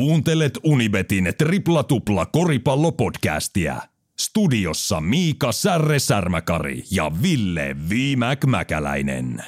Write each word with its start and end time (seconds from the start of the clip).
Kuuntelet 0.00 0.58
Unibetin 0.64 1.32
tripla 1.38 1.84
tupla 1.84 2.26
koripallopodcastia. 2.26 3.76
Studiossa 4.20 5.00
Miika 5.00 5.52
Särre 5.52 5.98
Särmäkari 5.98 6.84
ja 6.90 7.10
Ville 7.22 7.76
Viimäk 7.88 8.44
Mäkäläinen. 8.44 9.44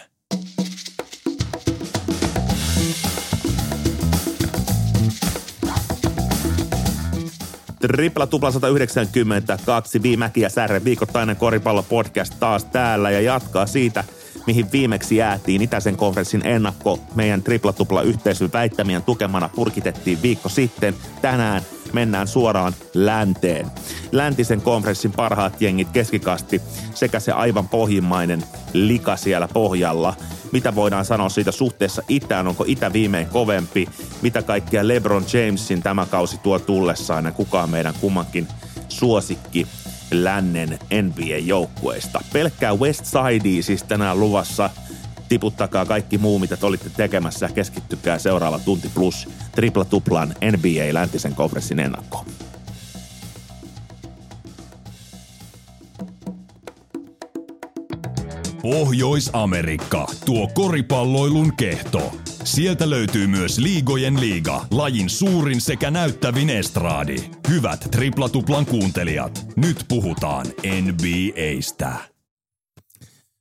Tripla 7.81 8.27
tupla 8.27 8.51
192 8.51 10.03
Viimäki 10.03 10.41
ja 10.41 10.51
Särre 10.51 10.85
viikoittainen 10.85 11.37
koripallopodcast 11.37 12.35
taas 12.41 12.65
täällä 12.65 13.11
ja 13.11 13.21
jatkaa 13.21 13.67
siitä, 13.67 14.05
mihin 14.47 14.73
viimeksi 14.73 15.17
jäätiin 15.17 15.63
Itäisen 15.63 15.97
konferenssin 15.97 16.47
ennakko 16.47 16.99
meidän 17.15 17.43
tripla 17.43 17.73
tupla 17.73 18.03
yhteisön 18.03 18.51
väittämien 18.53 19.03
tukemana 19.03 19.51
purkitettiin 19.55 20.23
viikko 20.23 20.49
sitten. 20.49 20.95
Tänään 21.23 21.63
mennään 21.93 22.29
suoraan 22.29 22.73
länteen. 22.95 23.67
Läntisen 24.13 24.61
konferenssin 24.61 25.13
parhaat 25.13 25.63
jengit 25.63 25.89
keskikasti 25.89 26.63
sekä 26.95 27.21
se 27.21 27.33
aivan 27.33 27.69
pohjimmainen 27.69 28.43
lika 28.73 29.17
siellä 29.17 29.49
pohjalla. 29.49 30.15
Mitä 30.53 30.75
voidaan 30.75 31.05
sanoa 31.05 31.29
siitä 31.29 31.53
suhteessa 31.53 32.03
itään? 32.09 32.49
Onko 32.49 32.65
itä 32.67 32.93
viimein 32.93 33.27
kovempi? 33.27 33.89
Mitä 34.23 34.43
kaikkea 34.43 34.89
LeBron 34.89 35.25
Jamesin 35.33 35.83
tämä 35.83 36.07
kausi 36.07 36.39
tuo 36.39 36.59
tullessaan 36.59 37.25
ja 37.25 37.33
kuka 37.33 37.63
on 37.63 37.71
meidän 37.71 37.95
kummankin 38.01 38.49
suosikki 38.89 39.67
lännen 40.13 40.79
NBA-joukkueista. 41.03 42.21
Pelkkää 42.33 42.75
West 42.75 43.05
Sidea 43.05 43.63
siis 43.63 43.83
tänään 43.83 44.21
luvassa. 44.21 44.71
Tiputtakaa 45.29 45.87
kaikki 45.87 46.19
muu, 46.19 46.39
mitä 46.39 46.57
te 46.57 46.67
olitte 46.67 46.91
tekemässä. 46.97 47.49
Keskittykää 47.55 48.19
seuraava 48.19 48.59
tunti 48.59 48.91
plus 48.95 49.29
tripla 49.53 49.85
tuplan 49.85 50.29
NBA 50.29 50.95
läntisen 50.95 51.35
konferenssin 51.35 51.79
ennakkoon. 51.79 52.27
Pohjois-Amerikka, 58.63 60.07
tuo 60.25 60.49
koripalloilun 60.55 61.57
kehto. 61.57 62.13
Sieltä 62.45 62.91
löytyy 62.91 63.27
myös 63.27 63.59
Liigojen 63.59 64.21
liiga, 64.21 64.67
lajin 64.71 65.11
suurin 65.11 65.61
sekä 65.61 65.91
näyttävin 65.91 66.51
estraadi. 66.51 67.17
Hyvät 67.49 67.89
triplatuplan 67.91 68.67
kuuntelijat, 68.67 69.47
nyt 69.57 69.85
puhutaan 69.89 70.47
NBAstä. 70.83 71.93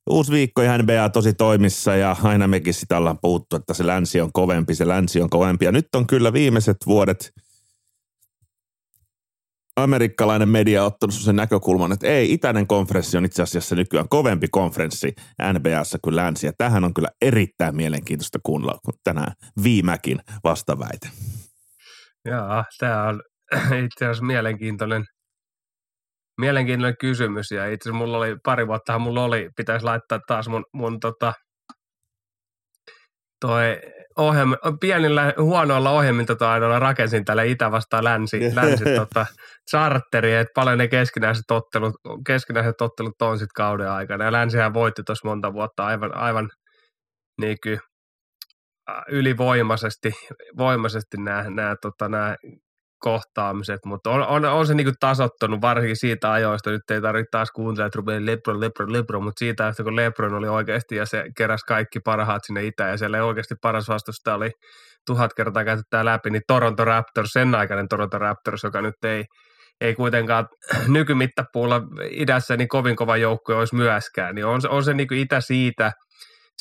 Uusi 0.10 0.32
viikko 0.32 0.62
ja 0.62 0.78
NBA 0.78 1.10
tosi 1.10 1.34
toimissa 1.34 1.96
ja 1.96 2.16
aina 2.24 2.48
mekin 2.48 2.74
sitä 2.74 2.98
ollaan 2.98 3.20
puhuttu, 3.22 3.56
että 3.56 3.74
se 3.74 3.88
länsi 3.88 4.22
on 4.22 4.34
kovempi, 4.34 4.76
se 4.76 4.88
länsi 4.88 5.22
on 5.22 5.30
kovempi. 5.30 5.66
Ja 5.66 5.72
nyt 5.72 5.88
on 5.96 6.08
kyllä 6.08 6.34
viimeiset 6.34 6.78
vuodet– 6.86 7.32
amerikkalainen 9.76 10.50
media 10.50 10.82
on 10.82 10.88
ottanut 10.88 11.14
sen 11.14 11.36
näkökulman, 11.36 11.92
että 11.92 12.08
ei, 12.08 12.34
itäinen 12.34 12.68
konferenssi 12.68 13.18
on 13.18 13.26
itse 13.26 13.44
asiassa 13.44 13.76
nykyään 13.76 14.10
kovempi 14.10 14.48
konferenssi 14.48 15.14
NBAssa 15.54 15.98
kuin 16.02 16.16
länsi. 16.16 16.46
Ja 16.48 16.54
tähän 16.58 16.84
on 16.84 16.94
kyllä 16.94 17.10
erittäin 17.22 17.76
mielenkiintoista 17.76 18.40
kuunnella 18.44 18.80
tänään 19.04 19.34
viimäkin 19.64 20.20
vastaväite. 20.44 21.10
Joo, 22.26 22.64
tämä 22.80 23.08
on 23.08 23.22
itse 23.86 24.06
asiassa 24.06 24.24
mielenkiintoinen, 24.24 25.06
mielenkiintoinen 26.42 26.98
kysymys. 27.00 27.52
Ja 27.52 27.68
itse 27.68 27.90
asiassa 27.90 28.06
mulla 28.06 28.18
oli 28.18 28.36
pari 28.44 28.68
vuotta, 28.68 29.00
mulla 29.00 29.24
oli, 29.24 29.50
pitäisi 29.56 29.86
laittaa 29.86 30.20
taas 30.28 30.48
mun, 30.48 30.66
mun 30.74 31.00
tota, 31.00 31.34
toi 33.40 33.82
ohjelma, 34.18 34.58
pienillä 34.80 35.34
huonoilla 35.38 35.90
ohjelmintataidoilla 35.90 36.80
rakensin 36.80 37.26
tälle 37.26 37.48
itä 37.48 37.72
vastaan 37.72 38.04
länsi, 38.04 38.40
länsi 38.56 38.84
tota, 38.84 39.26
charteri, 39.72 40.34
että 40.34 40.52
paljon 40.56 40.78
ne 40.78 40.88
keskinäiset 40.88 41.52
ottelut, 41.52 41.96
keskinäiset 42.28 42.82
ottelut 42.82 43.22
on 43.22 43.38
sitten 43.38 43.54
kauden 43.56 43.92
aikana. 43.92 44.26
Ja 44.26 44.32
länsihän 44.32 44.74
voitti 44.74 45.04
tuossa 45.04 45.28
monta 45.28 45.54
vuotta 45.54 45.86
aivan, 45.86 46.18
aivan 46.18 46.50
niin 47.42 47.58
kuin, 47.64 47.80
ylivoimaisesti 49.10 50.12
voimaisesti 50.58 51.18
nämä, 51.18 51.50
nämä, 51.50 51.76
tota, 51.82 52.10
nämä 52.10 52.36
kohtaamiset, 53.02 53.80
mutta 53.86 54.10
on, 54.10 54.28
on, 54.28 54.46
on 54.46 54.68
se 54.68 54.74
niinku 54.74 54.92
tasottunut 55.00 55.62
varsinkin 55.62 55.96
siitä 55.96 56.32
ajoista, 56.32 56.72
nyt 56.72 56.92
ei 56.92 57.02
tarvitse 57.02 57.30
taas 57.32 57.52
kuuntella, 57.52 57.86
että 57.86 57.98
rupeaa 57.98 58.26
Lebron, 58.26 58.60
Lebron, 58.60 58.94
Lebron, 58.94 59.24
mutta 59.24 59.40
siitä 59.40 59.68
että 59.68 59.84
kun 59.84 59.96
Lebron 59.96 60.34
oli 60.34 60.48
oikeasti 60.48 60.96
ja 60.96 61.06
se 61.06 61.26
keräsi 61.38 61.66
kaikki 61.66 62.00
parhaat 62.00 62.42
sinne 62.46 62.64
itään 62.64 62.92
ja 62.92 62.98
siellä 62.98 63.24
oikeasti 63.24 63.56
paras 63.62 63.88
vastusta 63.88 64.36
oli 64.36 64.52
tuhat 65.06 65.34
kertaa 65.34 65.66
käytetään 65.66 66.06
läpi, 66.06 66.30
niin 66.30 66.42
Toronto 66.48 66.86
Raptors, 66.86 67.30
sen 67.30 67.56
aikainen 67.56 67.88
Toronto 67.88 68.18
Raptors, 68.18 68.64
joka 68.64 68.82
nyt 68.82 69.04
ei, 69.04 69.24
ei 69.82 69.96
kuitenkaan 69.96 70.48
nykymittapuulla 70.88 71.82
idässä 72.10 72.58
niin 72.58 72.68
kovin 72.68 72.96
kova 72.96 73.18
joukkue 73.18 73.56
olisi 73.56 73.76
myöskään, 73.76 74.36
niin 74.36 74.46
on, 74.46 74.62
on 74.70 74.84
se 74.84 74.94
niin 74.94 75.14
itä 75.14 75.42
siitä– 75.42 75.92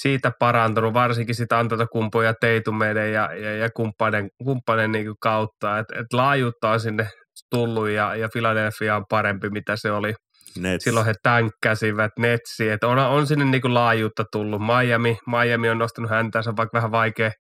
siitä 0.02 0.32
parantunut, 0.38 0.94
varsinkin 0.94 1.34
sitä 1.34 1.58
Antetokumpu 1.58 2.20
ja 2.20 2.34
Teitumeiden 2.40 3.12
ja, 3.12 3.34
ja, 3.34 3.56
ja 3.56 3.70
kumppanen, 3.70 4.28
kumppanen 4.44 4.92
niin 4.92 5.14
kautta, 5.20 5.78
että 5.78 5.98
et 5.98 6.12
laajuutta 6.12 6.70
on 6.70 6.80
sinne 6.80 7.08
tullut 7.50 7.88
ja, 7.88 8.16
ja 8.16 8.28
Philadelphia 8.32 8.96
on 8.96 9.04
parempi, 9.08 9.50
mitä 9.50 9.76
se 9.76 9.92
oli. 9.92 10.14
Nets. 10.58 10.84
Silloin 10.84 11.06
he 11.06 11.14
tänkkäsivät 11.22 12.12
Netsi, 12.18 12.68
että 12.68 12.88
on, 12.88 12.98
on 12.98 13.26
sinne 13.26 13.44
niin 13.44 13.62
kuin 13.62 13.74
laajuutta 13.74 14.24
tullut. 14.32 14.60
Miami, 14.60 15.18
Miami 15.26 15.70
on 15.70 15.78
nostanut 15.78 16.10
häntänsä, 16.10 16.56
vaikka 16.56 16.76
vähän 16.76 16.92
vaikea, 16.92 17.30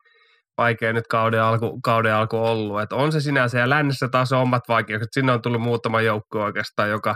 vaikea 0.58 0.92
nyt 0.92 1.04
kauden 1.10 1.42
alku, 1.42 1.80
kauden 1.84 2.14
alku 2.14 2.36
ollut. 2.36 2.80
Että 2.80 2.96
on 2.96 3.12
se 3.12 3.20
sinänsä, 3.20 3.58
ja 3.58 3.70
lännessä 3.70 4.08
taas 4.08 4.32
on 4.32 4.40
omat 4.40 4.62
vaikeukset. 4.68 5.08
Sinne 5.12 5.32
on 5.32 5.42
tullut 5.42 5.60
muutama 5.60 6.00
joukko 6.00 6.44
oikeastaan, 6.44 6.90
joka, 6.90 7.14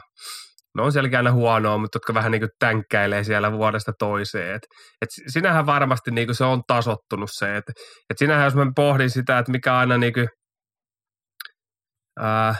no 0.74 0.84
on 0.84 0.92
sielläkin 0.92 1.16
aina 1.16 1.32
huonoa, 1.32 1.78
mutta 1.78 1.96
jotka 1.96 2.14
vähän 2.14 2.32
niin 2.32 2.40
kuin 2.40 2.50
tänkkäilee 2.58 3.24
siellä 3.24 3.52
vuodesta 3.52 3.92
toiseen. 3.98 4.54
Et, 4.54 4.62
et 5.02 5.08
sinähän 5.26 5.66
varmasti 5.66 6.10
niin 6.10 6.26
kuin 6.26 6.36
se 6.36 6.44
on 6.44 6.62
tasottunut 6.66 7.30
se, 7.32 7.56
että 7.56 7.72
et 8.10 8.18
sinähän 8.18 8.44
jos 8.44 8.54
mä 8.54 8.66
pohdin 8.76 9.10
sitä, 9.10 9.38
että 9.38 9.52
mikä 9.52 9.78
aina 9.78 9.98
niin 9.98 10.12
kuin, 10.12 10.28
ää, 12.20 12.54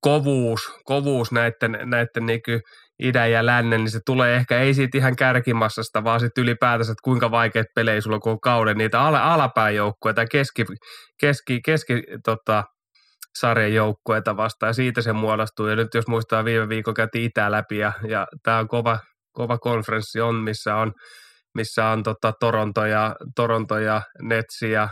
kovuus, 0.00 0.60
kovuus 0.84 1.32
näiden, 1.32 1.78
näiden 1.84 2.26
niin 2.26 2.40
kuin 2.44 2.60
idän 3.02 3.32
ja 3.32 3.46
lännen, 3.46 3.80
niin 3.80 3.90
se 3.90 4.00
tulee 4.06 4.36
ehkä 4.36 4.60
ei 4.60 4.74
siitä 4.74 4.98
ihan 4.98 5.16
kärkimassasta, 5.16 6.04
vaan 6.04 6.20
sitten 6.20 6.42
ylipäätänsä, 6.42 6.92
että 6.92 7.04
kuinka 7.04 7.30
vaikeat 7.30 7.66
pelejä 7.74 8.00
sulla 8.00 8.18
on 8.24 8.40
kauden, 8.40 8.78
niitä 8.78 9.00
ala, 9.00 9.34
alapääjoukkoja 9.34 10.14
tai 10.14 10.26
keski, 10.32 10.64
keski, 11.20 11.60
keski 11.64 12.02
tota, 12.24 12.64
sarjan 13.40 13.74
joukkueita 13.74 14.36
vastaan 14.36 14.70
ja 14.70 14.74
siitä 14.74 15.02
se 15.02 15.12
muodostuu. 15.12 15.66
Ja 15.66 15.76
nyt 15.76 15.94
jos 15.94 16.06
muistaa 16.08 16.44
viime 16.44 16.68
viikon 16.68 16.94
käytiin 16.94 17.24
Itä 17.24 17.50
läpi 17.50 17.78
ja, 17.78 17.92
ja 18.08 18.26
tämä 18.42 18.58
on 18.58 18.68
kova, 18.68 18.98
kova 19.32 19.58
konferenssi 19.58 20.20
on, 20.20 20.34
missä 20.34 20.76
on, 20.76 20.92
missä 21.54 21.86
on 21.86 22.02
tota 22.02 22.32
Toronto, 22.40 22.86
ja, 22.86 23.16
Toronto 23.36 23.78
ja 23.78 24.02
Netsi 24.22 24.70
ja, 24.70 24.88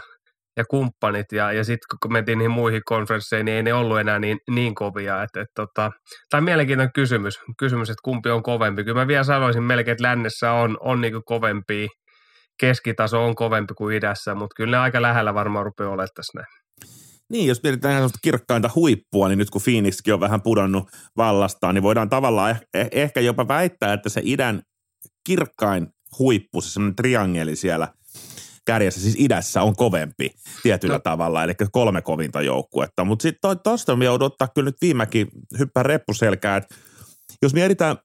ja 0.56 0.64
kumppanit. 0.70 1.32
Ja, 1.32 1.52
ja 1.52 1.64
sitten 1.64 1.98
kun 2.02 2.12
mentiin 2.12 2.38
niihin 2.38 2.50
muihin 2.50 2.82
konferensseihin, 2.84 3.44
niin 3.44 3.56
ei 3.56 3.62
ne 3.62 3.74
ollut 3.74 3.98
enää 3.98 4.18
niin, 4.18 4.38
niin 4.50 4.74
kovia. 4.74 5.22
Et, 5.22 5.36
et, 5.36 5.48
tota, 5.54 5.90
tämä 6.30 6.38
on 6.38 6.44
mielenkiintoinen 6.44 6.92
kysymys, 6.94 7.34
kysymys, 7.58 7.90
että 7.90 8.02
kumpi 8.04 8.30
on 8.30 8.42
kovempi. 8.42 8.84
Kyllä 8.84 9.00
mä 9.00 9.06
vielä 9.06 9.24
sanoisin 9.24 9.62
melkein, 9.62 9.92
että 9.92 10.02
lännessä 10.02 10.52
on, 10.52 10.76
on 10.80 11.00
niinku 11.00 11.22
kovempi, 11.24 11.88
keskitaso 12.60 13.24
on 13.24 13.34
kovempi 13.34 13.74
kuin 13.74 13.96
idässä, 13.96 14.34
mutta 14.34 14.54
kyllä 14.56 14.76
ne 14.76 14.82
aika 14.82 15.02
lähellä 15.02 15.34
varmaan 15.34 15.64
rupeaa 15.64 15.90
olemaan 15.90 16.08
tässä 16.14 16.38
näin. 16.38 16.63
Niin, 17.34 17.46
jos 17.46 17.62
mietitään 17.62 17.94
sellaista 17.94 18.18
kirkkainta 18.22 18.70
huippua, 18.74 19.28
niin 19.28 19.38
nyt 19.38 19.50
kun 19.50 19.62
Phoenixkin 19.62 20.14
on 20.14 20.20
vähän 20.20 20.42
pudonnut 20.42 20.88
vallastaan, 21.16 21.74
niin 21.74 21.82
voidaan 21.82 22.08
tavallaan 22.08 22.54
eh- 22.56 22.80
eh- 22.84 22.88
ehkä 22.92 23.20
jopa 23.20 23.48
väittää, 23.48 23.92
että 23.92 24.08
se 24.08 24.20
idän 24.24 24.62
kirkkain 25.26 25.86
huippu, 26.18 26.60
se 26.60 26.70
semmoinen 26.70 26.96
triangeli 26.96 27.56
siellä 27.56 27.88
kärjessä, 28.66 29.00
siis 29.00 29.16
idässä 29.18 29.62
on 29.62 29.76
kovempi 29.76 30.30
tietyllä 30.62 30.94
no. 30.94 31.00
tavalla, 31.00 31.44
eli 31.44 31.52
kolme 31.72 32.02
kovinta 32.02 32.42
joukkuetta. 32.42 33.04
Mutta 33.04 33.22
sitten 33.22 33.58
tuosta 33.64 33.96
me 33.96 34.04
joudun 34.04 34.26
ottaa 34.26 34.48
kyllä 34.54 34.66
nyt 34.66 34.80
viimekin 34.80 35.28
hyppää 35.58 35.82
reppuselkää, 35.82 36.56
että 36.56 36.74
jos 37.42 37.54
mietitään 37.54 37.96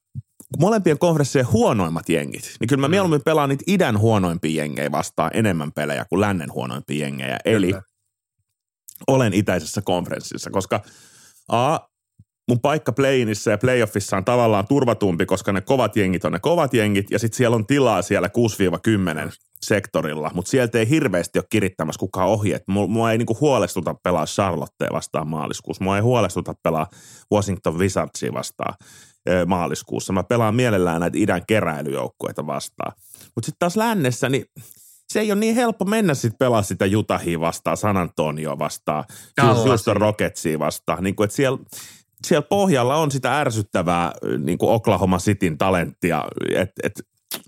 molempien 0.60 1.00
konferenssien 1.00 1.52
huonoimmat 1.52 2.10
jengit, 2.10 2.56
niin 2.60 2.68
kyllä 2.68 2.82
mä 2.82 2.88
mm. 2.88 2.92
mieluummin 2.92 3.24
pelaan 3.26 3.50
niitä 3.50 3.64
idän 3.68 4.00
huonoimpia 4.00 4.64
jengejä 4.64 4.92
vastaan 4.92 5.32
enemmän 5.34 5.72
pelejä 5.72 6.06
kuin 6.10 6.22
lännen 6.22 6.54
huonoimpia 6.54 7.06
jengejä. 7.06 7.40
Kyllä. 7.44 7.58
Eli 7.58 7.74
olen 9.08 9.34
itäisessä 9.34 9.82
konferenssissa, 9.82 10.50
koska 10.50 10.82
A, 11.52 11.80
mun 12.48 12.60
paikka 12.60 12.92
playinissa 12.92 13.52
ja 13.52 13.58
playoffissa 13.58 14.18
on 14.18 14.26
tavallaan 14.26 14.68
turvatumpi, 14.68 15.26
koska 15.26 15.52
ne 15.52 15.62
kovat 15.62 15.96
jengit 15.96 16.26
on 16.26 16.32
ne 16.32 16.40
kovat 16.40 16.74
jengit, 16.74 17.12
ja 17.12 17.20
sitten 17.20 17.38
siellä 17.38 17.56
on 17.56 17.68
tilaa 17.68 18.02
siellä 18.02 18.30
6-10 19.28 19.32
sektorilla, 19.66 20.32
mutta 20.34 20.52
sieltä 20.52 20.80
ei 20.80 20.90
hirveästi 20.90 21.40
ole 21.40 21.46
kirittämässä 21.50 22.00
kukaan 22.00 22.30
ohi. 22.30 22.54
Et 22.54 22.64
mua, 22.68 23.12
ei 23.12 23.18
niinku 23.18 23.38
huolestuta 23.42 23.96
pelaa 24.04 24.26
Charlottea 24.26 24.90
vastaan 24.94 25.28
maaliskuussa. 25.28 25.84
Mua 25.84 25.96
ei 25.96 26.02
huolestuta 26.02 26.54
pelaa 26.64 26.88
Washington 27.34 27.80
Wizardsia 27.80 28.34
vastaan 28.34 28.76
maaliskuussa. 29.46 30.14
Mä 30.14 30.24
pelaan 30.24 30.56
mielellään 30.56 31.02
näitä 31.02 31.18
idän 31.18 31.42
keräilyjoukkueita 31.48 32.48
vastaan. 32.48 32.92
Mutta 33.36 33.46
sitten 33.46 33.60
taas 33.60 33.78
lännessä, 33.78 34.30
niin 34.30 34.46
se 35.10 35.20
ei 35.20 35.32
ole 35.32 35.40
niin 35.40 35.56
helppo 35.56 35.86
mennä 35.86 36.14
sitten 36.14 36.38
pelaa 36.38 36.62
sitä 36.62 36.86
Utahia 36.96 37.40
vastaan, 37.40 37.78
San 37.78 37.98
Antonio 37.98 38.60
vastaan. 38.60 39.04
Houston 39.42 39.98
Rocketsia 39.98 40.60
vastaan. 40.60 41.04
Niin 41.04 41.16
kuin, 41.16 41.26
että 41.26 41.36
siellä, 41.36 41.60
siellä 42.28 42.48
pohjalla 42.50 42.96
on 42.96 43.12
sitä 43.12 43.40
ärsyttävää 43.40 44.12
niin 44.38 44.58
kuin 44.58 44.72
Oklahoma 44.72 45.18
Cityn 45.18 45.58
talenttia, 45.58 46.24
että 46.56 46.82
et, 46.84 47.02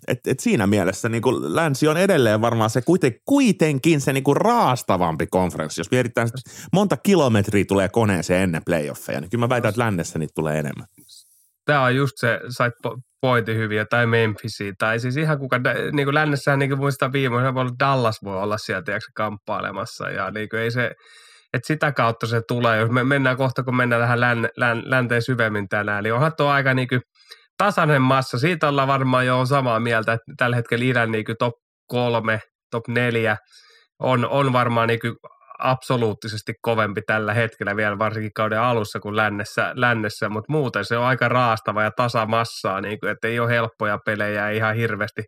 et, 0.08 0.28
et 0.28 0.40
siinä 0.40 0.68
mielessä 0.68 1.10
niin 1.10 1.22
kuin 1.22 1.56
länsi 1.56 1.88
on 1.88 1.98
edelleen 1.98 2.42
varmaan 2.42 2.70
se 2.70 2.82
kuiten, 2.82 3.16
kuitenkin 3.26 4.02
se 4.02 4.14
niin 4.14 4.24
kuin 4.24 4.38
raastavampi 4.38 5.28
konferenssi. 5.28 5.82
Jos 5.82 5.92
mietitään, 5.92 6.28
että 6.28 6.52
monta 6.74 6.98
kilometriä 6.98 7.66
tulee 7.66 7.90
koneeseen 7.90 8.44
ennen 8.44 8.66
playoffeja, 8.66 9.22
niin 9.22 9.30
kyllä 9.30 9.46
mä 9.46 9.50
väitän, 9.50 9.70
että 9.70 9.82
lännessä 9.82 10.20
niitä 10.20 10.34
tulee 10.36 10.60
enemmän. 10.60 10.88
Tämä 11.66 11.84
on 11.84 11.96
just 11.96 12.14
se, 12.18 12.40
sait 12.50 12.74
pointin 13.22 13.58
hyviä, 13.58 13.86
tai 13.86 14.08
Memphisia, 14.08 14.74
tai 14.78 15.00
siis 15.00 15.18
ihan 15.18 15.40
kuka, 15.40 15.60
niin 15.92 16.06
kuin 16.06 16.16
lännessähän 16.16 16.60
niin 16.60 16.70
kuin 16.70 16.80
muistaa 16.80 17.12
viime 17.12 17.36
voi 17.36 17.48
olla 17.48 17.72
Dallas 17.80 18.18
voi 18.24 18.38
olla 18.38 18.58
sieltä 18.58 18.86
tiedätkö, 18.86 19.12
kamppailemassa, 19.16 20.10
ja 20.10 20.32
niin 20.32 20.50
kuin 20.50 20.62
ei 20.62 20.72
se, 20.72 20.92
että 21.54 21.68
sitä 21.68 21.92
kautta 21.92 22.28
se 22.28 22.42
tulee, 22.48 22.80
jos 22.80 22.90
me 22.90 23.04
mennään 23.04 23.38
kohta, 23.38 23.64
kun 23.64 23.76
mennään 23.76 24.02
tähän 24.02 24.20
län, 24.20 24.50
län, 24.58 24.84
länteen 24.86 25.22
syvemmin 25.22 25.70
tänään, 25.70 26.04
niin 26.04 26.14
onhan 26.14 26.32
tuo 26.38 26.48
aika 26.48 26.74
niin 26.74 26.88
kuin 26.88 27.02
tasainen 27.58 28.02
massa, 28.02 28.40
siitä 28.40 28.68
ollaan 28.68 28.88
varmaan 28.88 29.26
jo 29.26 29.46
samaa 29.46 29.80
mieltä, 29.80 30.14
että 30.14 30.34
tällä 30.38 30.56
hetkellä 30.56 30.86
idän 30.86 31.12
niin 31.12 31.26
kuin 31.26 31.36
top 31.40 31.54
kolme, 31.88 32.40
top 32.72 32.88
neljä 32.88 33.38
on, 34.00 34.30
on 34.30 34.54
varmaan 34.54 34.88
niin 34.88 35.00
kuin 35.00 35.16
absoluuttisesti 35.62 36.54
kovempi 36.62 37.02
tällä 37.02 37.34
hetkellä 37.34 37.76
vielä 37.76 38.00
varsinkin 38.00 38.34
kauden 38.34 38.60
alussa 38.60 39.00
kuin 39.00 39.16
lännessä, 39.16 39.72
lännessä 39.76 40.30
mutta 40.30 40.52
muuten 40.52 40.86
se 40.86 40.98
on 40.98 41.06
aika 41.06 41.30
raastava 41.30 41.84
ja 41.84 41.92
tasamassaa, 41.92 42.82
niin 42.82 43.00
kuin, 43.00 43.12
että 43.12 43.28
ei 43.28 43.40
ole 43.40 43.50
helppoja 43.50 44.00
pelejä 44.06 44.50
ihan 44.50 44.76
hirveästi, 44.76 45.24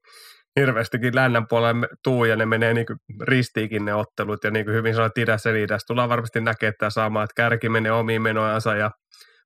hirveästikin 0.59 1.15
lännän 1.15 1.47
puolella 1.47 1.88
tuu 2.03 2.25
ja 2.25 2.35
ne 2.35 2.45
menee 2.45 2.74
niin 2.74 2.85
ristiikin 3.21 3.85
ne 3.85 3.94
ottelut 3.94 4.44
ja 4.44 4.51
niin 4.51 4.65
kuin 4.65 4.75
hyvin 4.75 4.95
sanoit 4.95 5.18
idässä 5.18 5.50
ja 5.50 5.63
idässä 5.63 5.88
tullaan 5.88 6.09
varmasti 6.09 6.41
näkemään 6.41 6.74
tämä 6.80 6.89
sama, 6.89 7.24
että 7.24 7.33
kärki 7.35 7.69
menee 7.69 7.91
omiin 7.91 8.21
menojansa 8.21 8.75
ja 8.75 8.91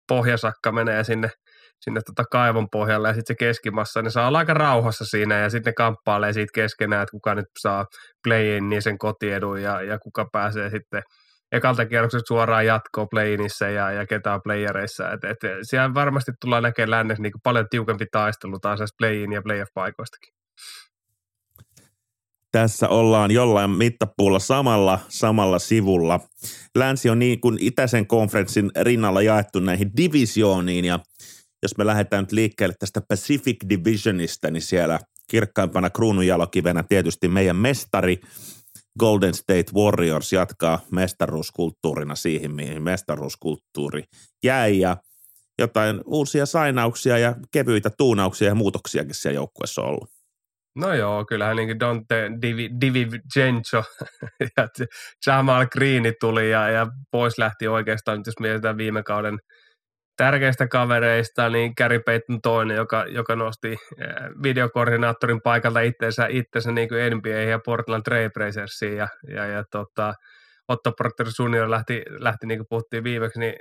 pohjasakka 0.07 0.71
menee 0.71 1.03
sinne, 1.03 1.29
sinne 1.81 2.01
tota 2.05 2.23
kaivon 2.31 2.69
pohjalle 2.71 3.07
ja 3.07 3.13
sitten 3.13 3.33
se 3.33 3.37
keskimassa, 3.45 4.01
ne 4.01 4.09
saa 4.09 4.27
olla 4.27 4.37
aika 4.37 4.53
rauhassa 4.53 5.05
siinä 5.05 5.39
ja 5.39 5.49
sitten 5.49 5.71
ne 5.71 5.73
kamppailee 5.73 6.33
siitä 6.33 6.51
keskenään, 6.53 7.03
että 7.03 7.11
kuka 7.11 7.35
nyt 7.35 7.45
saa 7.59 7.85
playin 8.23 8.69
niin 8.69 8.81
sen 8.81 8.97
kotiedun 8.97 9.61
ja, 9.61 9.81
ja 9.81 9.99
kuka 9.99 10.27
pääsee 10.31 10.69
sitten 10.69 11.03
ekalta 11.51 11.85
kierrokset 11.85 12.21
suoraan 12.27 12.65
jatkoon 12.65 13.07
playinissä 13.11 13.69
ja, 13.69 13.91
ja 13.91 14.05
ketä 14.05 14.33
on 14.33 14.41
playereissa. 14.43 15.11
Et, 15.11 15.23
et, 15.23 15.37
siellä 15.61 15.93
varmasti 15.93 16.31
tullaan 16.41 16.63
näkemään 16.63 16.91
lännessä 16.91 17.23
niin 17.23 17.33
paljon 17.43 17.65
tiukempi 17.69 18.05
taistelu 18.11 18.59
taas 18.59 18.79
playin 18.97 19.31
ja 19.31 19.41
playoff-paikoistakin. 19.41 20.37
Tässä 22.51 22.89
ollaan 22.89 23.31
jollain 23.31 23.69
mittapuulla 23.69 24.39
samalla, 24.39 24.99
samalla 25.09 25.59
sivulla. 25.59 26.19
Länsi 26.75 27.09
on 27.09 27.19
niin 27.19 27.41
kuin 27.41 27.57
itäisen 27.61 28.07
konferenssin 28.07 28.71
rinnalla 28.81 29.21
jaettu 29.21 29.59
näihin 29.59 29.91
divisiooniin 29.97 30.85
ja 30.85 30.99
jos 31.63 31.77
me 31.77 31.85
lähdetään 31.85 32.23
nyt 32.23 32.31
liikkeelle 32.31 32.75
tästä 32.79 33.01
Pacific 33.07 33.57
Divisionista, 33.69 34.51
niin 34.51 34.61
siellä 34.61 34.99
kirkkaimpana 35.31 35.89
kruununjalokivenä 35.89 36.83
tietysti 36.83 37.27
meidän 37.27 37.55
mestari 37.55 38.19
Golden 38.99 39.33
State 39.33 39.71
Warriors 39.75 40.33
jatkaa 40.33 40.79
mestaruuskulttuurina 40.91 42.15
siihen, 42.15 42.51
mihin 42.51 42.83
mestaruuskulttuuri 42.83 44.03
jäi 44.43 44.79
ja 44.79 44.97
jotain 45.59 46.01
uusia 46.05 46.45
sainauksia 46.45 47.17
ja 47.17 47.35
kevyitä 47.51 47.89
tuunauksia 47.97 48.47
ja 48.47 48.55
muutoksiakin 48.55 49.15
siellä 49.15 49.35
joukkueessa 49.35 49.81
on 49.81 49.87
ollut. 49.87 50.09
No 50.75 50.93
joo, 50.93 51.25
kyllähän 51.25 51.55
niin 51.55 51.79
Dante 51.79 52.31
Divi, 52.41 52.69
Divi 52.81 53.07
ja 54.57 54.67
Jamal 55.27 55.65
Greeni 55.65 56.13
tuli 56.19 56.51
ja, 56.51 56.69
ja 56.69 56.87
pois 57.11 57.37
lähti 57.37 57.67
oikeastaan, 57.67 58.23
jos 58.25 58.39
mietitään 58.39 58.77
viime 58.77 59.03
kauden– 59.03 59.39
tärkeistä 60.17 60.67
kavereista, 60.67 61.49
niin 61.49 61.73
Gary 61.77 61.99
Payton 61.99 62.41
toinen, 62.41 62.77
joka, 62.77 63.05
joka 63.09 63.35
nosti 63.35 63.71
eh, 63.71 64.07
videokoordinaattorin 64.43 65.41
paikalta 65.41 65.79
itseensä, 65.79 66.27
itseensä 66.29 66.71
niin 66.71 66.89
kuin 66.89 67.17
NBA 67.17 67.29
ja 67.29 67.59
Portland 67.65 68.03
Trailblazersiin 68.03 68.97
ja, 68.97 69.07
ja, 69.35 69.45
ja 69.45 69.63
tota, 69.71 70.13
Otto 70.67 70.91
Porter 70.91 71.27
Jr. 71.27 71.71
lähti, 71.71 72.03
lähti 72.19 72.47
niin 72.47 72.59
kuin 72.59 72.67
puhuttiin 72.69 73.03
viimeksi, 73.03 73.39
niin 73.39 73.53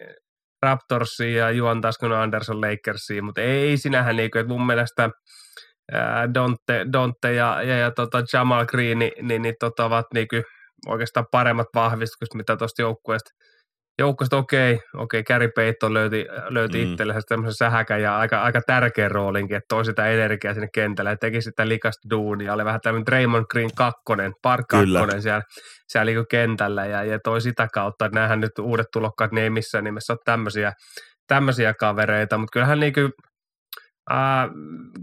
Raptorsiin 0.62 1.34
ja 1.34 1.50
Juan 1.50 1.80
Taskon 1.80 2.12
Anderson 2.12 2.60
Lakersiin, 2.60 3.24
mutta 3.24 3.40
ei, 3.40 3.76
sinähän 3.76 4.16
niin 4.16 4.30
kuin, 4.30 4.40
että 4.40 4.52
mun 4.52 4.66
mielestä 4.66 5.10
ää, 5.92 6.34
Donte, 6.34 6.86
Donte 6.92 7.32
ja, 7.32 7.62
ja, 7.62 7.76
ja 7.76 7.90
tota 7.90 8.22
Jamal 8.32 8.66
Green, 8.66 8.98
niin, 8.98 9.12
niin, 9.28 9.42
niin 9.42 9.54
tota, 9.60 9.84
ovat 9.84 10.06
niin 10.14 10.28
kuin 10.28 10.44
oikeastaan 10.86 11.26
paremmat 11.30 11.66
vahvistukset, 11.74 12.34
mitä 12.34 12.56
tuosta 12.56 12.82
joukkueesta 12.82 13.30
joukkoista 13.98 14.36
okei, 14.36 14.74
okay, 14.74 14.86
okei, 14.94 15.20
okay, 15.20 15.34
Gary 15.34 15.48
Payton 15.54 15.94
löyti, 15.94 16.26
löyti 16.48 16.84
mm. 16.84 16.92
itsellensä 16.92 17.20
tämmöisen 17.28 17.54
sähäkän 17.54 18.02
ja 18.02 18.18
aika, 18.18 18.42
aika 18.42 18.60
tärkeän 18.66 19.10
roolinkin, 19.10 19.56
että 19.56 19.66
toi 19.68 19.84
sitä 19.84 20.06
energiaa 20.06 20.54
sinne 20.54 20.68
kentälle 20.74 21.10
ja 21.10 21.16
teki 21.16 21.42
sitä 21.42 21.68
likasta 21.68 22.10
duunia. 22.10 22.54
Oli 22.54 22.64
vähän 22.64 22.80
tämmöinen 22.80 23.06
Draymond 23.06 23.44
Green 23.50 23.74
kakkonen, 23.74 24.32
Park 24.42 24.66
kakkonen 24.68 25.22
siellä, 25.22 25.42
siellä 25.88 26.12
niin 26.12 26.26
kentällä 26.30 26.86
ja, 26.86 27.04
ja 27.04 27.18
toi 27.24 27.40
sitä 27.40 27.68
kautta, 27.72 28.06
että 28.06 28.18
näähän 28.18 28.40
nyt 28.40 28.58
uudet 28.60 28.86
tulokkaat, 28.92 29.32
ne 29.32 29.42
ei 29.42 29.50
missään 29.50 29.84
nimessä 29.84 30.12
ole 30.12 30.18
tämmöisiä, 30.24 30.72
tämmöisiä 31.26 31.74
kavereita, 31.74 32.38
mutta 32.38 32.52
kyllähän 32.52 32.80
niin 32.80 32.92
kuin 32.92 33.12
Uh, 34.10 34.50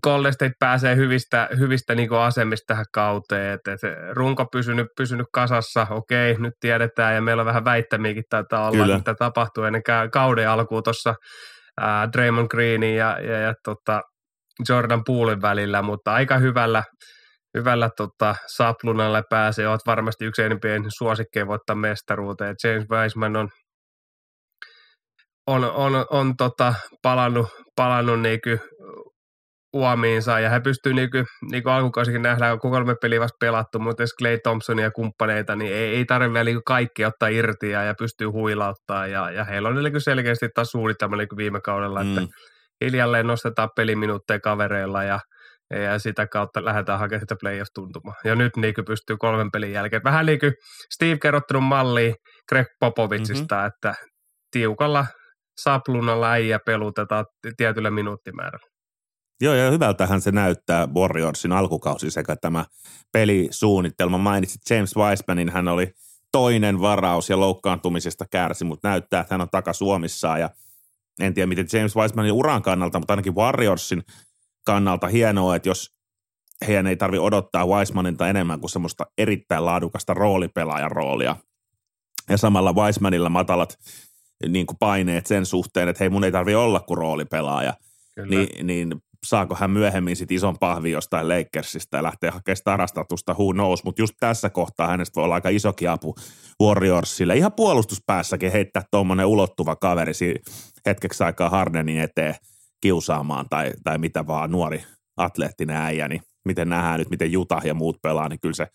Golden 0.03 0.33
State 0.33 0.53
pääsee 0.59 0.95
hyvistä, 0.95 1.49
hyvistä 1.59 1.95
niin 1.95 2.13
asemista 2.13 2.65
tähän 2.67 2.85
kauteen, 2.93 3.53
että 3.53 3.73
et 3.73 3.79
runko 4.11 4.45
pysynyt, 4.45 4.87
pysynyt 4.97 5.27
kasassa, 5.33 5.87
okei, 5.89 6.35
nyt 6.39 6.53
tiedetään 6.59 7.15
ja 7.15 7.21
meillä 7.21 7.41
on 7.41 7.45
vähän 7.45 7.65
väittämiäkin 7.65 8.23
taitaa 8.29 8.67
olla, 8.67 8.83
Kyllä. 8.83 8.97
mitä 8.97 9.15
tapahtuu 9.19 9.63
ennen 9.63 9.83
kauden 10.11 10.49
alkuun 10.49 10.83
tuossa 10.83 11.09
uh, 11.81 12.11
Draymond 12.13 12.47
Greenin 12.47 12.95
ja, 12.95 13.19
ja, 13.19 13.37
ja 13.39 13.53
tota 13.63 14.01
Jordan 14.69 15.03
Poolin 15.05 15.41
välillä, 15.41 15.81
mutta 15.81 16.13
aika 16.13 16.37
hyvällä, 16.37 16.83
hyvällä 17.57 17.89
tota, 17.97 18.35
saplunalle 18.47 19.23
pääsee, 19.29 19.67
olet 19.67 19.81
varmasti 19.85 20.25
yksi 20.25 20.41
enempien 20.41 20.83
suosikkeen 20.97 21.47
voittaa 21.47 21.75
mestaruuteen. 21.75 22.55
James 22.63 22.89
Wiseman 22.89 23.35
on 23.35 23.49
on, 25.47 25.63
on, 25.63 26.05
on 26.09 26.37
tota, 26.37 26.73
palannut, 27.01 27.47
palannut 27.75 28.21
niinku 28.21 28.49
uomiinsa 29.73 30.39
ja 30.39 30.49
he 30.49 30.59
pystyy 30.59 30.93
niinku, 30.93 31.17
niinku 31.51 31.69
alkukausikin 31.69 32.21
nähdään, 32.21 32.59
kun 32.59 32.71
kolme 32.71 32.95
peliä 33.01 33.19
vasta 33.19 33.37
pelattu, 33.39 33.79
mutta 33.79 34.03
jos 34.03 34.15
Clay 34.19 34.37
Thompson 34.43 34.79
ja 34.79 34.91
kumppaneita, 34.91 35.55
niin 35.55 35.73
ei, 35.73 35.95
ei 35.95 36.05
tarvitse 36.05 36.33
vielä 36.33 36.43
niinku 36.43 36.61
kaikki 36.65 37.05
ottaa 37.05 37.29
irti 37.29 37.69
ja, 37.69 37.83
ja 37.83 37.93
pystyy 37.99 38.27
huilauttaa 38.27 39.07
ja, 39.07 39.31
ja 39.31 39.43
heillä 39.43 39.69
on 39.69 39.83
niinku 39.83 39.99
selkeästi 39.99 40.49
taas 40.55 40.67
suunnitelma 40.67 41.15
niinku 41.15 41.37
viime 41.37 41.61
kaudella, 41.61 42.03
mm. 42.03 42.17
että 42.17 42.35
hiljalleen 42.85 43.27
nostetaan 43.27 43.69
peliminuutteja 43.75 44.39
kavereilla 44.39 45.03
ja, 45.03 45.19
ja 45.83 45.99
sitä 45.99 46.27
kautta 46.27 46.65
lähdetään 46.65 46.99
hakemaan 46.99 47.21
sitä 47.21 47.35
playoff-tuntumaa. 47.43 48.15
Ja 48.23 48.35
nyt 48.35 48.57
niin 48.57 48.73
pystyy 48.87 49.17
kolmen 49.17 49.51
pelin 49.51 49.71
jälkeen. 49.71 50.03
Vähän 50.03 50.25
niin 50.25 50.39
kuin 50.39 50.53
Steve 50.93 51.17
kerrottanut 51.17 51.63
malliin 51.63 52.15
Greg 52.49 52.67
Popovicista, 52.79 53.55
mm-hmm. 53.55 53.67
että 53.67 53.93
tiukalla 54.51 55.05
saplunalla 55.57 56.31
äijä 56.31 56.59
pelutetaan 56.65 57.25
tietyllä 57.57 57.91
minuuttimäärällä. 57.91 58.67
Joo, 59.41 59.53
ja 59.53 59.71
hyvältähän 59.71 60.21
se 60.21 60.31
näyttää 60.31 60.87
Warriorsin 60.87 61.51
alkukausi 61.51 62.11
sekä 62.11 62.35
tämä 62.35 62.65
pelisuunnitelma. 63.11 64.17
Mainitsit 64.17 64.61
James 64.69 64.95
Wisemanin, 64.95 65.49
hän 65.49 65.67
oli 65.67 65.91
toinen 66.31 66.81
varaus 66.81 67.29
ja 67.29 67.39
loukkaantumisesta 67.39 68.25
kärsi, 68.31 68.65
mutta 68.65 68.89
näyttää, 68.89 69.21
että 69.21 69.33
hän 69.33 69.41
on 69.41 69.49
takasuomissaan 69.51 70.39
ja 70.39 70.49
en 71.19 71.33
tiedä 71.33 71.47
miten 71.47 71.67
James 71.73 71.95
Wisemanin 71.95 72.31
uran 72.31 72.61
kannalta, 72.61 72.99
mutta 72.99 73.13
ainakin 73.13 73.35
Warriorsin 73.35 74.03
kannalta 74.65 75.07
hienoa, 75.07 75.55
että 75.55 75.69
jos 75.69 75.93
heidän 76.67 76.87
ei 76.87 76.95
tarvi 76.95 77.17
odottaa 77.17 77.65
Wisemanilta 77.65 78.29
enemmän 78.29 78.59
kuin 78.59 78.69
semmoista 78.69 79.05
erittäin 79.17 79.65
laadukasta 79.65 80.13
roolipelaajan 80.13 80.91
roolia. 80.91 81.35
Ja 82.29 82.37
samalla 82.37 82.73
Wisemanilla 82.73 83.29
matalat 83.29 83.79
niin 84.47 84.65
kuin 84.65 84.77
paineet 84.79 85.25
sen 85.25 85.45
suhteen, 85.45 85.89
että 85.89 86.03
hei 86.03 86.09
mun 86.09 86.23
ei 86.23 86.31
tarvi 86.31 86.55
olla 86.55 86.79
kuin 86.79 86.97
roolipelaaja. 86.97 87.73
Niin, 88.29 88.67
niin 88.67 88.95
saako 89.25 89.55
hän 89.55 89.71
myöhemmin 89.71 90.15
sit 90.15 90.31
ison 90.31 90.59
pahvi 90.59 90.91
jostain 90.91 91.29
Lakersista 91.29 91.97
ja 91.97 92.03
lähtee 92.03 92.29
hakemaan 92.29 92.57
starastatusta, 92.57 93.33
who 93.33 93.53
knows, 93.53 93.83
mutta 93.83 94.01
just 94.01 94.13
tässä 94.19 94.49
kohtaa 94.49 94.87
hänestä 94.87 95.15
voi 95.15 95.23
olla 95.23 95.35
aika 95.35 95.49
isokin 95.49 95.89
apu 95.89 96.15
Warriorsille. 96.63 97.37
Ihan 97.37 97.53
puolustuspäässäkin 97.53 98.51
heittää 98.51 98.83
tuommoinen 98.91 99.25
ulottuva 99.25 99.75
kaveri 99.75 100.11
hetkeksi 100.85 101.23
aikaa 101.23 101.49
Hardenin 101.49 101.99
eteen 101.99 102.35
kiusaamaan 102.81 103.45
tai, 103.49 103.71
tai 103.83 103.97
mitä 103.97 104.27
vaan 104.27 104.51
nuori 104.51 104.83
atleettinen 105.17 105.77
äijä, 105.77 106.07
niin 106.07 106.21
miten 106.45 106.69
nähdään 106.69 106.99
nyt, 106.99 107.09
miten 107.09 107.31
Juta 107.31 107.61
ja 107.63 107.73
muut 107.73 107.97
pelaa, 108.01 108.29
niin 108.29 108.39
kyllä 108.39 108.55
se 108.55 108.67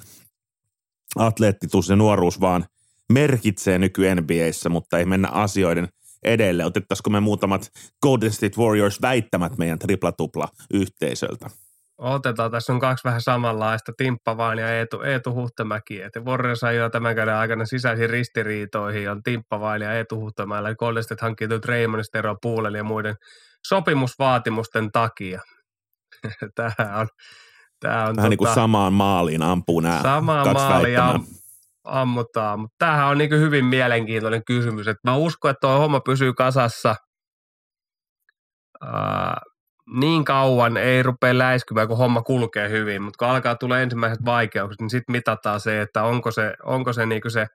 atleettitus 1.16 1.88
ja 1.88 1.96
nuoruus 1.96 2.40
vaan– 2.40 2.64
merkitsee 3.12 3.78
nyky 3.78 4.14
NBAissä, 4.14 4.68
mutta 4.68 4.98
ei 4.98 5.04
mennä 5.04 5.28
asioiden 5.28 5.88
edelle. 6.22 6.64
Otettaisiko 6.64 7.10
me 7.10 7.20
muutamat 7.20 7.70
Golden 8.02 8.32
State 8.32 8.60
Warriors 8.60 9.02
väittämät 9.02 9.58
meidän 9.58 9.78
tripla-tupla 9.78 10.48
yhteisöltä? 10.74 11.50
Otetaan, 11.98 12.50
tässä 12.50 12.72
on 12.72 12.80
kaksi 12.80 13.04
vähän 13.04 13.20
samanlaista, 13.20 13.92
Timppa 13.96 14.36
vaan 14.36 14.58
ja 14.58 14.78
Eetu, 14.78 15.02
Eetu 15.02 15.34
Huhtamäki. 15.34 16.02
Et 16.02 16.12
Warriors 16.24 16.60
jo 16.76 16.90
tämän 16.90 17.16
käden 17.16 17.34
aikana 17.34 17.64
sisäisiin 17.64 18.10
ristiriitoihin, 18.10 19.10
on 19.10 19.22
Timppa 19.22 19.60
vaan 19.60 19.82
ja 19.82 19.92
Eetu 19.92 20.20
Huhtamäellä. 20.20 20.74
Golden 20.74 21.02
State 21.02 21.22
hankkii 21.22 21.48
Draymondista 21.50 22.18
eroa 22.18 22.36
Puulen 22.42 22.74
ja 22.74 22.84
muiden 22.84 23.14
sopimusvaatimusten 23.66 24.92
takia. 24.92 25.40
Tämä 26.56 26.96
on, 26.96 27.08
tämä 27.80 28.04
on 28.04 28.16
Vähän 28.16 28.16
tota, 28.16 28.28
niin 28.28 28.38
kuin 28.38 28.48
tota 28.48 28.54
samaan 28.54 28.92
maaliin 28.92 29.42
ampuu 29.42 29.80
nämä 29.80 30.00
Samaan 30.02 30.52
maaliin 30.52 31.00
am, 31.00 31.26
ammutaan, 31.88 32.60
mutta 32.60 32.74
tämähän 32.78 33.08
on 33.08 33.18
niin 33.18 33.30
hyvin 33.30 33.64
mielenkiintoinen 33.64 34.44
kysymys. 34.44 34.88
Että 34.88 35.10
mä 35.10 35.16
uskon, 35.16 35.50
että 35.50 35.60
tuo 35.60 35.78
homma 35.78 36.00
pysyy 36.00 36.34
kasassa– 36.34 36.96
niin 39.94 40.24
kauan 40.24 40.76
ei 40.76 41.02
rupea 41.02 41.38
läiskymään, 41.38 41.88
kun 41.88 41.98
homma 41.98 42.22
kulkee 42.22 42.68
hyvin, 42.70 43.02
mutta 43.02 43.18
kun 43.18 43.28
alkaa 43.28 43.54
tulla 43.54 43.80
ensimmäiset 43.80 44.24
vaikeukset, 44.24 44.80
niin 44.80 44.90
sitten 44.90 45.12
mitataan 45.12 45.60
se, 45.60 45.80
että 45.80 46.02
onko 46.02 46.30
se, 46.30 46.54
onko 46.62 46.92
se, 46.92 47.06
niin 47.06 47.22
se 47.28 47.46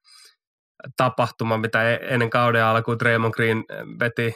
tapahtuma, 0.97 1.57
mitä 1.57 1.91
e-, 1.91 1.99
ennen 2.01 2.29
kauden 2.29 2.65
alkuun 2.65 2.99
Draymond 2.99 3.33
Green 3.33 3.63
veti 3.99 4.33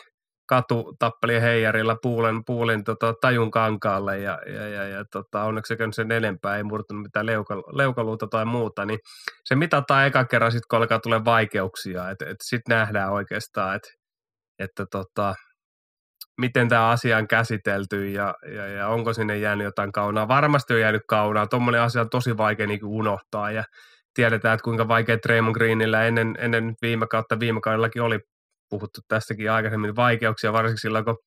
katutappelien 0.48 1.42
heijarilla 1.42 1.96
puulen, 2.02 2.46
puulin 2.46 2.84
tota, 2.84 3.14
tajun 3.22 3.52
kankaalle 3.52 4.20
ja, 4.20 4.40
ja, 4.46 4.68
ja, 4.68 4.88
ja 4.88 5.06
tota, 5.12 5.44
onneksi 5.44 5.76
se 5.78 5.88
sen 5.92 6.12
enempää, 6.12 6.58
ei 6.58 6.64
murtunut 6.64 7.04
mitään 7.04 7.26
leuka, 7.26 7.56
leukaluuta 7.56 8.28
tai 8.28 8.46
muuta, 8.46 8.86
niin 8.86 9.00
se 9.44 9.56
mitataan 9.56 10.08
eka 10.08 10.26
kerran 10.26 10.52
sitten, 10.52 10.68
kun 10.70 10.80
alkaa 10.80 11.00
tulee 11.00 11.26
vaikeuksia, 11.26 12.10
että 12.10 12.26
et, 12.26 12.38
sitten 12.44 12.78
nähdään 12.78 13.12
oikeastaan, 13.12 13.76
että 13.76 13.90
että 14.60 14.86
tota, 14.92 15.36
miten 16.42 16.70
tämä 16.70 16.90
asia 16.90 17.18
on 17.18 17.28
käsitelty 17.28 18.10
ja, 18.10 18.36
ja, 18.56 18.68
ja 18.68 18.88
onko 18.88 19.14
sinne 19.14 19.38
jäänyt 19.38 19.66
jotain 19.66 19.92
kaunaa. 19.92 20.28
Varmasti 20.28 20.74
on 20.74 20.80
jäänyt 20.80 21.02
kaunaa. 21.08 21.48
Tuommoinen 21.48 21.82
asia 21.82 22.02
on 22.02 22.10
tosi 22.10 22.38
vaikea 22.38 22.68
niin 22.68 22.86
unohtaa 22.86 23.52
ja 23.52 23.64
tiedetään, 24.14 24.54
että 24.54 24.64
kuinka 24.64 24.88
vaikea 24.88 25.18
Draymond 25.28 25.56
Greenillä 25.56 26.04
ennen, 26.06 26.36
ennen 26.40 26.74
viime 26.82 27.08
kautta, 27.08 27.40
viime 27.40 27.62
kaudellakin 27.62 28.02
oli 28.02 28.20
puhuttu 28.70 29.02
tästäkin 29.08 29.52
aikaisemmin 29.52 29.96
vaikeuksia, 29.96 30.54
varsinkin 30.54 30.82
silloin, 30.82 31.06
kun 31.06 31.18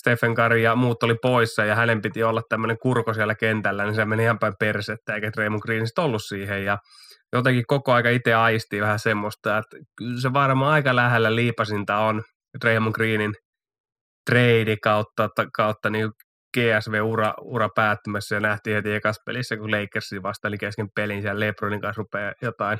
Stephen 0.00 0.34
Curry 0.34 0.58
ja 0.58 0.76
muut 0.76 1.02
oli 1.02 1.14
poissa 1.22 1.64
ja 1.64 1.74
hänen 1.74 2.02
piti 2.02 2.22
olla 2.22 2.42
tämmöinen 2.48 2.78
kurko 2.78 3.14
siellä 3.14 3.34
kentällä, 3.34 3.84
niin 3.84 3.94
se 3.94 4.04
meni 4.04 4.22
ihan 4.22 4.38
päin 4.38 4.54
persettä, 4.58 5.14
eikä 5.14 5.30
Draymond 5.36 5.62
Greenistä 5.62 6.02
ollut 6.02 6.24
siihen 6.24 6.64
ja 6.64 6.78
jotenkin 7.32 7.64
koko 7.66 7.92
aika 7.92 8.08
itse 8.08 8.34
aistii 8.34 8.80
vähän 8.80 8.98
semmoista, 8.98 9.58
että 9.58 9.76
kyllä 9.98 10.20
se 10.20 10.32
varmaan 10.32 10.72
aika 10.72 10.96
lähellä 10.96 11.34
liipasinta 11.34 11.98
on 11.98 12.22
Draymond 12.64 12.94
Greenin 12.94 13.34
trade 14.30 14.76
kautta, 14.82 15.28
kautta 15.56 15.90
niin 15.90 16.10
GSV-ura 16.56 17.34
ura 17.40 17.68
päättymässä 17.74 18.34
ja 18.34 18.40
nähtiin 18.40 18.76
heti 18.76 18.92
ekassa 18.92 19.22
pelissä, 19.26 19.56
kun 19.56 19.70
Lakersin 19.70 20.22
vasta 20.22 20.48
eli 20.48 20.58
kesken 20.58 20.88
pelin 20.94 21.22
siellä 21.22 21.40
Lebronin 21.40 21.80
kanssa 21.80 22.00
rupeaa 22.02 22.32
jotain 22.42 22.78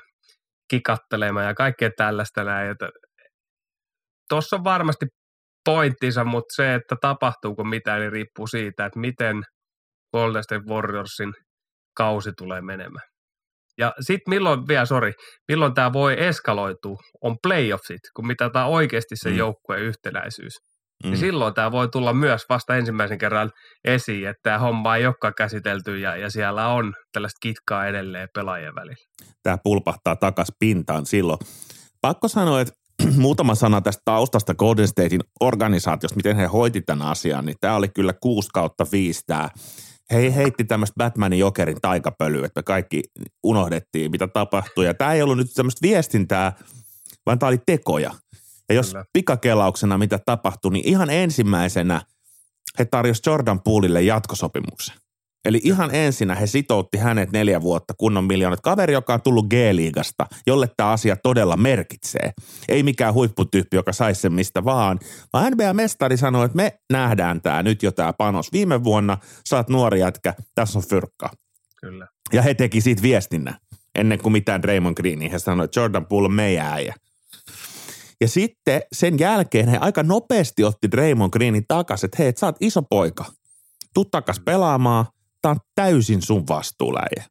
kikattelemaan 0.70 1.46
ja 1.46 1.54
kaikkea 1.54 1.90
tällaista 1.96 2.44
näin. 2.44 2.76
Tuossa 4.34 4.56
on 4.56 4.64
varmasti 4.64 5.06
pointtinsa, 5.64 6.24
mutta 6.24 6.54
se, 6.54 6.74
että 6.74 6.96
tapahtuuko 7.00 7.64
mitään, 7.64 8.00
niin 8.00 8.12
riippuu 8.12 8.46
siitä, 8.46 8.86
että 8.86 8.98
miten 8.98 9.42
Golden 10.16 10.42
State 10.42 10.64
Warriorsin 10.68 11.32
kausi 11.96 12.30
tulee 12.38 12.60
menemään. 12.60 13.08
Ja 13.78 13.92
sitten 14.00 14.34
milloin, 14.34 14.68
vielä 14.68 14.86
sori, 14.86 15.12
milloin 15.48 15.74
tämä 15.74 15.92
voi 15.92 16.24
eskaloitua, 16.24 16.96
on 17.22 17.36
playoffsit, 17.42 18.00
kun 18.16 18.26
mitataan 18.26 18.68
oikeasti 18.68 19.16
se 19.16 19.30
mm. 19.30 19.36
joukkueen 19.36 19.82
yhtenäisyys. 19.82 20.54
Mm. 21.04 21.10
Niin 21.10 21.18
silloin 21.18 21.54
tämä 21.54 21.72
voi 21.72 21.88
tulla 21.88 22.12
myös 22.12 22.42
vasta 22.48 22.76
ensimmäisen 22.76 23.18
kerran 23.18 23.50
esiin, 23.84 24.28
että 24.28 24.40
tämä 24.42 24.58
homma 24.58 24.96
ei 24.96 25.06
olekaan 25.06 25.34
käsitelty 25.36 25.98
ja, 25.98 26.16
ja 26.16 26.30
siellä 26.30 26.68
on 26.68 26.94
tällaista 27.12 27.38
kitkaa 27.42 27.86
edelleen 27.86 28.28
pelaajien 28.34 28.74
välillä. 28.74 29.04
Tämä 29.42 29.58
pulpahtaa 29.64 30.16
takas 30.16 30.52
pintaan 30.58 31.06
silloin. 31.06 31.38
Pakko 32.00 32.28
sanoa, 32.28 32.60
että 32.60 32.83
muutama 33.16 33.54
sana 33.54 33.80
tästä 33.80 34.02
taustasta 34.04 34.54
Golden 34.54 34.88
Statein 34.88 35.20
organisaatiosta, 35.40 36.16
miten 36.16 36.36
he 36.36 36.46
hoiti 36.46 36.80
tämän 36.80 37.06
asian, 37.06 37.46
niin 37.46 37.56
tämä 37.60 37.76
oli 37.76 37.88
kyllä 37.88 38.12
6 38.12 38.48
kautta 38.52 38.86
5 38.92 39.22
tämä 39.26 39.48
he 40.12 40.34
heitti 40.34 40.64
tämmöistä 40.64 40.94
Batmanin 40.98 41.38
Jokerin 41.38 41.80
taikapölyä, 41.80 42.46
että 42.46 42.58
me 42.58 42.62
kaikki 42.62 43.02
unohdettiin, 43.42 44.10
mitä 44.10 44.28
tapahtui. 44.28 44.86
Ja 44.86 44.94
tämä 44.94 45.12
ei 45.12 45.22
ollut 45.22 45.36
nyt 45.36 45.50
semmoista 45.50 45.82
viestintää, 45.82 46.52
vaan 47.26 47.38
tämä 47.38 47.48
oli 47.48 47.58
tekoja. 47.66 48.14
Ja 48.68 48.74
jos 48.74 48.88
Kyllä. 48.88 49.04
pikakelauksena 49.12 49.98
mitä 49.98 50.18
tapahtui, 50.26 50.72
niin 50.72 50.88
ihan 50.88 51.10
ensimmäisenä 51.10 52.02
he 52.78 52.84
tarjosivat 52.84 53.26
Jordan 53.26 53.60
Poolille 53.60 54.02
jatkosopimuksen. 54.02 54.96
Eli 55.44 55.60
ihan 55.64 55.94
ensinnä 55.94 56.34
he 56.34 56.46
sitoutti 56.46 56.98
hänet 56.98 57.32
neljä 57.32 57.60
vuotta 57.60 57.94
kunnon 57.94 58.24
miljoonat. 58.24 58.60
Kaveri, 58.60 58.92
joka 58.92 59.14
on 59.14 59.22
tullut 59.22 59.46
G-liigasta, 59.46 60.26
jolle 60.46 60.68
tämä 60.76 60.90
asia 60.90 61.16
todella 61.16 61.56
merkitsee. 61.56 62.32
Ei 62.68 62.82
mikään 62.82 63.14
huipputyyppi, 63.14 63.76
joka 63.76 63.92
saisi 63.92 64.20
sen 64.20 64.32
mistä 64.32 64.64
vaan. 64.64 64.98
Vaan 65.32 65.52
NBA-mestari 65.52 66.16
sanoi, 66.16 66.44
että 66.44 66.56
me 66.56 66.78
nähdään 66.92 67.40
tämä 67.40 67.62
nyt 67.62 67.82
jo 67.82 67.92
tämä 67.92 68.12
panos. 68.12 68.52
Viime 68.52 68.84
vuonna 68.84 69.18
saat 69.44 69.68
nuori 69.68 70.00
jätkä, 70.00 70.34
tässä 70.54 70.78
on 70.78 70.84
fyrkka. 70.88 71.30
Kyllä. 71.80 72.06
Ja 72.32 72.42
he 72.42 72.54
teki 72.54 72.80
siitä 72.80 73.02
viestinnän 73.02 73.56
ennen 73.94 74.18
kuin 74.18 74.32
mitään 74.32 74.64
Raymond 74.64 74.94
Greenia. 74.94 75.30
He 75.30 75.38
sanoivat, 75.38 75.64
että 75.64 75.80
Jordan 75.80 76.06
Poole 76.06 76.26
on 76.26 76.34
meidän 76.34 76.66
äijä. 76.66 76.94
Ja 78.20 78.28
sitten 78.28 78.82
sen 78.92 79.18
jälkeen 79.18 79.68
he 79.68 79.78
aika 79.80 80.02
nopeasti 80.02 80.64
otti 80.64 80.90
Draymond 80.90 81.30
Greenin 81.30 81.64
takaisin, 81.68 82.06
että 82.06 82.16
hei, 82.18 82.28
et 82.28 82.38
sä 82.38 82.46
oot 82.46 82.56
iso 82.60 82.82
poika. 82.82 83.24
Tuu 83.94 84.04
takas 84.04 84.40
pelaamaan, 84.44 85.06
tää 85.44 85.50
on 85.50 85.60
täysin 85.74 86.22
sun 86.22 86.44
vastuuläjä. 86.48 87.24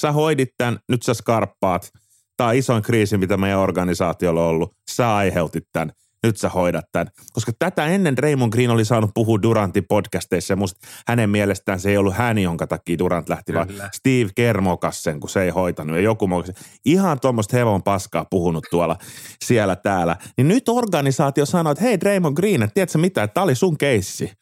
Sä 0.00 0.12
hoidit 0.12 0.48
tämän, 0.58 0.78
nyt 0.88 1.02
sä 1.02 1.14
skarppaat. 1.14 1.90
Tää 2.36 2.46
on 2.46 2.54
isoin 2.54 2.82
kriisi, 2.82 3.18
mitä 3.18 3.36
meidän 3.36 3.58
organisaatiolla 3.58 4.42
on 4.42 4.48
ollut. 4.48 4.72
Sä 4.90 5.16
aiheutit 5.16 5.64
tämän 5.72 5.92
nyt 6.26 6.36
sä 6.36 6.48
hoidat 6.48 6.84
tämän. 6.92 7.08
Koska 7.32 7.52
tätä 7.58 7.86
ennen 7.86 8.18
Raymond 8.18 8.52
Green 8.52 8.70
oli 8.70 8.84
saanut 8.84 9.10
puhua 9.14 9.42
Durantin 9.42 9.84
podcasteissa 9.88 10.52
ja 10.52 10.56
musta 10.56 10.86
hänen 11.08 11.30
mielestään 11.30 11.80
se 11.80 11.90
ei 11.90 11.96
ollut 11.96 12.14
hän, 12.14 12.38
jonka 12.38 12.66
takia 12.66 12.98
Durant 12.98 13.28
lähti, 13.28 13.52
Kyllä. 13.52 13.66
vaan 13.78 13.90
Steve 13.94 14.30
Kermokas 14.34 15.02
sen, 15.02 15.20
kun 15.20 15.30
se 15.30 15.42
ei 15.42 15.50
hoitanut 15.50 15.96
ja 15.96 16.02
joku 16.02 16.26
muu. 16.26 16.44
Ihan 16.84 17.20
tuommoista 17.20 17.56
hevon 17.56 17.82
paskaa 17.82 18.26
puhunut 18.30 18.64
tuolla 18.70 18.96
siellä 19.44 19.76
täällä. 19.76 20.16
Niin 20.36 20.48
nyt 20.48 20.68
organisaatio 20.68 21.46
sanoi, 21.46 21.72
että 21.72 21.84
hei 21.84 21.98
Raymond 22.02 22.36
Green, 22.36 22.62
että 22.62 22.74
tiedätkö 22.74 22.98
mitä, 22.98 23.22
että 23.22 23.34
tämä 23.34 23.44
oli 23.44 23.54
sun 23.54 23.78
keissi. 23.78 24.32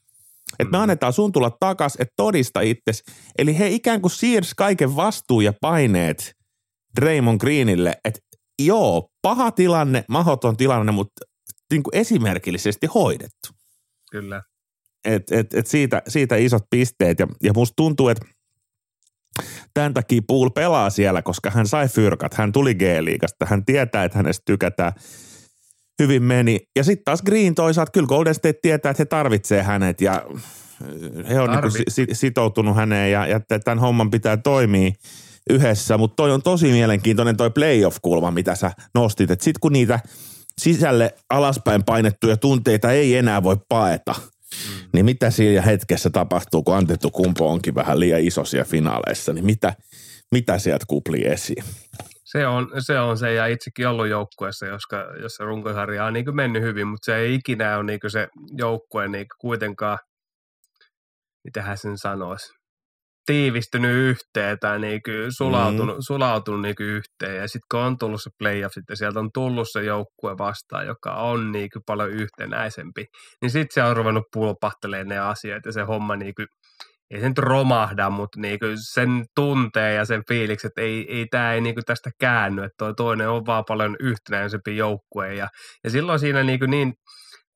Että 0.58 0.70
me 0.70 0.78
mm. 0.78 0.82
annetaan 0.82 1.12
sun 1.12 1.32
tulla 1.32 1.50
takas, 1.60 1.96
että 1.98 2.12
todista 2.16 2.60
itses. 2.60 3.02
Eli 3.38 3.58
he 3.58 3.68
ikään 3.68 4.00
kuin 4.00 4.10
siirsi 4.10 4.52
kaiken 4.56 4.96
vastuun 4.96 5.44
ja 5.44 5.52
paineet 5.60 6.32
Raymond 6.98 7.40
Greenille, 7.40 7.94
että 8.04 8.20
joo, 8.62 9.08
paha 9.22 9.50
tilanne, 9.50 10.04
mahoton 10.08 10.56
tilanne, 10.56 10.92
mutta 10.92 11.24
niin 11.72 11.82
kuin 11.82 11.96
esimerkillisesti 11.96 12.86
hoidettu. 12.86 13.48
Kyllä. 14.10 14.42
Et, 15.04 15.32
et, 15.32 15.54
et 15.54 15.66
siitä, 15.66 16.02
siitä 16.08 16.36
isot 16.36 16.62
pisteet 16.70 17.18
ja, 17.18 17.26
ja 17.42 17.52
musta 17.52 17.72
tuntuu, 17.76 18.08
että 18.08 18.26
tämän 19.74 19.94
takia 19.94 20.22
Pool 20.26 20.50
pelaa 20.50 20.90
siellä, 20.90 21.22
koska 21.22 21.50
hän 21.50 21.66
sai 21.66 21.88
fyrkat, 21.88 22.34
hän 22.34 22.52
tuli 22.52 22.74
G-liigasta, 22.74 23.46
hän 23.46 23.64
tietää, 23.64 24.04
että 24.04 24.18
hänestä 24.18 24.42
tykätään. 24.44 24.92
Hyvin 26.00 26.22
meni. 26.22 26.58
Ja 26.76 26.84
sitten 26.84 27.04
taas 27.04 27.22
Green 27.22 27.54
toisaalta, 27.54 27.92
kyllä 27.92 28.06
Golden 28.06 28.34
State 28.34 28.58
tietää, 28.62 28.90
että 28.90 29.00
he 29.00 29.04
tarvitsee 29.04 29.62
hänet 29.62 30.00
ja 30.00 30.22
he 31.28 31.40
on 31.40 31.50
niin 31.50 32.16
sitoutunut 32.16 32.76
häneen 32.76 33.12
ja, 33.12 33.26
ja 33.26 33.40
tämän 33.64 33.78
homman 33.78 34.10
pitää 34.10 34.36
toimia 34.36 34.92
yhdessä. 35.50 35.98
Mutta 35.98 36.16
toi 36.16 36.32
on 36.32 36.42
tosi 36.42 36.72
mielenkiintoinen 36.72 37.36
toi 37.36 37.50
playoff-kulma, 37.50 38.30
mitä 38.30 38.54
sä 38.54 38.70
nostit. 38.94 39.30
Että 39.30 39.44
sitten 39.44 39.60
kun 39.60 39.72
niitä– 39.72 40.00
sisälle 40.60 41.14
alaspäin 41.30 41.84
painettuja 41.84 42.36
tunteita 42.36 42.92
ei 42.92 43.16
enää 43.16 43.42
voi 43.42 43.56
paeta. 43.68 44.14
Mm. 44.14 44.88
Niin 44.92 45.04
mitä 45.04 45.30
siinä 45.30 45.62
hetkessä 45.62 46.10
tapahtuu, 46.10 46.62
kun 46.62 46.76
Antettu 46.76 47.10
Kumpo 47.10 47.50
onkin 47.50 47.74
vähän 47.74 48.00
liian 48.00 48.20
iso 48.20 48.44
siellä 48.44 48.64
finaaleissa, 48.64 49.32
niin 49.32 49.44
mitä, 49.44 49.74
mitä 50.32 50.58
sieltä 50.58 50.84
kuplii 50.88 51.24
esiin? 51.24 51.64
Se 52.32 52.46
on, 52.46 52.70
se 52.78 52.98
on 52.98 53.18
se, 53.18 53.34
ja 53.34 53.46
itsekin 53.46 53.88
ollut 53.88 54.08
joukkueessa, 54.08 54.66
jossa, 54.66 54.96
jossa 55.22 55.44
runkosarja 55.44 56.04
on 56.04 56.12
niin 56.12 56.36
mennyt 56.36 56.62
hyvin, 56.62 56.86
mutta 56.86 57.04
se 57.04 57.16
ei 57.16 57.34
ikinä 57.34 57.76
ole 57.76 57.84
niin 57.84 58.00
se 58.08 58.28
joukkue 58.56 59.08
niin 59.08 59.26
kuitenkaan, 59.40 59.98
mitä 61.44 61.76
sen 61.76 61.98
sanoisi, 61.98 62.52
tiivistynyt 63.26 63.96
yhteen 63.96 64.58
tai 64.60 64.78
niinku 64.78 65.10
sulautunut, 65.36 65.96
mm. 65.96 66.02
sulautunut 66.06 66.60
niinku 66.62 66.82
yhteen. 66.82 67.36
Ja 67.36 67.48
sitten 67.48 67.66
kun 67.70 67.80
on 67.80 67.98
tullut 67.98 68.22
se 68.22 68.30
playoff, 68.38 68.74
sitten 68.74 68.96
sieltä 68.96 69.20
on 69.20 69.30
tullut 69.34 69.68
se 69.72 69.82
joukkue 69.82 70.38
vastaan, 70.38 70.86
joka 70.86 71.14
on 71.14 71.52
niinku 71.52 71.80
paljon 71.86 72.10
yhtenäisempi, 72.10 73.04
niin 73.42 73.50
sitten 73.50 73.74
se 73.74 73.82
on 73.82 73.96
ruvennut 73.96 74.24
pulpahtelemaan 74.32 75.08
ne 75.08 75.18
asiat 75.18 75.66
ja 75.66 75.72
se 75.72 75.82
homma 75.82 76.16
niinku, 76.16 76.42
ei 77.10 77.20
se 77.20 77.28
nyt 77.28 77.38
romahda, 77.38 78.10
mutta 78.10 78.40
niinku 78.40 78.66
sen 78.92 79.24
tuntee 79.34 79.94
ja 79.94 80.04
sen 80.04 80.22
fiilikset, 80.28 80.68
että 80.68 80.80
ei, 80.80 81.06
ei 81.16 81.26
tämä 81.26 81.52
ei 81.52 81.60
niinku 81.60 81.80
tästä 81.86 82.10
käänny, 82.20 82.62
että 82.62 82.74
toi 82.78 82.94
toinen 82.94 83.28
on 83.28 83.46
vaan 83.46 83.64
paljon 83.68 83.96
yhtenäisempi 84.00 84.76
joukkue. 84.76 85.34
Ja, 85.34 85.48
ja 85.84 85.90
silloin 85.90 86.18
siinä 86.18 86.42
niinku 86.42 86.66
niin 86.66 86.92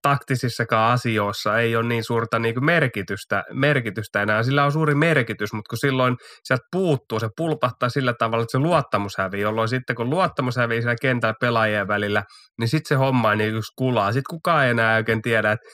taktisissakaan 0.03 0.93
asioissa 0.93 1.59
ei 1.59 1.77
ole 1.77 1.89
niin 1.89 2.05
suurta 2.05 2.39
niin 2.39 2.55
kuin 2.55 2.65
merkitystä, 2.65 3.45
merkitystä 3.53 4.23
enää. 4.23 4.43
Sillä 4.43 4.65
on 4.65 4.73
suuri 4.73 4.95
merkitys, 4.95 5.53
mutta 5.53 5.69
kun 5.69 5.79
silloin 5.79 6.17
sieltä 6.45 6.65
puuttuu, 6.73 7.21
se 7.21 7.29
pulpahtaa 7.37 7.89
sillä 7.89 8.15
tavalla, 8.19 8.43
että 8.43 8.53
se 8.53 8.59
luottamus 8.59 9.19
hävii, 9.19 9.41
jolloin 9.41 9.69
sitten 9.69 9.97
kun 9.97 10.11
luottamus 10.11 10.57
hävii 10.57 10.83
siellä 10.83 10.97
kentällä 11.01 11.35
pelaajien 11.41 11.89
välillä, 11.89 12.23
niin 12.59 12.69
sitten 12.69 12.89
se 12.89 12.95
homma 12.95 13.35
niin 13.35 13.55
kulaa. 13.77 14.13
Sitten 14.13 14.31
kukaan 14.31 14.65
ei 14.65 14.71
enää 14.71 14.97
oikein 14.97 15.23
tiedä, 15.23 15.53
että 15.53 15.69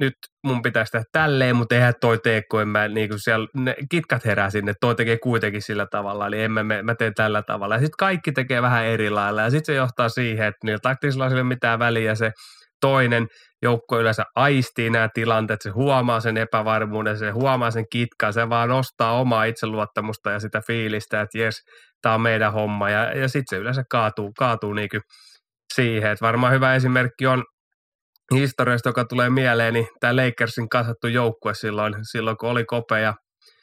nyt 0.00 0.14
mun 0.44 0.62
pitäisi 0.62 0.92
tehdä 0.92 1.04
tälleen, 1.12 1.56
mutta 1.56 1.74
eihän 1.74 1.94
toi 2.00 2.18
tee, 2.18 2.42
kun 2.50 2.62
en 2.62 2.68
mä, 2.68 2.88
niin 2.88 3.08
kuin 3.08 3.18
siellä, 3.18 3.46
ne 3.54 3.76
kitkat 3.90 4.24
herää 4.24 4.50
sinne, 4.50 4.72
toi 4.80 4.94
tekee 4.94 5.18
kuitenkin 5.18 5.62
sillä 5.62 5.86
tavalla, 5.90 6.26
eli 6.26 6.42
en 6.42 6.52
mä, 6.52 6.62
mä 6.82 6.94
teen 6.94 7.14
tällä 7.14 7.42
tavalla. 7.42 7.74
Ja 7.74 7.80
sitten 7.80 7.96
kaikki 7.98 8.32
tekee 8.32 8.62
vähän 8.62 8.84
eri 8.84 9.10
lailla, 9.10 9.42
ja 9.42 9.50
sitten 9.50 9.74
se 9.74 9.74
johtaa 9.74 10.08
siihen, 10.08 10.46
että 10.46 10.58
niillä 10.64 10.78
taktisilla 10.82 11.26
ei 11.26 11.32
ole 11.32 11.42
mitään 11.42 11.78
väliä, 11.78 12.14
se 12.14 12.32
toinen 12.80 13.26
joukko 13.62 14.00
yleensä 14.00 14.24
aistii 14.36 14.90
nämä 14.90 15.08
tilanteet, 15.14 15.62
se 15.62 15.70
huomaa 15.70 16.20
sen 16.20 16.36
epävarmuuden, 16.36 17.18
se 17.18 17.30
huomaa 17.30 17.70
sen 17.70 17.84
kitkan, 17.92 18.32
se 18.32 18.48
vaan 18.48 18.68
nostaa 18.68 19.20
omaa 19.20 19.44
itseluottamusta 19.44 20.30
ja 20.30 20.40
sitä 20.40 20.62
fiilistä, 20.66 21.20
että 21.20 21.38
jes, 21.38 21.56
tämä 22.02 22.14
on 22.14 22.20
meidän 22.20 22.52
homma, 22.52 22.90
ja, 22.90 23.12
ja 23.12 23.28
sitten 23.28 23.56
se 23.56 23.56
yleensä 23.56 23.82
kaatuu, 23.90 24.32
kaatuu 24.38 24.72
niin 24.72 24.88
siihen, 25.74 26.10
että 26.10 26.26
varmaan 26.26 26.52
hyvä 26.52 26.74
esimerkki 26.74 27.26
on 27.26 27.44
historiasta, 28.34 28.88
joka 28.88 29.04
tulee 29.04 29.30
mieleen, 29.30 29.74
niin 29.74 29.88
tämä 30.00 30.16
Lakersin 30.16 30.68
kasattu 30.68 31.06
joukkue 31.06 31.54
silloin, 31.54 31.94
silloin 32.02 32.36
kun 32.36 32.48
oli 32.48 32.64
Kope 32.64 33.14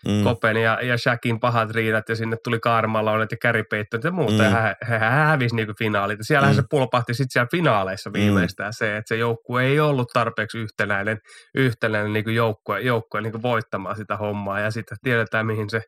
mm. 0.07 0.23
Kopen 0.23 0.57
ja, 0.57 0.79
ja 0.81 0.97
Shakin 0.97 1.39
pahat 1.39 1.71
riidat 1.71 2.09
ja 2.09 2.15
sinne 2.15 2.37
tuli 2.43 2.59
Karmalonet 2.59 3.31
ja 3.31 3.37
Gary 3.37 3.63
Payton 3.69 4.01
ja 4.03 4.11
muuta. 4.11 4.33
Mm. 4.33 4.43
Ja 4.43 4.61
he, 4.61 4.75
he, 4.89 4.99
he 4.99 5.05
hävisi 5.05 5.55
niin 5.55 5.67
finaalit. 5.79 6.17
Ja 6.17 6.23
siellähän 6.23 6.55
mm. 6.55 6.61
se 6.61 6.63
pulpahti 6.69 7.13
sitten 7.13 7.31
siellä 7.31 7.47
finaaleissa 7.51 8.09
mm. 8.09 8.13
viimeistään 8.13 8.69
mm. 8.69 8.77
se, 8.77 8.97
että 8.97 9.07
se 9.07 9.17
joukkue 9.17 9.63
ei 9.63 9.79
ollut 9.79 10.07
tarpeeksi 10.13 10.57
yhtenäinen, 10.57 11.17
yhtenäinen 11.55 12.13
niin 12.13 12.35
joukkue, 12.35 12.81
joukkue 12.81 13.21
niin 13.21 13.41
voittamaan 13.41 13.95
sitä 13.95 14.17
hommaa. 14.17 14.59
Ja 14.59 14.71
sitten 14.71 14.97
tiedetään, 15.03 15.45
mihin 15.45 15.69
se, 15.69 15.81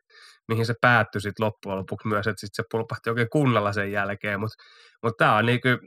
mihin 0.48 0.66
se 0.66 0.74
päättyi 0.80 1.20
sitten 1.20 1.46
loppujen 1.46 1.78
lopuksi 1.78 2.08
myös, 2.08 2.26
että 2.26 2.40
sitten 2.40 2.64
se 2.64 2.68
pulpahti 2.70 3.10
oikein 3.10 3.30
kunnolla 3.32 3.72
sen 3.72 3.92
jälkeen. 3.92 4.40
Mutta 4.40 4.64
mut, 5.02 5.16
tämä 5.16 5.36
on 5.36 5.46
niin 5.46 5.60
kuin, 5.60 5.78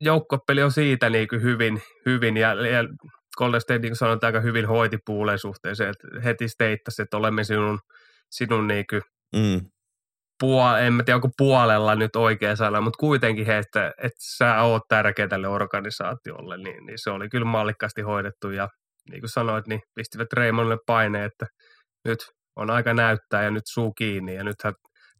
joukkopeli 0.00 0.62
on 0.62 0.72
siitä 0.72 1.10
niin 1.10 1.28
kuin 1.28 1.42
hyvin, 1.42 1.82
hyvin 2.06 2.36
ja, 2.36 2.54
ja 2.68 2.84
Golden 3.38 3.60
State 3.60 3.78
niin 3.78 3.96
sanoi, 3.96 4.18
aika 4.22 4.40
hyvin 4.40 4.66
hoiti 4.66 4.98
puuleen 5.06 5.38
suhteeseen, 5.38 5.90
että 5.90 6.20
heti 6.24 6.48
steittasi, 6.48 7.02
että 7.02 7.16
olemme 7.16 7.44
sinun, 7.44 7.78
sinun 8.30 8.68
niin 8.68 8.84
kuin 8.90 9.02
mm. 9.36 9.70
puol, 10.40 10.74
en 10.74 10.92
mä 10.92 11.02
tiedä 11.02 11.16
onko 11.16 11.30
puolella 11.38 11.94
nyt 11.94 12.16
oikea 12.16 12.56
sana, 12.56 12.80
mutta 12.80 12.98
kuitenkin 13.00 13.46
he, 13.46 13.58
että, 13.58 13.86
että 13.98 14.20
sä 14.36 14.62
oot 14.62 14.82
tärkeä 14.88 15.28
tälle 15.28 15.48
organisaatiolle, 15.48 16.58
niin, 16.58 16.86
niin 16.86 16.98
se 16.98 17.10
oli 17.10 17.28
kyllä 17.28 17.46
mallikkaasti 17.46 18.02
hoidettu 18.02 18.50
ja 18.50 18.68
niin 19.10 19.20
kuin 19.20 19.30
sanoit, 19.30 19.66
niin 19.66 19.80
pistivät 19.94 20.32
Raymondille 20.32 20.78
paine, 20.86 21.24
että 21.24 21.46
nyt 22.04 22.18
on 22.56 22.70
aika 22.70 22.94
näyttää 22.94 23.42
ja 23.42 23.50
nyt 23.50 23.66
suu 23.66 23.92
kiinni 23.92 24.34
ja 24.34 24.44
nythän 24.44 24.74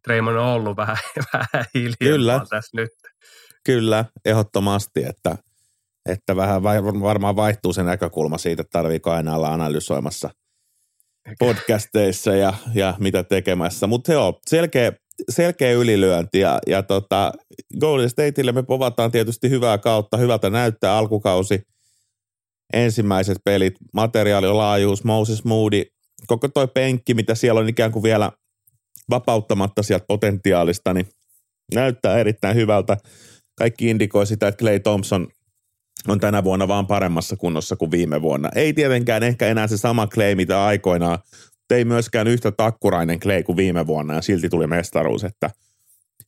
Raymond 0.07 0.37
on 0.37 0.45
ollut 0.45 0.77
vähän, 0.77 0.97
vähän 1.33 1.65
hiljaa 1.73 2.45
tässä 2.49 2.77
nyt. 2.77 2.89
Kyllä, 3.65 4.05
ehdottomasti, 4.25 5.03
että, 5.03 5.37
että 6.09 6.35
vähän 6.35 6.63
varmaan 7.01 7.35
vaihtuu 7.35 7.73
se 7.73 7.83
näkökulma 7.83 8.37
siitä, 8.37 8.61
että 8.61 8.71
tarviiko 8.71 9.11
aina 9.11 9.35
olla 9.35 9.53
analysoimassa 9.53 10.29
podcasteissa 11.39 12.35
ja, 12.35 12.53
ja 12.75 12.93
mitä 12.99 13.23
tekemässä. 13.23 13.87
Mutta 13.87 14.13
joo, 14.13 14.39
selkeä, 14.47 14.91
selkeä 15.29 15.71
ylilyönti 15.71 16.39
ja, 16.39 16.59
ja 16.67 16.83
tota, 16.83 17.31
Golden 17.79 18.09
Stateille 18.09 18.51
me 18.51 18.63
povataan 18.63 19.11
tietysti 19.11 19.49
hyvää 19.49 19.77
kautta, 19.77 20.17
hyvältä 20.17 20.49
näyttää 20.49 20.97
alkukausi. 20.97 21.61
Ensimmäiset 22.73 23.37
pelit, 23.45 23.73
materiaalilaajuus, 23.93 25.03
Moses 25.03 25.43
Moody, 25.43 25.83
koko 26.27 26.47
toi 26.47 26.67
penkki, 26.67 27.13
mitä 27.13 27.35
siellä 27.35 27.61
on 27.61 27.69
ikään 27.69 27.91
kuin 27.91 28.03
vielä 28.03 28.31
vapauttamatta 29.09 29.83
sieltä 29.83 30.05
potentiaalista, 30.07 30.93
niin 30.93 31.09
näyttää 31.75 32.17
erittäin 32.17 32.55
hyvältä 32.55 32.97
kaikki 33.59 33.89
indikoi 33.89 34.27
sitä, 34.27 34.47
että 34.47 34.59
Clay 34.59 34.79
Thompson 34.79 35.27
on 36.07 36.19
tänä 36.19 36.43
vuonna 36.43 36.67
vaan 36.67 36.87
paremmassa 36.87 37.35
kunnossa 37.35 37.75
kuin 37.75 37.91
viime 37.91 38.21
vuonna. 38.21 38.49
Ei 38.55 38.73
tietenkään 38.73 39.23
ehkä 39.23 39.47
enää 39.47 39.67
se 39.67 39.77
sama 39.77 40.07
Clay, 40.07 40.35
mitä 40.35 40.65
aikoinaan, 40.65 41.19
mutta 41.45 41.75
ei 41.75 41.85
myöskään 41.85 42.27
yhtä 42.27 42.51
takkurainen 42.51 43.19
Clay 43.19 43.43
kuin 43.43 43.57
viime 43.57 43.87
vuonna 43.87 44.13
ja 44.13 44.21
silti 44.21 44.49
tuli 44.49 44.67
mestaruus, 44.67 45.23
että, 45.23 45.49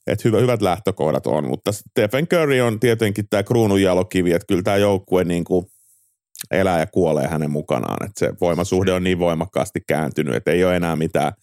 että 0.08 0.22
hyvä, 0.26 0.40
hyvät 0.40 0.62
lähtökohdat 0.62 1.28
on. 1.28 1.48
Mutta 1.48 1.72
Stephen 1.72 2.28
Curry 2.28 2.62
on 2.62 2.80
tietenkin 2.80 3.28
tämä 3.30 3.44
kruununjalokivi, 3.44 4.32
että 4.32 4.48
kyllä 4.48 4.64
tämä 4.64 4.78
joukkue 4.78 5.24
niin 5.24 5.44
kuin 5.44 5.66
elää 6.52 6.80
ja 6.80 6.88
kuolee 6.88 7.28
hänen 7.28 7.52
mukanaan. 7.52 8.06
Että 8.06 8.20
se 8.20 8.34
voimasuhde 8.42 8.94
on 8.94 9.04
niin 9.04 9.20
voimakkaasti 9.20 9.80
kääntynyt, 9.88 10.36
että 10.36 10.52
ei 10.52 10.66
ole 10.66 10.76
enää 10.76 10.96
mitään– 10.96 11.34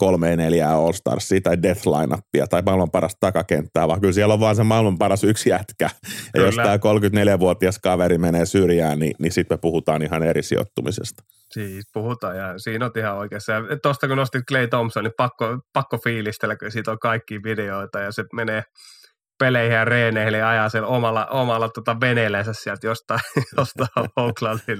kolme 0.00 0.36
neljää 0.36 0.74
All 0.74 0.92
Starsia 0.92 1.40
tai 1.40 1.62
Death 1.62 1.86
Lineupia 1.86 2.46
tai 2.46 2.62
maailman 2.62 2.90
paras 2.90 3.16
takakenttää, 3.20 3.88
vaan 3.88 4.00
kyllä 4.00 4.12
siellä 4.12 4.34
on 4.34 4.40
vaan 4.40 4.56
se 4.56 4.62
maailman 4.62 4.98
paras 4.98 5.24
yksi 5.24 5.50
jätkä. 5.50 5.90
Ja 6.34 6.42
jos 6.42 6.56
tämä 6.56 6.76
34-vuotias 6.76 7.78
kaveri 7.78 8.18
menee 8.18 8.46
syrjään, 8.46 8.98
niin, 8.98 9.12
niin 9.18 9.32
sitten 9.32 9.54
me 9.54 9.58
puhutaan 9.60 10.02
ihan 10.02 10.22
eri 10.22 10.42
sijoittumisesta. 10.42 11.22
Siis 11.50 11.84
puhutaan 11.92 12.36
ja 12.36 12.58
siinä 12.58 12.84
on 12.86 12.92
ihan 12.96 13.16
oikeassa. 13.16 13.52
Tuosta 13.82 14.08
kun 14.08 14.16
nostit 14.16 14.44
Clay 14.48 14.68
Thompson, 14.68 15.04
niin 15.04 15.12
pakko, 15.16 15.58
pakko 15.72 15.98
fiilistellä, 16.04 16.56
kun 16.56 16.70
siitä 16.70 16.90
on 16.90 16.98
kaikki 16.98 17.42
videoita 17.42 18.00
ja 18.00 18.12
se 18.12 18.24
menee– 18.32 18.62
peleihin 19.40 19.74
ja 19.74 19.84
reeneihin 19.84 20.34
ja 20.34 20.48
ajaa 20.48 20.68
sen 20.68 20.84
omalla, 20.84 21.26
omalla 21.26 21.68
tota 21.68 22.00
veneellänsä 22.00 22.52
sieltä 22.52 22.86
jostain, 22.86 23.20
jostain 23.56 23.88
Oaklandin, 24.16 24.78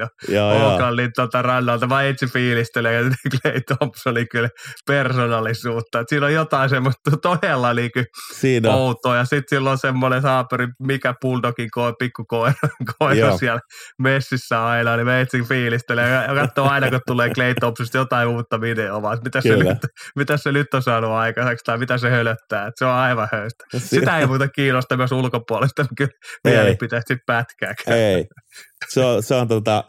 Oaklandin 0.63 1.11
tota 1.17 1.43
rannalta. 1.43 1.87
Mä 1.87 2.03
itse 2.03 2.27
fiilistelen 2.27 2.95
ja 2.95 3.01
Clay 3.35 3.61
Thompsonin 3.61 4.29
kyllä 4.29 4.49
persoonallisuutta. 4.87 6.01
Et 6.01 6.09
siinä 6.09 6.27
on 6.27 6.33
jotain 6.33 6.71
semmoista 6.71 7.11
todella 7.23 7.75
niinku 7.75 8.01
siinä. 8.35 8.71
outoa 8.71 9.17
ja 9.17 9.25
sitten 9.25 9.57
silloin 9.57 9.79
semmoinen 9.79 10.23
saaperi, 10.23 10.69
mikä 10.79 11.15
Bulldogin 11.21 11.71
ko, 11.71 11.93
pikkukoira 11.99 12.55
koira 12.99 13.37
siellä 13.37 13.61
messissä 13.99 14.67
aina, 14.67 14.97
niin 14.97 15.07
mä 15.07 15.21
itse 15.21 15.43
fiilistelen 15.43 16.13
ja 16.13 16.35
katsoo 16.35 16.69
aina, 16.69 16.91
kun 16.91 17.01
tulee 17.07 17.31
Clay 17.31 17.55
Thompsonista 17.55 17.99
jotain 17.99 18.29
uutta 18.29 18.61
videoa, 18.61 19.17
mitä 19.25 19.41
se, 19.41 19.57
nyt, 19.57 19.79
mitä 20.17 20.37
se 20.37 20.53
nyt 20.53 20.75
on 20.75 20.83
saanut 20.83 21.11
aikaiseksi 21.11 21.65
tai 21.65 21.79
mitä 21.79 21.99
se 21.99 22.11
hölöttää. 22.11 22.67
Et 22.67 22.75
se 22.77 22.85
on 22.85 22.93
aivan 22.93 23.29
höystä. 23.33 23.65
Sitä 23.79 24.19
ei 24.19 24.27
muuta 24.27 24.50
kiinnosta 24.51 24.97
myös 24.97 25.13
ulkopuolista 25.13 25.87
kyllä 25.97 26.11
mielipiteet 26.45 27.05
pätkääkään. 27.27 27.99
Ei, 27.99 28.27
se 28.89 29.05
on, 29.05 29.23
se 29.23 29.35
on 29.35 29.49
tota, 29.49 29.85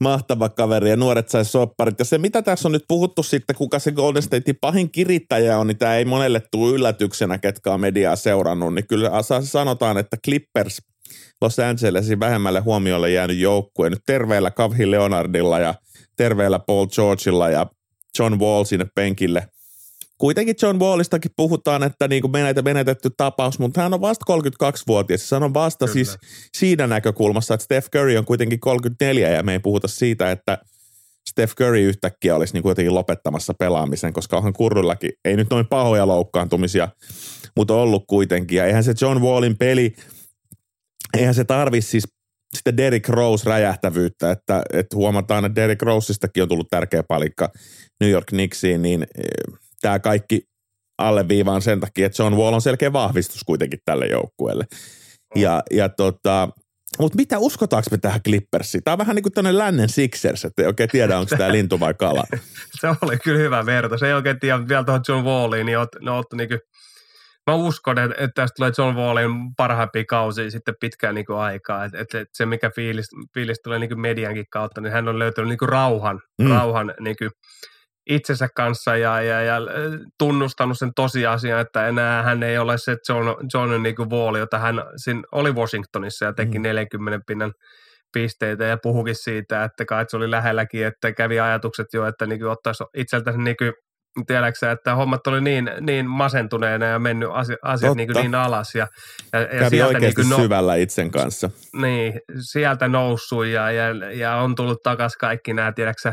mahtava 0.00 0.48
kaveri 0.48 0.90
ja 0.90 0.96
nuoret 0.96 1.28
sai 1.28 1.44
sopparit. 1.44 1.98
Ja 1.98 2.04
se, 2.04 2.18
mitä 2.18 2.42
tässä 2.42 2.68
on 2.68 2.72
nyt 2.72 2.84
puhuttu 2.88 3.22
sitten, 3.22 3.56
kuka 3.56 3.78
se 3.78 3.92
Golden 3.92 4.22
Statein 4.22 4.58
pahin 4.60 4.90
kirittäjä 4.90 5.58
on, 5.58 5.66
niin 5.66 5.78
tämä 5.78 5.96
ei 5.96 6.04
monelle 6.04 6.42
tule 6.50 6.74
yllätyksenä, 6.74 7.38
ketkä 7.38 7.72
on 7.72 7.80
mediaa 7.80 8.16
seurannut. 8.16 8.74
Niin 8.74 8.86
kyllä 8.86 9.10
sanotaan, 9.42 9.98
että 9.98 10.16
Clippers 10.24 10.82
Los 11.40 11.58
Angelesin 11.58 12.20
vähemmälle 12.20 12.60
huomiolle 12.60 13.10
jäänyt 13.10 13.38
joukkue 13.38 13.90
nyt 13.90 14.02
terveellä 14.06 14.50
Kavhi 14.50 14.90
Leonardilla 14.90 15.58
ja 15.58 15.74
terveellä 16.16 16.58
Paul 16.58 16.86
Georgeilla 16.86 17.50
ja 17.50 17.66
John 18.18 18.40
Wall 18.40 18.64
sinne 18.64 18.86
penkille– 18.94 19.46
kuitenkin 20.20 20.56
John 20.62 20.78
Wallistakin 20.78 21.30
puhutaan, 21.36 21.82
että 21.82 22.08
niin 22.08 22.22
kuin 22.22 22.32
menetetty 22.64 23.10
tapaus, 23.16 23.58
mutta 23.58 23.82
hän 23.82 23.94
on 23.94 24.00
vasta 24.00 24.24
32-vuotias. 24.32 25.30
Hän 25.30 25.42
on 25.42 25.54
vasta 25.54 25.86
Kyllä. 25.86 25.92
siis 25.92 26.18
siinä 26.58 26.86
näkökulmassa, 26.86 27.54
että 27.54 27.64
Steph 27.64 27.90
Curry 27.90 28.16
on 28.16 28.24
kuitenkin 28.24 28.60
34 28.60 29.28
ja 29.28 29.42
me 29.42 29.52
ei 29.52 29.58
puhuta 29.58 29.88
siitä, 29.88 30.30
että 30.30 30.58
Steph 31.30 31.54
Curry 31.54 31.80
yhtäkkiä 31.80 32.36
olisi 32.36 32.54
niin 32.54 32.62
kuitenkin 32.62 32.94
lopettamassa 32.94 33.54
pelaamisen, 33.54 34.12
koska 34.12 34.36
onhan 34.36 34.52
kurrullakin, 34.52 35.10
ei 35.24 35.36
nyt 35.36 35.50
noin 35.50 35.66
pahoja 35.66 36.06
loukkaantumisia, 36.06 36.88
mutta 37.56 37.74
ollut 37.74 38.04
kuitenkin. 38.06 38.56
Ja 38.56 38.66
eihän 38.66 38.84
se 38.84 38.94
John 39.00 39.22
Wallin 39.22 39.58
peli, 39.58 39.94
eihän 41.18 41.34
se 41.34 41.44
tarvi 41.44 41.80
siis 41.80 42.04
sitten 42.54 42.76
Derrick 42.76 43.08
Rose 43.08 43.50
räjähtävyyttä, 43.50 44.30
että, 44.30 44.62
että 44.72 44.96
huomataan, 44.96 45.44
että 45.44 45.60
Derrick 45.60 45.82
Rosestakin 45.82 46.42
on 46.42 46.48
tullut 46.48 46.70
tärkeä 46.70 47.02
palikka 47.02 47.50
New 48.00 48.10
York 48.10 48.26
Knicksiin, 48.26 48.82
niin 48.82 49.06
tämä 49.80 49.98
kaikki 49.98 50.42
alleviivaan 50.98 51.62
sen 51.62 51.80
takia, 51.80 52.06
että 52.06 52.22
John 52.22 52.36
Wall 52.36 52.54
on 52.54 52.62
selkeä 52.62 52.92
vahvistus 52.92 53.44
kuitenkin 53.44 53.78
tälle 53.84 54.06
joukkueelle. 54.06 54.64
Ja, 55.36 55.62
ja 55.70 55.88
tota, 55.88 56.48
mutta 56.98 57.16
mitä 57.16 57.38
uskotaanko 57.38 57.88
me 57.90 57.98
tähän 57.98 58.22
Clippersiin? 58.22 58.84
Tämä 58.84 58.92
on 58.92 58.98
vähän 58.98 59.16
niin 59.16 59.22
kuin 59.22 59.32
tämmöinen 59.32 59.58
lännen 59.58 59.88
Sixers, 59.88 60.44
että 60.44 60.62
ei 60.62 60.66
oikein 60.66 60.88
tiedä, 60.88 61.18
onko 61.18 61.36
tämä 61.36 61.52
lintu 61.52 61.80
vai 61.80 61.94
kala. 61.94 62.24
se 62.80 62.88
oli 63.02 63.18
kyllä 63.18 63.38
hyvä 63.38 63.66
verta. 63.66 63.98
Se 63.98 64.06
ei 64.06 64.12
oikein 64.12 64.40
tiedä 64.40 64.68
vielä 64.68 64.84
tuohon 64.84 65.02
John 65.08 65.24
Walliin, 65.24 65.66
niin 65.66 65.78
ne 66.00 66.10
on 66.10 66.24
niin 66.34 66.48
kuin, 66.48 66.60
mä 67.46 67.54
uskon, 67.54 67.98
että, 67.98 68.16
että 68.18 68.42
tästä 68.42 68.54
tulee 68.56 68.72
John 68.78 68.96
Wallin 68.96 69.54
parhaimpia 69.56 70.04
kausia 70.04 70.50
sitten 70.50 70.74
pitkään 70.80 71.14
niin 71.14 71.26
kuin 71.26 71.38
aikaa. 71.38 71.84
Että, 71.84 71.98
että 72.00 72.24
se, 72.32 72.46
mikä 72.46 72.70
fiilis, 72.70 73.08
fiilis 73.34 73.60
tulee 73.64 73.78
niin 73.78 73.90
kuin 73.90 74.00
mediankin 74.00 74.46
kautta, 74.50 74.80
niin 74.80 74.92
hän 74.92 75.08
on 75.08 75.18
löytänyt 75.18 75.48
niin 75.48 75.58
kuin 75.58 75.68
rauhan, 75.68 76.20
mm. 76.42 76.50
rauhan 76.50 76.94
niin 77.00 77.16
kuin, 77.16 77.30
itsensä 78.10 78.48
kanssa 78.56 78.96
ja, 78.96 79.22
ja, 79.22 79.42
ja 79.42 79.56
tunnustanut 80.18 80.78
sen 80.78 80.90
tosiasian, 80.96 81.60
että 81.60 81.88
enää 81.88 82.22
hän 82.22 82.42
ei 82.42 82.58
ole 82.58 82.78
se 82.78 82.96
John, 83.08 83.26
John 83.54 83.82
niin 83.82 83.96
kuin 83.96 84.10
Wall, 84.10 84.36
jota 84.36 84.58
hän 84.58 84.82
siinä 84.96 85.22
oli 85.32 85.52
Washingtonissa 85.52 86.24
ja 86.24 86.32
teki 86.32 86.58
mm. 86.58 86.62
40 86.62 87.20
pinnan 87.26 87.52
pisteitä 88.12 88.64
ja 88.64 88.78
puhukin 88.82 89.14
siitä, 89.14 89.64
että 89.64 89.84
kai 89.84 90.04
se 90.08 90.16
oli 90.16 90.30
lähelläkin, 90.30 90.86
että 90.86 91.12
kävi 91.12 91.40
ajatukset 91.40 91.86
jo, 91.92 92.06
että 92.06 92.26
niin 92.26 92.44
ottaisi 92.44 92.84
itseltänsä 92.96 93.38
niin 93.38 93.56
tiedäksä, 94.26 94.70
että 94.70 94.94
hommat 94.94 95.26
oli 95.26 95.40
niin, 95.40 95.70
niin 95.80 96.06
masentuneena 96.06 96.86
ja 96.86 96.98
mennyt 96.98 97.28
asiat, 97.62 97.96
niin, 97.96 98.08
niin 98.14 98.34
alas. 98.34 98.74
Ja, 98.74 98.88
ja, 99.32 99.40
ja 99.40 99.46
Kävi 99.46 99.70
sieltä 99.70 99.86
oikeasti 99.86 100.22
niin 100.22 100.30
no, 100.30 100.36
syvällä 100.36 100.74
itsen 100.74 101.10
kanssa. 101.10 101.50
Niin, 101.72 102.20
sieltä 102.50 102.88
noussut 102.88 103.46
ja, 103.46 103.70
ja, 103.70 104.12
ja 104.12 104.36
on 104.36 104.54
tullut 104.54 104.78
takaisin 104.82 105.18
kaikki 105.18 105.52
nämä, 105.52 105.72
tiedäksä, 105.72 106.12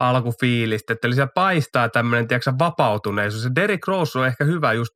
alkufiilistä. 0.00 0.96
Eli 1.02 1.14
se 1.14 1.26
paistaa 1.34 1.88
tämmöinen, 1.88 2.28
tiedäksä, 2.28 2.52
vapautuneisuus. 2.58 3.42
Se 3.42 3.50
Derrick 3.54 3.88
Rose 3.88 4.18
on 4.18 4.26
ehkä 4.26 4.44
hyvä 4.44 4.72
just 4.72 4.92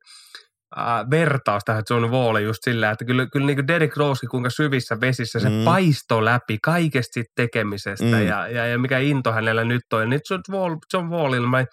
äh, 0.77 1.09
vertaus 1.09 1.63
tähän 1.65 1.83
John 1.89 2.11
Walliin 2.11 2.45
just 2.45 2.63
sillä, 2.63 2.91
että 2.91 3.05
kyllä, 3.05 3.27
kyllä 3.33 3.45
niin 3.45 3.67
Derrick 3.67 3.97
Rose, 3.97 4.27
kuinka 4.27 4.49
syvissä 4.49 5.01
vesissä 5.01 5.39
se 5.39 5.49
mm. 5.49 5.63
paisto 5.65 6.25
läpi 6.25 6.57
kaikesta 6.63 7.21
tekemisestä 7.35 8.05
mm. 8.05 8.27
ja, 8.27 8.47
ja, 8.47 8.65
ja, 8.67 8.79
mikä 8.79 8.97
into 8.97 9.31
hänellä 9.31 9.63
nyt 9.63 9.93
on. 9.93 10.01
Ja 10.01 10.07
nyt 10.07 10.21
John, 10.29 10.41
Wall, 10.51 10.75
John 10.93 11.09
Wallilla 11.09 11.47
mä 11.47 11.65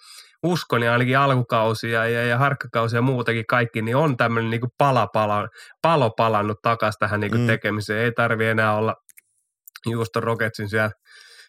uskon 0.43 0.83
ja 0.83 0.91
ainakin 0.91 1.17
alkukausi 1.17 1.91
ja, 1.91 2.07
ja, 2.07 2.25
ja 2.25 2.37
harkkakausi 2.37 2.95
ja 2.95 3.01
muutakin 3.01 3.45
kaikki, 3.49 3.81
niin 3.81 3.95
on 3.95 4.17
tämmöinen 4.17 4.51
niin 4.51 4.61
pala, 4.77 5.07
pala, 5.07 5.47
palo 5.81 6.09
palannut 6.09 6.57
takaisin 6.61 6.99
tähän 6.99 7.19
niin 7.19 7.37
mm. 7.37 7.47
tekemiseen. 7.47 8.03
Ei 8.03 8.11
tarvi 8.11 8.45
enää 8.45 8.75
olla 8.75 8.95
Houston 9.85 10.23
Rocketsin 10.23 10.69
siellä, 10.69 10.91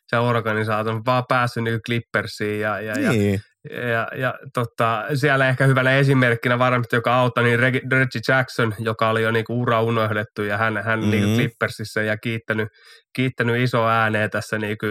siellä 0.08 0.28
organisaation, 0.28 1.04
vaan 1.06 1.24
päässyt 1.28 1.64
niin 1.64 1.80
Clippersiin 1.86 2.60
ja, 2.60 2.80
ja, 2.80 2.94
niin. 2.94 3.40
ja, 3.70 3.88
ja, 3.88 4.08
ja 4.16 4.34
tota, 4.54 5.04
siellä 5.14 5.48
ehkä 5.48 5.66
hyvänä 5.66 5.96
esimerkkinä 5.96 6.58
varmasti, 6.58 6.96
joka 6.96 7.14
auttoi, 7.14 7.44
niin 7.44 7.58
Reggie 7.58 8.20
Jackson, 8.28 8.74
joka 8.78 9.10
oli 9.10 9.22
jo 9.22 9.30
niinku 9.30 9.60
ura 9.60 9.82
unohdettu 9.82 10.42
ja 10.42 10.58
hän, 10.58 10.76
hän 10.84 10.98
mm-hmm. 10.98 11.10
niinku 11.10 11.36
Clippersissä 11.36 12.02
ja 12.02 12.16
kiittänyt, 12.16 12.68
kiittänyt 13.16 13.62
iso 13.62 13.86
ääneen 13.86 14.30
tässä 14.30 14.58
niinku 14.58 14.86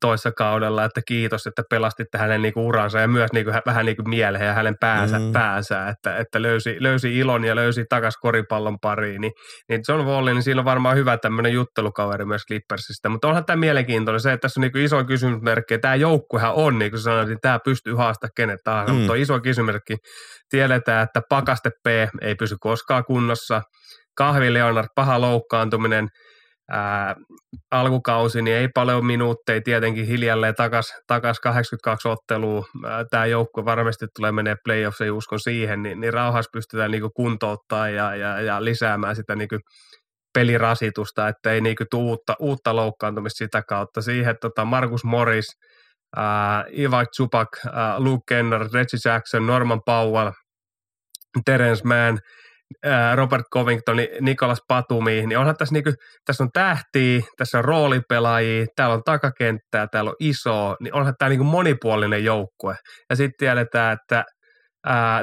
toissa 0.00 0.32
kaudella, 0.32 0.84
että 0.84 1.00
kiitos, 1.08 1.46
että 1.46 1.62
pelastitte 1.70 2.18
hänen 2.18 2.42
niinku 2.42 2.66
uransa 2.66 3.00
ja 3.00 3.08
myös 3.08 3.32
niinku 3.32 3.52
vähän 3.66 3.86
niinku 3.86 4.02
mieleen 4.02 4.46
ja 4.46 4.52
hänen 4.52 4.74
päänsä, 4.80 5.18
mm. 5.18 5.32
päänsä 5.32 5.88
että, 5.88 6.16
että 6.16 6.42
löysi, 6.42 6.76
löysi 6.80 7.18
ilon 7.18 7.44
ja 7.44 7.56
löysi 7.56 7.84
takas 7.88 8.16
koripallon 8.16 8.80
pariin. 8.80 9.20
Niin, 9.20 9.32
niin 9.68 9.80
John 9.88 10.06
Wall, 10.06 10.26
niin 10.26 10.42
siinä 10.42 10.60
on 10.60 10.64
varmaan 10.64 10.96
hyvä 10.96 11.18
tämmöinen 11.18 11.52
juttelukaveri 11.52 12.24
myös 12.24 12.42
Clippersista, 12.46 13.08
mutta 13.08 13.28
onhan 13.28 13.44
tämä 13.44 13.56
mielenkiintoinen 13.56 14.20
se, 14.20 14.32
että 14.32 14.42
tässä 14.42 14.60
on 14.60 14.62
niinku 14.62 14.78
iso 14.78 15.04
kysymysmerkki, 15.04 15.78
tämä 15.78 15.94
joukkuehan 15.94 16.54
on, 16.54 16.78
niin 16.78 16.90
kuin 16.90 17.00
sanoin, 17.00 17.28
niin 17.28 17.38
tämä 17.42 17.58
pystyy 17.64 17.94
haastamaan 17.94 18.32
kenet 18.36 18.60
tahansa, 18.64 18.92
mm. 18.92 18.98
mutta 18.98 19.12
on 19.12 19.18
iso 19.18 19.40
kysymysmerkki. 19.40 19.96
Tiedetään, 20.50 21.02
että 21.02 21.20
pakaste 21.28 21.70
P 21.84 21.86
ei 22.20 22.34
pysy 22.34 22.56
koskaan 22.60 23.04
kunnossa, 23.04 23.62
Kahvi 24.16 24.52
Leonard, 24.52 24.88
paha 24.94 25.20
loukkaantuminen– 25.20 26.08
ää, 26.70 27.16
alkukausi, 27.70 28.42
niin 28.42 28.56
ei 28.56 28.68
paljon 28.68 29.06
minuutteja, 29.06 29.60
tietenkin 29.62 30.06
hiljalleen 30.06 30.54
takas, 30.54 30.94
takas 31.06 31.40
82 31.40 32.08
ottelua. 32.08 32.64
Tämä 33.10 33.26
joukkue 33.26 33.64
varmasti 33.64 34.06
tulee 34.16 34.32
menee 34.32 34.56
playoffsiin, 34.64 35.12
uskon 35.12 35.40
siihen, 35.40 35.82
niin, 35.82 36.00
niin 36.00 36.12
rauhassa 36.12 36.50
pystytään 36.52 36.90
niin 36.90 37.12
kuntouttaa 37.14 37.88
ja, 37.88 38.16
ja, 38.16 38.40
ja, 38.40 38.64
lisäämään 38.64 39.16
sitä 39.16 39.36
niin 39.36 39.48
pelirasitusta, 40.34 41.28
että 41.28 41.52
ei 41.52 41.60
niin 41.60 41.76
uutta, 41.94 42.34
uutta 42.38 42.76
loukkaantumista 42.76 43.38
sitä 43.38 43.62
kautta. 43.62 44.02
Siihen, 44.02 44.36
tota 44.40 44.64
Markus 44.64 45.04
Morris, 45.04 45.46
ää, 46.16 46.64
Iva 46.70 47.04
Chupak, 47.06 47.48
ää, 47.72 48.00
Luke 48.00 48.22
Kenner, 48.28 48.60
Reggie 48.60 49.00
Jackson, 49.04 49.46
Norman 49.46 49.80
Powell, 49.86 50.30
Terence 51.44 51.84
Mann– 51.84 52.18
Robert 53.14 53.44
Covington, 53.52 53.96
Nikolas 54.20 54.58
Patumi, 54.68 55.26
niin 55.26 55.38
onhan 55.38 55.56
tässä, 55.56 55.72
niinku, 55.72 55.92
tässä 56.24 56.44
on 56.44 56.50
tähtiä, 56.52 57.20
tässä 57.36 57.58
on 57.58 57.64
roolipelaajia, 57.64 58.66
täällä 58.76 58.94
on 58.94 59.02
takakenttää, 59.04 59.86
täällä 59.86 60.10
on 60.10 60.16
iso, 60.20 60.76
niin 60.80 60.94
onhan 60.94 61.14
tämä 61.18 61.28
niinku 61.28 61.44
monipuolinen 61.44 62.24
joukkue. 62.24 62.76
Ja 63.10 63.16
sitten 63.16 63.36
tiedetään, 63.38 63.92
että 64.00 64.24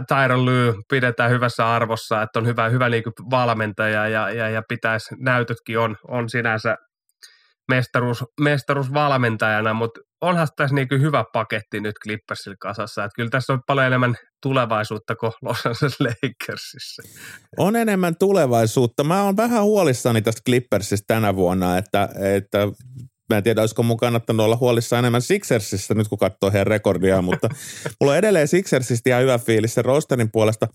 Tyron 0.08 0.46
Lue 0.46 0.74
pidetään 0.90 1.32
hyvässä 1.32 1.74
arvossa, 1.74 2.22
että 2.22 2.40
on 2.40 2.46
hyvä, 2.46 2.70
hyvä 2.70 2.90
niinku 2.90 3.12
valmentaja 3.32 4.08
ja, 4.08 4.30
ja, 4.30 4.50
ja 4.50 4.62
pitäisi, 4.70 5.16
näytötkin 5.20 5.80
on, 5.80 5.96
on 6.08 6.30
sinänsä 6.30 6.78
mestaruus, 7.72 8.24
mestaruusvalmentajana, 8.40 9.74
mutta 9.74 10.00
onhan 10.24 10.48
tässä 10.56 10.76
niin 10.76 10.88
hyvä 11.02 11.24
paketti 11.34 11.80
nyt 11.80 11.96
Clippersillä 12.04 12.56
kasassa. 12.60 13.04
Että 13.04 13.16
kyllä 13.16 13.30
tässä 13.30 13.54
on 13.54 13.62
paljon 13.68 13.88
enemmän 13.88 14.16
tulevaisuutta 14.42 15.16
kuin 15.16 15.32
Los 15.42 15.66
Angeles 15.66 16.00
Lakersissa. 16.00 17.04
On 17.58 17.76
enemmän 17.76 18.16
tulevaisuutta. 18.20 19.04
Mä 19.04 19.24
oon 19.24 19.38
vähän 19.38 19.64
huolissani 19.64 20.22
tästä 20.22 20.42
Clippersista 20.46 21.06
tänä 21.08 21.36
vuonna, 21.36 21.78
että, 21.78 22.10
että 22.36 22.68
Mä 23.30 23.38
en 23.38 23.44
tiedä, 23.44 23.62
olisiko 23.62 23.84
mun 23.84 23.98
kannattanut 23.98 24.44
olla 24.44 24.58
huolissa 24.58 25.00
enemmän 25.00 25.22
Sixersista 25.22 25.94
nyt, 25.94 26.08
kun 26.08 26.18
katsoo 26.18 26.52
heidän 26.52 26.68
rekordia, 26.68 27.22
mutta 27.22 27.50
mulla 28.00 28.12
on 28.12 28.18
edelleen 28.18 28.48
Sixersista 28.48 29.10
ihan 29.10 29.22
hyvä 29.22 29.38
fiilis 29.38 29.74
sen 29.74 29.86
rosterin 29.86 30.32
puolesta. 30.32 30.68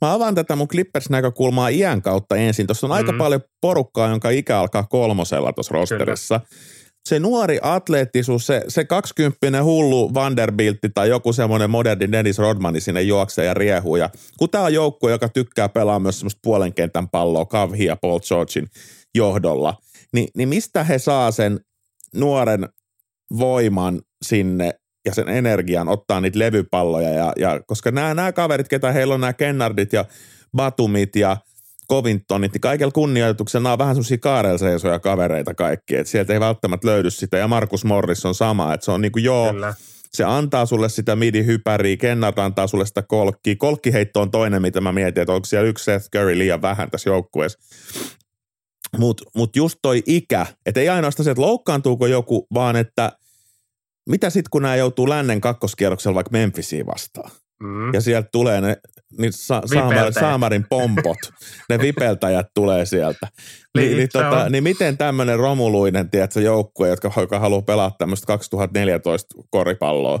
Mä 0.00 0.12
avaan 0.12 0.34
tätä 0.34 0.56
mun 0.56 0.68
Clippers-näkökulmaa 0.68 1.68
iän 1.68 2.02
kautta 2.02 2.36
ensin. 2.36 2.66
Tuossa 2.66 2.86
on 2.86 2.90
mm-hmm. 2.90 3.08
aika 3.08 3.18
paljon 3.18 3.40
porukkaa, 3.60 4.08
jonka 4.08 4.30
ikä 4.30 4.58
alkaa 4.58 4.82
kolmosella 4.82 5.52
tuossa 5.52 5.72
rosterissa. 5.72 6.40
Kyllä. 6.40 6.83
Se 7.08 7.18
nuori 7.18 7.58
atleettisuus, 7.62 8.46
se, 8.46 8.62
se 8.68 8.84
kaksikymppinen 8.84 9.64
hullu 9.64 10.14
Vanderbiltti 10.14 10.88
tai 10.94 11.08
joku 11.08 11.32
semmoinen 11.32 11.70
moderni 11.70 12.12
Dennis 12.12 12.38
Rodmani 12.38 12.80
sinne 12.80 13.02
juoksee 13.02 13.44
ja 13.44 13.54
riehuu. 13.54 13.96
Ja 13.96 14.10
kun 14.38 14.50
tämä 14.50 14.64
on 14.64 14.74
joukkue, 14.74 15.10
joka 15.10 15.28
tykkää 15.28 15.68
pelaa 15.68 15.98
myös 15.98 16.18
semmoista 16.18 16.40
puolen 16.42 16.74
kentän 16.74 17.08
palloa 17.08 17.44
Kavhi 17.44 17.84
ja 17.84 17.96
Paul 17.96 18.20
Georgein 18.28 18.66
johdolla, 19.14 19.76
niin, 20.12 20.28
niin 20.36 20.48
mistä 20.48 20.84
he 20.84 20.98
saa 20.98 21.30
sen 21.30 21.60
nuoren 22.14 22.68
voiman 23.38 24.02
sinne 24.22 24.74
ja 25.06 25.14
sen 25.14 25.28
energian 25.28 25.88
ottaa 25.88 26.20
niitä 26.20 26.38
levypalloja. 26.38 27.10
Ja, 27.10 27.32
ja 27.36 27.60
koska 27.66 27.90
nämä, 27.90 28.14
nämä 28.14 28.32
kaverit, 28.32 28.68
ketä 28.68 28.92
heillä 28.92 29.14
on 29.14 29.20
nämä 29.20 29.32
Kennardit 29.32 29.92
ja 29.92 30.04
Batumit 30.56 31.16
ja 31.16 31.36
Covingtonit, 31.90 32.52
niin 32.52 32.60
kaikella 32.60 32.92
kunnioituksella 32.92 33.62
nämä 33.62 33.72
on 33.72 33.78
vähän 33.78 33.94
semmoisia 33.94 34.18
kaarelseisoja 34.18 34.98
kavereita 34.98 35.54
kaikki, 35.54 35.96
että 35.96 36.10
sieltä 36.10 36.32
ei 36.32 36.40
välttämättä 36.40 36.88
löydy 36.88 37.10
sitä. 37.10 37.36
Ja 37.36 37.48
Markus 37.48 37.84
Morris 37.84 38.26
on 38.26 38.34
sama, 38.34 38.74
että 38.74 38.84
se 38.84 38.90
on 38.90 39.00
niin 39.00 39.12
kuin 39.12 39.24
joo, 39.24 39.52
Kyllä. 39.52 39.74
se 40.12 40.24
antaa 40.24 40.66
sulle 40.66 40.88
sitä 40.88 41.16
midi-hypäriä, 41.16 41.96
Kennard 41.96 42.38
antaa 42.38 42.66
sulle 42.66 42.86
sitä 42.86 43.02
kolkkia. 43.02 43.54
Kolkkiheitto 43.58 44.20
on 44.20 44.30
toinen, 44.30 44.62
mitä 44.62 44.80
mä 44.80 44.92
mietin, 44.92 45.22
että 45.22 45.32
onko 45.32 45.44
siellä 45.44 45.68
yksi 45.68 45.84
Seth 45.84 46.10
Curry 46.10 46.38
liian 46.38 46.62
vähän 46.62 46.90
tässä 46.90 47.10
joukkueessa. 47.10 47.58
Mutta 48.98 49.24
mut 49.36 49.56
just 49.56 49.78
toi 49.82 50.02
ikä, 50.06 50.46
että 50.66 50.80
ei 50.80 50.88
ainoastaan 50.88 51.24
se, 51.24 51.30
että 51.30 51.42
loukkaantuuko 51.42 52.06
joku, 52.06 52.46
vaan 52.54 52.76
että 52.76 53.12
mitä 54.08 54.30
sitten 54.30 54.50
kun 54.50 54.62
nämä 54.62 54.76
joutuu 54.76 55.08
lännen 55.08 55.40
kakkoskierroksella 55.40 56.14
vaikka 56.14 56.30
Memphisiin 56.32 56.86
vastaan. 56.86 57.30
Mm. 57.62 57.94
Ja 57.94 58.00
sieltä 58.00 58.28
tulee 58.32 58.60
ne 58.60 58.76
niin 59.18 59.32
sa- 59.32 59.62
saamar, 59.66 60.12
Saamarin 60.12 60.66
pompot, 60.68 61.18
ne 61.68 61.78
vipeltäjät 61.78 62.46
tulee 62.54 62.86
sieltä. 62.86 63.28
Niin, 63.78 63.96
niin, 63.96 64.08
tota, 64.12 64.48
niin 64.48 64.64
miten 64.64 64.98
tämmöinen 64.98 65.38
romuluinen 65.38 66.10
tiedätkö, 66.10 66.40
joukkue, 66.40 66.88
jotka, 66.88 67.10
joka 67.16 67.38
haluaa 67.38 67.62
pelaa 67.62 67.94
tämmöistä 67.98 68.26
2014 68.26 69.34
koripalloa, 69.50 70.20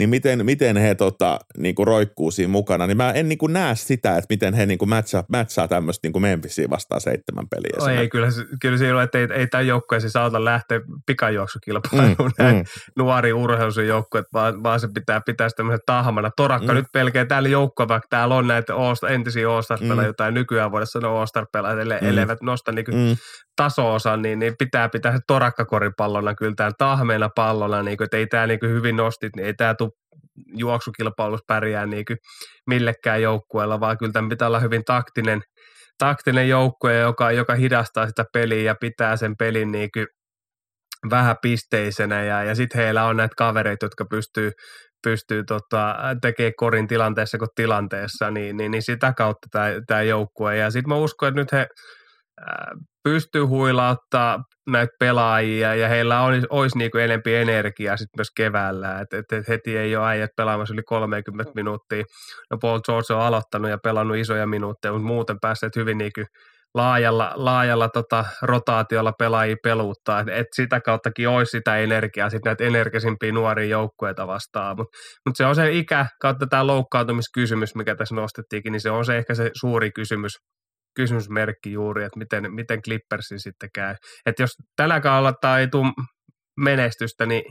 niin 0.00 0.10
miten, 0.10 0.46
miten 0.46 0.76
he 0.76 0.94
tota, 0.94 1.38
niin 1.58 1.74
kuin 1.74 1.86
roikkuu 1.86 2.30
siinä 2.30 2.52
mukana, 2.52 2.86
niin 2.86 2.96
mä 2.96 3.12
en 3.12 3.28
niin 3.28 3.38
kuin 3.38 3.52
näe 3.52 3.74
sitä, 3.76 4.10
että 4.10 4.26
miten 4.30 4.54
he 4.54 4.66
niin 4.66 4.78
kuin 4.78 4.88
matchaa, 4.88 5.24
matchaa 5.28 5.68
tämmöistä 5.68 6.06
niin 6.06 6.12
kuin 6.12 6.22
Memphisiin 6.22 6.70
vastaan 6.70 7.00
seitsemän 7.00 7.48
peliä. 7.48 7.76
Oh, 7.80 7.88
ei, 7.88 8.08
kyllä, 8.08 8.28
kyllä 8.60 8.78
siinä 8.78 8.96
on, 8.96 9.02
että 9.02 9.18
ei, 9.18 9.28
ei 9.34 9.46
tämä 9.46 9.60
joukkue 9.60 10.00
siis 10.00 10.16
auta 10.16 10.44
lähteä 10.44 10.80
pikajuoksukilpailuun, 11.06 12.32
mm, 12.38 12.46
mm. 12.46 12.64
nuori 12.96 13.32
urheilusen 13.32 13.88
joukkue, 13.88 14.24
vaan, 14.32 14.62
vaan 14.62 14.80
se 14.80 14.88
pitää 14.94 15.20
pitää 15.26 15.48
tämmöisen 15.56 15.80
tahmana. 15.86 16.30
Torakka 16.36 16.72
mm. 16.72 16.74
nyt 16.74 16.86
pelkää 16.92 17.24
täällä 17.24 17.48
joukkue, 17.48 17.88
vaikka 17.88 18.06
täällä 18.10 18.34
on 18.34 18.46
näitä 18.46 18.72
entisiä 19.08 19.50
All-Star-pelaajia, 19.50 20.10
mm. 20.10 20.16
tai 20.16 20.32
nykyään 20.32 20.72
voidaan 20.72 20.86
sanoa 20.86 21.20
All-Star-pelaajia, 21.20 22.00
mm. 22.00 22.08
elleivät 22.08 22.42
nosta 22.42 22.72
niin 22.72 22.86
mm. 22.92 23.16
taso-osa, 23.56 24.16
niin, 24.16 24.38
niin, 24.38 24.54
pitää 24.58 24.88
pitää 24.88 25.12
se 25.12 25.18
torakkakoripallona 25.26 26.34
kyllä 26.34 26.54
täällä 26.56 26.74
tahmeena 26.78 27.28
pallona, 27.36 27.82
niin 27.82 27.96
kuin, 27.96 28.04
että 28.04 28.16
ei 28.16 28.26
tämä 28.26 28.46
niin 28.46 28.58
hyvin 28.62 28.96
nostit, 28.96 29.36
niin 29.36 29.46
ei 29.46 29.54
tämä 29.54 29.74
tule 29.74 29.89
juoksukilpailussa 30.46 31.44
pärjää 31.46 31.86
niin 31.86 32.04
kuin 32.04 32.16
millekään 32.66 33.22
joukkueella, 33.22 33.80
vaan 33.80 33.98
kyllä 33.98 34.12
tämän 34.12 34.28
pitää 34.28 34.48
olla 34.48 34.60
hyvin 34.60 34.84
taktinen, 34.84 35.42
taktinen 35.98 36.48
joukkue, 36.48 36.98
joka, 36.98 37.32
joka 37.32 37.54
hidastaa 37.54 38.06
sitä 38.06 38.24
peliä 38.32 38.62
ja 38.62 38.74
pitää 38.80 39.16
sen 39.16 39.34
pelin 39.38 39.72
niin 39.72 39.88
kuin 39.94 40.06
vähän 41.10 41.36
pisteisenä 41.42 42.24
ja, 42.24 42.42
ja 42.44 42.54
sitten 42.54 42.80
heillä 42.80 43.04
on 43.04 43.16
näitä 43.16 43.34
kavereita, 43.36 43.86
jotka 43.86 44.04
pystyy, 44.10 44.52
pystyy 45.02 45.44
tota, 45.44 45.96
tekemään 46.22 46.52
korin 46.56 46.88
tilanteessa 46.88 47.38
kuin 47.38 47.48
tilanteessa, 47.54 48.30
niin, 48.30 48.56
niin, 48.56 48.70
niin 48.70 48.82
sitä 48.82 49.12
kautta 49.16 49.48
tämä 49.86 50.02
joukkue. 50.02 50.56
Ja 50.56 50.70
sitten 50.70 50.88
mä 50.88 50.96
uskon, 50.96 51.28
että 51.28 51.40
nyt 51.40 51.52
he 51.52 51.66
pystyy 53.04 53.42
huilauttaa 53.42 54.38
näitä 54.70 54.92
pelaajia 54.98 55.74
ja 55.74 55.88
heillä 55.88 56.22
olisi, 56.22 56.46
olisi 56.50 56.78
niin 56.78 56.90
kuin 56.90 57.04
enempi 57.04 57.34
energiaa 57.34 57.96
sitten 57.96 58.18
myös 58.18 58.30
keväällä, 58.36 59.00
että 59.00 59.18
et, 59.18 59.32
et 59.32 59.48
heti 59.48 59.76
ei 59.76 59.96
ole 59.96 60.06
äijät 60.06 60.30
pelaamassa 60.36 60.74
yli 60.74 60.82
30 60.82 61.52
minuuttia. 61.54 62.04
No 62.50 62.58
Paul 62.58 62.80
George 62.80 63.14
on 63.14 63.20
aloittanut 63.20 63.70
ja 63.70 63.78
pelannut 63.78 64.16
isoja 64.16 64.46
minuutteja, 64.46 64.92
mutta 64.92 65.06
muuten 65.06 65.40
päässeet 65.40 65.76
hyvin 65.76 65.98
niin 65.98 66.12
kuin 66.14 66.26
laajalla, 66.74 67.32
laajalla 67.34 67.88
tota, 67.88 68.24
rotaatiolla 68.42 69.12
pelaajia 69.18 69.56
peluuttaa, 69.62 70.20
että 70.20 70.34
et 70.34 70.46
sitä 70.52 70.80
kauttakin 70.80 71.28
olisi 71.28 71.50
sitä 71.50 71.76
energiaa 71.76 72.30
sitten 72.30 72.50
näitä 72.50 72.64
energisimpiä 72.64 73.32
nuoria 73.32 73.66
joukkueita 73.66 74.26
vastaan, 74.26 74.76
mutta 74.76 74.98
mut 75.26 75.36
se 75.36 75.46
on 75.46 75.54
se 75.54 75.72
ikä 75.72 76.06
kautta 76.20 76.46
tämä 76.46 76.66
loukkaantumiskysymys, 76.66 77.74
mikä 77.74 77.94
tässä 77.96 78.14
nostettiinkin, 78.14 78.72
niin 78.72 78.80
se 78.80 78.90
on 78.90 79.04
se 79.04 79.16
ehkä 79.16 79.34
se 79.34 79.50
suuri 79.54 79.90
kysymys, 79.92 80.32
kysymysmerkki 81.00 81.72
juuri, 81.72 82.04
että 82.04 82.18
miten, 82.18 82.54
miten 82.54 82.82
Clippersin 82.82 83.40
sitten 83.40 83.68
käy. 83.74 83.94
Että 84.26 84.42
jos 84.42 84.50
tällä 84.76 85.00
kaudella 85.00 85.58
ei 85.58 85.68
tule 85.68 85.92
menestystä, 86.56 87.26
niin 87.26 87.42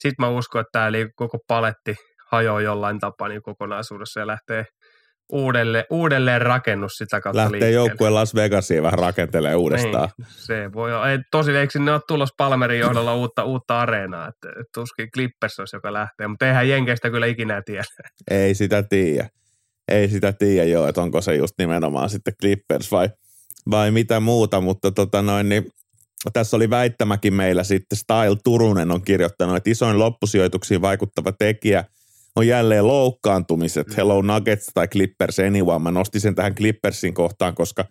sitten 0.00 0.26
mä 0.26 0.28
uskon, 0.28 0.60
että 0.60 0.72
tämä 0.72 0.90
koko 1.16 1.38
paletti 1.48 1.96
hajoaa 2.30 2.60
jollain 2.60 2.98
tapaa 2.98 3.28
niin 3.28 3.42
kokonaisuudessa 3.42 4.20
ja 4.20 4.26
lähtee 4.26 4.64
uudelleen, 5.32 5.84
uudelleen 5.90 6.42
rakennus 6.42 6.92
sitä 6.92 7.20
kautta 7.20 7.50
Lähtee 7.50 7.70
joukkueen 7.70 8.14
Las 8.14 8.34
Vegasiin 8.34 8.82
vähän 8.82 8.98
rakentelee 8.98 9.54
uudestaan. 9.54 10.08
Niin, 10.18 10.28
se 10.30 10.72
voi 10.72 10.94
olla. 10.94 11.10
Ei, 11.10 11.18
tosi 11.30 11.56
eikö 11.56 11.78
ne 11.78 11.92
ole 11.92 12.00
tulossa 12.08 12.34
Palmerin 12.38 12.80
johdolla 12.80 13.14
uutta, 13.20 13.44
uutta 13.44 13.80
areenaa, 13.80 14.28
että, 14.28 14.48
että 14.48 14.70
tuskin 14.74 15.10
Clippers 15.10 15.58
olisi, 15.58 15.76
joka 15.76 15.92
lähtee, 15.92 16.28
mutta 16.28 16.46
eihän 16.46 16.68
Jenkeistä 16.68 17.10
kyllä 17.10 17.26
ikinä 17.26 17.62
tiedä. 17.66 17.84
Ei 18.30 18.54
sitä 18.54 18.82
tiedä. 18.82 19.28
Ei 19.88 20.08
sitä 20.08 20.32
tiedä 20.32 20.64
jo, 20.64 20.88
että 20.88 21.02
onko 21.02 21.22
se 21.22 21.36
just 21.36 21.54
nimenomaan 21.58 22.10
sitten 22.10 22.34
Clippers 22.40 22.90
vai, 22.90 23.08
vai 23.70 23.90
mitä 23.90 24.20
muuta, 24.20 24.60
mutta 24.60 24.90
tota 24.90 25.22
noin, 25.22 25.48
niin 25.48 25.66
tässä 26.32 26.56
oli 26.56 26.70
väittämäkin 26.70 27.34
meillä 27.34 27.64
sitten, 27.64 27.98
Style 27.98 28.36
Turunen 28.44 28.90
on 28.90 29.02
kirjoittanut, 29.02 29.56
että 29.56 29.70
isoin 29.70 29.98
loppusijoituksiin 29.98 30.82
vaikuttava 30.82 31.32
tekijä 31.32 31.84
on 32.36 32.46
jälleen 32.46 32.86
loukkaantumiset. 32.86 33.86
Mm. 33.86 33.94
Hello 33.96 34.22
Nuggets 34.22 34.70
tai 34.74 34.88
Clippers 34.88 35.38
anyway. 35.38 35.78
Mä 35.78 35.90
nostin 35.90 36.20
sen 36.20 36.34
tähän 36.34 36.54
Clippersin 36.54 37.14
kohtaan, 37.14 37.54
koska 37.54 37.84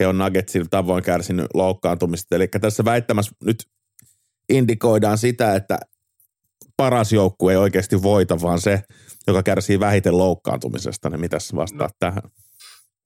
he 0.00 0.06
on 0.06 0.18
Nuggetsin 0.18 0.70
tavoin 0.70 1.04
kärsinyt 1.04 1.46
loukkaantumista. 1.54 2.36
Eli 2.36 2.48
tässä 2.48 2.84
väittämässä 2.84 3.32
nyt 3.44 3.66
indikoidaan 4.48 5.18
sitä, 5.18 5.54
että 5.54 5.78
paras 6.76 7.12
joukkue 7.12 7.52
ei 7.52 7.56
oikeasti 7.56 8.02
voita, 8.02 8.40
vaan 8.40 8.60
se, 8.60 8.82
joka 9.26 9.42
kärsii 9.42 9.80
vähiten 9.80 10.18
loukkaantumisesta. 10.18 11.10
Niin 11.10 11.20
mitäs 11.20 11.54
vastaat 11.54 11.92
no. 11.92 11.96
tähän? 11.98 12.22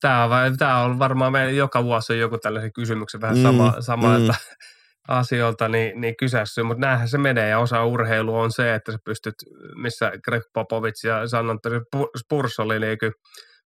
Tämä 0.01 0.25
on, 0.25 0.57
tämä 0.57 0.81
on 0.81 0.99
varmaan 0.99 1.33
meidän 1.33 1.57
joka 1.57 1.85
vuosi 1.85 2.13
on 2.13 2.19
joku 2.19 2.39
tällaisen 2.39 2.73
kysymyksen 2.73 3.21
vähän 3.21 3.43
sama, 3.43 3.71
mm, 3.71 3.83
samalta 3.83 4.33
mm. 4.49 4.65
asioilta 5.09 5.69
niin, 5.69 6.01
niin 6.01 6.15
kysässy, 6.19 6.63
mutta 6.63 6.87
näinhän 6.87 7.09
se 7.09 7.19
menee 7.19 7.49
ja 7.49 7.59
osa 7.59 7.85
urheilua 7.85 8.43
on 8.43 8.53
se, 8.53 8.75
että 8.75 8.93
sä 8.93 8.99
pystyt, 9.05 9.35
missä 9.83 10.13
Greg 10.25 10.43
Popovich 10.53 11.07
ja 11.07 11.29
San 11.29 11.51
Antonio 11.51 11.81
Spurs 12.19 12.59
oli 12.59 12.79
niin 12.79 13.13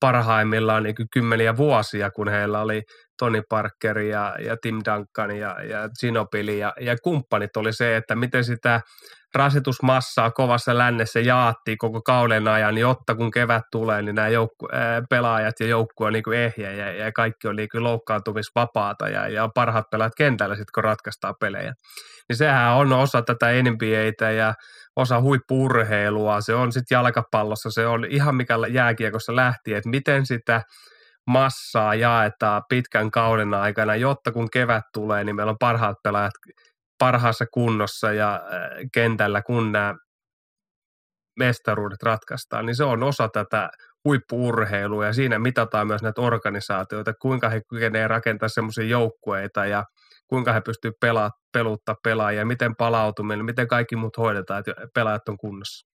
parhaimmillaan 0.01 0.83
niin 0.83 0.95
kymmeniä 1.13 1.57
vuosia, 1.57 2.11
kun 2.11 2.29
heillä 2.29 2.61
oli 2.61 2.83
Tony 3.19 3.43
Parker 3.49 3.99
ja, 3.99 4.37
ja 4.45 4.57
Tim 4.63 4.81
Duncan 4.85 5.37
ja, 5.37 5.63
ja 5.65 5.89
Ginobili 6.01 6.59
ja, 6.59 6.73
ja 6.81 6.97
kumppanit 7.03 7.57
oli 7.57 7.73
se, 7.73 7.97
että 7.97 8.17
miten 8.17 8.45
sitä 8.45 8.81
rasitusmassaa 9.35 10.31
kovassa 10.31 10.79
lännessä 10.79 11.21
jaattiin 11.21 11.79
koko 11.79 12.03
kauden 12.03 12.49
ajan, 12.49 12.79
jotta 12.79 13.15
kun 13.15 13.31
kevät 13.31 13.63
tulee, 13.71 14.03
niin 14.03 14.15
nämä 14.15 14.29
joukku, 14.29 14.69
ää, 14.73 15.03
pelaajat 15.11 15.55
ja 15.61 15.67
joukkue 15.67 16.07
on 16.07 16.13
niin 16.13 16.23
kuin 16.23 16.39
ehjä 16.39 16.73
ja, 16.73 16.93
ja 16.93 17.13
kaikki 17.13 17.49
on 17.49 17.57
niin 17.57 17.69
kuin 17.73 17.85
loukkaantumisvapaata 17.85 19.09
ja, 19.09 19.29
ja 19.29 19.49
parhaat 19.55 19.91
pelaajat 19.91 20.13
kentällä 20.17 20.55
sitten, 20.55 20.73
kun 20.75 20.85
ratkaistaan 20.85 21.35
pelejä. 21.41 21.73
Niin 22.29 22.37
sehän 22.37 22.73
on 22.73 22.93
osa 22.93 23.23
tätä 23.23 23.47
NBAtä 23.63 24.31
ja 24.31 24.55
osa 24.97 25.21
huippurheilua, 25.21 26.41
se 26.41 26.55
on 26.55 26.73
sitten 26.73 26.97
jalkapallossa, 26.97 27.71
se 27.71 27.87
on 27.87 28.05
ihan 28.05 28.35
mikä 28.35 28.55
jääkiekossa 28.69 29.37
lähti, 29.37 29.75
että 29.75 29.89
miten 29.89 30.27
sitä 30.27 30.63
massaa 31.27 31.95
jaetaan 31.95 32.63
pitkän 32.69 33.11
kauden 33.11 33.55
aikana, 33.55 33.97
jotta 33.97 34.33
kun 34.33 34.51
kevät 34.51 34.85
tulee, 34.93 35.25
niin 35.25 35.37
meillä 35.37 35.51
on 35.51 35.59
parhaat 35.59 35.97
pelaajat 36.03 36.33
parhaassa 36.99 37.47
kunnossa 37.47 38.13
ja 38.13 38.35
äh, 38.35 38.71
kentällä, 38.93 39.43
kun 39.43 39.73
nämä 39.73 39.95
mestaruudet 41.39 42.03
ratkaistaan, 42.03 42.67
niin 42.67 42.77
se 42.77 42.85
on 42.85 43.03
osa 43.03 43.29
tätä 43.29 43.71
huippuurheilua 44.05 45.07
ja 45.07 45.13
siinä 45.13 45.39
mitataan 45.39 45.87
myös 45.87 46.03
näitä 46.03 46.21
organisaatioita, 46.21 47.15
kuinka 47.23 47.49
he 47.49 47.61
kykenevät 47.69 48.09
rakentaa 48.09 48.49
semmoisia 48.49 48.85
joukkueita 48.85 49.67
ja 49.67 49.85
kuinka 50.27 50.53
he 50.53 50.61
pystyvät 50.61 50.95
pelaa, 51.01 51.31
peluttaa 51.53 51.97
pelaajia, 52.05 52.45
miten 52.45 52.77
palautuminen, 52.77 53.45
miten 53.45 53.69
kaikki 53.69 53.97
muut 53.97 54.17
hoidetaan, 54.19 54.61
että 54.61 54.75
pelaajat 54.95 55.29
on 55.29 55.37
kunnossa. 55.39 55.92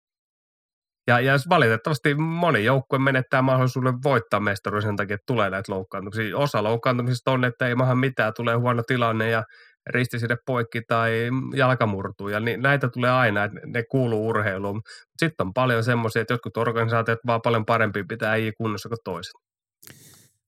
Ja, 1.07 1.21
ja 1.21 1.35
valitettavasti 1.49 2.15
moni 2.15 2.65
joukkue 2.65 2.99
menettää 2.99 3.43
mahdollisuuden 3.43 4.03
voittaa 4.05 4.41
mestaruuden 4.41 4.89
sen 4.89 4.97
takia, 4.97 5.15
että 5.15 5.27
tulee 5.27 5.51
näitä 5.51 5.73
loukkaantumisia. 5.73 6.39
Osa 6.39 6.63
loukkaantumisista 6.63 7.31
on, 7.31 7.45
että 7.45 7.69
ei 7.69 7.75
maahan 7.75 7.99
mitään, 7.99 8.33
tulee 8.37 8.55
huono 8.55 8.83
tilanne 8.87 9.31
ja 9.31 9.45
ristiside 9.91 10.37
poikki 10.47 10.83
tai 10.89 11.29
jalka 11.55 11.87
murtuu. 11.87 12.29
Ja 12.29 12.41
niin, 12.41 12.63
näitä 12.63 12.89
tulee 12.89 13.11
aina, 13.11 13.45
että 13.45 13.61
ne 13.67 13.83
kuuluu 13.91 14.29
urheiluun. 14.29 14.83
Sitten 15.19 15.47
on 15.47 15.55
paljon 15.55 15.85
semmoisia, 15.85 16.23
että 16.23 16.35
jotkut 16.35 16.57
organisaatiot 16.57 17.19
vaan 17.27 17.43
paljon 17.43 17.67
parempi 17.67 18.05
pitää 18.09 18.35
ei 18.35 18.53
kunnossa 18.59 18.89
kuin 18.89 18.99
toiset. 19.05 19.35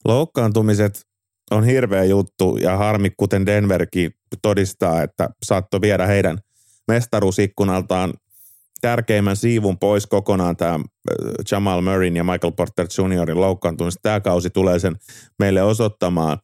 Loukkaantumiset 0.05 1.01
on 1.51 1.65
hirveä 1.65 2.05
juttu 2.05 2.57
ja 2.57 2.77
harmi, 2.77 3.11
kuten 3.17 3.47
Denverkin 3.47 4.11
todistaa, 4.43 5.03
että 5.03 5.29
saattoi 5.45 5.81
viedä 5.81 6.07
heidän 6.07 6.39
mestaruusikkunaltaan 6.89 8.13
tärkeimmän 8.81 9.37
siivun 9.37 9.79
pois 9.79 10.07
kokonaan 10.07 10.57
tämä 10.57 10.81
Jamal 11.51 11.81
Murrayn 11.81 12.17
ja 12.17 12.25
Michael 12.25 12.53
Porter 12.53 12.87
Juniorin 12.99 13.41
loukkaantumista. 13.41 14.01
Tämä 14.03 14.21
kausi 14.21 14.51
tulee 14.51 14.79
sen 14.79 14.97
meille 15.39 15.63
osoittamaan. 15.63 16.39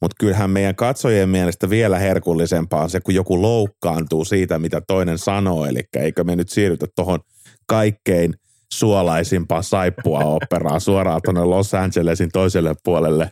Mutta 0.00 0.16
kyllähän 0.20 0.50
meidän 0.50 0.76
katsojien 0.76 1.28
mielestä 1.28 1.70
vielä 1.70 1.98
herkullisempaa 1.98 2.82
on 2.82 2.90
se, 2.90 3.00
kun 3.00 3.14
joku 3.14 3.42
loukkaantuu 3.42 4.24
siitä, 4.24 4.58
mitä 4.58 4.80
toinen 4.80 5.18
sanoo. 5.18 5.66
Eli 5.66 5.80
eikö 5.96 6.24
me 6.24 6.36
nyt 6.36 6.48
siirrytä 6.48 6.86
tuohon 6.96 7.20
kaikkein 7.66 8.34
suolaisimpaan 8.72 9.64
saippua 9.64 10.20
operaan 10.20 10.80
suoraan 10.80 11.20
tuonne 11.24 11.44
Los 11.44 11.74
Angelesin 11.74 12.30
toiselle 12.32 12.74
puolelle 12.84 13.30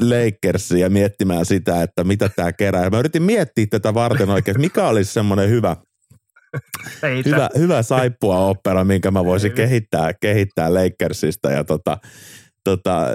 Lakersiin 0.00 0.80
ja 0.80 0.90
miettimään 0.90 1.46
sitä, 1.46 1.82
että 1.82 2.04
mitä 2.04 2.28
tämä 2.28 2.52
kerää. 2.52 2.90
Mä 2.90 2.98
yritin 2.98 3.22
miettiä 3.22 3.66
tätä 3.70 3.94
varten 3.94 4.30
oikein, 4.30 4.60
mikä 4.60 4.88
olisi 4.88 5.12
semmoinen 5.12 5.50
hyvä, 5.50 5.76
hyvä, 7.26 7.48
hyvä 7.58 7.82
saippua 7.82 8.38
opera, 8.38 8.84
minkä 8.84 9.10
mä 9.10 9.24
voisin 9.24 9.52
kehittää, 9.52 10.12
kehittää 10.20 10.74
Lakersista 10.74 11.50
ja 11.50 11.64
tota, 11.64 11.98
tota, 12.64 13.14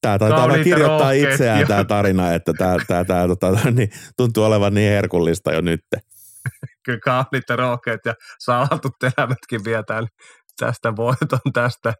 Tämä 0.00 0.18
taitaa 0.18 0.48
vaan 0.48 0.62
kirjoittaa 0.64 1.12
itseään 1.12 1.66
tämä 1.66 1.84
tarina, 1.84 2.32
että 2.32 2.52
tämä, 2.58 2.76
tämä, 2.86 3.04
tämä 3.04 3.26
tota, 3.26 3.50
niin, 3.70 3.90
tuntuu 4.16 4.44
olevan 4.44 4.74
niin 4.74 4.92
herkullista 4.92 5.52
jo 5.52 5.60
nyt. 5.60 5.80
Kyllä 6.84 6.98
kauniit 7.04 7.44
ja 7.48 7.56
rohkeat 7.56 8.00
ja 8.04 8.14
saatut 8.38 8.92
elämätkin 9.02 9.64
vie 9.64 9.82
tämän, 9.86 10.06
tästä 10.60 10.96
voiton 10.96 11.52
tästä 11.52 11.94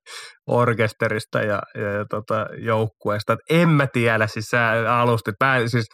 orkesterista 0.46 1.38
ja, 1.38 1.62
ja, 1.74 1.92
ja 1.92 2.04
tota, 2.10 2.46
joukkueesta. 2.58 3.36
En 3.50 3.68
mä 3.68 3.86
tiedä, 3.92 4.26
siis 4.26 4.46
sä 4.46 4.70
alustit. 5.00 5.34
Mä, 5.44 5.58
siis, 5.66 5.86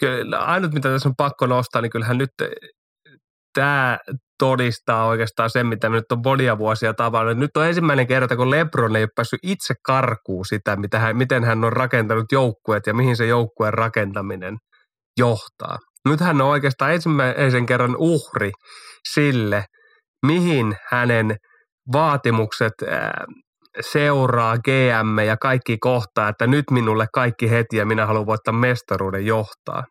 kyllä, 0.00 0.38
ainut 0.38 0.72
mitä 0.72 0.88
tässä 0.88 1.08
on 1.08 1.16
pakko 1.16 1.46
nostaa, 1.46 1.82
niin 1.82 1.90
kyllähän 1.90 2.18
nyt 2.18 2.30
tämä 3.54 3.98
todistaa 4.38 5.06
oikeastaan 5.06 5.50
sen, 5.50 5.66
mitä 5.66 5.88
me 5.88 5.96
nyt 5.96 6.12
on 6.12 6.20
monia 6.24 6.58
vuosia 6.58 6.94
tavannut. 6.94 7.38
Nyt 7.38 7.56
on 7.56 7.66
ensimmäinen 7.66 8.06
kerta, 8.06 8.36
kun 8.36 8.50
Lebron 8.50 8.96
ei 8.96 9.02
ole 9.02 9.08
päässyt 9.16 9.40
itse 9.42 9.74
karkuun 9.86 10.46
sitä, 10.46 10.76
mitä 10.76 10.98
hän, 10.98 11.16
miten 11.16 11.44
hän 11.44 11.64
on 11.64 11.72
rakentanut 11.72 12.32
joukkueet 12.32 12.86
ja 12.86 12.94
mihin 12.94 13.16
se 13.16 13.26
joukkueen 13.26 13.74
rakentaminen 13.74 14.56
johtaa. 15.18 15.78
Nyt 16.08 16.20
hän 16.20 16.40
on 16.40 16.48
oikeastaan 16.48 16.92
ensimmäisen 16.92 17.66
kerran 17.66 17.96
uhri 17.98 18.52
sille, 19.12 19.64
mihin 20.26 20.76
hänen 20.90 21.36
vaatimukset 21.92 22.72
seuraa, 23.80 24.58
GM 24.58 25.18
ja 25.26 25.36
kaikki 25.36 25.78
kohtaa, 25.78 26.28
että 26.28 26.46
nyt 26.46 26.64
minulle 26.70 27.06
kaikki 27.14 27.50
heti 27.50 27.76
ja 27.76 27.86
minä 27.86 28.06
haluan 28.06 28.26
voittaa 28.26 28.54
mestaruuden 28.54 29.26
johtaa 29.26 29.84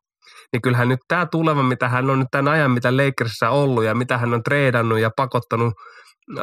niin 0.53 0.61
kyllähän 0.61 0.89
nyt 0.89 0.99
tämä 1.07 1.25
tuleva, 1.25 1.63
mitä 1.63 1.89
hän 1.89 2.09
on 2.09 2.19
nyt 2.19 2.27
tämän 2.31 2.53
ajan, 2.53 2.71
mitä 2.71 2.97
Lakersissa 2.97 3.49
ollut 3.49 3.83
ja 3.83 3.95
mitä 3.95 4.17
hän 4.17 4.33
on 4.33 4.43
treidannut 4.43 4.99
ja 4.99 5.11
pakottanut 5.15 5.73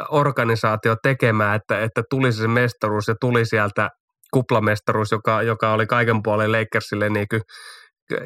organisaatio 0.09 0.95
tekemään, 1.03 1.55
että, 1.55 1.79
että 1.79 2.03
tulisi 2.09 2.41
se 2.41 2.47
mestaruus 2.47 3.07
ja 3.07 3.15
tuli 3.21 3.45
sieltä 3.45 3.89
kuplamestaruus, 4.33 5.11
joka, 5.11 5.41
joka 5.41 5.73
oli 5.73 5.87
kaiken 5.87 6.23
puolen 6.23 6.51
Lakersille 6.51 7.09
niin 7.09 7.27
kuin 7.29 7.41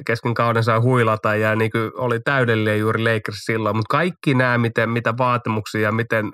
kesken 0.06 0.34
kauden 0.34 0.64
saa 0.64 0.82
huilata 0.82 1.36
ja 1.36 1.56
niin 1.56 1.72
kuin 1.72 1.92
oli 1.96 2.20
täydellinen 2.20 2.80
juuri 2.80 3.04
Lakers 3.04 3.40
silloin, 3.46 3.76
mutta 3.76 3.92
kaikki 3.98 4.34
nämä, 4.34 4.58
miten, 4.58 4.90
mitä 4.90 5.14
vaatimuksia 5.18 5.82
ja 5.82 5.92
miten 5.92 6.26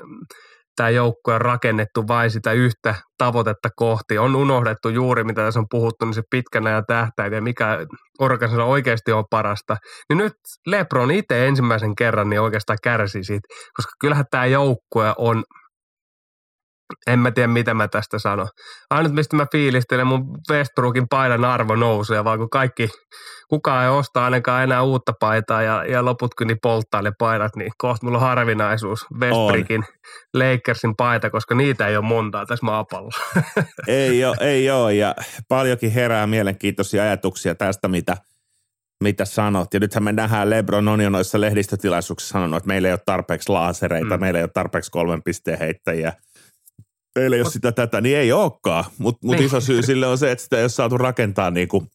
tämä 0.82 0.89
joukkue 0.89 1.34
on 1.34 1.41
rakennettu 1.41 2.08
vain 2.08 2.32
sitä 2.32 2.52
yhtä 2.52 2.96
tavoitetta 3.17 3.70
kohti. 3.76 4.17
On 4.17 4.36
unohdettu 4.36 4.89
juuri, 4.89 5.24
mitä 5.24 5.41
tässä 5.41 5.60
on 5.60 5.65
puhuttu, 5.70 6.06
niin 6.06 6.13
se 6.13 6.22
pitkänä 6.32 6.70
ja 6.70 6.84
tähtäin 6.88 7.34
ja 7.34 7.41
mikä 7.41 7.78
organisaatio 8.20 8.67
oikeasti 8.67 9.12
on 9.12 9.26
parasta. 9.30 9.78
Niin 10.10 10.17
nyt 10.17 10.34
Lebron 10.65 11.12
itse 11.12 11.48
ensimmäisen 11.48 11.96
kerran 11.96 12.30
niin 12.30 12.41
oikeastaan 12.41 12.80
kärsi 12.84 13.24
siitä, 13.24 13.48
koska 13.76 13.91
kyllähän 14.00 14.26
tämä 14.32 14.46
joukkue 14.46 15.13
on 15.17 15.44
en 17.08 17.19
mä 17.19 17.32
tiedä, 17.32 17.47
mitä 17.47 17.73
mä 17.73 17.88
tästä 17.88 18.19
sanon. 18.19 18.47
Ainut, 18.89 19.13
mistä 19.13 19.36
mä 19.36 19.45
fiilistelen, 19.51 20.08
mun 20.08 20.38
Westbrookin 20.51 21.08
paidan 21.10 21.45
arvo 21.45 21.75
nousee, 21.75 22.23
vaan 22.23 22.39
kun 22.39 22.49
kaikki, 22.49 22.89
kukaan 23.49 23.84
ei 23.84 23.89
osta 23.89 24.25
ainakaan 24.25 24.63
enää 24.63 24.82
uutta 24.82 25.13
paitaa 25.19 25.62
ja, 25.62 25.86
ja 25.86 26.06
loputkin 26.06 26.47
niin 26.47 26.58
polttaa 26.62 27.01
ne 27.01 27.12
paidat, 27.19 27.56
niin 27.56 27.71
kohta 27.77 28.06
mulla 28.06 28.17
on 28.17 28.23
harvinaisuus 28.23 29.06
Westbrookin 29.19 29.84
Lakersin 30.34 30.95
paita, 30.95 31.30
koska 31.30 31.56
niitä 31.56 31.88
ei 31.88 31.97
ole 31.97 32.06
montaa 32.06 32.45
tässä 32.45 32.65
maapallolla. 32.65 33.43
ei 33.88 34.25
ole, 34.25 34.38
ei 34.39 34.71
ole 34.71 34.93
ja 34.93 35.15
paljonkin 35.47 35.91
herää 35.91 36.27
mielenkiintoisia 36.27 37.04
ajatuksia 37.04 37.56
tästä, 37.56 37.88
mitä– 37.88 38.17
mitä 39.01 39.25
sanot. 39.25 39.73
Ja 39.73 39.80
nythän 39.80 40.04
me 40.04 40.12
nähdään 40.12 40.49
Lebron 40.49 40.88
on 40.88 41.01
jo 41.01 41.10
noissa 41.10 41.41
lehdistötilaisuuksissa 41.41 42.34
sanonut, 42.34 42.58
että 42.58 42.67
meillä 42.67 42.88
ei 42.88 42.93
ole 42.93 42.99
tarpeeksi 43.06 43.49
laasereita, 43.49 44.17
mm. 44.17 44.21
meillä 44.21 44.39
ei 44.39 44.43
ole 44.43 44.51
tarpeeksi 44.54 44.91
kolmen 44.91 45.23
pisteen 45.23 45.60
heittäjiä 45.60 46.13
teillä 47.13 47.36
ei 47.36 47.41
ole 47.41 47.52
sitä 47.52 47.71
tätä, 47.71 48.02
niin 48.02 48.17
ei 48.17 48.32
olekaan. 48.32 48.84
Mutta 48.97 49.28
mut 49.28 49.36
niin. 49.36 49.45
iso 49.45 49.62
syy 49.62 49.82
sille 49.82 50.08
on 50.08 50.17
se, 50.17 50.32
että 50.32 50.43
sitä 50.43 50.58
ei 50.58 50.63
ole 50.63 50.69
saatu 50.69 50.97
rakentaa 50.97 51.52
niinku 51.52 51.88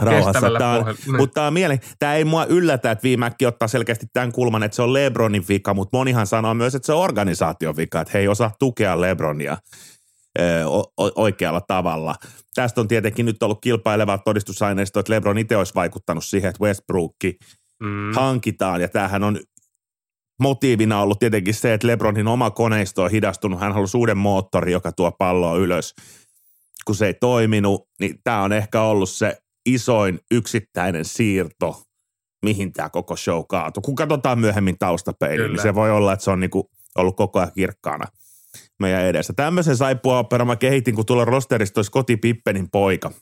rauhassa. 0.00 0.50
Tämä 0.58 0.74
on, 0.74 0.84
niin. 1.06 1.16
mutta 1.16 1.34
tämä, 1.34 1.46
on 1.46 1.52
mielen, 1.52 1.80
tämä 1.98 2.14
ei 2.14 2.24
mua 2.24 2.44
yllätä, 2.44 2.90
että 2.90 3.02
viimekin 3.02 3.48
ottaa 3.48 3.68
selkeästi 3.68 4.06
tämän 4.12 4.32
kulman, 4.32 4.62
että 4.62 4.76
se 4.76 4.82
on 4.82 4.92
Lebronin 4.92 5.44
vika, 5.48 5.74
mutta 5.74 5.96
monihan 5.96 6.26
sanoo 6.26 6.54
myös, 6.54 6.74
että 6.74 6.86
se 6.86 6.92
on 6.92 7.02
organisaation 7.02 7.76
vika, 7.76 8.00
että 8.00 8.12
he 8.14 8.18
ei 8.18 8.28
osaa 8.28 8.50
tukea 8.58 9.00
Lebronia 9.00 9.56
oikealla 11.16 11.60
tavalla. 11.60 12.14
Tästä 12.54 12.80
on 12.80 12.88
tietenkin 12.88 13.26
nyt 13.26 13.42
ollut 13.42 13.60
kilpailevaa 13.60 14.18
todistusaineistoa, 14.18 15.00
että 15.00 15.12
LeBron 15.12 15.38
itse 15.38 15.56
olisi 15.56 15.74
vaikuttanut 15.74 16.24
siihen, 16.24 16.48
että 16.48 16.64
Westbrookki 16.64 17.38
mm. 17.82 18.12
hankitaan. 18.14 18.80
Ja 18.80 18.88
tämähän 18.88 19.24
on 19.24 19.38
motiivina 20.42 21.02
ollut 21.02 21.18
tietenkin 21.18 21.54
se, 21.54 21.74
että 21.74 21.86
LeBronin 21.86 22.28
oma 22.28 22.50
koneisto 22.50 23.02
on 23.02 23.10
hidastunut. 23.10 23.60
Hän 23.60 23.74
halusi 23.74 23.96
uuden 23.96 24.18
moottori, 24.18 24.72
joka 24.72 24.92
tuo 24.92 25.12
palloa 25.12 25.56
ylös. 25.56 25.94
Kun 26.84 26.94
se 26.94 27.06
ei 27.06 27.14
toiminut, 27.14 27.88
niin 28.00 28.20
tämä 28.24 28.42
on 28.42 28.52
ehkä 28.52 28.82
ollut 28.82 29.10
se 29.10 29.36
isoin 29.66 30.20
yksittäinen 30.30 31.04
siirto, 31.04 31.82
mihin 32.44 32.72
tämä 32.72 32.90
koko 32.90 33.16
show 33.16 33.42
kaatui. 33.48 33.82
Kun 33.82 33.94
katsotaan 33.94 34.38
myöhemmin 34.38 34.78
taustapeiliin, 34.78 35.52
niin 35.52 35.62
se 35.62 35.74
voi 35.74 35.90
olla, 35.90 36.12
että 36.12 36.24
se 36.24 36.30
on 36.30 36.40
niinku 36.40 36.70
ollut 36.98 37.16
koko 37.16 37.38
ajan 37.38 37.52
kirkkaana 37.54 38.04
meidän 38.80 39.04
edessä. 39.04 39.32
Tämmöisen 39.32 39.76
saippua 39.76 40.26
mä 40.44 40.56
kehitin, 40.56 40.94
kun 40.94 41.06
tuolla 41.06 41.24
rosterista 41.24 41.78
olisi 41.78 41.90
Koti 41.90 42.16
Pippenin 42.16 42.70
poika– 42.70 43.10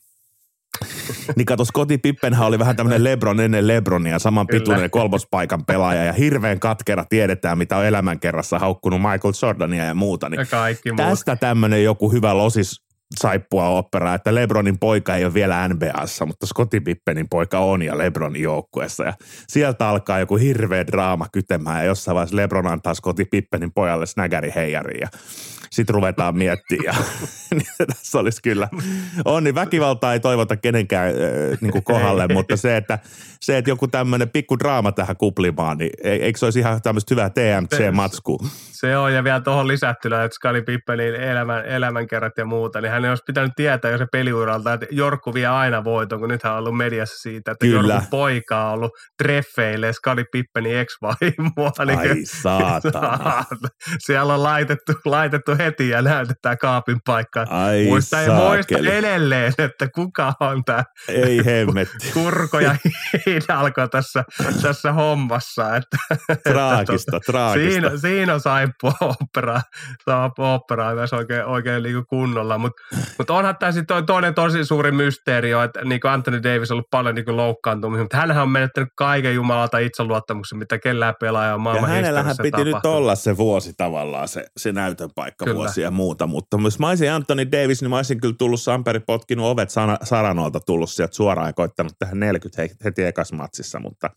niin 1.37 1.47
kato, 1.47 1.65
Scottie 1.65 1.99
Pippenhän 1.99 2.47
oli 2.47 2.59
vähän 2.59 2.77
tämmöinen 2.77 3.05
Lebron 3.05 3.41
ennen 3.41 3.67
Lebronia, 3.67 4.19
saman 4.19 4.47
pituinen 4.47 4.91
kolmospaikan 4.91 5.65
pelaaja 5.65 6.05
ja 6.05 6.13
hirveän 6.13 6.61
katkera 6.61 7.05
tiedetään, 7.09 7.59
mitä 7.59 7.77
on 7.77 7.87
elämänkerrassa 7.87 8.59
haukkunut 8.59 9.01
Michael 9.01 9.35
Jordania 9.43 9.85
ja 9.85 9.95
muuta. 9.95 10.29
Niin 10.29 10.41
ja 10.85 10.95
tästä 10.97 11.37
tämmöinen 11.37 11.85
joku 11.85 12.13
hyvä 12.13 12.37
losis 12.37 12.91
saippua 13.19 13.69
opera, 13.69 14.15
että 14.15 14.35
Lebronin 14.35 14.79
poika 14.79 15.17
ei 15.17 15.25
ole 15.25 15.35
vielä 15.35 15.69
NBAssa, 15.69 16.27
mutta 16.27 16.47
Scottie 16.47 16.81
Pippenin 16.81 17.29
poika 17.31 17.59
on 17.59 17.83
ja 17.83 17.99
Lebronin 17.99 18.43
joukkueessa. 18.43 19.05
Ja 19.05 19.13
sieltä 19.49 19.89
alkaa 19.89 20.19
joku 20.19 20.37
hirveä 20.37 20.87
draama 20.87 21.27
kytemään 21.33 21.79
ja 21.79 21.85
jossain 21.85 22.15
vaiheessa 22.15 22.37
Lebron 22.37 22.67
antaa 22.67 22.95
Scottie 22.95 23.25
Pippenin 23.31 23.73
pojalle 23.73 24.07
snägäri 24.07 24.53
heijariin 24.55 25.01
ja 25.01 25.09
sitten 25.73 25.95
ruvetaan 25.95 26.37
miettimään. 26.37 26.85
Ja, 26.85 27.05
niin 27.59 27.89
tässä 27.97 28.19
olisi 28.19 28.43
kyllä, 28.43 28.69
on 29.25 29.45
niin 29.45 29.55
väkivaltaa 29.55 30.13
ei 30.13 30.21
toivota 30.21 30.57
kenenkään 30.57 31.09
äh, 31.09 31.59
niin 31.61 31.85
kohdalle, 31.85 32.29
mutta 32.29 32.57
se 32.57 32.77
että, 32.77 32.99
se, 33.43 33.59
että 33.59 33.71
joku 33.71 33.89
tämmöinen 33.89 34.31
pikku 34.31 34.59
draama 34.59 34.93
tähän 34.93 35.17
kuplimaan, 35.17 35.79
niin 35.79 35.91
eikö 36.05 36.39
se 36.39 36.47
olisi 36.47 36.59
ihan 36.59 36.83
tämmöistä 36.83 37.15
hyvää 37.15 37.31
TMC-matskua? 37.31 38.39
Se 38.81 38.97
on, 38.97 39.15
ja 39.15 39.25
vielä 39.25 39.41
tuohon 39.41 39.69
lisättynä, 39.69 40.25
että 40.25 40.35
Skali 40.35 40.63
Pippelin 40.63 41.15
elämän, 41.15 41.67
elämänkerrat 41.67 42.33
ja 42.39 42.45
muuta, 42.45 42.81
niin 42.81 42.93
hän 42.93 43.05
olisi 43.05 43.23
pitänyt 43.27 43.53
tietää 43.57 43.91
jo 43.91 43.99
se 43.99 44.07
peliuralta, 44.13 44.73
että 44.73 44.87
Jorkku 44.91 45.35
vie 45.35 45.47
aina 45.47 45.85
voiton, 45.85 46.21
kun 46.21 46.29
nythän 46.29 46.53
on 46.53 46.59
ollut 46.59 46.77
mediassa 46.77 47.23
siitä, 47.23 47.51
että 47.51 47.67
Kyllä. 47.67 47.95
Jorkun 47.95 48.11
poika 48.11 48.67
on 48.67 48.73
ollut 48.73 48.93
treffeille 49.23 49.93
Skali 49.93 50.25
Pippenin 50.33 50.77
ex-vaimoa. 50.77 51.71
Niin 51.91 51.99
Ai 51.99 52.25
saatana. 52.25 53.45
Siellä 54.07 54.35
on 54.35 54.43
laitettu, 54.43 54.93
laitettu 55.05 55.57
heti 55.59 55.89
ja 55.89 56.03
näytetään 56.03 56.59
kaapin 56.59 56.99
paikkaa. 57.07 57.47
Ai 57.51 57.85
muista, 57.85 58.21
ei 58.21 58.29
muista 58.31 58.79
edelleen, 58.79 59.53
että 59.59 59.89
kuka 59.95 60.33
on 60.41 60.65
tämä 60.65 60.85
ei 61.09 61.45
hemmetti. 61.45 62.13
kurko 62.21 62.61
ja 62.61 62.77
hidalko 63.35 63.89
tässä, 63.89 64.25
tässä 64.63 64.93
hommassa. 64.93 65.77
Että, 65.77 65.97
traagista, 66.51 67.17
että, 67.17 67.33
traagista. 67.33 67.71
Siinä, 67.71 67.97
siinä 67.97 68.35
on 68.35 68.41
saippua 68.41 68.93
opera, 69.01 69.61
opera 70.39 70.95
myös 70.95 71.13
oikein, 71.13 71.45
oikein 71.45 71.83
niin 71.83 72.07
kunnolla, 72.07 72.59
mutta 72.59 72.83
mut 73.19 73.31
onhan 73.31 73.57
tämä 73.57 73.73
sitten 73.73 74.07
toinen 74.07 74.35
tosi 74.35 74.65
suuri 74.65 74.93
mysteeri, 74.93 75.51
että 75.65 75.85
niin 75.85 76.01
kuin 76.01 76.11
Anthony 76.11 76.43
Davis 76.43 76.71
on 76.71 76.75
ollut 76.75 76.91
paljon 76.91 77.15
niin 77.15 77.37
loukkaantumisia, 77.37 78.05
mutta 78.05 78.17
hänhän 78.17 78.43
on 78.43 78.49
menettänyt 78.49 78.89
kaiken 78.97 79.35
jumalata 79.35 79.79
itseluottamuksen, 79.79 80.59
mitä 80.59 80.79
kellään 80.79 81.15
pelaaja 81.21 81.55
on 81.55 81.61
maailman 81.61 81.91
Ja 81.91 81.97
hänellähän 81.97 82.37
piti 82.37 82.51
tapahtunut. 82.51 82.75
nyt 82.75 82.85
olla 82.85 83.15
se 83.15 83.37
vuosi 83.37 83.73
tavallaan, 83.77 84.29
se, 84.29 84.47
se 84.57 84.73
näytön 84.73 85.11
paikka 85.15 85.45
kyllä. 85.45 85.57
vuosi 85.57 85.81
ja 85.81 85.91
muuta, 85.91 86.27
mutta 86.27 86.57
jos 86.63 86.79
mä 86.79 86.89
olisin 86.89 87.13
Anthony 87.13 87.53
Davis, 87.53 87.83
niin 87.83 87.91
mä 87.91 87.97
olisin 87.97 88.21
kyllä 88.21 88.35
tullut 88.39 88.61
Samperi 88.61 89.01
potkinut 89.01 89.47
ovet 89.47 89.71
Saranolta 90.03 90.61
tullut 90.61 90.91
sieltä 90.91 91.15
suoraan 91.15 91.49
ja 91.49 91.53
koittanut 91.53 91.93
tähän 91.99 92.21
40 92.21 92.75
heti 92.85 93.05
ekas 93.21 93.33
matsissa, 93.33 93.81
mutta 93.81 94.11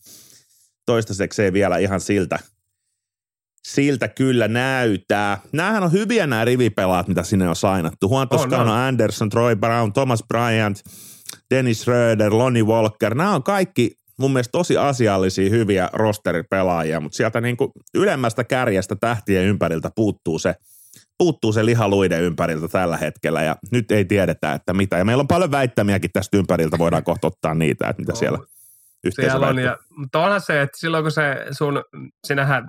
toistaiseksi 0.86 1.44
ei 1.44 1.54
vielä 1.54 1.78
ihan 1.78 2.02
siltä, 2.02 2.40
siltä 3.68 4.08
kyllä 4.08 4.48
näyttää. 4.48 5.40
Nämähän 5.52 5.84
on 5.84 5.92
hyviä 5.92 6.28
nämä 6.28 6.46
rivipelaat, 6.46 7.08
mitä 7.08 7.24
sinne 7.24 7.50
on 7.50 7.56
sainattu. 7.56 8.08
Juan 8.10 8.30
Toscano, 8.30 8.62
oh, 8.62 8.68
no. 8.68 8.74
Anderson, 8.74 9.30
Troy 9.30 9.56
Brown, 9.56 9.94
Thomas 9.94 10.24
Bryant, 10.28 10.80
Dennis 11.50 11.82
Schröder, 11.82 12.34
Lonnie 12.34 12.64
Walker. 12.64 13.16
Nämä 13.16 13.36
on 13.36 13.44
kaikki 13.44 13.92
mun 14.20 14.34
mielestä 14.34 14.52
tosi 14.52 14.78
asiallisia, 14.78 15.50
hyviä 15.50 15.90
rosteripelaajia, 15.94 17.00
mutta 17.00 17.16
sieltä 17.16 17.42
niin 17.42 17.58
kuin 17.58 17.72
ylemmästä 17.94 18.44
kärjestä 18.44 18.96
tähtien 18.96 19.46
ympäriltä 19.46 19.90
puuttuu 19.96 20.40
se, 20.40 20.56
puuttuu 21.18 21.54
se 21.54 21.66
lihaluiden 21.66 22.22
ympäriltä 22.22 22.68
tällä 22.68 22.98
hetkellä 22.98 23.44
ja 23.44 23.56
nyt 23.72 23.92
ei 23.92 24.06
tiedetä, 24.06 24.54
että 24.54 24.74
mitä. 24.74 24.98
Ja 24.98 25.06
meillä 25.06 25.22
on 25.22 25.28
paljon 25.28 25.52
väittämiäkin 25.52 26.10
tästä 26.14 26.38
ympäriltä, 26.38 26.78
voidaan 26.78 27.04
kohta 27.04 27.28
ottaa 27.28 27.54
niitä, 27.54 27.88
että 27.88 28.02
mitä 28.02 28.16
siellä 28.16 28.40
siellä 29.10 29.48
on. 29.48 29.60
Ja, 29.60 29.78
mutta 29.98 30.20
onhan 30.20 30.42
se, 30.42 30.62
että 30.62 30.78
silloin 30.80 31.04
kun 31.04 31.12
se 31.12 31.46
sun, 31.52 31.84
sinähän 32.28 32.68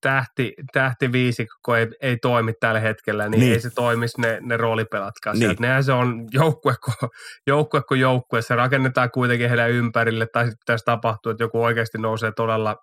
tähti, 0.00 0.54
tähti 0.72 1.12
viisikko 1.12 1.76
ei, 1.76 1.86
ei 2.02 2.16
toimi 2.22 2.52
tällä 2.60 2.80
hetkellä, 2.80 3.28
niin, 3.28 3.40
niin. 3.40 3.52
ei 3.52 3.60
se 3.60 3.70
toimisi 3.70 4.20
ne, 4.20 4.38
ne 4.42 4.56
roolipelatkaan 4.56 5.38
niin. 5.38 5.56
Nehän 5.60 5.84
se 5.84 5.92
on 5.92 6.26
joukkue 6.32 6.74
kuin 6.84 7.10
joukkue, 7.46 7.82
kuin 7.88 8.00
joukkue. 8.00 8.42
Se 8.42 8.56
rakennetaan 8.56 9.10
kuitenkin 9.10 9.48
heidän 9.48 9.70
ympärille, 9.70 10.26
tai 10.32 10.44
sitten 10.44 10.62
tässä 10.66 10.84
tapahtuu, 10.84 11.32
että 11.32 11.44
joku 11.44 11.62
oikeasti 11.62 11.98
nousee 11.98 12.32
todella 12.36 12.76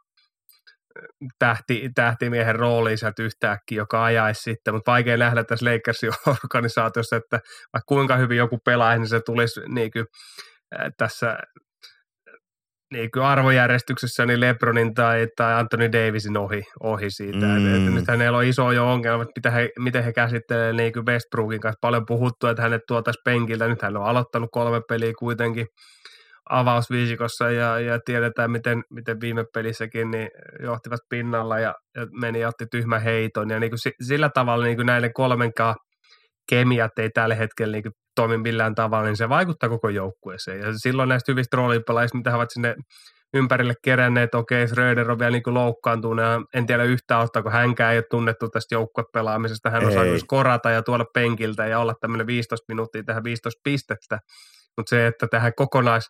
tähti, 1.40 1.90
tähtimiehen 1.96 2.56
rooliin 2.56 2.98
sieltä 2.98 3.24
yhtäkkiä, 3.24 3.78
joka 3.78 4.04
ajaisi 4.04 4.42
sitten, 4.42 4.74
mutta 4.74 4.92
vaikea 4.92 5.18
nähdä 5.18 5.44
tässä 5.44 5.66
Lakersin 5.66 6.12
organisaatiossa, 6.44 7.16
että 7.16 7.40
vaikka 7.74 7.86
kuinka 7.88 8.16
hyvin 8.16 8.38
joku 8.38 8.58
pelaa, 8.66 8.98
niin 8.98 9.08
se 9.08 9.22
tulisi 9.26 9.62
niin 9.68 9.92
kuin, 9.92 10.06
tässä 10.98 11.38
niin 12.94 13.12
kuin 13.12 13.24
arvojärjestyksessä 13.24 14.26
niin 14.26 14.40
Lebronin 14.40 14.94
tai, 14.94 15.28
tai 15.38 15.54
Anthony 15.54 15.92
Davisin 15.92 16.38
ohi, 16.38 16.64
ohi 16.84 17.10
siitä. 17.10 17.46
Mm. 17.46 17.76
Et, 17.76 17.88
et 17.88 17.94
nyt 17.94 18.08
hänellä 18.08 18.38
on 18.38 18.44
iso 18.44 18.72
jo 18.72 18.92
ongelma, 18.92 19.24
että 19.24 19.32
miten 19.36 19.52
he, 19.52 19.70
miten 19.80 20.04
he 20.04 20.14
käsittelee 20.14 20.74
niin 20.74 20.94
kuin 20.94 21.06
Westbrookin 21.06 21.60
kanssa. 21.60 21.78
Paljon 21.82 22.06
puhuttu, 22.06 22.48
että 22.48 22.64
hänet 22.64 22.82
tuotaisiin 22.88 23.22
penkiltä. 23.26 23.68
Nyt 23.68 23.82
hän 23.82 23.98
on 23.98 24.06
aloittanut 24.06 24.50
kolme 24.52 24.82
peliä 24.90 25.14
kuitenkin 25.20 25.68
avausviisikossa 26.50 27.52
ja, 27.52 27.80
ja 27.80 28.00
tiedetään, 28.06 28.52
miten, 28.52 28.84
miten 28.90 29.22
viime 29.22 29.46
pelissäkin 29.54 30.12
niin 30.12 30.30
johtivat 30.64 31.00
pinnalla 31.10 31.60
ja, 31.60 31.74
ja 31.96 32.08
meni 32.22 32.40
ja 32.40 32.48
otti 32.48 32.66
tyhmän 32.72 33.02
heiton. 33.02 33.50
Ja 33.50 33.60
niin 33.60 33.72
kuin 33.72 33.94
sillä 34.04 34.30
tavalla 34.34 34.66
niin 34.66 34.78
kuin 34.78 34.86
näiden 34.86 35.14
kolmenkaan 35.14 35.76
kemiat 36.50 37.00
ei 37.00 37.10
tällä 37.10 37.36
hetkellä 37.36 37.72
niin 37.72 37.84
kuin 37.84 37.94
toimi 38.16 38.38
millään 38.38 38.76
tavalla, 38.76 39.06
niin 39.06 39.18
se 39.18 39.30
vaikuttaa 39.30 39.70
koko 39.70 39.90
joukkueeseen. 39.90 40.60
Ja 40.60 40.74
silloin 40.78 41.10
näistä 41.10 41.32
hyvistä 41.32 41.58
roolipelaajista, 41.58 42.18
mitä 42.18 42.30
he 42.30 42.36
ovat 42.36 42.52
sinne 42.52 42.76
ympärille 43.34 43.74
keränneet, 43.82 44.36
okei, 44.36 44.68
Schröder 44.68 45.12
on 45.12 45.20
vielä 45.20 45.32
niin 45.32 45.44
loukkaantunut, 45.48 46.26
ja 46.26 46.42
en 46.54 46.66
tiedä 46.66 46.84
yhtään 46.84 47.22
ottaako 47.22 47.50
hänkään 47.50 47.94
ei 47.94 47.98
ole 47.98 48.06
tunnettu 48.10 48.50
tästä 48.50 48.76
joukkuepelaamisesta, 48.76 49.70
hän 49.70 49.86
osaa 49.86 50.04
myös 50.04 50.24
korata 50.24 50.70
ja 50.70 50.84
tuolla 50.84 51.06
penkiltä 51.14 51.68
ja 51.68 51.80
olla 51.80 51.94
tämmöinen 52.02 52.28
15 52.28 52.66
minuuttia 52.68 53.04
tähän 53.04 53.24
15 53.24 53.62
pistettä, 53.64 54.20
mutta 54.78 54.90
se, 54.90 55.08
että 55.08 55.28
tähän 55.28 55.52
kokonais 55.56 56.10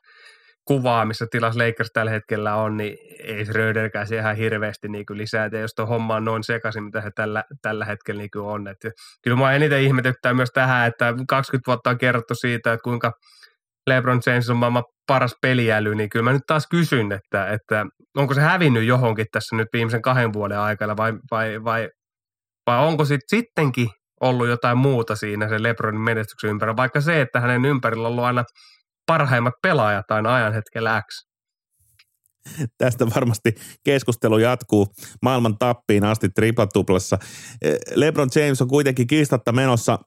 kuvaa, 0.66 1.06
missä 1.06 1.28
tilas 1.32 1.56
Lakers 1.56 1.92
tällä 1.94 2.12
hetkellä 2.12 2.56
on, 2.56 2.78
niin 2.78 2.98
ei 3.24 3.46
Schröderkään 3.46 4.08
se 4.08 4.16
ihan 4.16 4.36
hirveästi 4.36 4.88
niin 4.88 5.06
kuin 5.06 5.18
lisää, 5.18 5.46
että 5.46 5.58
jos 5.58 5.74
tuo 5.74 5.86
homma 5.86 6.16
on 6.16 6.26
noin 6.26 6.44
sekaisin, 6.44 6.84
mitä 6.84 7.02
he 7.02 7.12
tällä, 7.12 7.44
tällä 7.62 7.86
hetkellä 7.86 8.20
niin 8.20 8.32
kuin 8.32 8.46
on. 8.46 8.68
Että 8.68 8.92
kyllä 9.24 9.38
mä 9.38 9.54
eniten 9.54 9.82
ihmetyttää 9.82 10.34
myös 10.34 10.50
tähän, 10.54 10.88
että 10.88 11.14
20 11.30 11.68
vuotta 11.68 11.90
on 11.90 11.98
kerrottu 11.98 12.36
siitä, 12.36 12.74
että 12.74 12.84
kuinka 12.84 13.12
LeBron 13.88 14.22
James 14.26 14.50
on 14.50 14.58
maailman 14.58 14.84
paras 15.08 15.36
peliäly, 15.42 15.96
niin 15.96 16.10
kyllä 16.10 16.24
mä 16.24 16.34
nyt 16.34 16.46
taas 16.48 16.68
kysyn, 16.68 17.12
että, 17.12 17.48
että 17.48 17.86
onko 18.18 18.34
se 18.34 18.42
hävinnyt 18.42 18.84
johonkin 18.84 19.26
tässä 19.32 19.56
nyt 19.56 19.68
viimeisen 19.74 20.02
kahden 20.02 20.34
vuoden 20.34 20.60
aikana 20.60 20.98
vai, 20.98 21.14
vai, 21.32 21.64
vai 21.64 21.90
vai 22.68 22.88
onko 22.88 23.06
sit 23.06 23.22
sittenkin 23.28 23.90
ollut 24.22 24.48
jotain 24.48 24.78
muuta 24.78 25.16
siinä 25.16 25.50
sen 25.50 25.64
Lebronin 25.64 26.02
menestyksen 26.02 26.50
ympärillä, 26.50 26.78
vaikka 26.78 27.02
se, 27.02 27.22
että 27.22 27.40
hänen 27.40 27.66
ympärillä 27.66 28.08
on 28.08 28.12
ollut 28.12 28.26
aina 28.26 28.44
parhaimmat 29.06 29.54
pelaajat 29.62 30.12
aina 30.12 30.36
ajan 30.36 30.54
hetkellä 30.54 31.02
X. 31.02 31.28
Tästä 32.78 33.10
varmasti 33.16 33.56
keskustelu 33.84 34.38
jatkuu 34.38 34.88
maailman 35.22 35.58
tappiin 35.58 36.06
asti 36.06 36.30
triplatuplassa. 36.30 37.18
LeBron 37.96 38.30
James 38.36 38.62
on 38.62 38.68
kuitenkin 38.68 39.08
kiistatta 39.08 39.52
menossa 39.52 40.00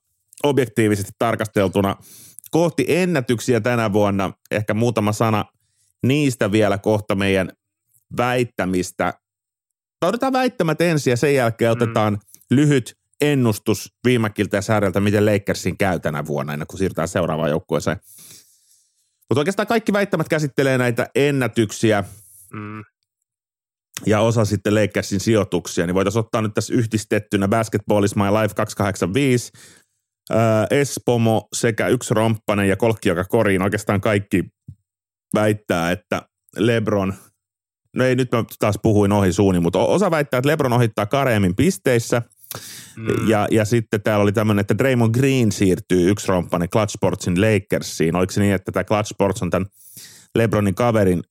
objektiivisesti 0.42 1.12
tarkasteltuna 1.18 1.96
kohti 2.50 2.84
ennätyksiä 2.88 3.60
tänä 3.60 3.92
vuonna. 3.92 4.32
Ehkä 4.50 4.74
muutama 4.74 5.12
sana 5.12 5.44
niistä 6.02 6.52
vielä 6.52 6.78
kohta 6.78 7.14
meidän 7.14 7.52
väittämistä. 8.16 9.14
Otetaan 10.02 10.32
väittämät 10.32 10.80
ensin 10.80 11.10
ja 11.10 11.16
sen 11.16 11.34
jälkeen 11.34 11.70
mm. 11.70 11.82
otetaan 11.82 12.18
lyhyt 12.50 12.94
ennustus 13.20 13.94
viimäkiltä 14.04 14.56
ja 14.56 14.62
säädeltä, 14.62 15.00
miten 15.00 15.26
Lakersin 15.26 15.78
käy 15.78 16.00
tänä 16.00 16.26
vuonna, 16.26 16.52
ennen 16.52 16.66
kuin 16.66 16.78
siirrytään 16.78 17.08
seuraavaan 17.08 17.50
joukkueeseen. 17.50 17.96
Mutta 19.30 19.40
oikeastaan 19.40 19.66
kaikki 19.66 19.92
väittämät 19.92 20.28
käsittelee 20.28 20.78
näitä 20.78 21.06
ennätyksiä 21.14 22.04
mm. 22.52 22.84
ja 24.06 24.20
osa 24.20 24.44
sitten 24.44 24.74
Lakersin 24.74 25.20
sijoituksia, 25.20 25.86
niin 25.86 25.94
voitaisiin 25.94 26.20
ottaa 26.20 26.42
nyt 26.42 26.54
tässä 26.54 26.74
yhdistettynä 26.74 27.48
Basketball 27.48 28.04
is 28.04 28.16
my 28.16 28.22
life 28.22 28.54
285, 28.54 29.52
ää, 30.30 30.66
Espomo 30.70 31.48
sekä 31.54 31.88
yksi 31.88 32.14
romppanen 32.14 32.68
ja 32.68 32.76
kolkki, 32.76 33.08
joka 33.08 33.24
koriin. 33.24 33.62
Oikeastaan 33.62 34.00
kaikki 34.00 34.44
väittää, 35.34 35.90
että 35.90 36.22
Lebron, 36.56 37.14
no 37.96 38.04
ei 38.04 38.16
nyt 38.16 38.32
mä 38.32 38.44
taas 38.58 38.78
puhuin 38.82 39.12
ohi 39.12 39.32
suuni, 39.32 39.60
mutta 39.60 39.78
osa 39.78 40.10
väittää, 40.10 40.38
että 40.38 40.48
Lebron 40.48 40.72
ohittaa 40.72 41.06
Kareemin 41.06 41.56
pisteissä– 41.56 42.22
Mm. 42.96 43.28
Ja, 43.28 43.46
ja 43.50 43.64
sitten 43.64 44.02
täällä 44.02 44.22
oli 44.22 44.32
tämmöinen, 44.32 44.60
että 44.60 44.78
Draymond 44.78 45.14
Green 45.14 45.52
siirtyy 45.52 46.10
yksi 46.10 46.28
romppani 46.28 46.68
Clutch 46.68 46.92
Sportsin 46.92 47.40
Lakersiin. 47.40 48.16
Oliko 48.16 48.32
se 48.32 48.40
niin, 48.40 48.54
että 48.54 48.72
tämä 48.72 48.84
Clutch 48.84 49.10
Sports 49.10 49.42
on 49.42 49.50
tämän 49.50 49.68
Lebronin 50.34 50.74
kaverin 50.74 51.22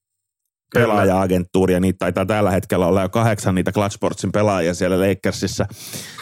pelaaja-agenttuuri, 0.73 1.73
ja 1.73 1.79
niitä 1.79 1.97
taitaa 1.97 2.25
tällä 2.25 2.51
hetkellä 2.51 2.87
olla 2.87 3.01
jo 3.01 3.09
kahdeksan 3.09 3.55
niitä 3.55 3.71
Clutch 3.71 3.95
Sportsin 3.95 4.31
pelaajia 4.31 4.73
siellä 4.73 4.99
Lakersissa. 4.99 5.65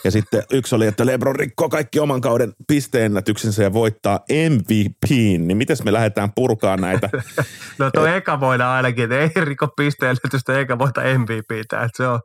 Ja 0.04 0.12
sitten 0.12 0.44
yksi 0.52 0.76
oli, 0.76 0.88
että 0.88 1.06
LeBron 1.06 1.36
rikkoo 1.36 1.70
kaikki 1.70 2.00
oman 2.00 2.22
kauden 2.22 2.54
pisteennätyksensä 2.68 3.64
ja 3.64 3.74
voittaa 3.74 4.20
MVP, 4.50 5.10
niin 5.40 5.58
miten 5.58 5.78
me 5.84 5.94
lähdetään 5.94 6.32
purkaa 6.36 6.78
näitä? 6.78 7.10
no 7.80 7.92
tuo 7.92 8.06
eka 8.06 8.40
voidaan 8.40 8.76
ainakin, 8.76 9.04
että 9.04 9.20
ei 9.20 9.46
rikko 9.46 9.68
pisteennätystä 9.68 10.58
eikä 10.60 10.80
voita 10.80 11.02
MVPtä, 11.02 11.82
että 11.84 11.98
se 11.98 12.08
on, 12.08 12.20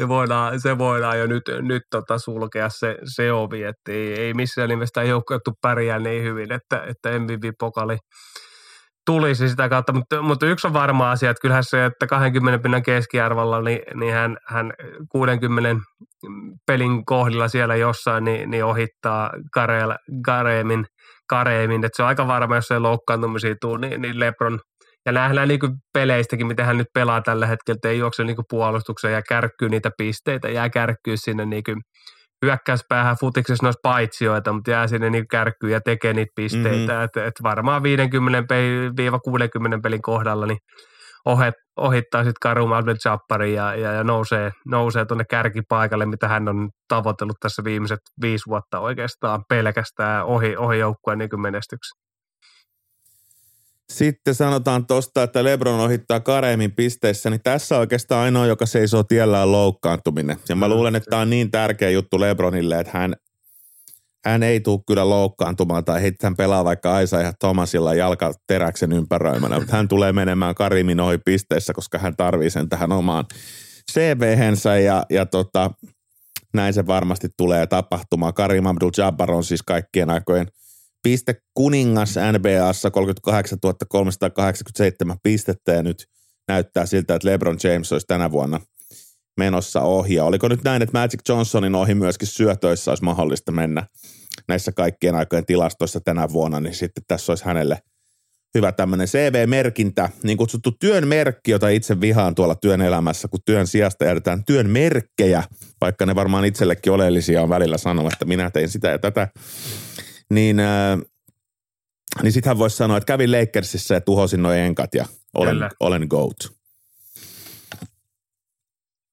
se 0.00 0.08
voidaan, 0.08 0.60
se 0.60 0.78
voidaan 0.78 1.18
jo 1.18 1.26
nyt, 1.26 1.42
nyt 1.60 1.82
tota 1.90 2.18
sulkea 2.18 2.68
se, 2.68 2.96
se 3.14 3.32
ovi, 3.32 3.62
että 3.62 3.92
ei, 3.92 4.20
ei 4.20 4.34
missään 4.34 4.68
nimessä 4.68 5.02
joukkuettu 5.02 5.52
pärjää 5.62 5.98
niin 5.98 6.22
hyvin, 6.22 6.52
että, 6.52 6.84
että 6.86 7.18
MVP-pokali 7.18 7.98
tulisi 9.06 9.48
sitä 9.48 9.68
kautta, 9.68 9.92
mutta, 9.92 10.22
mutta 10.22 10.46
yksi 10.46 10.66
on 10.66 10.72
varma 10.72 11.10
asia, 11.10 11.30
että 11.30 11.40
kyllähän 11.40 11.64
se, 11.64 11.84
että 11.84 12.06
20 12.06 12.62
pinnan 12.62 12.82
keskiarvolla, 12.82 13.62
niin, 13.62 13.80
niin 13.94 14.12
hän, 14.12 14.36
hän 14.48 14.72
60 15.08 15.76
pelin 16.66 17.04
kohdilla 17.04 17.48
siellä 17.48 17.76
jossain, 17.76 18.24
niin, 18.24 18.50
niin 18.50 18.64
ohittaa 18.64 19.30
Kareel, 19.54 19.94
Kareemin, 20.24 20.86
Kareemin, 21.28 21.84
että 21.84 21.96
se 21.96 22.02
on 22.02 22.08
aika 22.08 22.26
varma, 22.26 22.54
jos 22.54 22.70
ei 22.70 22.78
loukkaantumisia 22.78 23.54
tule, 23.60 23.88
niin, 23.88 24.02
niin 24.02 24.20
Lebron– 24.20 24.60
ja 25.06 25.12
nähdään 25.12 25.48
niin 25.48 25.60
peleistäkin, 25.92 26.46
miten 26.46 26.66
hän 26.66 26.78
nyt 26.78 26.86
pelaa 26.94 27.20
tällä 27.20 27.46
hetkellä, 27.46 27.76
että 27.76 27.88
ei 27.88 27.98
juokse 27.98 28.24
niin 28.24 28.36
puolustukseen 28.50 29.14
ja 29.14 29.22
kärkkyy 29.28 29.68
niitä 29.68 29.90
pisteitä, 29.98 30.48
jää 30.48 30.70
kärkkyy 30.70 31.16
sinne 31.16 31.46
niin 31.46 31.62
hyökkäyspäähän 32.44 33.16
futiksessa 33.20 33.66
noissa 33.66 33.80
paitsioita, 33.82 34.52
mutta 34.52 34.70
jää 34.70 34.86
sinne 34.86 35.10
niin 35.10 35.28
kärkkyy 35.28 35.70
ja 35.70 35.80
tekee 35.80 36.12
niitä 36.12 36.32
pisteitä. 36.36 36.92
Mm-hmm. 36.92 37.04
Että 37.04 37.24
et 37.24 37.34
varmaan 37.42 37.82
50-60 37.82 37.84
pelin 39.82 40.02
kohdalla 40.02 40.46
niin 40.46 40.58
ohet, 41.26 41.54
ohittaa 41.76 42.24
sitten 42.24 42.40
Karum 42.42 42.72
Abdel 42.72 42.96
ja, 43.54 43.74
ja, 43.74 43.92
ja, 43.92 44.04
nousee, 44.04 44.50
nousee 44.66 45.04
tuonne 45.04 45.24
kärkipaikalle, 45.30 46.06
mitä 46.06 46.28
hän 46.28 46.48
on 46.48 46.68
tavoitellut 46.88 47.36
tässä 47.40 47.64
viimeiset 47.64 48.00
viisi 48.22 48.44
vuotta 48.46 48.80
oikeastaan 48.80 49.44
pelkästään 49.48 50.24
ohi, 50.24 50.56
ohi 50.56 50.78
joukkueen 50.78 51.18
niin 51.18 51.40
menestyksen. 51.40 52.06
Sitten 53.92 54.34
sanotaan 54.34 54.86
tuosta, 54.86 55.22
että 55.22 55.44
Lebron 55.44 55.80
ohittaa 55.80 56.20
Kareemin 56.20 56.72
pisteissä, 56.72 57.30
niin 57.30 57.40
tässä 57.42 57.78
oikeastaan 57.78 58.24
ainoa, 58.24 58.46
joka 58.46 58.66
seisoo 58.66 59.02
tiellä 59.02 59.42
on 59.42 59.52
loukkaantuminen. 59.52 60.36
Ja 60.48 60.56
mä 60.56 60.68
luulen, 60.68 60.96
että 60.96 61.10
tämä 61.10 61.22
on 61.22 61.30
niin 61.30 61.50
tärkeä 61.50 61.90
juttu 61.90 62.20
Lebronille, 62.20 62.80
että 62.80 62.98
hän, 62.98 63.16
hän 64.24 64.42
ei 64.42 64.60
tule 64.60 64.80
kyllä 64.86 65.10
loukkaantumaan 65.10 65.84
tai 65.84 66.02
heittää 66.02 66.32
pelaa 66.36 66.64
vaikka 66.64 66.94
Aisa 66.94 67.20
ja 67.20 67.32
Thomasilla 67.32 67.94
jalka 67.94 68.32
teräksen 68.46 68.92
ympäröimänä, 68.92 69.58
mutta 69.58 69.76
hän 69.76 69.88
tulee 69.88 70.12
menemään 70.12 70.54
Karimin 70.54 71.00
ohi 71.00 71.18
pisteissä, 71.18 71.72
koska 71.72 71.98
hän 71.98 72.16
tarvii 72.16 72.50
sen 72.50 72.68
tähän 72.68 72.92
omaan 72.92 73.24
CV-hensä 73.92 74.78
ja, 74.78 75.04
ja 75.10 75.26
tota, 75.26 75.70
näin 76.54 76.74
se 76.74 76.86
varmasti 76.86 77.28
tulee 77.36 77.66
tapahtumaan. 77.66 78.34
Karim 78.34 78.64
Abdul-Jabbar 78.64 79.30
on 79.30 79.44
siis 79.44 79.62
kaikkien 79.62 80.10
aikojen– 80.10 80.46
piste 81.06 81.34
kuningas 81.54 82.14
NBAssa 82.32 82.90
38 82.90 83.58
387 83.88 85.16
pistettä 85.22 85.72
ja 85.72 85.82
nyt 85.82 86.06
näyttää 86.48 86.86
siltä, 86.86 87.14
että 87.14 87.28
LeBron 87.28 87.58
James 87.64 87.92
olisi 87.92 88.06
tänä 88.06 88.30
vuonna 88.30 88.60
menossa 89.36 89.80
ohi. 89.80 90.14
Ja 90.14 90.24
oliko 90.24 90.48
nyt 90.48 90.64
näin, 90.64 90.82
että 90.82 90.98
Magic 90.98 91.20
Johnsonin 91.28 91.74
ohi 91.74 91.94
myöskin 91.94 92.28
syötöissä 92.28 92.90
olisi 92.90 93.04
mahdollista 93.04 93.52
mennä 93.52 93.86
näissä 94.48 94.72
kaikkien 94.72 95.14
aikojen 95.14 95.46
tilastoissa 95.46 96.00
tänä 96.00 96.28
vuonna, 96.32 96.60
niin 96.60 96.74
sitten 96.74 97.04
tässä 97.08 97.32
olisi 97.32 97.44
hänelle 97.44 97.78
hyvä 98.54 98.72
tämmöinen 98.72 99.06
CV-merkintä, 99.06 100.08
niin 100.22 100.38
kutsuttu 100.38 100.72
työn 100.72 101.08
merkki, 101.08 101.50
jota 101.50 101.68
itse 101.68 102.00
vihaan 102.00 102.34
tuolla 102.34 102.54
työn 102.54 102.80
elämässä, 102.80 103.28
kun 103.28 103.40
työn 103.44 103.66
sijasta 103.66 104.04
jätetään 104.04 104.44
työn 104.44 104.70
merkkejä, 104.70 105.42
vaikka 105.80 106.06
ne 106.06 106.14
varmaan 106.14 106.44
itsellekin 106.44 106.92
oleellisia 106.92 107.42
on 107.42 107.48
välillä 107.48 107.78
sanoa, 107.78 108.10
että 108.12 108.24
minä 108.24 108.50
tein 108.50 108.68
sitä 108.68 108.88
ja 108.88 108.98
tätä 108.98 109.28
niin, 110.30 110.60
äh, 110.60 110.98
niin 112.22 112.32
sitten 112.32 112.50
hän 112.50 112.58
voisi 112.58 112.76
sanoa, 112.76 112.96
että 112.96 113.06
kävin 113.06 113.32
Lakersissa 113.32 113.94
ja 113.94 114.00
tuhosin 114.00 114.42
noin 114.42 114.58
enkat 114.58 114.94
ja 114.94 115.04
olen, 115.34 115.70
olen 115.80 116.06
GOAT. 116.10 116.36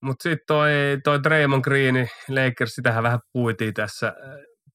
Mutta 0.02 0.22
sitten 0.22 0.46
toi, 0.46 0.70
toi 1.04 1.22
Draymond 1.22 1.62
Green, 1.62 2.08
Lakers, 2.28 2.74
sitähän 2.74 3.02
vähän 3.02 3.18
puitiin 3.32 3.74
tässä, 3.74 4.12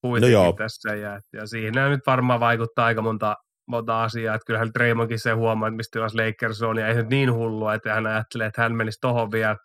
puitiin 0.01 0.33
no 0.33 0.53
tässä 0.53 0.95
ja, 0.95 1.19
ja 1.33 1.47
siihen 1.47 1.73
nyt 1.89 2.01
varmaan 2.07 2.39
vaikuttaa 2.39 2.85
aika 2.85 3.01
monta, 3.01 3.35
monta 3.67 4.03
asiaa, 4.03 4.35
että 4.35 4.45
kyllähän 4.45 4.73
Draymondkin 4.73 5.19
se 5.19 5.31
huomaa, 5.31 5.67
että 5.67 5.77
mistä 5.77 5.91
tilassa 5.91 6.17
Lakers 6.17 6.61
on, 6.61 6.77
ja 6.77 6.87
ei 6.87 6.95
se 6.95 7.01
niin 7.01 7.33
hullua, 7.33 7.73
että 7.73 7.93
hän 7.93 8.07
ajattelee, 8.07 8.47
että 8.47 8.61
hän 8.61 8.75
menisi 8.75 8.97
tohon 9.01 9.31
vielä 9.31 9.55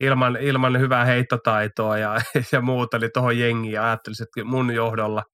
ilman, 0.00 0.36
ilman 0.36 0.80
hyvää 0.80 1.04
heittotaitoa 1.04 1.98
ja, 1.98 2.20
ja 2.52 2.60
muuta, 2.60 2.96
eli 2.96 3.08
tuohon 3.08 3.38
jengiin 3.38 3.72
ja 3.72 3.84
ajattelisi, 3.84 4.22
että 4.22 4.44
mun 4.44 4.74
johdolla– 4.74 5.22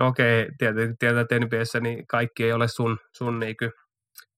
no 0.00 0.06
okei, 0.06 0.48
tietenkin 0.58 0.98
tietää, 0.98 1.20
että 1.20 1.38
NBAssä 1.38 1.80
niin 1.80 2.06
kaikki 2.06 2.44
ei 2.44 2.52
ole 2.52 2.68
sun, 2.68 2.98
sun 3.16 3.40
niin 3.40 3.56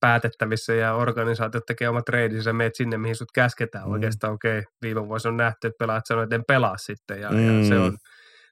päätettävissä 0.01 0.75
ja 0.75 0.95
organisaatiot 0.95 1.67
tekee 1.67 1.89
omat 1.89 2.05
treidin, 2.05 2.43
sä 2.43 2.53
meet 2.53 2.75
sinne, 2.75 2.99
mihin 2.99 3.17
sut 3.17 3.33
käsketään 3.35 3.87
mm. 3.87 3.93
oikeastaan. 3.93 4.33
Okei, 4.33 4.63
viime 4.83 5.09
vuosi 5.09 5.29
on 5.29 5.37
nähty, 5.37 5.67
että 5.67 5.79
pelaat 5.79 6.07
sanoa, 6.07 6.25
että 6.25 6.35
en 6.35 6.45
pelaa 6.49 6.77
sitten 6.77 7.21
ja, 7.21 7.31
mm. 7.31 7.61
ja 7.61 7.69
se 7.69 7.79
on 7.79 7.97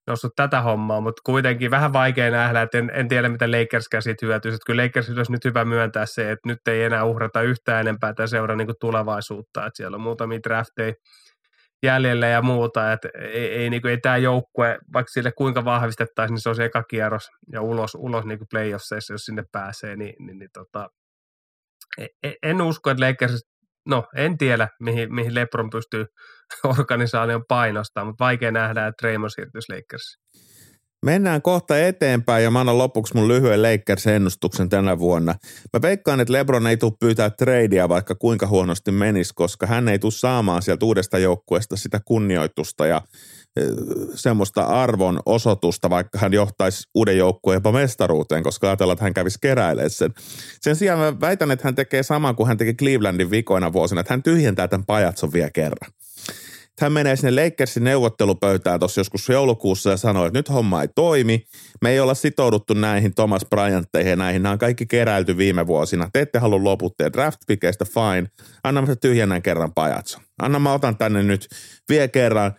noussut 0.07 0.33
tätä 0.37 0.61
hommaa, 0.61 1.01
mutta 1.01 1.23
kuitenkin 1.25 1.71
vähän 1.71 1.93
vaikea 1.93 2.31
nähdä, 2.31 2.63
että 2.63 2.79
en, 2.79 2.91
en 2.95 3.09
tiedä, 3.09 3.29
mitä 3.29 3.51
Lakers 3.51 3.89
käsit 3.89 4.23
hyötyisi. 4.23 4.55
Että 4.55 4.67
kyllä 4.67 4.85
Lakers 4.85 5.11
olisi 5.11 5.33
nyt 5.33 5.45
hyvä 5.45 5.65
myöntää 5.65 6.07
se, 6.07 6.31
että 6.31 6.49
nyt 6.49 6.59
ei 6.69 6.83
enää 6.83 7.05
uhrata 7.05 7.43
yhtään 7.43 7.81
enempää 7.81 8.15
tämä 8.15 8.27
seura 8.27 8.57
niin 8.57 8.69
tulevaisuutta, 8.81 9.67
että 9.67 9.77
siellä 9.77 9.95
on 9.95 10.01
muutamia 10.01 10.41
drafteja 10.49 10.95
jäljellä 11.83 12.27
ja 12.27 12.43
muuta, 12.43 12.93
että 12.93 13.09
ei, 13.19 13.47
ei, 13.47 13.71
niin 13.71 13.83
kuin, 13.83 13.91
ei 13.91 13.99
tämä 13.99 14.17
joukkue, 14.17 14.79
vaikka 14.93 15.13
sille 15.13 15.33
kuinka 15.33 15.65
vahvistettaisiin, 15.65 16.35
niin 16.35 16.43
se 16.43 16.49
on 16.49 16.55
se 16.55 16.65
eka 16.65 16.83
kierros 16.83 17.29
ja 17.53 17.63
ulos, 17.63 17.95
ulos 17.95 18.25
niin 18.25 18.39
playoffseissa, 18.51 19.15
jos 19.15 19.25
sinne 19.25 19.45
pääsee, 19.53 19.97
niin, 19.97 20.15
niin, 20.27 20.39
niin 20.39 20.51
tota, 20.53 20.89
e, 21.99 22.07
e, 22.23 22.33
en 22.43 22.63
usko, 22.63 22.91
että 22.91 23.09
Lakers, 23.09 23.41
no 23.87 24.09
en 24.17 24.39
tiedä, 24.39 24.69
mihin, 24.81 25.15
mihin 25.15 25.35
LeBron 25.35 25.71
pystyy 25.71 26.07
organisaation 26.79 27.45
painostaa, 27.49 28.05
mutta 28.05 28.25
vaikea 28.25 28.51
nähdä, 28.51 28.87
että 28.87 29.03
Draymond 29.03 29.31
siirtyisi 29.31 29.73
Lakersiin. 29.73 30.50
Mennään 31.07 31.43
kohta 31.43 31.79
eteenpäin 31.79 32.45
ja 32.45 32.51
mä 32.51 32.61
annan 32.61 32.79
lopuksi 32.79 33.15
mun 33.15 33.29
lyhyen 33.29 33.63
Lakers-ennustuksen 33.63 34.69
tänä 34.69 34.99
vuonna. 34.99 35.35
Mä 35.73 35.83
veikkaan, 35.83 36.21
että 36.21 36.33
LeBron 36.33 36.67
ei 36.67 36.77
tule 36.77 36.93
pyytää 37.01 37.31
tradea 37.31 37.89
vaikka 37.89 38.15
kuinka 38.15 38.47
huonosti 38.47 38.91
menisi, 38.93 39.35
koska 39.35 39.67
hän 39.67 39.89
ei 39.89 39.99
tule 39.99 40.13
saamaan 40.13 40.63
sieltä 40.63 40.87
uudesta 40.87 41.19
joukkueesta 41.19 41.77
sitä 41.77 42.01
kunnioitusta 42.05 42.87
ja 42.87 43.03
semmoista 44.15 44.63
arvon 44.63 45.21
osoitusta, 45.27 45.91
vaikka 45.91 46.19
hän 46.19 46.33
johtaisi 46.33 46.89
uuden 46.95 47.19
joukkueen 47.19 47.57
jopa 47.57 47.73
mestaruuteen, 47.73 48.43
koska 48.43 48.67
ajatellaan, 48.67 48.95
että 48.95 49.05
hän 49.05 49.15
kävisi 49.15 49.39
keräilemään 49.43 49.91
sen. 49.91 50.11
Sen 50.61 50.77
sijaan 50.77 50.99
mä 50.99 51.21
väitän, 51.21 51.51
että 51.51 51.67
hän 51.67 51.75
tekee 51.75 52.03
saman 52.03 52.37
kuin 52.37 52.47
hän 52.47 52.57
teki 52.57 52.75
Clevelandin 52.75 53.31
vikoina 53.31 53.73
vuosina, 53.73 54.01
että 54.01 54.13
hän 54.13 54.23
tyhjentää 54.23 54.69
tämän 54.69 54.87
pajatson 54.87 55.33
vielä 55.33 55.51
kerran 55.51 55.93
hän 56.81 56.93
menee 56.93 57.17
sinne 57.17 57.45
Lakersin 57.45 57.85
neuvottelupöytään 57.85 58.81
tuossa 58.81 59.01
joskus 59.01 59.29
joulukuussa 59.29 59.91
ja 59.91 59.97
sanoo, 59.97 60.27
että 60.27 60.39
nyt 60.39 60.49
homma 60.49 60.83
ei 60.83 60.89
toimi. 60.95 61.45
Me 61.83 61.91
ei 61.91 62.01
olla 62.01 62.15
sitouduttu 62.15 62.75
näihin 62.75 63.15
Thomas 63.15 63.43
Bryantteihin 63.51 64.11
ja 64.11 64.17
näihin. 64.17 64.43
Nämä 64.43 64.53
on 64.53 64.59
kaikki 64.59 64.87
keräilty 64.87 65.37
viime 65.37 65.67
vuosina. 65.67 66.09
Te 66.13 66.21
ette 66.21 66.39
halua 66.39 66.65
loputtaa 66.65 67.13
draft 67.13 67.39
pikeistä, 67.47 67.85
fine. 67.85 68.31
Anna 68.65 68.83
mä 68.83 68.97
tyhjennän 68.97 69.43
kerran 69.43 69.75
pajatso. 69.75 70.19
Anna 70.43 70.59
mä 70.59 70.73
otan 70.73 70.97
tänne 70.97 71.23
nyt 71.23 71.49
vielä 71.89 72.09
kerran, 72.09 72.53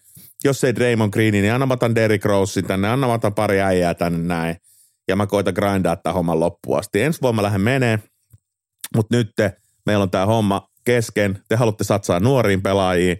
jos 0.43 0.63
ei 0.63 0.75
Draymond 0.75 1.13
Green, 1.13 1.31
niin 1.31 1.53
anna 1.53 1.65
mä 1.65 1.73
otan 1.73 1.95
Derrick 1.95 2.25
Rosein 2.25 2.67
tänne, 2.67 2.89
anna 2.89 3.07
mä 3.07 3.13
otan 3.13 3.33
pari 3.33 3.61
äijää 3.61 3.93
tänne 3.93 4.19
näin. 4.19 4.55
Ja 5.07 5.15
mä 5.15 5.27
koitan 5.27 5.53
grindaa 5.53 5.95
tämän 5.95 6.15
homman 6.15 6.39
loppuun 6.39 6.79
asti. 6.79 7.01
Ensi 7.01 7.21
vuonna 7.21 7.35
mä 7.35 7.43
lähden 7.43 7.61
menee, 7.61 7.99
mutta 8.95 9.17
nyt 9.17 9.31
te, 9.35 9.53
meillä 9.85 10.03
on 10.03 10.11
tämä 10.11 10.25
homma 10.25 10.67
kesken. 10.83 11.39
Te 11.49 11.55
haluatte 11.55 11.83
satsaa 11.83 12.19
nuoriin 12.19 12.61
pelaajiin 12.61 13.17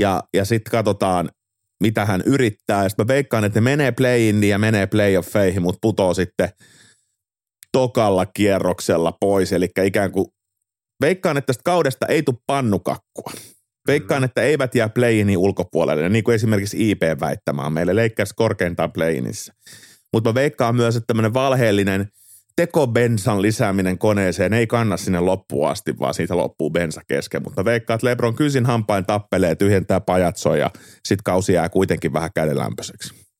ja, 0.00 0.22
ja 0.34 0.44
sitten 0.44 0.70
katsotaan, 0.70 1.30
mitä 1.82 2.04
hän 2.04 2.22
yrittää. 2.26 2.88
Sitten 2.88 3.06
mä 3.06 3.08
veikkaan, 3.14 3.44
että 3.44 3.60
ne 3.60 3.64
menee 3.64 3.92
play 3.92 4.30
ja 4.48 4.58
menee 4.58 4.86
playoffeihin, 4.86 5.62
mutta 5.62 5.78
putoo 5.82 6.14
sitten 6.14 6.48
tokalla 7.72 8.26
kierroksella 8.26 9.12
pois. 9.20 9.52
Eli 9.52 9.68
ikään 9.84 10.12
kuin 10.12 10.26
veikkaan, 11.00 11.36
että 11.36 11.46
tästä 11.46 11.62
kaudesta 11.64 12.06
ei 12.06 12.22
tule 12.22 12.36
pannukakkua. 12.46 13.32
Veikkaan, 13.86 14.24
että 14.24 14.42
eivät 14.42 14.74
jää 14.74 14.88
play 14.88 15.36
ulkopuolelle, 15.36 16.08
niin 16.08 16.24
kuin 16.24 16.34
esimerkiksi 16.34 16.90
IP 16.90 17.02
väittämään 17.20 17.72
meille 17.72 17.96
leikkäisi 17.96 18.34
korkeintaan 18.36 18.92
play 18.92 19.16
Mutta 20.12 20.30
mä 20.30 20.34
veikkaan 20.34 20.76
myös, 20.76 20.96
että 20.96 21.06
tämmöinen 21.06 21.34
valheellinen– 21.34 22.08
tekobensan 22.56 23.42
lisääminen 23.42 23.98
koneeseen 23.98 24.52
ei 24.52 24.66
kanna 24.66 24.96
sinne 24.96 25.20
loppuun 25.20 25.68
asti, 25.68 25.98
vaan 25.98 26.14
siitä 26.14 26.36
loppuu 26.36 26.70
bensa 26.70 27.00
kesken. 27.08 27.42
Mutta 27.42 27.64
veikkaa, 27.64 27.94
että 27.94 28.06
Lebron 28.06 28.34
kysin 28.34 28.66
hampain 28.66 29.06
tappelee, 29.06 29.54
tyhjentää 29.54 30.00
pajatsoja 30.00 30.60
ja 30.60 30.70
sitten 31.04 31.24
kausi 31.24 31.52
jää 31.52 31.68
kuitenkin 31.68 32.12
vähän 32.12 32.30
kädenlämpöiseksi. 32.34 33.30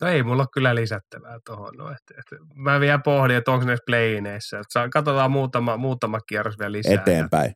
No 0.00 0.08
ei 0.08 0.22
mulla 0.22 0.42
ole 0.42 0.48
kyllä 0.54 0.74
lisättävää 0.74 1.38
tuohon. 1.46 1.74
No, 1.76 1.84
että, 1.84 2.14
että 2.18 2.36
mä 2.54 2.80
vielä 2.80 2.98
pohdin, 2.98 3.36
että 3.36 3.50
onko 3.50 3.66
ne 3.66 3.76
playineissä. 3.86 4.60
Katsotaan 4.92 5.30
muutama, 5.30 5.76
muutama 5.76 6.20
kierros 6.20 6.58
vielä 6.58 6.72
lisää. 6.72 6.94
Eteenpäin. 6.94 7.52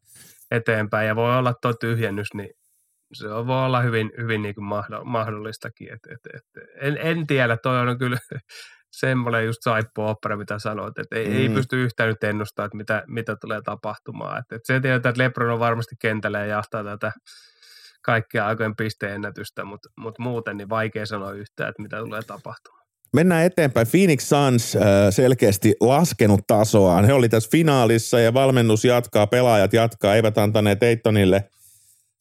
Ja, 0.50 0.56
eteenpäin. 0.56 1.08
Ja 1.08 1.16
voi 1.16 1.38
olla 1.38 1.54
tuo 1.62 1.72
tyhjennys, 1.72 2.28
niin 2.34 2.50
se 3.14 3.28
voi 3.28 3.64
olla 3.64 3.80
hyvin, 3.80 4.10
hyvin 4.20 4.42
niin 4.42 4.54
kuin 4.54 4.64
mahdollistakin. 5.04 5.92
Et, 5.92 6.00
et, 6.12 6.34
et, 6.34 6.42
en, 6.80 6.98
en 7.00 7.26
tiedä, 7.26 7.56
toi 7.56 7.80
on 7.80 7.98
kyllä 7.98 8.18
semmoinen 8.90 9.46
just 9.46 9.58
saippo 9.62 10.10
opera, 10.10 10.36
mitä 10.36 10.58
sanoit, 10.58 10.98
että 10.98 11.16
ei, 11.16 11.28
mm. 11.28 11.36
ei 11.36 11.48
pysty 11.48 11.84
yhtään 11.84 12.08
nyt 12.08 12.24
ennustamaan, 12.24 12.66
että 12.66 12.76
mitä, 12.76 13.04
mitä 13.06 13.36
tulee 13.36 13.60
tapahtumaan. 13.64 14.38
Että, 14.38 14.56
että 14.56 14.66
se 14.66 14.80
tiedetään, 14.80 15.10
että 15.10 15.22
Lebron 15.22 15.50
on 15.50 15.58
varmasti 15.58 15.94
kentällä 16.00 16.38
ja 16.38 16.46
jahtaa 16.46 16.84
tätä 16.84 17.12
kaikkia 18.02 18.46
aikojen 18.46 18.76
pisteennätystä, 18.76 19.64
mutta, 19.64 19.88
mutta 19.96 20.22
muuten 20.22 20.56
niin 20.56 20.68
vaikea 20.68 21.06
sanoa 21.06 21.32
yhtään, 21.32 21.70
että 21.70 21.82
mitä 21.82 21.98
tulee 21.98 22.22
tapahtumaan. 22.22 22.88
Mennään 23.12 23.44
eteenpäin. 23.44 23.86
Phoenix 23.90 24.22
Suns 24.22 24.76
äh, 24.76 24.82
selkeästi 25.10 25.74
laskenut 25.80 26.40
tasoaan. 26.46 27.04
He 27.04 27.12
oli 27.12 27.28
tässä 27.28 27.50
finaalissa 27.52 28.20
ja 28.20 28.34
valmennus 28.34 28.84
jatkaa, 28.84 29.26
pelaajat 29.26 29.72
jatkaa, 29.72 30.14
eivät 30.14 30.38
antaneet 30.38 30.82
Eittonille 30.82 31.44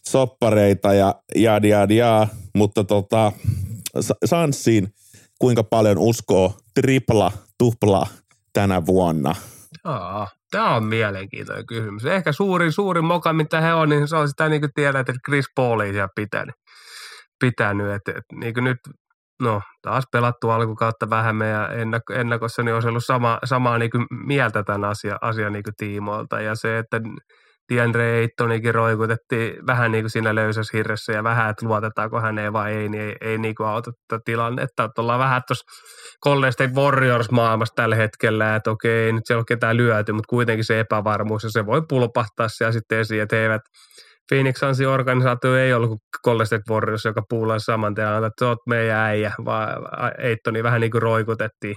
soppareita 0.07 0.93
ja 0.93 1.15
jad 1.35 1.63
jad 1.63 1.91
jaa, 1.91 2.27
mutta 2.55 2.83
tota, 2.83 3.31
Sunsiin– 4.25 4.87
kuinka 5.39 5.63
paljon 5.63 5.97
uskoo 5.97 6.57
tripla, 6.73 7.31
tupla 7.57 8.07
tänä 8.53 8.85
vuonna? 8.85 9.35
Aa, 9.83 10.27
tämä 10.51 10.75
on 10.75 10.83
mielenkiintoinen 10.83 11.65
kysymys. 11.65 12.05
Ehkä 12.05 12.31
suurin, 12.31 12.71
suurin 12.71 13.05
moka, 13.05 13.33
mitä 13.33 13.61
he 13.61 13.73
on, 13.73 13.89
niin 13.89 14.07
se 14.07 14.15
on 14.15 14.27
sitä 14.27 14.49
niin 14.49 14.61
kuin 14.61 14.71
tiedät, 14.75 15.09
että 15.09 15.21
Chris 15.25 15.45
Paul 15.55 15.79
ei 15.79 15.91
siellä 15.91 16.09
pitänyt. 16.15 16.55
pitänyt 17.39 17.87
että, 17.91 18.11
että 18.11 18.35
niin 18.35 18.53
kuin 18.53 18.63
nyt, 18.63 18.77
no 19.41 19.61
taas 19.81 20.03
pelattu 20.11 20.49
alkukautta 20.49 21.09
vähemmän 21.09 21.49
ja 21.49 21.69
ennakko, 21.69 22.13
ennakossa, 22.13 22.63
niin 22.63 22.75
olisi 22.75 22.87
ollut 22.87 23.05
sama, 23.05 23.39
samaa 23.43 23.77
niin 23.77 23.91
kuin 23.91 24.05
mieltä 24.25 24.63
tämän 24.63 24.83
asia, 24.89 25.17
asian 25.21 25.53
niin 25.53 25.63
kuin 25.63 25.75
tiimoilta. 25.77 26.41
Ja 26.41 26.55
se, 26.55 26.77
että 26.77 27.01
DeAndre 27.73 28.19
Aytonikin 28.19 28.75
roikutettiin 28.75 29.67
vähän 29.67 29.91
niin 29.91 30.03
kuin 30.03 30.11
siinä 30.11 30.35
löysässä 30.35 30.77
hirressä 30.77 31.13
ja 31.13 31.23
vähän, 31.23 31.49
että 31.49 31.65
luotetaanko 31.65 32.21
häneen 32.21 32.53
vai 32.53 32.73
ei, 32.73 32.89
niin 32.89 33.03
ei, 33.03 33.15
ei 33.21 33.37
niin 33.37 33.55
kuin 33.55 33.67
auta 33.67 33.91
tätä 34.07 34.21
tilannetta. 34.25 34.83
Että 34.83 35.01
ollaan 35.01 35.19
vähän 35.19 35.41
tuossa 35.47 35.65
Golden 36.23 36.53
State 36.53 36.73
Warriors-maailmassa 36.73 37.75
tällä 37.75 37.95
hetkellä, 37.95 38.55
että 38.55 38.71
okei, 38.71 39.11
nyt 39.11 39.25
siellä 39.25 39.39
on 39.39 39.45
ketään 39.45 39.77
lyöty, 39.77 40.11
mutta 40.11 40.29
kuitenkin 40.29 40.65
se 40.65 40.79
epävarmuus 40.79 41.43
ja 41.43 41.51
se 41.51 41.65
voi 41.65 41.81
pulpahtaa 41.89 42.47
siellä 42.47 42.71
sitten 42.71 42.99
esiin, 42.99 43.21
että 43.21 43.35
eivät 43.35 43.61
Phoenix 44.29 44.59
Sunsin 44.59 44.87
organisaatio 44.87 45.55
ei 45.55 45.73
ollut 45.73 45.89
kuin 45.89 45.99
Golden 46.23 46.47
State 46.47 46.63
Warriors, 46.69 47.05
joka 47.05 47.21
puulasi 47.29 47.63
saman 47.63 47.95
tien, 47.95 48.23
että 48.23 48.45
oot 48.47 48.59
meidän 48.67 48.97
äijä, 48.97 49.33
vaan 49.45 49.69
Eitoni 50.17 50.63
vähän 50.63 50.81
niin 50.81 50.91
kuin 50.91 51.01
roikutettiin 51.01 51.75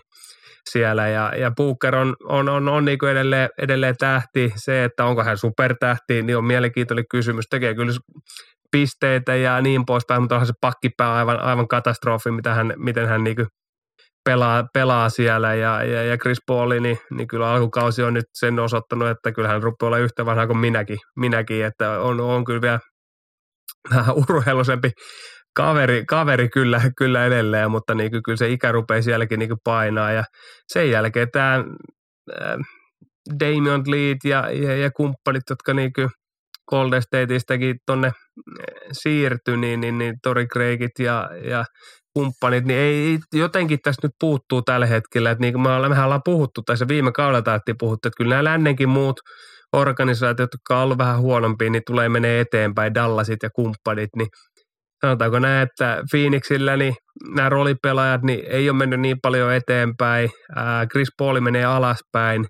siellä 0.72 1.08
ja, 1.08 1.32
ja 1.36 1.50
Booker 1.50 1.96
on, 1.96 2.16
on, 2.24 2.48
on, 2.48 2.68
on 2.68 2.84
niin 2.84 2.98
kuin 2.98 3.12
edelleen, 3.12 3.48
edelleen 3.58 3.96
tähti. 3.98 4.52
Se, 4.56 4.84
että 4.84 5.04
onko 5.04 5.24
hän 5.24 5.38
supertähti, 5.38 6.22
niin 6.22 6.36
on 6.36 6.44
mielenkiintoinen 6.44 7.04
kysymys. 7.10 7.44
Tekee 7.50 7.74
kyllä 7.74 7.92
pisteitä 8.70 9.34
ja 9.34 9.60
niin 9.60 9.86
poispäin, 9.86 10.22
mutta 10.22 10.34
onhan 10.34 10.46
se 10.46 10.52
pakkipää 10.60 11.14
aivan, 11.14 11.40
aivan 11.40 11.68
katastrofi, 11.68 12.30
mitä 12.30 12.54
hän, 12.54 12.74
miten 12.76 13.08
hän 13.08 13.24
niin 13.24 13.46
pelaa, 14.24 14.64
pelaa 14.74 15.08
siellä 15.08 15.54
ja, 15.54 15.84
ja, 15.84 16.02
ja 16.02 16.16
Chris 16.18 16.38
Paul, 16.46 16.80
niin, 16.80 16.98
niin 17.10 17.28
kyllä 17.28 17.50
alkukausi 17.50 18.02
on 18.02 18.14
nyt 18.14 18.26
sen 18.34 18.58
osoittanut, 18.58 19.08
että 19.08 19.32
kyllä 19.32 19.48
hän 19.48 19.62
rupeaa 19.62 19.88
olla 19.88 19.98
yhtä 19.98 20.26
vanha 20.26 20.46
kuin 20.46 20.58
minäkin, 20.58 20.98
minäkin 21.16 21.64
että 21.64 22.00
on, 22.00 22.20
on 22.20 22.44
kyllä 22.44 22.60
vielä 22.60 22.80
vähän 23.94 24.14
urheilusempi 24.30 24.90
kaveri, 25.56 26.04
kaveri 26.06 26.48
kyllä, 26.48 26.82
kyllä 26.96 27.26
edelleen, 27.26 27.70
mutta 27.70 27.94
niin 27.94 28.10
kyllä 28.24 28.36
se 28.36 28.48
ikä 28.48 28.72
rupeaa 28.72 29.02
sielläkin 29.02 29.38
niin 29.38 29.50
painaa 29.64 30.12
ja 30.12 30.24
sen 30.72 30.90
jälkeen 30.90 31.28
tämä 31.32 31.64
äh, 32.40 32.56
Damian 33.40 33.84
ja, 34.24 34.50
ja, 34.50 34.76
ja 34.76 34.90
kumppanit, 34.90 35.42
jotka 35.50 35.74
niin 35.74 35.92
Golden 36.70 37.02
Stateistäkin 37.02 37.76
tuonne 37.86 38.12
siirtyi, 38.92 39.56
niin, 39.56 39.80
niin, 39.80 39.98
niin 39.98 40.14
Tori 40.22 40.46
Craigit 40.46 40.98
ja, 40.98 41.30
ja 41.44 41.64
kumppanit, 42.14 42.64
niin 42.64 42.78
ei, 42.78 43.18
jotenkin 43.32 43.78
tässä 43.82 44.00
nyt 44.02 44.12
puuttuu 44.20 44.62
tällä 44.62 44.86
hetkellä, 44.86 45.30
että 45.30 45.40
niin 45.40 45.54
kuin 45.54 45.62
me 45.62 45.68
ollaan, 45.68 45.92
mehän 45.92 46.04
ollaan 46.04 46.20
puhuttu, 46.24 46.62
se 46.74 46.88
viime 46.88 47.12
kaudella 47.12 47.42
taidettiin 47.42 47.76
puhuttu, 47.78 48.08
että 48.08 48.16
kyllä 48.16 48.30
nämä 48.34 48.44
lännenkin 48.44 48.88
muut 48.88 49.20
organisaatiot, 49.72 50.50
jotka 50.52 50.76
on 50.76 50.84
ollut 50.84 50.98
vähän 50.98 51.20
huonompia, 51.20 51.70
niin 51.70 51.82
tulee 51.86 52.08
menee 52.08 52.40
eteenpäin, 52.40 52.94
Dallasit 52.94 53.42
ja 53.42 53.50
kumppanit, 53.54 54.10
niin 54.16 54.28
sanotaanko 55.00 55.38
näin, 55.38 55.68
että 55.68 56.02
Phoenixillä 56.10 56.76
niin 56.76 56.94
nämä 57.34 57.48
roolipelaajat 57.48 58.22
niin 58.22 58.44
ei 58.46 58.70
ole 58.70 58.78
mennyt 58.78 59.00
niin 59.00 59.16
paljon 59.22 59.54
eteenpäin, 59.54 60.30
ää, 60.56 60.86
Chris 60.86 61.08
Paul 61.18 61.40
menee 61.40 61.64
alaspäin, 61.64 62.46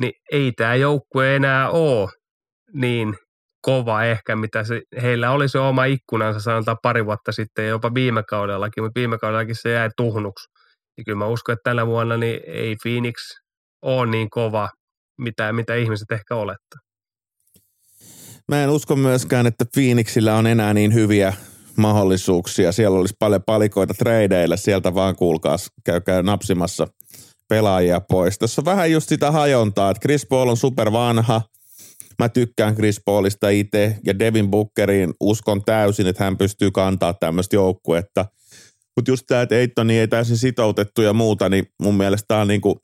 niin 0.00 0.12
ei 0.32 0.52
tämä 0.52 0.74
joukkue 0.74 1.36
enää 1.36 1.70
ole 1.70 2.10
niin 2.74 3.14
kova 3.62 4.04
ehkä, 4.04 4.36
mitä 4.36 4.64
se, 4.64 4.82
heillä 5.02 5.30
oli 5.30 5.48
se 5.48 5.58
oma 5.58 5.84
ikkunansa 5.84 6.40
sanotaan 6.40 6.76
pari 6.82 7.06
vuotta 7.06 7.32
sitten, 7.32 7.68
jopa 7.68 7.94
viime 7.94 8.22
kaudellakin, 8.22 8.84
mutta 8.84 8.98
viime 9.00 9.18
kaudellakin 9.18 9.56
se 9.56 9.70
jäi 9.70 9.90
tuhnuksi. 9.96 10.48
Ja 10.98 11.04
kyllä 11.04 11.18
mä 11.18 11.26
uskon, 11.26 11.52
että 11.52 11.70
tänä 11.70 11.86
vuonna 11.86 12.16
niin 12.16 12.40
ei 12.46 12.76
Phoenix 12.82 13.14
ole 13.82 14.10
niin 14.10 14.30
kova, 14.30 14.68
mitä, 15.18 15.52
mitä 15.52 15.74
ihmiset 15.74 16.10
ehkä 16.12 16.34
olettaa. 16.34 16.80
Mä 18.48 18.64
en 18.64 18.70
usko 18.70 18.96
myöskään, 18.96 19.46
että 19.46 19.64
Phoenixillä 19.74 20.34
on 20.34 20.46
enää 20.46 20.74
niin 20.74 20.94
hyviä 20.94 21.34
mahdollisuuksia. 21.76 22.72
Siellä 22.72 22.98
olisi 22.98 23.14
paljon 23.18 23.42
palikoita 23.46 23.94
tradeille, 23.94 24.56
sieltä 24.56 24.94
vaan 24.94 25.16
kuulkaas, 25.16 25.70
käykää 25.84 26.22
napsimassa 26.22 26.86
pelaajia 27.48 28.00
pois. 28.00 28.38
Tässä 28.38 28.60
on 28.60 28.64
vähän 28.64 28.92
just 28.92 29.08
sitä 29.08 29.30
hajontaa, 29.30 29.90
että 29.90 30.00
Chris 30.00 30.26
Paul 30.26 30.48
on 30.48 30.56
super 30.56 30.92
vanha. 30.92 31.42
Mä 32.18 32.28
tykkään 32.28 32.74
Chris 32.74 33.00
Paulista 33.04 33.48
itse 33.48 33.96
ja 34.06 34.18
Devin 34.18 34.50
Bookeriin 34.50 35.14
uskon 35.20 35.64
täysin, 35.64 36.06
että 36.06 36.24
hän 36.24 36.38
pystyy 36.38 36.70
kantaa 36.70 37.14
tämmöistä 37.14 37.56
joukkuetta. 37.56 38.26
Mutta 38.96 39.10
just 39.10 39.24
tämä, 39.26 39.42
että 39.42 39.54
Eitoni 39.54 39.98
ei 39.98 40.08
täysin 40.08 40.36
sitoutettu 40.36 41.02
ja 41.02 41.12
muuta, 41.12 41.48
niin 41.48 41.66
mun 41.82 41.94
mielestä 41.94 42.24
tämä 42.28 42.40
on 42.40 42.48
niinku 42.48 42.82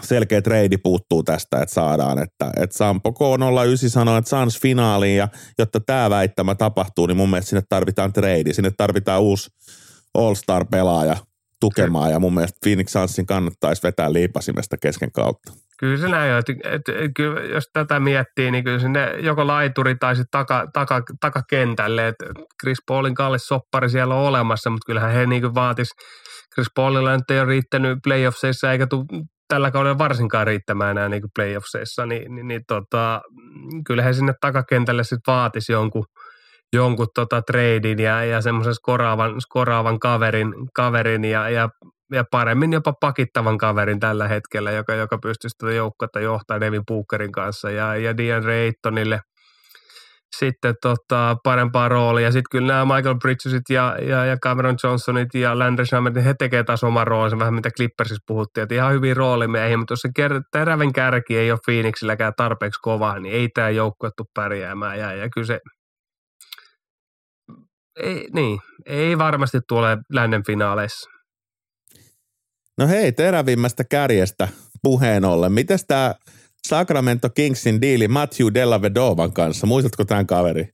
selkeä 0.00 0.42
treidi 0.42 0.78
puuttuu 0.78 1.22
tästä, 1.22 1.62
että 1.62 1.74
saadaan, 1.74 2.18
että, 2.18 2.50
että 2.56 2.76
Sampo 2.76 3.10
K09 3.10 3.88
sanoo, 3.88 4.16
että 4.16 4.28
Sans 4.28 4.60
finaaliin 4.60 5.16
ja 5.16 5.28
jotta 5.58 5.80
tämä 5.80 6.10
väittämä 6.10 6.54
tapahtuu, 6.54 7.06
niin 7.06 7.16
mun 7.16 7.30
mielestä 7.30 7.48
sinne 7.48 7.62
tarvitaan 7.68 8.12
treidi, 8.12 8.54
sinne 8.54 8.70
tarvitaan 8.76 9.22
uusi 9.22 9.50
All-Star-pelaaja 10.14 11.16
tukemaan 11.60 12.10
ja 12.10 12.18
mun 12.18 12.34
mielestä 12.34 12.58
Phoenix 12.64 12.90
Sunsin 12.90 13.26
kannattaisi 13.26 13.82
vetää 13.82 14.12
liipasimesta 14.12 14.76
kesken 14.82 15.12
kautta. 15.12 15.52
Kyllä 15.78 15.96
se 15.96 16.08
näin 16.08 16.32
on, 16.32 16.38
että, 16.38 16.52
että, 16.64 16.92
että 16.92 17.22
jos 17.52 17.64
tätä 17.72 18.00
miettii, 18.00 18.50
niin 18.50 18.64
kyllä 18.64 18.78
sinne 18.78 19.14
joko 19.20 19.46
laituri 19.46 19.94
tai 19.94 20.16
sitten 20.16 20.30
taka, 20.30 20.66
taka, 20.72 21.02
takakentälle, 21.20 22.08
että 22.08 22.24
Chris 22.62 22.78
Paulin 22.86 23.14
kallis 23.14 23.46
soppari 23.46 23.90
siellä 23.90 24.14
on 24.14 24.28
olemassa, 24.28 24.70
mutta 24.70 24.86
kyllähän 24.86 25.12
he 25.12 25.26
niin 25.26 25.54
vaatis 25.54 25.88
Chris 26.54 26.68
Paulilla 26.74 27.16
nyt 27.16 27.30
ei 27.30 27.38
ole 27.38 27.48
riittänyt 27.48 27.98
playoffseissa 28.04 28.72
eikä 28.72 28.86
tällä 29.52 29.70
kaudella 29.70 29.98
varsinkaan 29.98 30.46
riittämään 30.46 30.90
enää 30.90 31.08
niin 31.08 31.22
playoffseissa, 31.34 32.06
niin, 32.06 32.34
niin, 32.34 32.48
niin 32.48 32.62
tota, 32.68 33.22
kyllä 33.86 34.02
he 34.02 34.12
sinne 34.12 34.34
takakentälle 34.40 35.04
sitten 35.04 35.34
vaatisi 35.34 35.72
jonkun, 35.72 36.04
jonkun 36.72 37.06
tota 37.14 37.42
treidin 37.42 37.98
ja, 37.98 38.24
ja 38.24 38.40
semmoisen 38.40 38.74
skoraavan, 38.74 39.40
skoraavan 39.40 39.98
kaverin, 39.98 40.54
kaverin 40.74 41.24
ja, 41.24 41.48
ja, 41.48 41.68
ja, 42.12 42.24
paremmin 42.30 42.72
jopa 42.72 42.92
pakittavan 42.92 43.58
kaverin 43.58 44.00
tällä 44.00 44.28
hetkellä, 44.28 44.70
joka, 44.70 44.94
joka 44.94 45.18
pystyisi 45.18 45.56
tätä 45.58 45.72
joukkuetta 45.72 46.20
johtamaan 46.20 46.60
Devin 46.60 46.86
Bookerin 46.86 47.32
kanssa 47.32 47.70
ja, 47.70 47.96
ja 47.96 48.16
Dian 48.16 48.44
Reittonille– 48.44 49.20
sitten 50.38 50.74
tota, 50.82 51.36
parempaa 51.44 51.88
roolia. 51.88 52.32
Sitten 52.32 52.50
kyllä 52.50 52.72
nämä 52.72 52.96
Michael 52.96 53.18
Bridgesit 53.18 53.62
ja, 53.70 53.96
ja, 54.02 54.24
ja 54.24 54.36
Cameron 54.36 54.76
Johnsonit 54.82 55.34
ja 55.34 55.58
Landry 55.58 55.86
Shamet, 55.86 56.14
niin 56.14 56.24
he 56.24 56.34
tekevät 56.38 56.66
taas 56.66 56.84
oman 56.84 57.06
roolinsa, 57.06 57.38
vähän 57.38 57.54
mitä 57.54 57.70
Clippersissa 57.70 58.24
puhuttiin, 58.26 58.62
että 58.62 58.74
ihan 58.74 58.92
hyvin 58.92 59.16
roolimiehiä, 59.16 59.76
mutta 59.76 59.92
jos 59.92 60.00
se 60.00 60.08
ker- 60.08 60.42
terävän 60.52 60.92
kärki 60.92 61.38
ei 61.38 61.50
ole 61.50 61.58
Phoenixilläkään 61.64 62.32
tarpeeksi 62.36 62.80
kova, 62.82 63.18
niin 63.18 63.34
ei 63.34 63.48
tämä 63.54 63.70
joukkue 63.70 64.10
tule 64.16 64.26
pärjäämään. 64.34 64.98
Ja, 64.98 65.12
ja 65.14 65.28
kyllä 65.30 65.46
se, 65.46 65.60
ei, 67.96 68.28
niin, 68.34 68.60
ei 68.86 69.18
varmasti 69.18 69.58
tule 69.68 69.98
lännen 70.12 70.42
finaaleissa. 70.46 71.10
No 72.78 72.88
hei, 72.88 73.12
terävimmästä 73.12 73.84
kärjestä 73.84 74.48
puheen 74.82 75.24
ollen. 75.24 75.52
Miten 75.52 75.78
tämä 75.88 76.14
Sacramento 76.68 77.30
Kingsin 77.30 77.80
diili 77.80 78.08
Matthew 78.08 78.46
Della 78.54 78.82
Vedovan 78.82 79.32
kanssa. 79.32 79.66
Muistatko 79.66 80.04
tämän 80.04 80.26
kaveri? 80.26 80.68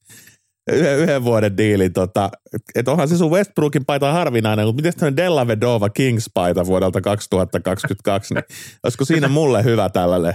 Yhden, 0.72 0.98
yhden 0.98 1.24
vuoden 1.24 1.56
diili. 1.56 1.90
Tota, 1.90 2.30
että 2.74 2.90
onhan 2.90 3.08
se 3.08 3.16
sun 3.16 3.30
Westbrookin 3.30 3.84
paita 3.84 4.12
harvinainen, 4.12 4.66
mutta 4.66 4.76
miten 4.76 4.94
tämmöinen 4.94 5.16
Della 5.16 5.46
Vedova 5.46 5.88
Kings-paita 5.88 6.66
vuodelta 6.66 7.00
2022, 7.00 8.34
niin 8.34 8.44
olisiko 8.82 9.04
siinä 9.04 9.28
mulle 9.28 9.64
hyvä 9.64 9.88
tällainen 9.88 10.34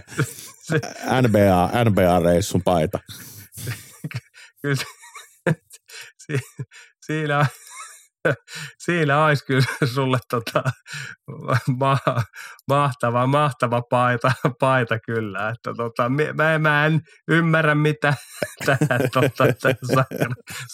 NBA, 1.28 1.70
NBA-reissun 1.86 2.62
paita? 2.64 3.00
Kyllä 4.62 4.84
siinä, 7.06 7.46
siinä 8.86 9.26
olisi 9.26 9.46
kyllä 9.46 9.66
sulle 9.94 10.18
tota, 10.30 10.64
ma, 11.78 11.98
mahtava, 12.68 13.28
mahtava 13.28 13.82
paita, 13.90 14.32
paita 14.60 15.00
kyllä. 15.00 15.50
Että 15.50 15.74
tota, 15.78 16.10
mä, 16.10 16.60
mä, 16.60 16.86
en 16.86 17.02
ymmärrä, 17.28 17.76
mitä 17.76 18.14
tähän 18.66 19.02
tota, 19.14 19.44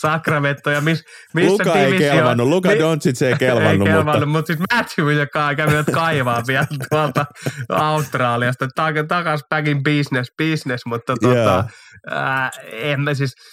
Sacramento 0.02 0.70
ja 0.70 0.82
mis, 0.82 1.04
missä 1.34 1.52
Luka 1.52 1.80
ei 1.80 1.98
kelvannut, 1.98 2.48
Luka 2.48 2.70
mi, 2.70 2.80
Doncic 2.80 3.22
ei 3.22 3.36
kelvannut. 3.36 3.88
Ei 3.88 3.94
kelvannut, 3.94 4.30
mutta, 4.30 4.54
mutta 4.54 4.54
siis 4.54 4.60
Matthew, 4.74 5.12
joka 5.12 5.56
kävi 5.56 5.84
kaivaa 5.94 6.44
vielä 6.48 6.68
tuolta 6.90 7.26
Australiasta, 7.70 8.68
tak, 8.76 8.96
takas 9.08 9.42
in 9.66 9.84
business, 9.84 10.32
business, 10.38 10.86
mutta 10.86 11.14
tota, 11.22 11.36
yeah. 11.36 11.66
ää, 12.08 12.52
en 12.72 13.02
mä 13.02 13.14
siis– 13.14 13.34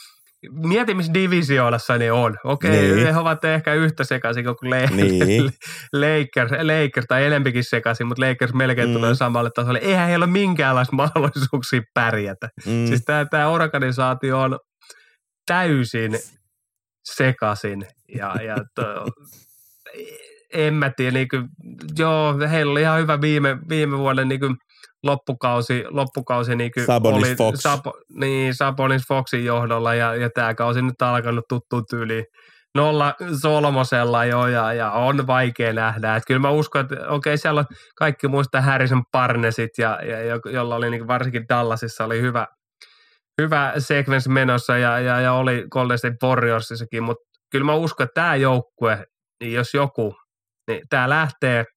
mieti, 0.52 0.94
missä 0.94 1.14
divisioonassa 1.14 1.98
ne 1.98 2.12
on. 2.12 2.36
Okei, 2.44 2.70
niin. 2.70 3.04
ne 3.04 3.16
ovat 3.16 3.44
ehkä 3.44 3.74
yhtä 3.74 4.04
sekaisin 4.04 4.44
kuin 4.44 4.70
Le- 4.70 4.86
niin. 4.86 5.44
Lakers, 6.02 6.52
Lakers, 6.62 7.06
tai 7.08 7.24
enempikin 7.24 7.64
sekaisin, 7.64 8.06
mutta 8.06 8.28
Lakers 8.28 8.54
melkein 8.54 8.88
mm. 8.88 8.94
tulee 8.94 9.14
samalle 9.14 9.50
tasolle. 9.54 9.78
Eihän 9.78 10.08
heillä 10.08 10.24
ole 10.24 10.32
minkäänlaista 10.32 10.96
mahdollisuuksia 11.02 11.82
pärjätä. 11.94 12.48
Mm. 12.66 12.86
Siis 12.86 13.04
tämä 13.30 13.48
organisaatio 13.48 14.40
on 14.40 14.58
täysin 15.46 16.18
sekaisin 17.04 17.86
ja, 18.14 18.42
ja 18.42 18.56
to, 18.74 19.06
en 20.52 20.74
mä 20.74 20.90
tiedä, 20.96 21.12
niin 21.12 21.28
kuin, 21.28 21.48
joo, 21.98 22.38
heillä 22.50 22.72
oli 22.72 22.80
ihan 22.80 23.00
hyvä 23.00 23.20
viime, 23.20 23.58
viime 23.68 23.98
vuoden 23.98 24.28
niin 24.28 24.40
kuin, 24.40 24.56
loppukausi, 25.06 25.84
loppukausi 25.88 26.56
niin 26.56 26.72
kuin 26.72 26.86
Sabonis 26.86 27.28
oli, 27.28 27.36
Fox. 27.36 27.58
Sab, 27.58 27.86
niin, 28.20 28.54
Sabonis 28.54 29.02
Foxin 29.08 29.44
johdolla 29.44 29.94
ja, 29.94 30.14
ja 30.14 30.30
tämä 30.34 30.54
kausi 30.54 30.82
nyt 30.82 31.02
alkanut 31.02 31.44
tuttuun 31.48 31.84
tyyliin 31.90 32.24
nolla 32.76 33.14
Solmosella 33.40 34.24
jo 34.24 34.46
ja, 34.46 34.72
ja 34.72 34.90
on 34.90 35.26
vaikea 35.26 35.72
nähdä. 35.72 36.16
Et 36.16 36.22
kyllä 36.26 36.40
mä 36.40 36.50
uskon, 36.50 36.80
että 36.80 36.94
okei 36.94 37.08
okay, 37.08 37.36
siellä 37.36 37.58
on 37.58 37.66
kaikki 37.96 38.28
muista 38.28 38.60
Harrison 38.60 39.02
Parnesit 39.12 39.70
ja, 39.78 39.98
ja 40.02 40.40
jolla 40.52 40.76
oli 40.76 40.90
niin 40.90 41.08
varsinkin 41.08 41.44
Dallasissa 41.48 42.04
oli 42.04 42.20
hyvä, 42.20 42.46
hyvä 43.42 43.72
sequence 43.78 44.30
menossa 44.30 44.78
ja, 44.78 44.98
ja, 44.98 45.20
ja 45.20 45.32
oli 45.32 45.66
Golden 45.70 45.98
State 45.98 46.26
Warriorsissakin, 46.26 47.02
mutta 47.02 47.24
kyllä 47.52 47.64
mä 47.64 47.74
uskon, 47.74 48.04
että 48.04 48.20
tämä 48.20 48.36
joukkue, 48.36 49.04
niin 49.40 49.52
jos 49.52 49.74
joku, 49.74 50.14
niin 50.68 50.80
tämä 50.90 51.08
lähtee– 51.08 51.64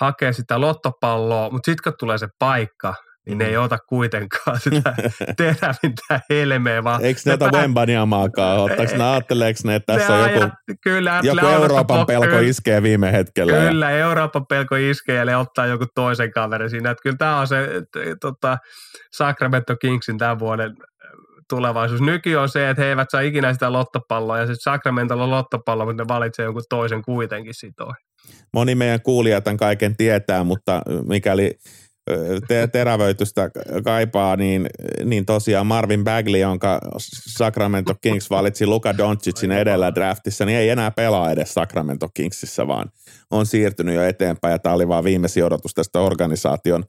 hakee 0.00 0.32
sitä 0.32 0.60
lottopalloa, 0.60 1.50
mutta 1.50 1.70
sitten 1.70 1.92
kun 1.92 1.98
tulee 1.98 2.18
se 2.18 2.28
paikka, 2.38 2.94
niin 3.26 3.38
ne 3.38 3.44
ei 3.44 3.56
ota 3.56 3.78
kuitenkaan 3.88 4.60
sitä 4.60 4.94
terävintä 5.36 6.20
helmeä. 6.30 6.84
Vaan 6.84 7.04
Eikö 7.04 7.20
ne 7.26 7.32
ota 7.32 7.50
Wembaniamaakaan? 7.52 8.58
Ottaako 8.58 8.96
ne, 8.96 9.04
ajatteleeko 9.04 9.60
ne, 9.64 9.74
että 9.74 9.92
tässä 9.92 10.14
on 10.14 10.32
joku, 10.32 10.54
kyllä, 10.82 11.20
joku 11.22 11.46
Euroopan 11.46 12.06
pelko 12.06 12.26
kyllä, 12.26 12.40
iskee 12.40 12.82
viime 12.82 13.12
hetkellä? 13.12 13.52
Kyllä, 13.52 13.90
ja... 13.90 13.98
Euroopan 13.98 14.46
pelko 14.46 14.76
iskee 14.76 15.16
ja 15.16 15.24
ne 15.24 15.36
ottaa 15.36 15.66
joku 15.66 15.84
toisen 15.94 16.32
kaverin 16.32 16.70
siinä. 16.70 16.90
Että 16.90 17.02
kyllä 17.02 17.16
tämä 17.16 17.40
on 17.40 17.46
se 17.46 17.68
tota, 18.20 18.58
Sacramento 19.16 19.76
Kingsin 19.76 20.18
tämän 20.18 20.38
vuoden 20.38 20.76
tulevaisuus. 21.48 22.00
Nyky 22.00 22.34
on 22.34 22.48
se, 22.48 22.70
että 22.70 22.82
he 22.82 22.88
eivät 22.88 23.10
saa 23.10 23.20
ikinä 23.20 23.52
sitä 23.52 23.72
lottopalloa 23.72 24.38
ja 24.38 24.46
sitten 24.46 24.60
Sacramentolla 24.60 25.24
on 25.24 25.30
lottopallo, 25.30 25.84
mutta 25.84 26.02
ne 26.02 26.08
valitsee 26.08 26.44
jonkun 26.44 26.62
toisen 26.68 27.02
kuitenkin 27.02 27.54
sitoin 27.54 27.94
moni 28.52 28.74
meidän 28.74 29.02
kuulija 29.02 29.40
tämän 29.40 29.56
kaiken 29.56 29.96
tietää, 29.96 30.44
mutta 30.44 30.82
mikäli 31.06 31.58
te- 32.48 32.66
terävöitystä 32.72 33.50
kaipaa, 33.84 34.36
niin, 34.36 34.66
niin 35.04 35.26
tosiaan 35.26 35.66
Marvin 35.66 36.04
Bagley, 36.04 36.40
jonka 36.40 36.80
Sacramento 37.38 37.94
Kings 38.00 38.30
valitsi 38.30 38.66
Luka 38.66 38.98
Doncicin 38.98 39.52
edellä 39.52 39.94
draftissa, 39.94 40.44
niin 40.44 40.58
ei 40.58 40.68
enää 40.68 40.90
pelaa 40.90 41.30
edes 41.30 41.54
Sacramento 41.54 42.08
Kingsissa, 42.14 42.66
vaan 42.66 42.90
on 43.30 43.46
siirtynyt 43.46 43.94
jo 43.94 44.02
eteenpäin. 44.02 44.52
Ja 44.52 44.58
tämä 44.58 44.74
oli 44.74 44.88
vaan 44.88 45.04
viimeisin 45.04 45.44
odotus 45.44 45.74
tästä 45.74 46.00
organisaation 46.00 46.84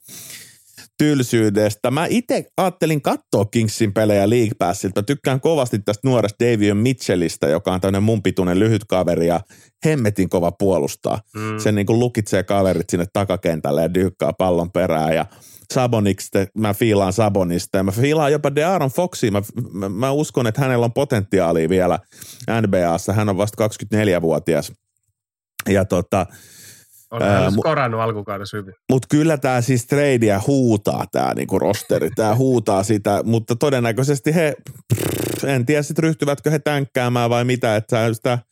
tylsyydestä. 0.98 1.90
Mä 1.90 2.06
itse 2.06 2.44
ajattelin 2.56 3.02
katsoa 3.02 3.44
Kingsin 3.44 3.92
pelejä 3.92 4.30
League 4.30 4.54
Passilta. 4.58 5.02
Tykkään 5.02 5.40
kovasti 5.40 5.78
tästä 5.78 6.08
nuoresta 6.08 6.44
Davion 6.44 6.76
Mitchellistä, 6.76 7.48
joka 7.48 7.72
on 7.72 7.80
tämmöinen 7.80 8.02
mun 8.02 8.22
pituinen 8.22 8.58
lyhyt 8.58 8.84
kaveri 8.84 9.26
ja 9.26 9.40
hemmetin 9.84 10.28
kova 10.28 10.52
puolustaa. 10.52 11.20
Mm. 11.34 11.58
Se 11.58 11.72
niin 11.72 11.86
kuin 11.86 11.98
lukitsee 11.98 12.42
kaverit 12.42 12.90
sinne 12.90 13.06
takakentälle 13.12 13.82
ja 13.82 13.94
dyykkaa 13.94 14.32
pallon 14.32 14.72
perään 14.72 15.14
ja 15.14 15.26
Sabonista, 15.72 16.38
mä 16.58 16.74
fiilaan 16.74 17.12
Sabonista 17.12 17.78
ja 17.78 17.84
mä 17.84 17.92
fiilaan 17.92 18.32
jopa 18.32 18.54
DeAaron 18.54 18.90
Foxia. 18.90 19.30
Mä, 19.30 19.42
mä, 19.72 19.88
mä, 19.88 20.10
uskon, 20.10 20.46
että 20.46 20.60
hänellä 20.60 20.84
on 20.84 20.92
potentiaalia 20.92 21.68
vielä 21.68 21.98
NBAssa. 22.60 23.12
Hän 23.12 23.28
on 23.28 23.36
vasta 23.36 23.66
24-vuotias. 23.66 24.72
Ja 25.68 25.84
tota, 25.84 26.26
on 27.14 27.22
hän 27.22 27.52
skorannut 27.52 28.00
alkukaudessa 28.00 28.56
hyvin. 28.56 28.74
Mutta 28.92 29.08
kyllä 29.10 29.36
tämä 29.36 29.60
siis 29.60 29.86
tradeia 29.86 30.40
huutaa 30.46 31.04
tämä 31.12 31.34
niinku 31.34 31.58
rosteri. 31.58 32.10
Tämä 32.10 32.34
huutaa 32.34 32.82
sitä, 32.82 33.22
mutta 33.24 33.56
todennäköisesti 33.56 34.34
he, 34.34 34.54
pff, 34.94 35.44
en 35.44 35.66
tiedä 35.66 35.82
sitten 35.82 36.02
ryhtyvätkö 36.02 36.50
he 36.50 36.58
tänkkäämään 36.58 37.30
vai 37.30 37.44
mitä, 37.44 37.76
että 37.76 38.14
sitä– 38.14 38.38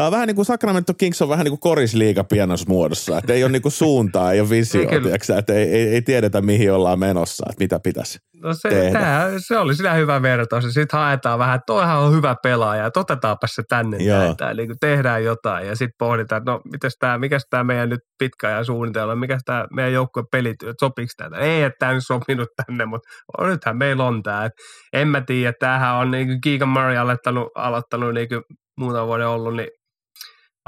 Tämä 0.00 0.06
on 0.06 0.12
vähän 0.12 0.26
niin 0.26 0.36
kuin 0.36 0.46
Sacramento 0.46 0.94
Kings 0.94 1.22
on 1.22 1.28
vähän 1.28 1.44
niin 1.44 1.50
kuin 1.50 1.60
korisliiga 1.60 2.24
pienossa 2.24 2.68
muodossa, 2.68 3.18
että 3.18 3.32
ei 3.32 3.44
ole 3.44 3.52
niin 3.52 3.62
kuin 3.62 3.72
suuntaa, 3.72 4.32
ei 4.32 4.40
ole 4.40 4.50
visio, 4.50 4.80
ei, 4.80 5.12
että 5.38 5.54
ei, 5.54 5.68
ei, 5.68 5.88
ei, 5.88 6.02
tiedetä 6.02 6.40
mihin 6.40 6.72
ollaan 6.72 6.98
menossa, 6.98 7.46
että 7.50 7.64
mitä 7.64 7.80
pitäisi 7.80 8.18
no 8.42 8.54
se, 8.54 8.68
tehdä. 8.68 8.98
Tämä, 9.00 9.30
se 9.38 9.58
oli 9.58 9.74
sitä 9.74 9.92
hyvä 9.92 10.22
vertaus 10.22 10.64
sitten 10.64 10.98
haetaan 10.98 11.38
vähän, 11.38 11.54
että 11.54 11.66
toihan 11.66 11.98
on 11.98 12.12
hyvä 12.12 12.36
pelaaja, 12.42 12.86
että 12.86 13.00
otetaanpa 13.00 13.46
se 13.46 13.62
tänne 13.68 13.98
näin, 14.40 14.56
niin 14.56 14.76
tehdään 14.80 15.24
jotain 15.24 15.66
ja 15.66 15.76
sitten 15.76 15.94
pohditaan, 15.98 16.38
että 16.42 16.50
no 16.50 16.60
mitäs 16.72 16.96
tämä, 16.98 17.18
mikä 17.18 17.38
tämä 17.50 17.64
meidän 17.64 17.88
nyt 17.88 18.00
pitkä 18.18 18.48
ajan 18.48 18.64
suunnitelma, 18.64 19.14
mikä 19.14 19.38
tämä 19.44 19.66
meidän 19.72 19.92
joukkueen 19.92 20.26
pelityö, 20.32 20.72
sopiiko 20.80 21.12
tämä? 21.16 21.36
Ei, 21.36 21.62
että 21.62 21.76
tämä 21.78 21.92
nyt 21.92 22.06
sopinut 22.06 22.48
tänne, 22.66 22.84
mutta 22.84 23.08
nythän 23.40 23.76
meillä 23.76 24.04
on 24.04 24.22
tämä. 24.22 24.44
Et 24.44 24.52
en 24.92 25.08
mä 25.08 25.20
tiedä, 25.20 25.52
tämähän 25.60 25.94
on 25.94 26.10
niin 26.10 26.26
kuin 26.26 26.40
Keegan 26.40 26.68
Murray 26.68 26.96
aloittanut, 26.96 27.48
aloittanut 27.54 28.14
niin 28.14 28.28
kuin 28.28 28.42
muutaman 28.78 29.06
vuoden 29.06 29.28
ollut, 29.28 29.56
niin 29.56 29.68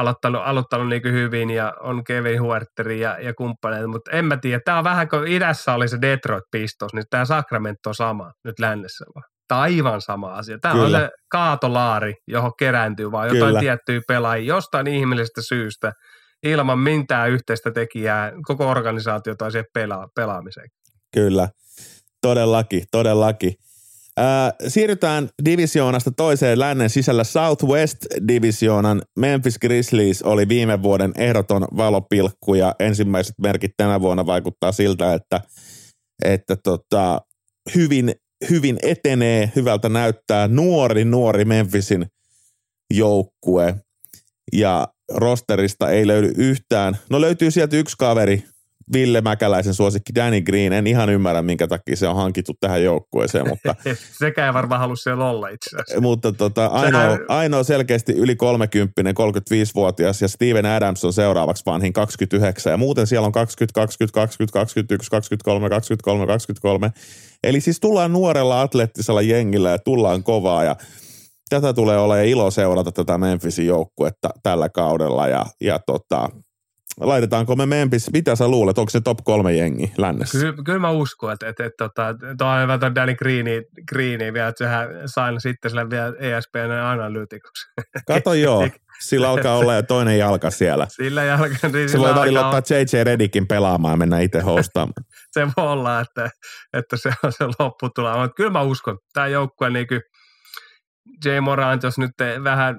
aloittanut, 0.02 0.42
aloittanut 0.44 0.88
niin 0.88 1.02
hyvin 1.04 1.50
ja 1.50 1.74
on 1.80 2.04
Kevin 2.04 2.42
Huerteri 2.42 3.00
ja, 3.00 3.18
ja 3.20 3.34
kumppaneita, 3.34 3.88
mutta 3.88 4.10
en 4.10 4.24
mä 4.24 4.36
tiedä. 4.36 4.60
Tämä 4.64 4.78
on 4.78 4.84
vähän 4.84 5.08
kuin 5.08 5.28
idässä 5.28 5.74
oli 5.74 5.88
se 5.88 5.98
Detroit 6.00 6.44
Pistos, 6.50 6.94
niin 6.94 7.04
tämä 7.10 7.24
Sacramento 7.24 7.88
on 7.90 7.94
sama 7.94 8.32
nyt 8.44 8.58
lännessä 8.58 9.04
vaan. 9.14 9.24
Tämä 9.48 9.58
on 9.58 9.62
aivan 9.62 10.00
sama 10.00 10.34
asia. 10.34 10.58
Tämä 10.58 10.74
Kyllä. 10.74 10.98
on 10.98 11.04
se 11.04 11.10
kaatolaari, 11.30 12.14
johon 12.28 12.52
kerääntyy 12.58 13.12
vaan 13.12 13.28
jotain 13.28 13.46
Kyllä. 13.46 13.60
tiettyä 13.60 14.00
pelaajia 14.08 14.54
jostain 14.54 14.86
ihmisellisestä 14.86 15.42
syystä 15.42 15.92
ilman 16.42 16.78
mitään 16.78 17.30
yhteistä 17.30 17.70
tekijää 17.70 18.32
koko 18.46 18.70
organisaatio 18.70 19.34
tai 19.34 19.52
siihen 19.52 19.66
pela- 19.78 20.08
pelaamiseen. 20.14 20.66
Kyllä, 21.14 21.48
todellakin, 22.22 22.82
todellakin. 22.90 23.54
Siirrytään 24.68 25.28
divisioonasta 25.44 26.10
toiseen 26.10 26.58
lännen 26.58 26.90
sisällä 26.90 27.24
Southwest 27.24 27.96
Divisioonan 28.28 29.02
Memphis 29.18 29.58
Grizzlies 29.58 30.22
oli 30.22 30.48
viime 30.48 30.82
vuoden 30.82 31.12
ehdoton 31.16 31.66
valopilkku 31.76 32.54
ja 32.54 32.74
ensimmäiset 32.78 33.34
merkit 33.38 33.72
tänä 33.76 34.00
vuonna 34.00 34.26
vaikuttaa 34.26 34.72
siltä, 34.72 35.14
että, 35.14 35.40
että 36.24 36.56
tota, 36.56 37.20
hyvin, 37.74 38.14
hyvin 38.50 38.78
etenee, 38.82 39.52
hyvältä 39.56 39.88
näyttää 39.88 40.48
nuori, 40.48 41.04
nuori 41.04 41.44
Memphisin 41.44 42.06
joukkue 42.94 43.74
ja 44.52 44.88
rosterista 45.14 45.90
ei 45.90 46.06
löydy 46.06 46.32
yhtään. 46.36 46.96
No 47.10 47.20
löytyy 47.20 47.50
sieltä 47.50 47.76
yksi 47.76 47.96
kaveri, 47.98 48.44
Ville 48.92 49.20
Mäkäläisen 49.20 49.74
suosikki 49.74 50.14
Danny 50.14 50.40
Green. 50.40 50.72
En 50.72 50.86
ihan 50.86 51.10
ymmärrä, 51.10 51.42
minkä 51.42 51.66
takia 51.66 51.96
se 51.96 52.08
on 52.08 52.16
hankittu 52.16 52.52
tähän 52.60 52.84
joukkueeseen, 52.84 53.48
mutta... 53.48 53.74
Sekään 54.18 54.46
ei 54.46 54.54
varmaan 54.54 54.80
halua 54.80 54.96
siellä 54.96 55.30
olla 55.30 55.48
itse 55.48 55.76
asiassa. 55.76 56.00
Mutta 56.00 56.32
tota, 56.32 56.66
ainoa, 56.66 57.18
ainoa 57.28 57.62
selkeästi 57.62 58.12
yli 58.12 58.36
30, 58.36 59.10
35-vuotias 59.10 60.22
ja 60.22 60.28
Steven 60.28 60.66
Adams 60.66 61.04
on 61.04 61.12
seuraavaksi 61.12 61.62
vanhin 61.66 61.92
29 61.92 62.70
ja 62.70 62.76
muuten 62.76 63.06
siellä 63.06 63.26
on 63.26 63.32
20, 63.32 63.80
20, 63.80 64.14
20, 64.14 64.52
21, 64.52 65.10
23, 65.10 65.68
23, 65.68 66.26
23. 66.26 66.90
Eli 67.44 67.60
siis 67.60 67.80
tullaan 67.80 68.12
nuorella 68.12 68.60
atleettisella 68.60 69.22
jengillä 69.22 69.70
ja 69.70 69.78
tullaan 69.78 70.22
kovaa 70.22 70.64
ja 70.64 70.76
tätä 71.48 71.72
tulee 71.72 71.98
olemaan 71.98 72.26
ilo 72.26 72.50
seurata 72.50 72.92
tätä 72.92 73.18
Memphisin 73.18 73.66
joukkuetta 73.66 74.30
tällä 74.42 74.68
kaudella 74.68 75.28
ja, 75.28 75.46
ja 75.60 75.78
tota, 75.78 76.28
laitetaanko 77.02 77.56
me 77.56 77.66
Memphis, 77.66 78.12
mitä 78.12 78.36
sä 78.36 78.48
luulet, 78.48 78.78
onko 78.78 78.90
se 78.90 79.00
top 79.00 79.18
kolme 79.24 79.52
jengi 79.52 79.92
lännessä? 79.98 80.38
Kyllä, 80.38 80.54
kyllä 80.64 80.78
mä 80.78 80.90
uskon, 80.90 81.32
että, 81.32 81.48
että, 81.48 81.64
että, 81.64 81.84
että 81.84 82.34
tuo 82.38 82.46
on 82.46 82.62
hyvä 82.62 82.78
tuon 82.78 82.94
Danny 82.94 83.14
Greeni, 83.14 83.62
Greeni 83.88 84.32
vielä, 84.32 84.48
että 84.48 84.64
sehän 84.64 84.88
sain 85.06 85.40
sitten 85.40 85.70
sille 85.70 85.90
vielä 85.90 86.14
ESPN 86.18 86.70
analyytikoksi. 86.70 87.64
Kato 88.06 88.34
joo, 88.48 88.68
sillä 89.00 89.30
alkaa 89.30 89.56
olla 89.56 89.74
jo 89.74 89.82
toinen 89.82 90.18
jalka 90.18 90.50
siellä. 90.50 90.86
Sillä 90.90 91.24
jalka. 91.24 91.68
Niin 91.72 91.88
se 91.88 91.98
voi 91.98 92.14
välillä 92.14 92.48
ottaa 92.48 92.76
JJ 92.76 93.04
Redikin 93.04 93.46
pelaamaan 93.46 93.92
ja 93.92 93.96
mennä 93.96 94.20
itse 94.20 94.40
hostaamaan. 94.40 95.04
se 95.34 95.46
voi 95.56 95.72
olla, 95.72 96.00
että, 96.00 96.30
että 96.72 96.96
se 96.96 97.12
on 97.22 97.32
se 97.32 97.44
lopputulema, 97.58 98.22
mutta 98.22 98.34
kyllä 98.34 98.50
mä 98.50 98.62
uskon, 98.62 98.98
tämä 99.12 99.26
joukkue 99.26 99.70
niin 99.70 99.86
kuin 99.86 100.00
J. 101.24 101.28
Morant, 101.40 101.82
jos 101.82 101.98
nyt 101.98 102.10
vähän 102.44 102.76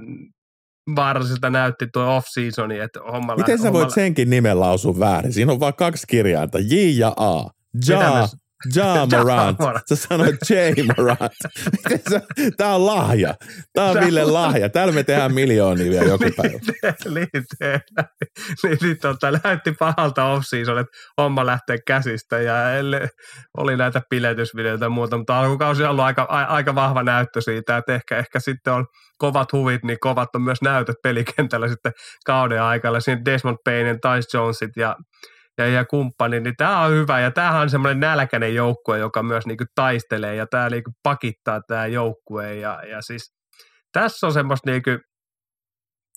vaaralliselta 0.96 1.50
näytti 1.50 1.88
tuo 1.94 2.16
off-seasoni, 2.18 2.80
että 2.80 3.00
homma 3.12 3.36
Miten 3.36 3.60
sä 3.60 3.74
voit 3.74 3.90
senkin 3.90 4.30
nimen 4.30 4.60
lausua 4.60 5.00
väärin? 5.00 5.34
Siinä 5.34 5.52
on 5.52 5.60
vain 5.60 5.74
kaksi 5.74 6.08
kirjainta, 6.08 6.60
J 6.60 6.76
ja 6.76 7.14
A. 7.18 7.50
Ja, 7.88 8.28
Ja 8.76 9.08
Morant. 9.60 9.88
Sä 9.90 9.96
sanoit 9.96 10.36
J 10.50 10.54
Morant. 10.98 11.34
Tää 12.58 12.76
on 12.76 12.86
lahja. 12.86 13.34
Tää 13.74 13.86
on 13.86 14.00
Ville 14.00 14.24
lahja. 14.24 14.70
Täällä 14.70 14.94
me 14.94 15.04
tehdään 15.04 15.34
miljoonia 15.34 15.92
vielä 15.92 16.06
joku 16.06 16.24
niin 16.24 16.34
päivä. 16.36 16.60
niin, 17.16 17.28
niin, 18.64 18.78
niin 18.82 18.98
tota, 18.98 19.34
lähti 19.34 19.72
pahalta 19.80 20.26
off 20.26 20.46
että 20.54 20.98
homma 21.22 21.46
lähtee 21.46 21.78
käsistä 21.88 22.40
ja 22.40 22.74
elle, 22.74 23.10
oli 23.58 23.78
näitä 23.78 24.02
piletysvideoita 24.10 24.86
ja 24.86 24.90
muuta, 24.90 25.18
mutta 25.18 25.40
alkukausi 25.40 25.84
on 25.84 25.90
ollut 25.90 26.06
aika, 26.06 26.26
a, 26.30 26.44
aika 26.44 26.76
vahva 26.76 27.04
näyttö 27.04 27.42
siitä, 27.42 27.78
että 27.78 27.96
ehkä, 27.96 28.18
ehkä 28.18 28.40
sitten 28.40 28.74
on 28.74 28.86
kovat 29.18 29.52
huvit, 29.54 29.84
niin 29.84 29.98
kovat 30.00 30.36
on 30.36 30.42
myös 30.42 30.62
näytöt 30.62 30.96
pelikentällä 31.04 31.68
sitten 31.68 31.92
kauden 32.26 32.62
aikana. 32.62 33.00
Siinä 33.00 33.22
Desmond 33.26 33.58
Payne, 33.66 33.94
Tyce 33.94 34.38
Jonesit 34.38 34.72
ja 34.78 34.96
ja, 35.58 35.68
ja 35.68 35.86
kumppani, 35.86 36.40
niin 36.40 36.56
tämä 36.58 36.82
on 36.82 36.92
hyvä. 36.92 37.20
Ja 37.20 37.32
tämähän 37.32 37.62
on 37.62 37.70
semmoinen 37.70 38.00
nälkäinen 38.00 38.56
joukkue, 38.56 38.98
joka 38.98 39.24
myös 39.24 39.46
niinku 39.46 39.64
taistelee 39.76 40.36
ja 40.36 40.48
tämä 40.48 40.70
niinku 40.70 40.92
pakittaa 41.04 41.62
tämä 41.68 41.88
joukkue. 41.88 42.56
Ja, 42.56 42.82
ja 42.90 43.02
siis 43.02 43.34
tässä 43.92 44.28
on 44.28 44.34
semmoista 44.34 44.70
niinku, 44.70 44.90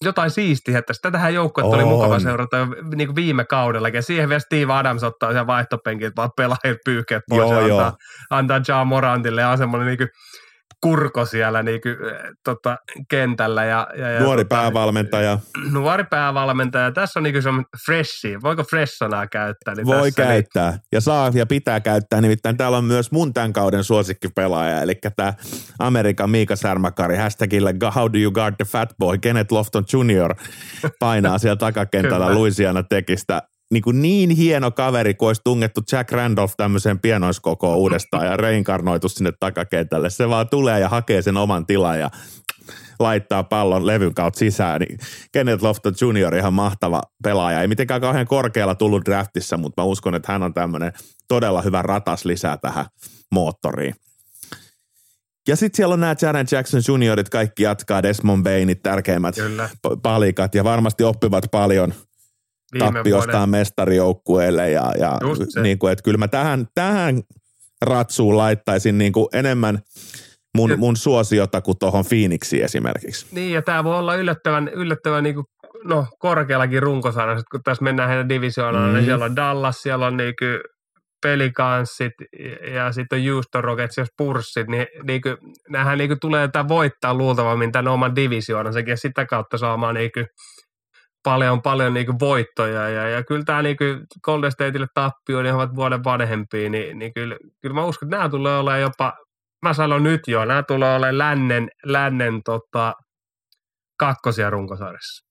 jotain 0.04 0.30
siistiä, 0.30 0.78
että 0.78 0.92
tätähän 1.02 1.34
joukkuetta 1.34 1.76
oli 1.76 1.84
mukava 1.84 2.18
seurata 2.18 2.56
niin 2.96 3.08
kuin 3.08 3.16
viime 3.16 3.44
kaudella. 3.44 3.88
Ja 3.88 4.02
siihen 4.02 4.28
vielä 4.28 4.40
Steve 4.40 4.72
Adams 4.72 5.02
ottaa 5.02 5.32
sen 5.32 5.46
vaihtopenkit, 5.46 6.16
vaan 6.16 6.30
pelaajat 6.36 6.78
pyyhkeet 6.84 7.22
pois 7.28 7.50
joo, 7.50 7.66
ja 7.66 7.74
antaa, 7.76 7.96
antaa 8.30 8.60
Ja 8.68 8.84
Morantille 8.84 9.40
ja 9.40 9.50
on 9.50 9.58
semmoinen 9.58 9.86
niin 9.86 9.98
kuin, 9.98 10.08
kurko 10.82 11.24
siellä 11.24 11.62
niin 11.62 11.80
kuin, 11.80 11.96
tota, 12.44 12.76
kentällä. 13.10 13.64
Ja, 13.64 13.88
ja, 13.98 14.10
ja 14.10 14.20
nuori 14.20 14.44
tota, 14.44 14.56
päävalmentaja. 14.56 15.38
Nuori 15.72 16.04
päävalmentaja. 16.04 16.92
Tässä 16.92 17.18
on 17.18 17.22
niin 17.22 17.34
kuin 17.42 17.64
freshi. 17.86 18.42
Voiko 18.42 18.64
fresh-sanaa 18.70 19.26
käyttää? 19.26 19.74
Niin 19.74 19.86
Voi 19.86 20.12
tässä, 20.12 20.22
käyttää. 20.22 20.70
Niin... 20.70 20.80
Ja 20.92 21.00
saa 21.00 21.30
ja 21.34 21.46
pitää 21.46 21.80
käyttää. 21.80 22.20
Nimittäin 22.20 22.56
täällä 22.56 22.78
on 22.78 22.84
myös 22.84 23.12
mun 23.12 23.34
tämän 23.34 23.52
kauden 23.52 23.84
suosikkipelaaja. 23.84 24.82
Eli 24.82 24.94
tämä 25.16 25.34
Amerikan 25.78 26.30
Miika 26.30 26.56
Särmäkari 26.56 27.16
hashtagillä 27.16 27.72
How 27.94 28.12
do 28.12 28.18
you 28.18 28.32
guard 28.32 28.54
the 28.56 28.64
fat 28.64 28.94
boy? 28.98 29.18
Kenneth 29.18 29.52
Lofton 29.52 29.84
Jr. 29.92 30.34
painaa 30.98 31.38
siellä 31.38 31.56
takakentällä 31.56 32.34
Louisiana 32.34 32.82
tekistä 32.82 33.42
niin, 33.72 33.82
kuin 33.82 34.02
niin 34.02 34.30
hieno 34.30 34.70
kaveri, 34.70 35.14
kun 35.14 35.28
olisi 35.28 35.40
tungettu 35.44 35.80
Jack 35.92 36.12
Randolph 36.12 36.54
tämmöiseen 36.56 37.00
pienoiskokoon 37.00 37.76
uudestaan 37.76 38.26
ja 38.26 38.36
reinkarnoitu 38.36 39.08
sinne 39.08 39.32
takakentälle. 39.40 40.10
Se 40.10 40.28
vaan 40.28 40.48
tulee 40.48 40.80
ja 40.80 40.88
hakee 40.88 41.22
sen 41.22 41.36
oman 41.36 41.66
tilan 41.66 42.00
ja 42.00 42.10
laittaa 43.00 43.42
pallon 43.42 43.86
levyn 43.86 44.14
kautta 44.14 44.38
sisään. 44.38 44.80
Niin 44.80 44.98
Kenneth 45.32 45.62
Lofton 45.62 45.94
Jr. 46.00 46.36
ihan 46.36 46.54
mahtava 46.54 47.02
pelaaja. 47.22 47.60
Ei 47.60 47.68
mitenkään 47.68 48.00
kauhean 48.00 48.26
korkealla 48.26 48.74
tullut 48.74 49.04
draftissa, 49.04 49.56
mutta 49.56 49.82
mä 49.82 49.86
uskon, 49.86 50.14
että 50.14 50.32
hän 50.32 50.42
on 50.42 50.54
tämmöinen 50.54 50.92
todella 51.28 51.62
hyvä 51.62 51.82
ratas 51.82 52.24
lisää 52.24 52.56
tähän 52.56 52.86
moottoriin. 53.32 53.94
Ja 55.48 55.56
sitten 55.56 55.76
siellä 55.76 55.92
on 55.92 56.00
nämä 56.00 56.14
Jaren 56.22 56.46
Jackson 56.52 56.82
juniorit, 56.88 57.28
kaikki 57.28 57.62
jatkaa 57.62 58.02
Desmond 58.02 58.44
Bainit, 58.44 58.82
tärkeimmät 58.82 59.34
Kyllä. 59.34 59.68
palikat 60.02 60.54
ja 60.54 60.64
varmasti 60.64 61.04
oppivat 61.04 61.44
paljon– 61.50 61.94
tappiostaan 62.78 63.50
mestarijoukkueelle 63.50 64.70
ja, 64.70 64.92
ja 64.98 65.18
niin 65.62 65.78
kuin, 65.78 65.92
että 65.92 66.02
kyllä 66.02 66.18
mä 66.18 66.28
tähän, 66.28 66.66
tähän 66.74 67.22
ratsuun 67.82 68.36
laittaisin 68.36 68.98
niin 68.98 69.12
kuin 69.12 69.28
enemmän 69.32 69.78
mun, 70.56 70.74
mun 70.76 70.96
suosiota 70.96 71.60
kuin 71.60 71.78
tuohon 71.78 72.04
Phoenixiin 72.08 72.64
esimerkiksi. 72.64 73.26
Niin 73.32 73.52
ja 73.52 73.62
tämä 73.62 73.84
voi 73.84 73.98
olla 73.98 74.14
yllättävän, 74.14 74.68
yllättävän 74.68 75.24
niin 75.24 75.34
kuin, 75.34 75.44
no, 75.84 76.06
korkeallakin 76.18 76.82
runkosarjassa, 76.82 77.44
kun 77.50 77.60
tässä 77.64 77.84
mennään 77.84 78.08
heidän 78.08 78.28
divisioonaan, 78.28 78.84
niin 78.84 78.92
mm. 78.92 78.96
niin 78.96 79.04
siellä 79.04 79.24
on 79.24 79.36
Dallas, 79.36 79.82
siellä 79.82 80.06
on 80.06 80.16
niin 80.16 80.34
kuin 80.38 80.60
pelikanssit 81.22 82.12
ja 82.74 82.92
sitten 82.92 83.18
on 83.18 83.32
Houston 83.32 83.64
Rockets 83.64 83.96
ja 83.96 84.04
Spurssit, 84.04 84.68
niin, 84.68 84.86
niin 85.02 85.22
kuin, 85.22 85.36
nämähän 85.68 85.98
niin 85.98 86.08
kuin 86.08 86.20
tulee 86.20 86.48
tätä 86.48 86.68
voittaa 86.68 87.14
luultavammin 87.14 87.72
tämän 87.72 87.92
oman 87.92 88.16
divisioonansa 88.16 88.80
ja 88.80 88.96
sitä 88.96 89.26
kautta 89.26 89.58
saamaan 89.58 89.94
niin 89.94 90.10
kuin, 90.14 90.26
paljon, 91.26 91.62
paljon 91.62 91.94
niin 91.94 92.06
kuin 92.06 92.20
voittoja. 92.20 92.88
Ja, 92.88 93.08
ja 93.08 93.24
kyllä 93.24 93.44
tämä 93.44 93.62
niin 93.62 93.76
kuin 93.76 94.00
Golden 94.22 94.52
Stateille 94.52 94.86
tappio, 94.94 95.42
niin 95.42 95.54
ovat 95.54 95.76
vuoden 95.76 96.04
vanhempia, 96.04 96.70
niin, 96.70 96.98
niin 96.98 97.14
kyllä, 97.14 97.36
kyllä 97.62 97.74
mä 97.74 97.84
uskon, 97.84 98.06
että 98.06 98.16
nämä 98.16 98.28
tulee 98.28 98.58
olemaan 98.58 98.80
jopa, 98.80 99.12
mä 99.62 99.74
sanon 99.74 100.02
nyt 100.02 100.20
jo, 100.26 100.44
nämä 100.44 100.62
tulee 100.62 100.96
olemaan 100.96 101.18
lännen, 101.18 101.68
lännen 101.84 102.40
tota, 102.44 102.94
kakkosia 103.98 104.50
runkosarjassa. 104.50 105.26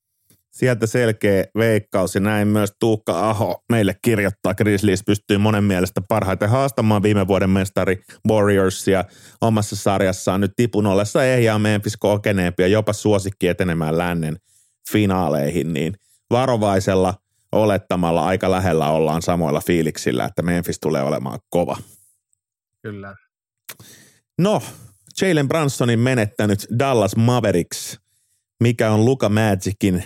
Sieltä 0.51 0.87
selkeä 0.87 1.43
veikkaus 1.57 2.15
ja 2.15 2.21
näin 2.21 2.47
myös 2.47 2.71
Tuukka 2.79 3.29
Aho 3.29 3.63
meille 3.71 3.95
kirjoittaa. 4.01 4.53
Grizzlies 4.53 5.03
pystyy 5.05 5.37
monen 5.37 5.63
mielestä 5.63 6.01
parhaiten 6.09 6.49
haastamaan 6.49 7.03
viime 7.03 7.27
vuoden 7.27 7.49
mestari 7.49 8.01
Warriorsia 8.29 9.03
omassa 9.41 9.75
sarjassaan 9.75 10.41
nyt 10.41 10.51
tipun 10.55 10.87
ollessa 10.87 11.25
ehjää 11.25 11.59
Memphis 11.59 11.97
kokeneempi 11.97 12.63
ja 12.63 12.67
jopa 12.67 12.93
suosikki 12.93 13.47
etenemään 13.47 13.97
lännen– 13.97 14.35
finaaleihin, 14.91 15.73
niin 15.73 15.93
varovaisella 16.29 17.13
olettamalla 17.51 18.25
aika 18.25 18.51
lähellä 18.51 18.89
ollaan 18.89 19.21
samoilla 19.21 19.61
fiiliksillä, 19.61 20.25
että 20.25 20.41
Memphis 20.41 20.79
tulee 20.79 21.03
olemaan 21.03 21.39
kova. 21.49 21.77
Kyllä. 22.81 23.15
No, 24.37 24.61
Jalen 25.21 25.47
Bransonin 25.47 25.99
menettänyt 25.99 26.59
Dallas 26.79 27.15
Mavericks. 27.15 27.99
Mikä 28.63 28.91
on 28.91 29.05
Luka 29.05 29.29
Magicin 29.29 30.03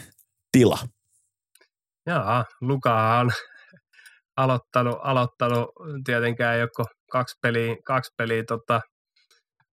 tila? 0.52 0.78
Joo, 2.06 2.46
Luka 2.62 3.18
on 3.20 3.32
aloittanut, 4.38 4.98
aloittanut 5.04 5.70
tietenkään 6.06 6.60
joko 6.60 6.86
kaksi 7.12 7.38
peliä, 7.42 7.76
kaksi 7.86 8.14
peliä 8.18 8.44
tota, 8.44 8.82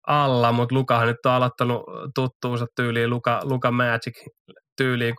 alla, 0.06 0.52
mutta 0.52 0.74
Lukahan 0.74 1.06
nyt 1.06 1.26
on 1.26 1.32
aloittanut 1.32 1.82
tuttuunsa 2.14 2.66
tyyliin 2.76 3.10
Luka, 3.10 3.40
Luka 3.44 3.70
Magic 3.70 4.24
tyyliin 4.76 5.14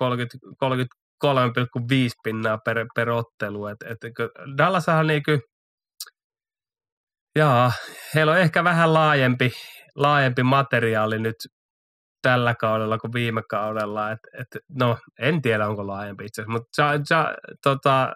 33,5 0.66 2.10
pinnaa 2.24 2.58
per, 2.66 2.86
per 2.96 3.10
ottelu. 3.10 3.68
Et, 3.68 3.78
et, 3.84 3.98
Dallashan 4.58 5.08
niinku, 5.08 5.32
jaa, 7.36 7.72
heillä 8.16 8.32
on 8.32 8.38
ehkä 8.38 8.64
vähän 8.64 8.94
laajempi, 8.94 9.52
laajempi 9.96 10.44
materiaali 10.44 11.20
nyt 11.20 11.36
tällä 12.22 12.56
kaudella 12.56 12.98
kuin 12.98 13.14
viime 13.14 13.42
kaudella. 13.50 14.12
Et, 14.12 14.20
et, 14.40 14.48
no, 14.70 14.98
en 15.20 15.42
tiedä 15.42 15.68
onko 15.68 15.88
laajempi 15.88 16.26
itse 16.26 16.42
asiassa, 16.42 16.52
mutta 16.52 16.82
ja, 16.82 16.94
ja, 17.10 17.36
tota, 17.64 18.14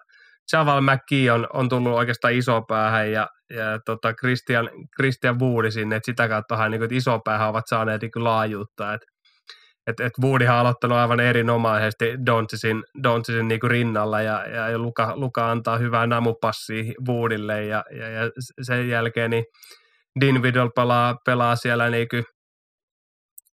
Javal 0.53 0.81
McKee 0.81 1.31
on, 1.31 1.47
on 1.53 1.69
tullut 1.69 1.93
oikeastaan 1.93 2.33
iso 2.33 2.61
päähän 2.61 3.11
ja, 3.11 3.27
ja 3.49 3.79
tota 3.85 4.13
Christian, 4.13 4.69
Christian 4.95 5.39
Woodi 5.39 5.71
sinne, 5.71 5.95
että 5.95 6.05
sitä 6.05 6.27
kautta 6.27 6.69
niin 6.69 6.79
kuin, 6.79 6.93
iso 6.93 7.19
päähän 7.25 7.49
ovat 7.49 7.65
saaneet 7.69 8.01
niin 8.01 8.23
laajuutta. 8.23 8.97
Että 9.91 10.03
et, 10.05 10.07
et 10.07 10.23
Woodyhan 10.23 10.55
on 10.55 10.61
aloittanut 10.61 10.97
aivan 10.97 11.19
erinomaisesti 11.19 12.05
Doncicin, 12.25 12.83
Doncicin 13.03 13.47
niin 13.47 13.59
rinnalla 13.63 14.21
ja, 14.21 14.45
ja, 14.47 14.69
ja 14.69 14.79
Luka, 14.79 15.13
Luka, 15.15 15.51
antaa 15.51 15.77
hyvää 15.77 16.07
namupassia 16.07 16.93
Woodille 17.07 17.65
ja, 17.65 17.83
ja, 17.91 18.09
ja 18.09 18.31
sen 18.61 18.89
jälkeen 18.89 19.29
niin 19.29 19.45
Dinvidal 20.21 20.69
pelaa, 20.75 21.15
pelaa 21.25 21.55
siellä 21.55 21.89
niin 21.89 22.07
kuin, 22.09 22.23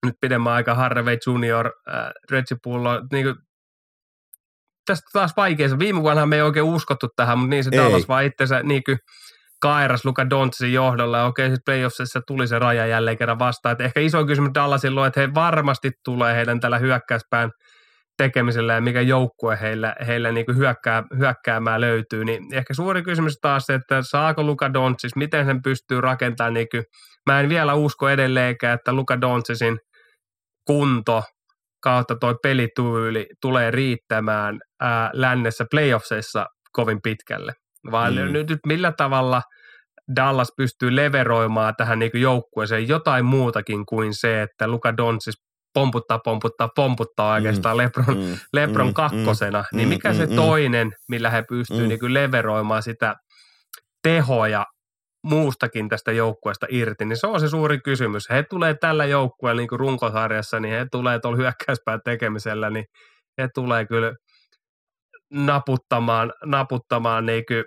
nyt 0.06 0.16
pidemmän 0.22 0.54
aika 0.54 0.76
Harvey 0.76 1.18
Junior, 1.28 1.72
äh, 1.90 2.12
Reggie 2.32 2.58
Pullo, 2.64 3.02
niin 3.12 3.26
kuin, 3.26 3.36
tästä 4.86 5.06
taas 5.14 5.34
vaikea. 5.38 5.80
Viime 5.80 6.02
vuonna 6.02 6.26
me 6.26 6.36
ei 6.36 6.42
oikein 6.42 6.66
uskottu 6.66 7.08
tähän, 7.16 7.40
mutta 7.40 7.50
niin 7.50 7.64
se 7.64 7.72
Dallas 7.72 8.08
vaan 8.08 8.26
itsensä 8.26 8.64
niin 8.64 8.84
kuin, 8.84 8.98
kairas 9.66 10.05
Luka 10.05 10.30
Dontsin 10.30 10.74
johdolla. 10.74 11.18
Ja 11.18 11.26
okei, 11.26 11.49
sitten 11.49 11.63
playoffsissa 11.66 12.22
tuli 12.28 12.47
se 12.47 12.59
raja 12.59 12.86
jälleen 12.86 13.18
kerran 13.18 13.39
vastaan. 13.39 13.74
Et 13.74 13.82
ehkä 13.82 13.99
iso 13.99 14.26
kysymys 14.26 14.51
Dallasilla 14.53 15.01
on, 15.01 15.07
että 15.07 15.20
he 15.20 15.34
varmasti 15.34 15.91
tulee 16.03 16.36
heidän 16.36 16.59
tällä 16.59 16.78
hyökkäyspään 16.78 17.51
tekemisellä 18.18 18.74
ja 18.74 18.82
mikä 18.82 19.01
joukkue 19.01 19.57
heillä, 19.61 19.95
heillä 20.07 20.32
niin 20.32 20.45
hyökkää, 20.55 21.03
hyökkäämään 21.18 21.82
löytyy. 21.82 22.26
Niin 22.26 22.53
ehkä 22.53 22.74
suuri 22.74 23.03
kysymys 23.03 23.38
taas 23.41 23.66
se, 23.66 23.74
että 23.74 24.01
saako 24.01 24.43
Luka 24.43 24.74
Dontsis, 24.74 25.16
miten 25.16 25.45
sen 25.45 25.61
pystyy 25.61 26.01
rakentamaan. 26.01 26.53
Niin 26.53 26.68
kuin, 26.72 26.84
mä 27.26 27.39
en 27.39 27.49
vielä 27.49 27.74
usko 27.74 28.09
edelleenkään, 28.09 28.76
että 28.76 28.93
Luka 28.93 29.22
Dontsisin 29.22 29.78
kunto 30.68 31.24
kautta 31.82 32.16
toi 32.16 32.36
pelityyli 32.43 33.28
tulee 33.41 33.72
riittämään 33.72 34.59
ää, 34.82 35.09
lännessä 35.13 35.66
playoffseissa 35.72 36.45
kovin 36.72 36.99
pitkälle. 37.03 37.53
Vaan 37.92 38.16
mm. 38.16 38.32
nyt, 38.32 38.50
nyt 38.50 38.60
millä 38.66 38.92
tavalla 38.92 39.42
Dallas 40.16 40.52
pystyy 40.58 40.96
leveroimaan 40.96 41.74
tähän 41.78 42.00
niin 42.00 42.12
joukkueeseen? 42.14 42.88
Jotain 42.88 43.26
muutakin 43.26 43.86
kuin 43.86 44.14
se, 44.14 44.42
että 44.42 44.68
Luka 44.68 44.98
Doncic 44.98 45.36
pomputtaa, 45.74 46.20
pomputtaa, 46.20 46.70
pomputtaa 46.76 47.34
oikeastaan 47.34 47.78
mm, 47.78 47.84
Lebron, 47.84 48.18
mm, 48.18 48.38
Lebron 48.54 48.88
mm, 48.88 48.94
kakkosena, 48.94 49.60
mm, 49.60 49.78
niin 49.78 49.90
mikä 49.90 50.10
mm, 50.10 50.16
se 50.16 50.26
mm, 50.26 50.36
toinen, 50.36 50.92
millä 51.10 51.30
he 51.30 51.44
pystyvät 51.50 51.82
mm. 51.82 51.88
niin 51.88 52.14
leveroimaan 52.14 52.84
sitä 52.84 53.16
tehoja 54.04 54.66
muustakin 55.24 55.90
tästä 55.90 56.12
joukkueesta 56.12 56.66
irti, 56.70 57.06
niin 57.06 57.18
se 57.18 57.28
on 57.28 57.40
se 57.40 57.50
suuri 57.50 57.80
kysymys. 57.80 58.30
He 58.30 58.44
tulee 58.44 58.74
tällä 58.74 59.06
joukkueella 59.06 59.62
niin 59.62 59.80
runkosarjassa, 59.80 60.60
niin 60.60 60.74
he 60.74 60.86
tulee 60.92 61.20
tuolla 61.20 61.38
hyökkäyspään 61.38 62.00
tekemisellä, 62.06 62.70
niin 62.70 62.86
he 63.42 63.48
tulee 63.54 63.86
kyllä 63.86 64.14
naputtamaan, 65.34 66.34
naputtamaan 66.46 67.26
niin 67.26 67.44
kuin 67.48 67.64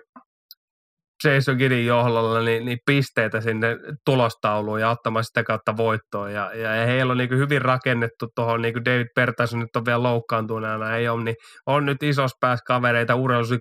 Jason 1.23 1.57
Gidin 1.57 1.85
johdolla 1.85 2.41
niin, 2.41 2.65
niin 2.65 2.77
pisteitä 2.85 3.41
sinne 3.41 3.77
tulostauluun 4.05 4.81
ja 4.81 4.89
ottamaan 4.89 5.23
sitä 5.23 5.43
kautta 5.43 5.77
voittoa. 5.77 6.29
Ja, 6.29 6.53
ja 6.53 6.85
heillä 6.85 7.11
on 7.11 7.17
niin 7.17 7.29
hyvin 7.29 7.61
rakennettu 7.61 8.27
tuohon, 8.35 8.61
niin 8.61 8.73
kuin 8.73 8.85
David 8.85 9.07
Pertas 9.15 9.53
nyt 9.53 9.75
on 9.75 9.85
vielä 9.85 10.03
loukkaantuneena, 10.03 10.95
ei 10.95 11.09
ole, 11.09 11.23
niin 11.23 11.35
on 11.65 11.85
nyt 11.85 12.03
isossa 12.03 12.37
päässä 12.39 12.63
kavereita, 12.67 13.13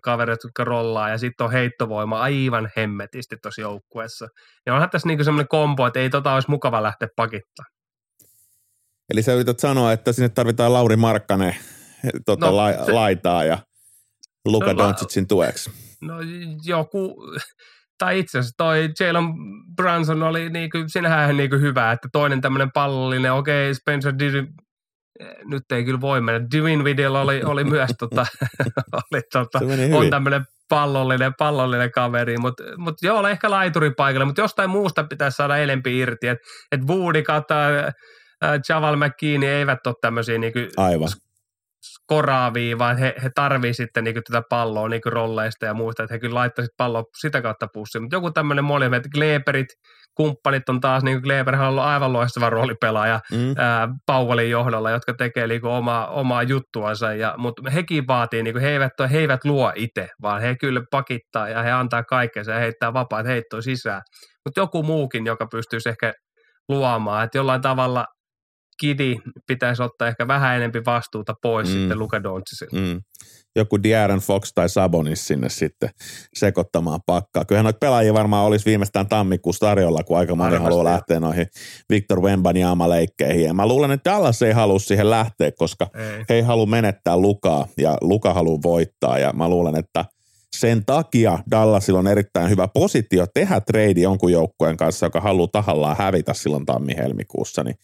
kavereita, 0.02 0.46
jotka 0.46 0.64
rollaa, 0.64 1.08
ja 1.08 1.18
sitten 1.18 1.44
on 1.44 1.52
heittovoima 1.52 2.20
aivan 2.20 2.70
hemmetisti 2.76 3.36
tuossa 3.42 3.60
joukkueessa. 3.60 4.26
Ja 4.66 4.74
onhan 4.74 4.90
tässä 4.90 5.08
niin 5.08 5.24
semmoinen 5.24 5.48
kombo, 5.48 5.86
että 5.86 6.00
ei 6.00 6.10
tota 6.10 6.34
olisi 6.34 6.50
mukava 6.50 6.82
lähteä 6.82 7.08
pakittaa. 7.16 7.64
Eli 9.10 9.22
sä 9.22 9.34
yrität 9.34 9.60
sanoa, 9.60 9.92
että 9.92 10.12
sinne 10.12 10.28
tarvitaan 10.28 10.72
Lauri 10.72 10.96
Markkanen 10.96 11.56
tota, 12.26 12.46
no, 12.46 12.56
la, 12.56 12.72
se, 12.84 12.92
laitaa 12.92 13.44
ja 13.44 13.58
Luka 14.52 14.72
no, 14.72 14.78
Doncicin 14.78 15.28
tueksi. 15.28 15.70
No 16.00 16.14
joku, 16.64 17.16
tai 17.98 18.18
itse 18.18 18.38
asiassa 18.38 18.54
toi 18.56 18.88
Jalen 19.00 19.24
Brunson 19.76 20.22
oli 20.22 20.50
niinku, 20.50 20.78
sinähän 20.86 21.36
niinku 21.36 21.56
hyvä, 21.56 21.92
että 21.92 22.08
toinen 22.12 22.40
tämmöinen 22.40 22.72
pallollinen, 22.72 23.32
okei, 23.32 23.70
okay, 23.70 23.74
Spencer 23.74 24.14
Diddy, 24.18 24.46
nyt 25.44 25.72
ei 25.72 25.84
kyllä 25.84 26.00
voi 26.00 26.20
mennä. 26.20 26.46
Divin 26.50 26.84
videolla 26.84 27.20
oli, 27.20 27.42
oli 27.42 27.64
myös 27.64 27.90
tota, 28.00 28.26
oli 28.94 29.22
tota, 29.32 29.60
on 29.92 30.10
tämmöinen 30.10 30.44
pallollinen, 30.68 31.34
pallollinen 31.38 31.92
kaveri, 31.92 32.36
mutta 32.38 32.62
mut 32.76 32.94
joo, 33.02 33.28
ehkä 33.28 33.50
laiturin 33.50 33.94
paikalle, 33.94 34.24
mutta 34.24 34.40
jostain 34.40 34.70
muusta 34.70 35.04
pitäisi 35.04 35.36
saada 35.36 35.56
enempi 35.56 35.98
irti, 35.98 36.28
että 36.28 36.48
et 36.72 36.80
Woody 36.86 37.22
kautta 37.22 37.54
äh, 37.68 37.94
Javal 38.68 38.96
McKean 38.96 39.42
eivät 39.42 39.86
ole 39.86 39.94
tämmöisiä 40.00 40.38
niinku 40.38 40.58
Aivan 40.76 41.08
koraavia, 42.08 42.78
vaan 42.78 42.96
he, 42.96 43.14
he 43.22 43.30
tarvii 43.34 43.74
sitten 43.74 44.04
niin 44.04 44.14
tätä 44.14 44.42
palloa 44.50 44.88
niin 44.88 45.00
rolleista 45.06 45.66
ja 45.66 45.74
muista, 45.74 46.02
että 46.02 46.14
he 46.14 46.18
kyllä 46.18 46.34
laittaisivat 46.34 46.76
palloa 46.76 47.04
sitä 47.20 47.42
kautta 47.42 47.66
pussiin. 47.72 48.02
Mutta 48.02 48.16
joku 48.16 48.30
tämmöinen 48.30 48.64
moli, 48.64 48.84
että 48.84 49.08
Gleberit, 49.14 49.66
kumppanit 50.14 50.68
on 50.68 50.80
taas, 50.80 51.02
niin 51.02 51.20
Gleberhan 51.20 51.66
on 51.66 51.70
ollut 51.70 51.84
aivan 51.84 52.12
loistava 52.12 52.50
roolipelaaja 52.50 53.20
mm. 53.32 53.54
ää, 53.56 53.88
Powellin 54.06 54.50
johdolla, 54.50 54.90
jotka 54.90 55.14
tekee 55.14 55.46
niin 55.46 55.64
omaa, 55.64 56.06
omaa 56.06 56.42
juttuansa, 56.42 57.14
ja, 57.14 57.34
mutta 57.36 57.70
hekin 57.70 58.06
vaatii, 58.06 58.42
niin 58.42 58.54
kuin, 58.54 58.62
he, 58.62 58.70
eivät, 58.70 58.92
he 59.10 59.18
eivät 59.18 59.44
luo 59.44 59.72
itse, 59.74 60.08
vaan 60.22 60.40
he 60.40 60.56
kyllä 60.60 60.82
pakittaa 60.90 61.48
ja 61.48 61.62
he 61.62 61.70
antaa 61.72 62.02
kaikkensa 62.02 62.52
ja 62.52 62.58
heittää 62.58 62.92
vapaat 62.92 63.26
heittoa 63.26 63.60
sisään. 63.60 64.02
Mutta 64.44 64.60
joku 64.60 64.82
muukin, 64.82 65.26
joka 65.26 65.46
pystyisi 65.50 65.88
ehkä 65.88 66.12
luomaan, 66.68 67.24
että 67.24 67.38
jollain 67.38 67.60
tavalla 67.60 68.04
Kidi 68.80 69.16
pitäisi 69.46 69.82
ottaa 69.82 70.08
ehkä 70.08 70.28
vähän 70.28 70.56
enempi 70.56 70.84
vastuuta 70.86 71.34
pois 71.42 71.68
mm. 71.68 71.74
sitten 71.74 71.98
Luka 71.98 72.22
Doncicilta. 72.22 72.76
Mm. 72.76 73.02
Joku 73.56 73.82
Diaran 73.82 74.18
Fox 74.18 74.52
tai 74.54 74.68
Sabonis 74.68 75.26
sinne 75.26 75.48
sitten 75.48 75.90
sekoittamaan 76.34 77.00
pakkaa. 77.06 77.44
Kyllähän 77.44 77.64
noita 77.64 77.78
pelaajia 77.78 78.14
varmaan 78.14 78.46
olisi 78.46 78.66
viimeistään 78.66 79.08
tammikuussa 79.08 79.66
tarjolla, 79.66 80.04
kun 80.04 80.18
aika 80.18 80.34
moni 80.34 80.56
haluaa 80.56 80.84
lähteä 80.84 81.20
noihin 81.20 81.46
Victor 81.90 82.20
Wembanyama 82.20 82.88
leikkeihin. 82.88 83.44
Ja 83.44 83.54
mä 83.54 83.66
luulen, 83.66 83.90
että 83.90 84.10
Dallas 84.10 84.42
ei 84.42 84.52
halua 84.52 84.78
siihen 84.78 85.10
lähteä, 85.10 85.52
koska 85.52 85.86
ei. 85.94 86.24
he 86.28 86.34
ei 86.34 86.42
halua 86.42 86.66
menettää 86.66 87.16
Lukaa 87.16 87.66
ja 87.78 87.98
Luka 88.00 88.34
haluaa 88.34 88.62
voittaa. 88.62 89.18
Ja 89.18 89.32
mä 89.32 89.48
luulen, 89.48 89.76
että 89.76 90.04
sen 90.56 90.84
takia 90.84 91.38
Dallasilla 91.50 91.98
on 91.98 92.06
erittäin 92.06 92.50
hyvä 92.50 92.68
positio 92.68 93.26
tehdä 93.34 93.60
trade 93.60 94.00
jonkun 94.00 94.32
joukkueen 94.32 94.76
kanssa, 94.76 95.06
joka 95.06 95.20
haluaa 95.20 95.48
tahallaan 95.52 95.96
hävitä 95.96 96.34
silloin 96.34 96.66
tammi-helmikuussa. 96.66 97.64
Niin 97.64 97.76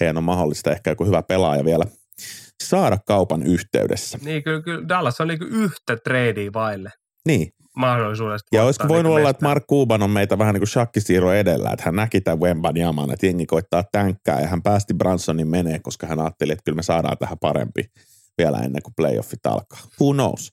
heidän 0.00 0.16
on 0.16 0.24
mahdollista 0.24 0.72
ehkä 0.72 0.90
joku 0.90 1.04
hyvä 1.04 1.22
pelaaja 1.22 1.64
vielä 1.64 1.84
saada 2.64 2.98
kaupan 3.06 3.42
yhteydessä. 3.42 4.18
Niin, 4.22 4.42
kyllä, 4.42 4.62
kyllä 4.62 4.88
Dallas 4.88 5.20
on 5.20 5.28
niin 5.28 5.42
yhtä 5.42 5.96
tradea 6.04 6.52
vaille. 6.52 6.92
Niin. 7.26 7.48
Mahdollisuudesta. 7.76 8.56
Ja 8.56 8.64
olisiko 8.64 8.88
voinut 8.88 9.10
niin 9.12 9.18
olla, 9.18 9.30
että 9.30 9.44
Mark 9.46 9.64
Cuban 9.66 10.02
on 10.02 10.10
meitä 10.10 10.38
vähän 10.38 10.54
niin 10.54 10.60
kuin 10.60 10.68
shakkisiiro 10.68 11.32
edellä, 11.32 11.70
että 11.70 11.82
hän 11.84 11.96
näki 11.96 12.20
tämän 12.20 12.40
Wemban 12.40 12.76
jaman, 12.76 13.12
että 13.12 13.26
jengi 13.26 13.46
koittaa 13.46 13.84
tänkkää 13.92 14.40
ja 14.40 14.46
hän 14.46 14.62
päästi 14.62 14.94
Bransonin 14.94 15.48
menee, 15.48 15.78
koska 15.78 16.06
hän 16.06 16.20
ajatteli, 16.20 16.52
että 16.52 16.62
kyllä 16.64 16.76
me 16.76 16.82
saadaan 16.82 17.18
tähän 17.18 17.38
parempi 17.38 17.90
vielä 18.38 18.58
ennen 18.58 18.82
kuin 18.82 18.94
playoffit 18.96 19.46
alkaa. 19.46 19.78
Who 20.00 20.12
knows? 20.12 20.52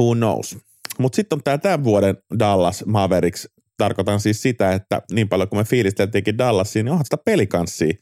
Who 0.00 0.14
knows? 0.14 0.58
Mutta 0.98 1.16
sitten 1.16 1.36
on 1.36 1.42
tämä 1.42 1.58
tämän 1.58 1.84
vuoden 1.84 2.16
Dallas 2.38 2.84
Mavericks. 2.86 3.48
Tarkoitan 3.76 4.20
siis 4.20 4.42
sitä, 4.42 4.72
että 4.72 5.02
niin 5.12 5.28
paljon 5.28 5.48
kuin 5.48 5.60
me 5.60 5.64
fiilisteltiinkin 5.64 6.38
Dallasiin, 6.38 6.84
niin 6.84 6.92
onhan 6.92 7.04
sitä 7.06 7.16
pelikanssia 7.24 7.94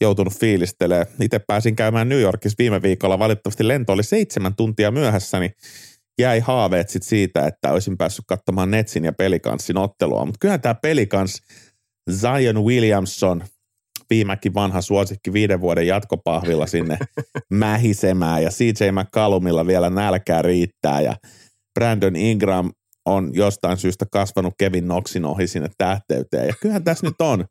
joutunut 0.00 0.38
fiilistelemään. 0.38 1.06
Itse 1.20 1.38
pääsin 1.38 1.76
käymään 1.76 2.08
New 2.08 2.20
Yorkissa 2.20 2.56
viime 2.58 2.82
viikolla. 2.82 3.18
Valitettavasti 3.18 3.68
lento 3.68 3.92
oli 3.92 4.02
seitsemän 4.02 4.56
tuntia 4.56 4.90
myöhässä, 4.90 5.40
niin 5.40 5.52
jäi 6.18 6.40
haaveet 6.40 6.88
sit 6.88 7.02
siitä, 7.02 7.46
että 7.46 7.72
olisin 7.72 7.96
päässyt 7.96 8.24
katsomaan 8.28 8.70
Netsin 8.70 9.04
ja 9.04 9.12
Pelikanssin 9.12 9.78
ottelua. 9.78 10.24
Mutta 10.24 10.38
kyllä 10.38 10.58
tämä 10.58 10.74
Pelikans, 10.74 11.42
Zion 12.10 12.64
Williamson, 12.64 13.44
viimekin 14.10 14.54
vanha 14.54 14.80
suosikki 14.80 15.32
viiden 15.32 15.60
vuoden 15.60 15.86
jatkopahvilla 15.86 16.66
sinne 16.66 16.98
mähisemään 17.50 18.42
ja 18.42 18.50
CJ 18.50 18.90
McCallumilla 18.92 19.66
vielä 19.66 19.90
nälkää 19.90 20.42
riittää 20.42 21.00
ja 21.00 21.16
Brandon 21.74 22.16
Ingram 22.16 22.70
on 23.06 23.30
jostain 23.32 23.76
syystä 23.76 24.06
kasvanut 24.10 24.54
Kevin 24.58 24.84
Knoxin 24.84 25.24
ohi 25.24 25.46
sinne 25.46 25.68
tähteyteen. 25.78 26.46
Ja 26.46 26.54
kyllähän 26.60 26.84
tässä 26.84 27.06
nyt 27.06 27.20
on. 27.20 27.44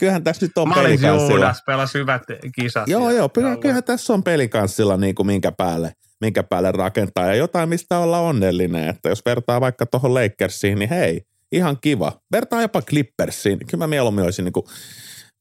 Kyllähän 0.00 0.24
tässä 0.24 0.46
nyt 0.46 0.58
on 0.58 0.72
pelikanssilla. 0.74 1.54
pelasi 1.66 1.98
hyvät 1.98 2.22
kisat. 2.54 2.88
Joo, 2.88 3.10
joo. 3.10 3.28
Kyllähän, 3.28 3.60
kyllähän 3.60 3.84
tässä 3.84 4.12
on 4.12 4.22
pelikanssilla 4.22 4.96
niin 4.96 5.14
kuin 5.14 5.26
minkä 5.26 5.52
päälle, 5.52 5.92
minkä 6.20 6.42
päälle 6.42 6.72
rakentaa. 6.72 7.26
Ja 7.26 7.34
jotain, 7.34 7.68
mistä 7.68 7.98
olla 7.98 8.18
onnellinen. 8.18 8.88
Että 8.88 9.08
jos 9.08 9.22
vertaa 9.26 9.60
vaikka 9.60 9.86
tuohon 9.86 10.14
Lakersiin, 10.14 10.78
niin 10.78 10.90
hei, 10.90 11.22
ihan 11.52 11.78
kiva. 11.80 12.12
Vertaa 12.32 12.62
jopa 12.62 12.82
Clippersiin. 12.82 13.58
Kyllä 13.58 13.82
mä 13.82 13.86
mieluummin 13.86 14.24
olisin 14.24 14.44
niin 14.44 14.52
kuin 14.52 14.66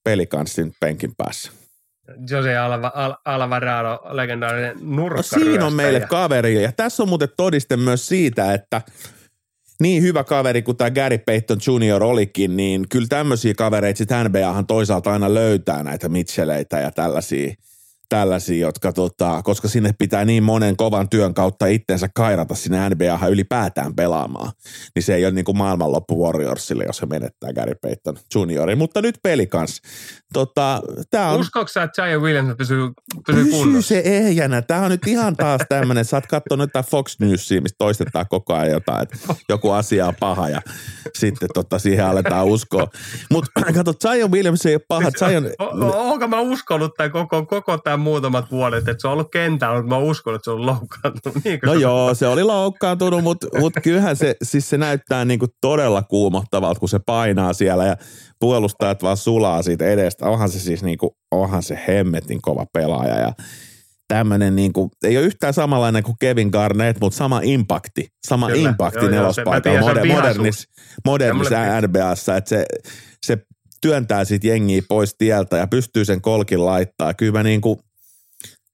pelikanssin 0.04 0.74
penkin 0.80 1.14
päässä. 1.18 1.52
Jose 2.30 2.58
Alva, 2.58 2.92
Al, 2.96 3.16
Alvarado, 3.26 4.00
legendaarinen 4.10 4.78
nurkka. 4.82 5.18
No 5.18 5.44
siinä 5.44 5.66
on 5.66 5.74
meille 5.74 6.00
kaveri. 6.00 6.64
Ja 6.64 6.72
tässä 6.72 7.04
on 7.04 7.10
muuten 7.10 7.30
todiste 7.38 7.78
myös 7.78 8.08
siitä, 8.08 8.54
että– 8.54 8.82
niin 9.80 10.04
hyvä 10.04 10.24
kaveri 10.24 10.62
kuin 10.62 10.78
tämä 10.78 10.92
Gary 10.92 11.18
Payton 11.18 11.58
Jr. 11.68 12.04
olikin, 12.04 12.58
niin 12.58 12.86
kyllä 12.90 13.08
tämmöisiä 13.10 13.54
kavereita 13.54 13.98
sitten 13.98 14.26
NBAhan 14.26 14.68
toisaalta 14.68 15.14
aina 15.14 15.34
löytää 15.34 15.84
näitä 15.84 16.10
Mitchelleitä 16.10 16.80
ja 16.80 16.92
tällaisia, 16.92 17.54
tällaisia, 18.10 18.68
jotka 18.68 18.94
tota, 18.94 19.42
koska 19.44 19.68
sinne 19.68 19.94
pitää 20.00 20.26
niin 20.26 20.44
monen 20.44 20.78
kovan 20.78 21.10
työn 21.10 21.34
kautta 21.34 21.66
itsensä 21.66 22.10
kairata 22.16 22.56
sinne 22.56 22.90
NBA 22.90 23.28
ylipäätään 23.28 23.96
pelaamaan, 23.96 24.52
niin 24.96 25.04
se 25.04 25.16
ei 25.16 25.26
ole 25.26 25.34
niin 25.34 25.46
kuin 25.46 25.58
maailmanloppu 25.58 26.24
Warriorsille, 26.24 26.84
jos 26.84 27.02
he 27.02 27.08
menettää 27.08 27.54
Gary 27.54 27.76
Payton 27.82 28.18
juniorin. 28.36 28.78
Mutta 28.78 29.02
nyt 29.02 29.20
peli 29.24 29.48
kanssa. 29.48 29.84
Tota, 30.34 30.82
tää 31.12 31.30
on... 31.32 31.40
Uskoiko 31.40 31.68
sä, 31.68 31.84
että 31.84 32.02
Jaya 32.02 32.20
Williams 32.20 32.56
pysyy, 32.58 32.90
pysyy 33.26 33.44
Pysy 33.44 33.58
kunnossa? 33.58 33.88
se 33.90 34.02
ehjänä. 34.06 34.62
Tämä 34.62 34.82
on 34.82 34.92
nyt 34.92 35.08
ihan 35.08 35.36
taas 35.36 35.62
tämmöinen, 35.70 36.06
sä 36.06 36.18
oot 36.18 36.28
katsonut 36.28 36.64
jotain 36.64 36.86
Fox 36.86 37.20
Newsia, 37.20 37.62
mistä 37.62 37.76
toistetaan 37.78 38.26
koko 38.30 38.54
ajan 38.54 38.72
jotain, 38.72 39.02
että 39.02 39.18
joku 39.50 39.72
asia 39.72 40.08
on 40.08 40.16
paha 40.20 40.50
ja 40.50 40.62
sitten 41.18 41.50
tota, 41.54 41.80
siihen 41.80 42.06
aletaan 42.06 42.46
uskoa. 42.46 42.88
Mutta 43.32 43.52
kato, 43.74 43.94
Zion 43.94 44.32
Williams 44.32 44.66
ei 44.66 44.76
ole 44.76 44.82
paha. 44.88 45.12
Zion, 45.12 45.46
O- 45.60 45.86
o- 45.86 46.12
Onko 46.12 46.28
mä 46.28 46.40
uskonut 46.40 46.94
tämän 46.98 47.12
koko, 47.12 47.46
koko 47.46 47.78
tämän 47.78 47.99
muutamat 48.00 48.52
vuodet, 48.52 48.88
että 48.88 49.02
se 49.02 49.08
on 49.08 49.14
ollut 49.14 49.32
kentällä, 49.32 49.76
mutta 49.76 49.90
mä 49.96 49.98
uskon, 49.98 50.36
että 50.36 50.44
se 50.44 50.52
on 50.52 50.66
loukkaantunut. 50.66 51.44
Niinkö 51.44 51.68
No 51.68 51.74
se- 51.74 51.80
joo, 51.80 52.14
se 52.14 52.28
oli 52.28 52.44
loukkaantunut, 52.44 53.24
mutta 53.24 53.48
mut 53.60 53.74
kyllähän 53.84 54.16
se, 54.16 54.36
siis 54.44 54.70
se 54.70 54.78
näyttää 54.78 55.26
niinku 55.26 55.48
todella 55.62 56.04
kuumottavalta, 56.04 56.80
kun 56.80 56.90
se 56.90 57.00
painaa 57.06 57.54
siellä 57.54 57.86
ja 57.86 57.96
puolustajat 58.40 59.04
vaan 59.04 59.18
sulaa 59.18 59.62
siitä 59.62 59.86
edestä. 59.86 60.26
Onhan 60.26 60.50
se 60.50 60.60
siis 60.60 60.84
niinku, 60.84 61.18
onhan 61.32 61.64
se 61.64 61.80
hemmetin 61.88 62.42
kova 62.42 62.66
pelaaja 62.74 63.20
ja 63.20 63.34
tämmöinen 64.08 64.56
niinku, 64.56 64.92
ei 65.04 65.18
ole 65.18 65.26
yhtään 65.26 65.54
samanlainen 65.54 66.04
kuin 66.04 66.16
Kevin 66.20 66.50
Garnett, 66.50 67.00
mutta 67.02 67.18
sama 67.18 67.42
impakti, 67.44 68.08
sama 68.28 68.48
Kyllä, 68.48 68.70
impakti 68.70 69.00
joo, 69.00 69.10
nelospaikalla 69.10 69.80
on 69.80 69.86
moder, 69.86 70.04
vihaisuus. 70.04 70.68
modernis, 71.06 71.50
NBAssa, 71.88 72.38
että 72.38 72.50
se, 72.50 72.66
se 73.26 73.38
työntää 73.82 74.26
siitä 74.26 74.48
jengiä 74.48 74.82
pois 74.90 75.16
tieltä 75.18 75.58
ja 75.58 75.68
pystyy 75.68 76.06
sen 76.06 76.22
kolkin 76.22 76.66
laittaa. 76.66 77.14
Kyllä 77.14 77.32
mä 77.32 77.44
niinku, 77.44 77.80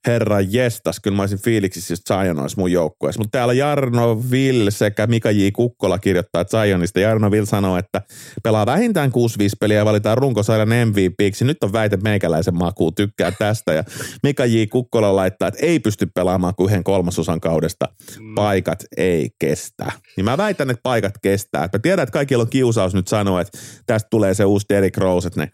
herra 0.08 0.42
jestas, 0.42 1.00
kyllä 1.00 1.16
mä 1.16 1.24
olisin 1.24 1.42
fiiliksissä, 1.42 1.92
jos 1.92 2.02
Zion 2.08 2.40
olisi 2.40 2.60
mun 2.60 2.72
joukkueessa. 2.72 3.22
Mutta 3.22 3.38
täällä 3.38 3.54
Jarno 3.54 4.24
Vill 4.32 4.70
sekä 4.70 5.08
Mika 5.08 5.32
J. 5.32 5.48
Kukkola 5.54 6.00
kirjoittaa 6.00 6.46
Zionista. 6.46 7.00
Jarno 7.00 7.32
Vill 7.32 7.46
sanoo, 7.46 7.78
että 7.78 8.02
pelaa 8.44 8.66
vähintään 8.66 9.12
6-5 9.12 9.12
peliä 9.60 9.78
ja 9.78 9.86
valitaan 9.86 10.18
runkosarjan 10.18 10.90
MVPiksi. 10.90 11.46
Nyt 11.46 11.64
on 11.64 11.74
väite 11.74 11.98
meikäläisen 11.98 12.58
makuun, 12.58 12.96
tykkää 12.96 13.32
tästä. 13.32 13.74
Ja 13.74 13.84
Mika 14.24 14.46
J. 14.46 14.64
Kukkola 14.72 15.16
laittaa, 15.16 15.48
että 15.48 15.66
ei 15.66 15.80
pysty 15.80 16.08
pelaamaan 16.16 16.56
kuin 16.56 16.70
yhden 16.70 16.84
kolmasosan 16.84 17.40
kaudesta. 17.40 17.86
Mm. 18.20 18.36
Paikat 18.36 18.84
ei 18.98 19.30
kestä. 19.40 19.92
Niin 20.18 20.26
mä 20.26 20.38
väitän, 20.38 20.70
että 20.70 20.84
paikat 20.84 21.14
kestää. 21.22 21.70
Mä 21.74 21.80
tiedän, 21.80 22.04
että 22.04 22.14
kaikilla 22.14 22.42
on 22.42 22.50
kiusaus 22.50 22.94
nyt 22.94 23.08
sanoa, 23.08 23.42
että 23.42 23.58
tästä 23.86 24.08
tulee 24.12 24.34
se 24.34 24.46
uusi 24.46 24.66
Derrick 24.70 24.98
Rose, 24.98 25.28
että 25.28 25.40
ne 25.40 25.50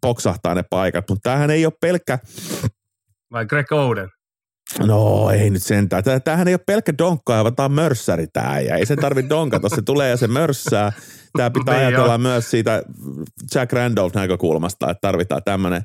poksahtaa 0.00 0.54
ne 0.54 0.64
paikat. 0.70 1.04
Mutta 1.08 1.30
tämähän 1.30 1.50
ei 1.50 1.66
ole 1.66 1.72
pelkkä 1.80 2.18
Vai 3.32 3.46
Greg 3.46 3.72
Oden? 3.72 4.08
No 4.86 5.30
ei 5.30 5.50
nyt 5.50 5.62
sentään. 5.62 6.04
Tää- 6.04 6.20
Tämähän 6.20 6.48
ei 6.48 6.54
ole 6.54 6.60
pelkkä 6.66 6.92
donkkaa, 6.98 7.44
vaan 7.44 7.56
tämä 7.56 7.64
on 7.64 7.72
mörssäri 7.72 8.26
tää 8.32 8.60
ja 8.60 8.76
ei 8.76 8.86
se 8.86 8.96
tarvi 8.96 9.28
donkata. 9.28 9.68
Se 9.68 9.82
tulee 9.82 10.10
ja 10.10 10.16
se 10.16 10.26
mörssää. 10.26 10.92
Tämä 11.36 11.50
pitää 11.50 11.74
Niin 11.78 11.86
ajatella 11.86 12.18
myös 12.18 12.50
siitä 12.50 12.82
Jack 13.54 13.72
Randolph 13.72 14.16
näkökulmasta, 14.16 14.90
että 14.90 15.00
tarvitaan 15.00 15.42
tämmöinen 15.44 15.82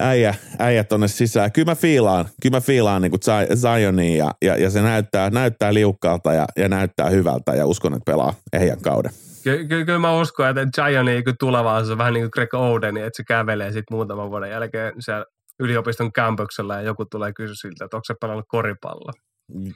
äijä, 0.00 0.34
äijä 0.58 0.84
tonne 0.84 1.08
sisään. 1.08 1.52
Kyllä 1.52 1.70
mä 1.70 1.74
fiilaan, 1.74 2.28
kyllä 2.42 2.56
mä 2.56 2.60
fiilaan 2.60 3.02
niin 3.02 3.12
Zionia 3.54 4.16
ja, 4.24 4.30
ja, 4.42 4.56
ja, 4.56 4.70
se 4.70 4.82
näyttää, 4.82 5.30
näyttää 5.30 5.74
liukkaalta 5.74 6.32
ja, 6.32 6.46
ja 6.56 6.68
näyttää 6.68 7.10
hyvältä 7.10 7.52
ja 7.54 7.66
uskon, 7.66 7.92
että 7.94 8.12
pelaa 8.12 8.34
ehjän 8.52 8.80
kauden. 8.80 9.12
Ky- 9.44 9.66
ky- 9.66 9.84
kyllä 9.84 9.98
mä 9.98 10.20
uskon, 10.20 10.48
että 10.48 10.82
Giant 10.82 11.06
niin 11.06 11.22
tulevaisuus 11.38 11.90
on 11.92 11.98
vähän 11.98 12.12
niin 12.14 12.22
kuin 12.22 12.30
Greg 12.32 12.54
Oden, 12.54 12.96
että 12.96 13.16
se 13.16 13.24
kävelee 13.24 13.72
sitten 13.72 13.96
muutaman 13.96 14.30
vuoden 14.30 14.50
jälkeen 14.50 14.92
siellä 14.98 15.24
yliopiston 15.62 16.12
campuksella 16.12 16.74
ja 16.74 16.80
joku 16.82 17.04
tulee 17.04 17.32
kysyä 17.32 17.54
siltä, 17.54 17.84
että 17.84 17.96
onko 17.96 18.04
se 18.04 18.14
pelannut 18.20 18.44
koripalloa. 18.48 19.12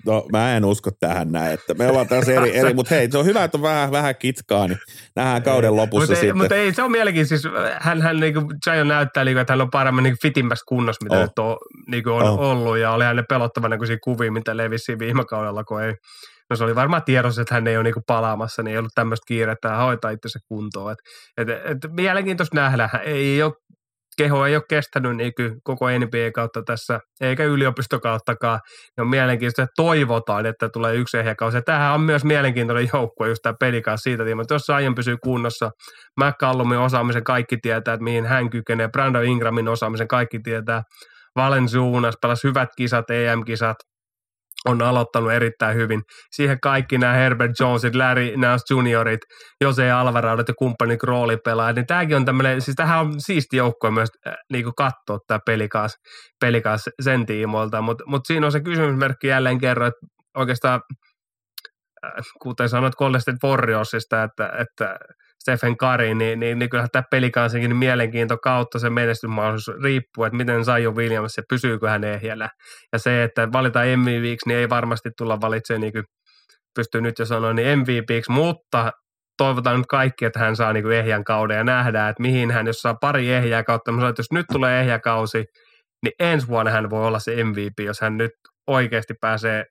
No 0.06 0.26
mä 0.32 0.56
en 0.56 0.64
usko 0.64 0.90
tähän 1.00 1.32
näin, 1.32 1.54
että 1.54 1.74
me 1.74 1.88
ollaan 1.88 2.08
tässä 2.08 2.32
eri, 2.32 2.56
eri 2.56 2.74
mutta 2.74 2.94
hei, 2.94 3.10
se 3.10 3.18
on 3.18 3.24
hyvä, 3.24 3.44
että 3.44 3.58
on 3.58 3.62
vähän, 3.62 3.90
vähän 3.90 4.16
kitkaa, 4.16 4.68
niin 4.68 4.78
nähdään 5.16 5.42
kauden 5.42 5.76
lopussa 5.76 6.00
Mutta 6.02 6.14
ei, 6.14 6.20
sitten. 6.20 6.36
mutta 6.38 6.54
ei, 6.54 6.74
se 6.74 6.82
on 6.82 6.90
mielenkiintoista. 6.90 7.50
Siis 7.50 7.54
hän, 7.80 8.02
hän 8.02 8.20
niin 8.20 8.34
kuin 8.34 8.46
Giant 8.64 8.88
näyttää, 8.88 9.24
niin 9.24 9.34
kuin, 9.34 9.40
että 9.40 9.52
hän 9.52 9.60
on 9.60 9.70
paremmin 9.70 10.02
niin 10.02 10.16
fitimmässä 10.22 10.64
kunnossa, 10.68 11.04
mitä 11.04 11.16
Oh. 11.16 11.22
nyt 11.22 11.38
on, 11.38 11.56
niin 11.90 12.04
kuin 12.04 12.14
on 12.14 12.22
Oh. 12.22 12.40
ollut. 12.40 12.78
Ja 12.78 12.90
oli 12.92 13.04
hänen 13.04 13.24
pelottavan 13.28 13.70
näköisiä 13.70 13.96
kuvia, 14.04 14.32
mitä 14.32 14.56
levisi 14.56 14.98
viime 14.98 15.24
kaudella, 15.24 15.64
kun 15.64 15.82
ei 15.82 15.94
No 16.50 16.56
se 16.56 16.64
oli 16.64 16.74
varmaan 16.74 17.02
tiedossa, 17.04 17.42
että 17.42 17.54
hän 17.54 17.66
ei 17.66 17.76
ole 17.76 17.84
niinku 17.84 18.02
palaamassa, 18.06 18.62
niin 18.62 18.72
ei 18.72 18.78
ollut 18.78 18.92
tämmöistä 18.94 19.24
kiirettä 19.28 19.68
ja 19.68 19.76
hoitaa 19.76 20.10
itsensä 20.10 20.38
kuntoon. 20.48 20.92
Et, 20.92 20.98
et, 21.48 21.48
et, 21.48 21.92
mielenkiintoista 21.92 22.56
nähdä. 22.56 22.88
Ei 23.04 23.42
ole, 23.42 23.52
keho 24.18 24.46
ei 24.46 24.56
ole 24.56 24.62
kestänyt 24.68 25.16
niinku 25.16 25.42
koko 25.64 25.86
NBA 25.90 26.30
kautta 26.34 26.62
tässä, 26.62 27.00
eikä 27.20 27.44
yliopistokauttakaan. 27.44 28.60
Ne 28.96 29.02
on 29.02 29.08
mielenkiintoista, 29.08 29.62
että 29.62 29.72
toivotaan, 29.76 30.46
että 30.46 30.68
tulee 30.68 30.94
yksi 30.94 31.18
ehjäkausi. 31.18 31.56
Ja 31.56 31.62
tämähän 31.62 31.94
on 31.94 32.00
myös 32.00 32.24
mielenkiintoinen 32.24 32.88
joukkue, 32.92 33.28
just 33.28 33.42
tämä 33.42 33.54
pelikaan 33.60 33.98
siitä 33.98 34.24
tiimoilta. 34.24 34.54
että 34.54 34.54
Jos 34.54 34.70
aion 34.70 34.94
pysyy 34.94 35.16
kunnossa, 35.22 35.70
McCallumin 36.20 36.78
osaamisen 36.78 37.24
kaikki 37.24 37.56
tietää, 37.62 37.94
että 37.94 38.04
mihin 38.04 38.26
hän 38.26 38.50
kykenee. 38.50 38.88
Brandon 38.88 39.24
Ingramin 39.24 39.68
osaamisen 39.68 40.08
kaikki 40.08 40.38
tietää. 40.38 40.82
Valenzuunas 41.36 42.14
pelasi 42.22 42.48
hyvät 42.48 42.68
kisat, 42.76 43.10
EM-kisat, 43.10 43.76
on 44.66 44.82
aloittanut 44.82 45.32
erittäin 45.32 45.76
hyvin. 45.76 46.02
Siihen 46.30 46.58
kaikki 46.62 46.98
nämä 46.98 47.12
Herbert 47.12 47.52
Jonesit, 47.60 47.94
Larry 47.94 48.36
Nance 48.36 48.74
juniorit, 48.74 49.20
Jose 49.60 49.90
Alvarado 49.90 50.44
ja 50.48 50.54
kumppanit 50.58 51.02
roolipelaajat, 51.02 51.76
niin 51.76 51.86
tämäkin 51.86 52.16
on 52.16 52.24
tämmöinen, 52.24 52.60
siis 52.60 52.74
tämähän 52.74 53.00
on 53.00 53.14
siisti 53.18 53.56
joukkue 53.56 53.90
myös 53.90 54.08
äh, 54.26 54.34
niin 54.52 54.64
katsoa 54.76 55.18
tämä 55.26 55.40
pelikaas, 55.46 55.94
pelikaas 56.40 56.84
sen 57.02 57.26
tiimoilta, 57.26 57.82
mutta 57.82 58.04
mut 58.06 58.22
siinä 58.26 58.46
on 58.46 58.52
se 58.52 58.60
kysymysmerkki 58.60 59.26
jälleen 59.26 59.58
kerran, 59.58 59.88
että 59.88 60.06
oikeastaan 60.36 60.80
äh, 62.04 62.12
kuten 62.42 62.68
sanoit 62.68 62.94
Golden 62.94 63.20
State 63.20 63.46
Warriorsista, 63.46 64.22
että, 64.22 64.52
että 64.58 64.96
Stephen 65.46 65.76
Curry, 65.76 66.14
niin, 66.14 66.40
niin, 66.40 66.58
niin 66.58 66.70
kyllähän 66.70 66.90
tämä 66.92 67.02
pelikansinkin 67.10 67.68
niin 67.68 67.76
mielenkiinto 67.76 68.38
kautta 68.38 68.78
se 68.78 68.90
menestysmahdollisuus 68.90 69.76
riippuu, 69.82 70.24
että 70.24 70.36
miten 70.36 70.64
Zion 70.64 70.96
Williams 70.96 71.36
ja 71.36 71.42
pysyykö 71.48 71.88
hän 71.88 72.04
ehjällä. 72.04 72.48
Ja 72.92 72.98
se, 72.98 73.22
että 73.22 73.52
valitaan 73.52 73.86
MVPiksi, 73.98 74.48
niin 74.48 74.58
ei 74.58 74.68
varmasti 74.68 75.10
tulla 75.18 75.40
valitsemaan, 75.40 75.80
niin 75.80 75.92
kuin 75.92 76.04
pystyy 76.74 77.00
nyt 77.00 77.18
jo 77.18 77.26
sanoa, 77.26 77.52
niin 77.52 77.78
MVPiksi, 77.78 78.32
mutta 78.32 78.92
toivotaan 79.38 79.76
nyt 79.76 79.86
kaikki, 79.86 80.24
että 80.24 80.38
hän 80.38 80.56
saa 80.56 80.72
niin 80.72 80.92
ehjän 80.92 81.24
kauden 81.24 81.56
ja 81.56 81.64
nähdään, 81.64 82.10
että 82.10 82.22
mihin 82.22 82.50
hän, 82.50 82.66
jos 82.66 82.76
saa 82.76 82.94
pari 83.00 83.32
ehjää 83.32 83.64
kautta, 83.64 83.92
mä 83.92 83.96
sanoin, 83.96 84.10
että 84.10 84.20
jos 84.20 84.32
nyt 84.32 84.46
tulee 84.52 84.80
ehjäkausi, 84.80 85.44
niin 86.02 86.12
ensi 86.18 86.48
vuonna 86.48 86.70
hän 86.70 86.90
voi 86.90 87.06
olla 87.06 87.18
se 87.18 87.44
MVP, 87.44 87.78
jos 87.84 88.00
hän 88.00 88.16
nyt 88.16 88.32
oikeasti 88.66 89.14
pääsee 89.20 89.64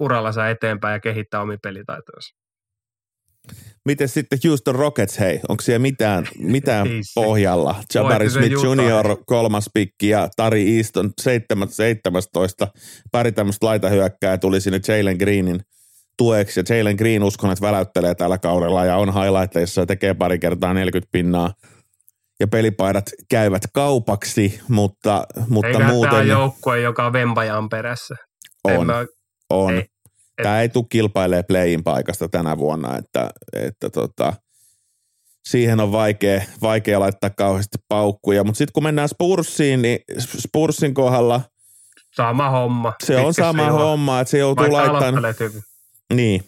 urallansa 0.00 0.48
eteenpäin 0.48 0.92
ja 0.92 1.00
kehittää 1.00 1.40
omia 1.40 1.58
pelitaitoja. 1.62 2.47
Miten 3.84 4.08
sitten 4.08 4.38
Houston 4.44 4.74
Rockets, 4.74 5.18
hei, 5.20 5.40
onko 5.48 5.62
siellä 5.62 5.78
mitään, 5.78 6.28
mitään 6.38 6.88
pohjalla? 7.14 7.74
Jabari 7.94 8.30
Smith. 8.30 8.52
Jr. 8.52 9.16
kolmas 9.26 9.70
pikki 9.74 10.08
ja 10.08 10.28
Tari 10.36 10.76
Easton 10.76 11.10
7, 11.20 11.68
17. 11.68 12.68
Pari 13.12 13.32
tämmöistä 13.32 13.66
laitahyökkää 13.66 14.38
tuli 14.38 14.60
sinne 14.60 14.80
Jalen 14.88 15.16
Greenin 15.16 15.60
tueksi 16.18 16.60
ja 16.60 16.76
Jalen 16.76 16.96
Green 16.96 17.22
uskon, 17.24 17.50
että 17.50 17.66
väläyttelee 17.66 18.14
tällä 18.14 18.38
kaudella 18.38 18.84
ja 18.84 18.96
on 18.96 19.14
highlighteissa 19.14 19.80
ja 19.80 19.86
tekee 19.86 20.14
pari 20.14 20.38
kertaa 20.38 20.74
40 20.74 21.08
pinnaa 21.12 21.52
ja 22.40 22.48
pelipaidat 22.48 23.04
käyvät 23.30 23.62
kaupaksi, 23.72 24.60
mutta, 24.68 25.26
mutta 25.48 25.68
Eikä 25.68 25.78
tämä 25.78 25.90
muuten 25.90 26.18
on 26.18 26.28
joukkue, 26.28 26.80
joka 26.80 27.06
on 27.06 27.12
vempajan 27.12 27.68
perässä. 27.68 28.14
En 28.68 28.78
on, 28.78 28.86
mä- 28.86 29.06
on. 29.50 29.74
ei, 29.74 29.86
Tämä 30.42 30.60
ei 30.60 30.68
tule 30.68 30.84
kilpailemaan 30.88 31.44
playin 31.48 31.84
paikasta 31.84 32.28
tänä 32.28 32.58
vuonna, 32.58 32.98
että, 32.98 33.30
että 33.52 33.90
tota, 33.90 34.32
siihen 35.48 35.80
on 35.80 35.92
vaikea, 35.92 36.42
vaikea 36.62 37.00
laittaa 37.00 37.30
kauheasti 37.30 37.78
paukkuja. 37.88 38.44
Mutta 38.44 38.58
sitten 38.58 38.72
kun 38.72 38.82
mennään 38.82 39.08
Spursiin, 39.08 39.82
niin 39.82 39.98
Spursin 40.18 40.94
kohdalla 40.94 41.40
Sama 42.16 42.50
homma. 42.50 42.92
se 43.04 43.16
on 43.16 43.34
sama 43.34 43.62
juoksussa. 43.62 43.84
homma, 43.84 44.20
että 44.20 44.30
se 44.30 44.38
joutuu 44.38 44.72
laittamaan. 44.72 45.34
Niin. 46.14 46.44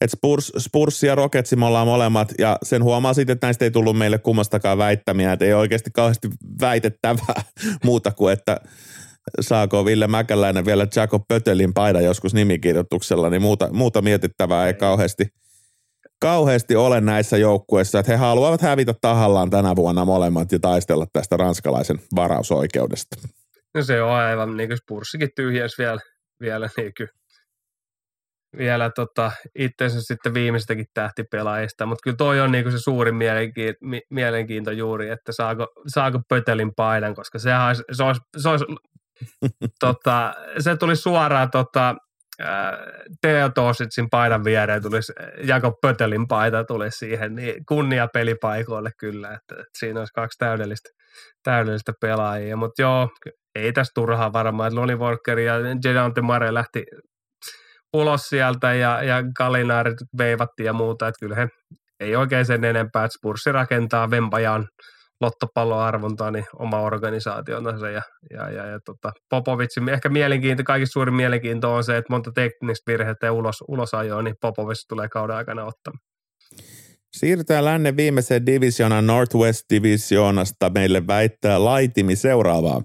Et 0.00 0.10
Spurs, 0.10 0.52
Spurs 0.58 1.02
ja 1.02 1.14
Rocketsi 1.14 1.56
me 1.56 1.66
ollaan 1.66 1.86
molemmat, 1.86 2.32
ja 2.38 2.58
sen 2.62 2.84
huomaa 2.84 3.14
sitten, 3.14 3.34
että 3.34 3.46
näistä 3.46 3.64
ei 3.64 3.70
tullut 3.70 3.98
meille 3.98 4.18
kummastakaan 4.18 4.78
väittämiä, 4.78 5.32
että 5.32 5.44
ei 5.44 5.52
oikeasti 5.54 5.90
kauheasti 5.90 6.28
väitettävää 6.60 7.42
muuta 7.84 8.10
kuin, 8.10 8.32
että 8.32 8.60
saako 9.40 9.84
Ville 9.84 10.06
Mäkäläinen 10.06 10.64
vielä 10.64 10.86
Jacob 10.96 11.22
Pötelin 11.28 11.74
paidan 11.74 12.04
joskus 12.04 12.34
nimikirjoituksella, 12.34 13.30
niin 13.30 13.42
muuta, 13.42 13.68
muuta 13.72 14.02
mietittävää 14.02 14.66
ei 14.66 14.74
kauheasti, 14.74 15.26
kauheasti 16.20 16.76
ole 16.76 17.00
näissä 17.00 17.36
joukkueissa, 17.36 17.98
että 17.98 18.12
he 18.12 18.16
haluavat 18.16 18.62
hävitä 18.62 18.94
tahallaan 19.00 19.50
tänä 19.50 19.76
vuonna 19.76 20.04
molemmat 20.04 20.52
ja 20.52 20.58
taistella 20.58 21.06
tästä 21.12 21.36
ranskalaisen 21.36 22.00
varausoikeudesta. 22.16 23.16
No 23.74 23.82
se 23.82 24.02
on 24.02 24.10
aivan 24.10 24.56
niin 24.56 24.68
kuin 24.68 24.78
Spurssikin 24.78 25.28
tyhjäs 25.36 25.78
vielä, 25.78 26.00
vielä 26.40 26.68
niin 26.76 26.92
kuin, 26.96 27.08
vielä 28.58 28.90
tota, 28.90 29.32
itsensä 29.58 30.00
sitten 30.00 30.34
viimeistäkin 30.34 30.86
tähtipelaajista, 30.94 31.86
mutta 31.86 32.02
kyllä 32.04 32.16
toi 32.16 32.40
on 32.40 32.52
niin 32.52 32.64
kuin 32.64 32.72
se 32.72 32.78
suurin 32.78 33.14
mielenkiinto, 33.14 33.78
mielenkiinto 34.10 34.70
juuri, 34.70 35.08
että 35.08 35.32
saako, 35.32 35.66
saako 35.86 36.20
Pötelin 36.28 36.72
paidan, 36.76 37.14
koska 37.14 37.38
sehän 37.38 37.66
olisi, 37.66 37.82
se 37.92 38.02
olisi, 38.02 38.20
se 38.36 38.48
olisi 38.48 38.64
tota, 39.80 40.34
se 40.58 40.76
tuli 40.76 40.96
suoraan 40.96 41.50
tota, 41.50 41.94
Teo 43.20 43.48
Tositsin 43.54 44.06
paidan 44.10 44.44
viereen 44.44 44.82
tulisi, 44.82 45.12
Jakob 45.44 45.74
Pötelin 45.82 46.28
paita 46.28 46.64
tuli 46.64 46.90
siihen, 46.90 47.34
niin 47.34 47.54
kunnia 47.68 48.08
pelipaikoille 48.12 48.90
kyllä, 48.98 49.28
että, 49.28 49.54
että 49.54 49.78
siinä 49.78 50.00
olisi 50.00 50.12
kaksi 50.12 50.38
täydellistä, 50.38 50.88
täydellistä 51.42 51.92
pelaajia, 52.00 52.56
mutta 52.56 52.82
joo, 52.82 53.08
ei 53.54 53.72
tässä 53.72 53.92
turhaa 53.94 54.32
varmaan, 54.32 54.68
että 54.68 54.80
Lonnie 54.80 54.96
Walker 54.96 55.38
ja 55.38 55.54
Jedante 55.84 56.22
Mare 56.22 56.54
lähti 56.54 56.84
ulos 57.92 58.28
sieltä 58.28 58.74
ja, 58.74 59.02
ja 59.02 59.22
Galinaarit 59.38 59.96
veivattiin 60.18 60.66
ja 60.66 60.72
muuta, 60.72 61.08
että 61.08 61.20
kyllä 61.20 61.36
he 61.36 61.48
ei 62.00 62.16
oikein 62.16 62.46
sen 62.46 62.64
enempää, 62.64 63.04
että 63.04 63.16
Spurssi 63.18 63.52
rakentaa 63.52 64.10
Vempajan 64.10 64.68
lottopalloarvontaa, 65.20 66.30
niin 66.30 66.44
oma 66.58 66.80
organisaationsa 66.80 67.90
ja, 67.90 68.02
ja, 68.30 68.50
ja, 68.50 68.66
ja 68.66 68.78
tota, 68.84 69.12
Popovitsin 69.30 69.88
ehkä 69.88 70.08
mielenkiinto, 70.08 70.64
kaikista 70.64 70.92
suurin 70.92 71.14
mielenkiinto 71.14 71.74
on 71.74 71.84
se, 71.84 71.96
että 71.96 72.12
monta 72.12 72.32
teknistä 72.34 72.92
virhettä 72.92 73.32
ulos, 73.32 73.56
ulos 73.68 73.94
ajoa, 73.94 74.22
niin 74.22 74.34
Popovits 74.40 74.86
tulee 74.88 75.08
kauden 75.08 75.36
aikana 75.36 75.64
ottamaan. 75.64 76.00
Siirrytään 77.16 77.64
lännen 77.64 77.96
viimeiseen 77.96 78.46
divisioonan 78.46 79.06
Northwest 79.06 79.60
Divisionasta. 79.74 80.70
Meille 80.70 81.06
väittää 81.06 81.64
Laitimi 81.64 82.16
seuraavaa. 82.16 82.82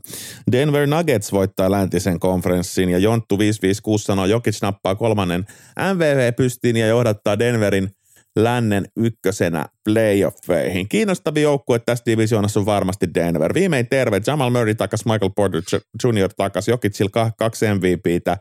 Denver 0.51 0.88
Nuggets 0.88 1.32
voittaa 1.32 1.71
läntisen 1.71 2.19
konferenssin 2.19 2.89
ja 2.89 2.97
Jonttu 2.97 3.39
556 3.39 4.03
sanoo, 4.03 4.25
Jokic 4.25 4.61
nappaa 4.61 4.95
kolmannen 4.95 5.45
MVV 5.93 6.34
pystiin 6.34 6.77
ja 6.77 6.88
johdattaa 6.88 7.39
Denverin 7.39 7.89
lännen 8.36 8.86
ykkösenä 8.97 9.65
playoffeihin. 9.86 10.89
Kiinnostavia 10.89 11.43
joukkue 11.43 11.79
tässä 11.79 12.05
divisioonassa 12.05 12.59
on 12.59 12.65
varmasti 12.65 13.07
Denver. 13.13 13.53
Viimein 13.53 13.88
terve, 13.88 14.21
Jamal 14.27 14.49
Murray 14.49 14.75
takas, 14.75 15.05
Michael 15.05 15.32
Porter 15.36 15.61
Jr. 16.03 16.29
takas, 16.38 16.67
Jokicilla 16.67 17.32
kaksi 17.38 17.65
MVPtä. 17.73 18.38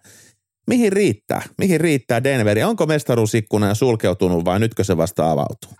Mihin 0.66 0.92
riittää? 0.92 1.42
Mihin 1.58 1.80
riittää 1.80 2.24
Denveri? 2.24 2.62
Onko 2.62 2.86
mestaruusikkuna 2.86 3.74
sulkeutunut 3.74 4.44
vai 4.44 4.60
nytkö 4.60 4.84
se 4.84 4.96
vasta 4.96 5.30
avautuu? 5.30 5.70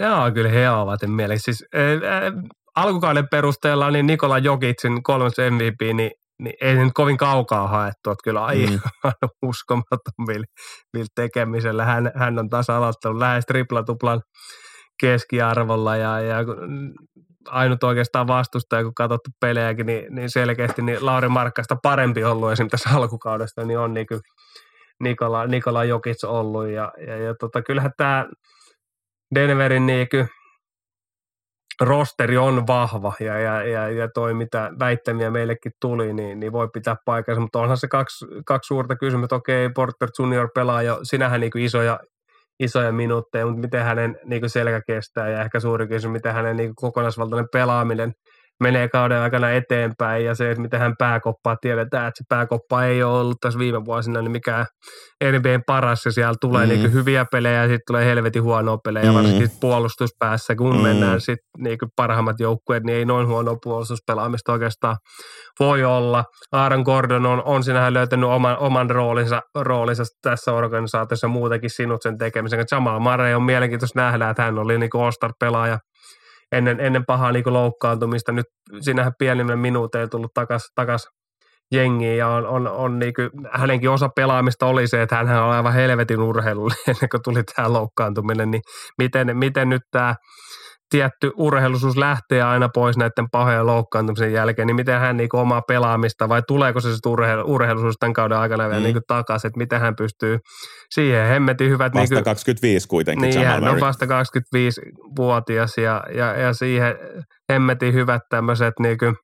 Joo, 0.00 0.30
kyllä 0.30 0.50
he 0.50 0.70
ovat 0.70 1.00
mielestä. 1.06 1.44
Siis, 1.44 1.64
äh, 1.74 2.32
alkukauden 2.76 3.28
perusteella 3.28 3.90
niin 3.90 4.06
Nikola 4.06 4.38
Jokicin 4.38 5.02
kolmas 5.02 5.32
MVP, 5.50 5.94
niin 5.94 6.10
niin 6.42 6.54
ei 6.60 6.74
nyt 6.74 6.92
kovin 6.94 7.16
kaukaa 7.16 7.68
haettu, 7.68 8.10
että 8.10 8.24
kyllä 8.24 8.44
aivan 8.44 8.80
mm. 9.04 9.10
uskomaton 9.48 10.12
millä, 10.26 10.46
millä 10.92 11.06
tekemisellä. 11.14 11.84
Hän, 11.84 12.12
hän 12.14 12.38
on 12.38 12.50
taas 12.50 12.70
aloittanut 12.70 13.18
lähes 13.18 13.46
triplatuplan 13.46 14.22
keskiarvolla 15.00 15.96
ja, 15.96 16.20
ja 16.20 16.36
ainut 17.48 17.84
oikeastaan 17.84 18.26
vastustaja, 18.26 18.82
kun 18.82 18.94
katsottu 18.94 19.30
pelejäkin, 19.40 19.86
niin, 19.86 20.14
niin 20.14 20.30
selkeästi 20.30 20.82
niin 20.82 21.06
Lauri 21.06 21.28
Markkasta 21.28 21.76
parempi 21.82 22.24
ollut 22.24 22.52
esimerkiksi 22.52 22.84
tässä 22.84 22.98
alkukaudesta, 22.98 23.64
niin 23.64 23.78
on 23.78 23.94
niin 23.94 24.06
Nikola, 25.02 25.46
Nikola 25.46 25.84
Jokic 25.84 26.24
ollut. 26.24 26.68
Ja, 26.68 26.92
ja, 27.06 27.16
ja 27.16 27.34
tota, 27.34 27.62
kyllähän 27.62 27.90
tämä 27.96 28.26
Denverin 29.34 29.86
niin 29.86 30.08
rosteri 31.80 32.36
on 32.38 32.66
vahva 32.66 33.12
ja, 33.20 33.38
ja, 33.38 33.62
ja, 33.62 33.88
ja 33.88 34.08
toi 34.14 34.34
mitä 34.34 34.70
väittämiä 34.78 35.30
meillekin 35.30 35.72
tuli, 35.80 36.12
niin, 36.12 36.40
niin 36.40 36.52
voi 36.52 36.68
pitää 36.72 36.96
paikkansa, 37.04 37.40
mutta 37.40 37.58
onhan 37.58 37.76
se 37.76 37.88
kaksi, 37.88 38.26
kaksi 38.46 38.68
suurta 38.68 38.96
kysymystä, 38.96 39.34
okei 39.34 39.68
Porter 39.74 40.08
Junior 40.18 40.48
pelaa 40.54 40.82
jo, 40.82 40.98
sinähän 41.02 41.40
niin 41.40 41.58
isoja, 41.58 42.00
isoja 42.60 42.92
minuutteja, 42.92 43.46
mutta 43.46 43.60
miten 43.60 43.84
hänen 43.84 44.16
niin 44.24 44.50
selkä 44.50 44.80
kestää? 44.86 45.28
Ja 45.28 45.42
ehkä 45.42 45.60
suuri 45.60 45.88
kysymys, 45.88 46.12
miten 46.12 46.34
hänen 46.34 46.56
niin 46.56 46.74
kokonaisvaltainen 46.74 47.48
pelaaminen– 47.52 48.12
menee 48.60 48.88
kauden 48.88 49.18
aikana 49.18 49.50
eteenpäin 49.50 50.24
ja 50.24 50.34
se, 50.34 50.50
että 50.50 50.62
miten 50.62 50.80
hän 50.80 50.94
pääkoppaa, 50.98 51.56
tiedetään, 51.60 52.08
että 52.08 52.18
se 52.18 52.24
pääkoppa 52.28 52.84
ei 52.84 53.02
ole 53.02 53.20
ollut 53.20 53.36
tässä 53.40 53.58
viime 53.58 53.84
vuosina 53.84 54.22
niin 54.22 54.30
mikään 54.30 54.66
NBAn 55.24 55.62
paras 55.66 56.04
ja 56.04 56.12
siellä 56.12 56.34
tulee 56.40 56.66
mm. 56.66 56.68
niin 56.68 56.92
hyviä 56.92 57.24
pelejä 57.32 57.62
ja 57.62 57.68
sitten 57.68 57.86
tulee 57.86 58.04
helvetin 58.04 58.42
huonoa 58.42 58.78
pelejä, 58.84 59.10
mm. 59.10 59.14
varsinkin 59.14 59.50
puolustuspäässä, 59.60 60.54
kun 60.54 60.76
mm. 60.76 60.82
mennään 60.82 61.20
sitten 61.20 61.46
niin 61.58 61.78
parhaimmat 61.96 62.40
joukkueet, 62.40 62.84
niin 62.84 62.98
ei 62.98 63.04
noin 63.04 63.26
huono 63.26 63.56
puolustuspelaamista 63.62 64.52
oikeastaan 64.52 64.96
voi 65.60 65.84
olla. 65.84 66.24
Aaron 66.52 66.82
Gordon 66.82 67.26
on, 67.26 67.42
on 67.44 67.64
sinähän 67.64 67.94
löytänyt 67.94 68.30
oman, 68.30 68.58
oman 68.58 68.90
roolinsa, 68.90 69.42
roolinsa 69.54 70.04
tässä 70.22 70.52
organisaatiossa 70.52 71.28
muutenkin 71.28 71.70
sinut 71.70 72.02
sen 72.02 72.18
tekemisen. 72.18 72.64
Jamal 72.72 72.98
Murray 72.98 73.34
on 73.34 73.42
mielenkiintoista 73.42 74.00
nähdä, 74.00 74.30
että 74.30 74.42
hän 74.42 74.58
oli 74.58 74.78
niin 74.78 74.90
All-Star-pelaaja 74.94 75.78
ennen, 76.52 76.80
ennen 76.80 77.06
pahaa 77.06 77.32
niin 77.32 77.52
loukkaantumista. 77.52 78.32
Nyt 78.32 78.46
sinähän 78.80 79.12
pienimmillä 79.18 79.56
minuuteilla 79.56 80.08
tullut 80.08 80.34
takaisin 80.34 80.70
takas 80.74 81.08
jengiin 81.72 82.18
ja 82.18 82.28
on, 82.28 82.46
on, 82.46 82.68
on 82.68 82.98
niin 82.98 83.14
kuin, 83.14 83.30
hänenkin 83.52 83.90
osa 83.90 84.08
pelaamista 84.16 84.66
oli 84.66 84.88
se, 84.88 85.02
että 85.02 85.16
hän 85.16 85.42
on 85.42 85.50
aivan 85.50 85.72
helvetin 85.72 86.20
urheilu 86.20 86.70
ennen 86.88 87.08
kuin 87.10 87.22
tuli 87.24 87.42
tämä 87.42 87.72
loukkaantuminen, 87.72 88.50
niin 88.50 88.62
miten, 88.98 89.36
miten 89.36 89.68
nyt 89.68 89.82
tämä 89.90 90.14
tietty 90.90 91.32
urheilusuus 91.36 91.96
lähtee 91.96 92.42
aina 92.42 92.68
pois 92.74 92.96
näiden 92.96 93.26
pahojen 93.32 93.66
loukkaantumisen 93.66 94.32
jälkeen, 94.32 94.66
niin 94.66 94.76
miten 94.76 95.00
hän 95.00 95.16
niin 95.16 95.28
omaa 95.32 95.62
pelaamista 95.68 96.28
vai 96.28 96.42
tuleeko 96.48 96.80
se 96.80 96.92
sitten 96.92 97.12
urheilu, 97.12 97.54
urheilusuus 97.54 97.94
tämän 98.00 98.12
kauden 98.12 98.38
aikana 98.38 98.68
vielä 98.68 98.80
mm. 98.80 98.84
niin 98.84 99.02
takaisin, 99.06 99.48
että 99.48 99.58
miten 99.58 99.80
hän 99.80 99.96
pystyy 99.96 100.38
siihen 100.94 101.28
hemmetin 101.28 101.70
hyvät. 101.70 101.94
Vasta 101.94 102.00
niin 102.00 102.08
kuin, 102.08 102.24
25 102.24 102.88
kuitenkin. 102.88 103.30
Niin, 103.30 103.46
hän 103.46 103.68
on 103.68 103.80
vasta 103.80 104.06
25-vuotias 104.06 105.78
ja, 105.78 106.04
ja, 106.14 106.36
ja 106.36 106.52
siihen 106.52 106.94
hemmetin 107.52 107.94
hyvät 107.94 108.22
tämmöiset 108.30 108.74
niin 108.80 108.98
kuin 108.98 109.16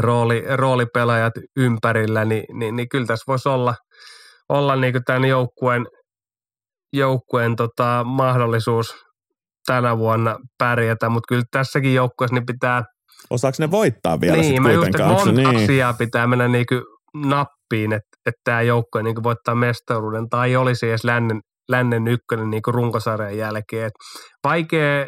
rooli, 0.00 0.44
roolipelaajat 0.54 1.32
ympärillä, 1.56 2.24
niin, 2.24 2.44
niin, 2.58 2.76
niin 2.76 2.88
kyllä 2.88 3.06
tässä 3.06 3.24
voisi 3.26 3.48
olla, 3.48 3.74
olla 4.48 4.76
niin 4.76 4.92
kuin 4.92 5.04
tämän 5.04 5.24
joukkueen, 5.24 5.86
joukkueen 6.92 7.56
tota, 7.56 8.04
mahdollisuus 8.04 9.03
tänä 9.66 9.98
vuonna 9.98 10.36
pärjätä, 10.58 11.08
mutta 11.08 11.26
kyllä 11.28 11.44
tässäkin 11.50 11.94
joukkueessa 11.94 12.34
niin 12.34 12.46
pitää... 12.46 12.82
Osaako 13.30 13.56
ne 13.58 13.70
voittaa 13.70 14.20
vielä 14.20 14.36
niin, 14.36 14.62
mä 14.62 14.72
just, 14.72 14.86
että 14.86 15.06
monta 15.06 15.32
niin. 15.32 15.64
asiaa 15.64 15.92
pitää 15.92 16.26
mennä 16.26 16.48
niin 16.48 16.66
kuin 16.68 16.82
nappiin, 17.14 17.92
että, 17.92 18.08
että 18.26 18.40
tämä 18.44 18.62
joukkue 18.62 19.02
niin 19.02 19.22
voittaa 19.22 19.54
mestaruuden 19.54 20.28
tai 20.28 20.56
olisi 20.56 20.88
edes 20.88 21.04
lännen, 21.04 21.40
lännen 21.68 22.08
ykkönen 22.08 22.50
niin 22.50 22.62
kuin 22.62 22.74
runkosarjan 22.74 23.36
jälkeen. 23.36 23.86
Et 23.86 23.92
vaikea 24.44 25.06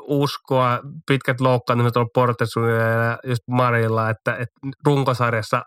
uskoa, 0.00 0.80
pitkät 1.06 1.40
loukkaantumiset 1.40 1.96
on 1.96 2.08
Portesunilla 2.14 2.82
ja 2.82 3.18
just 3.26 3.42
Marilla, 3.50 4.10
että, 4.10 4.32
että 4.32 4.54
runkosarjassa 4.86 5.62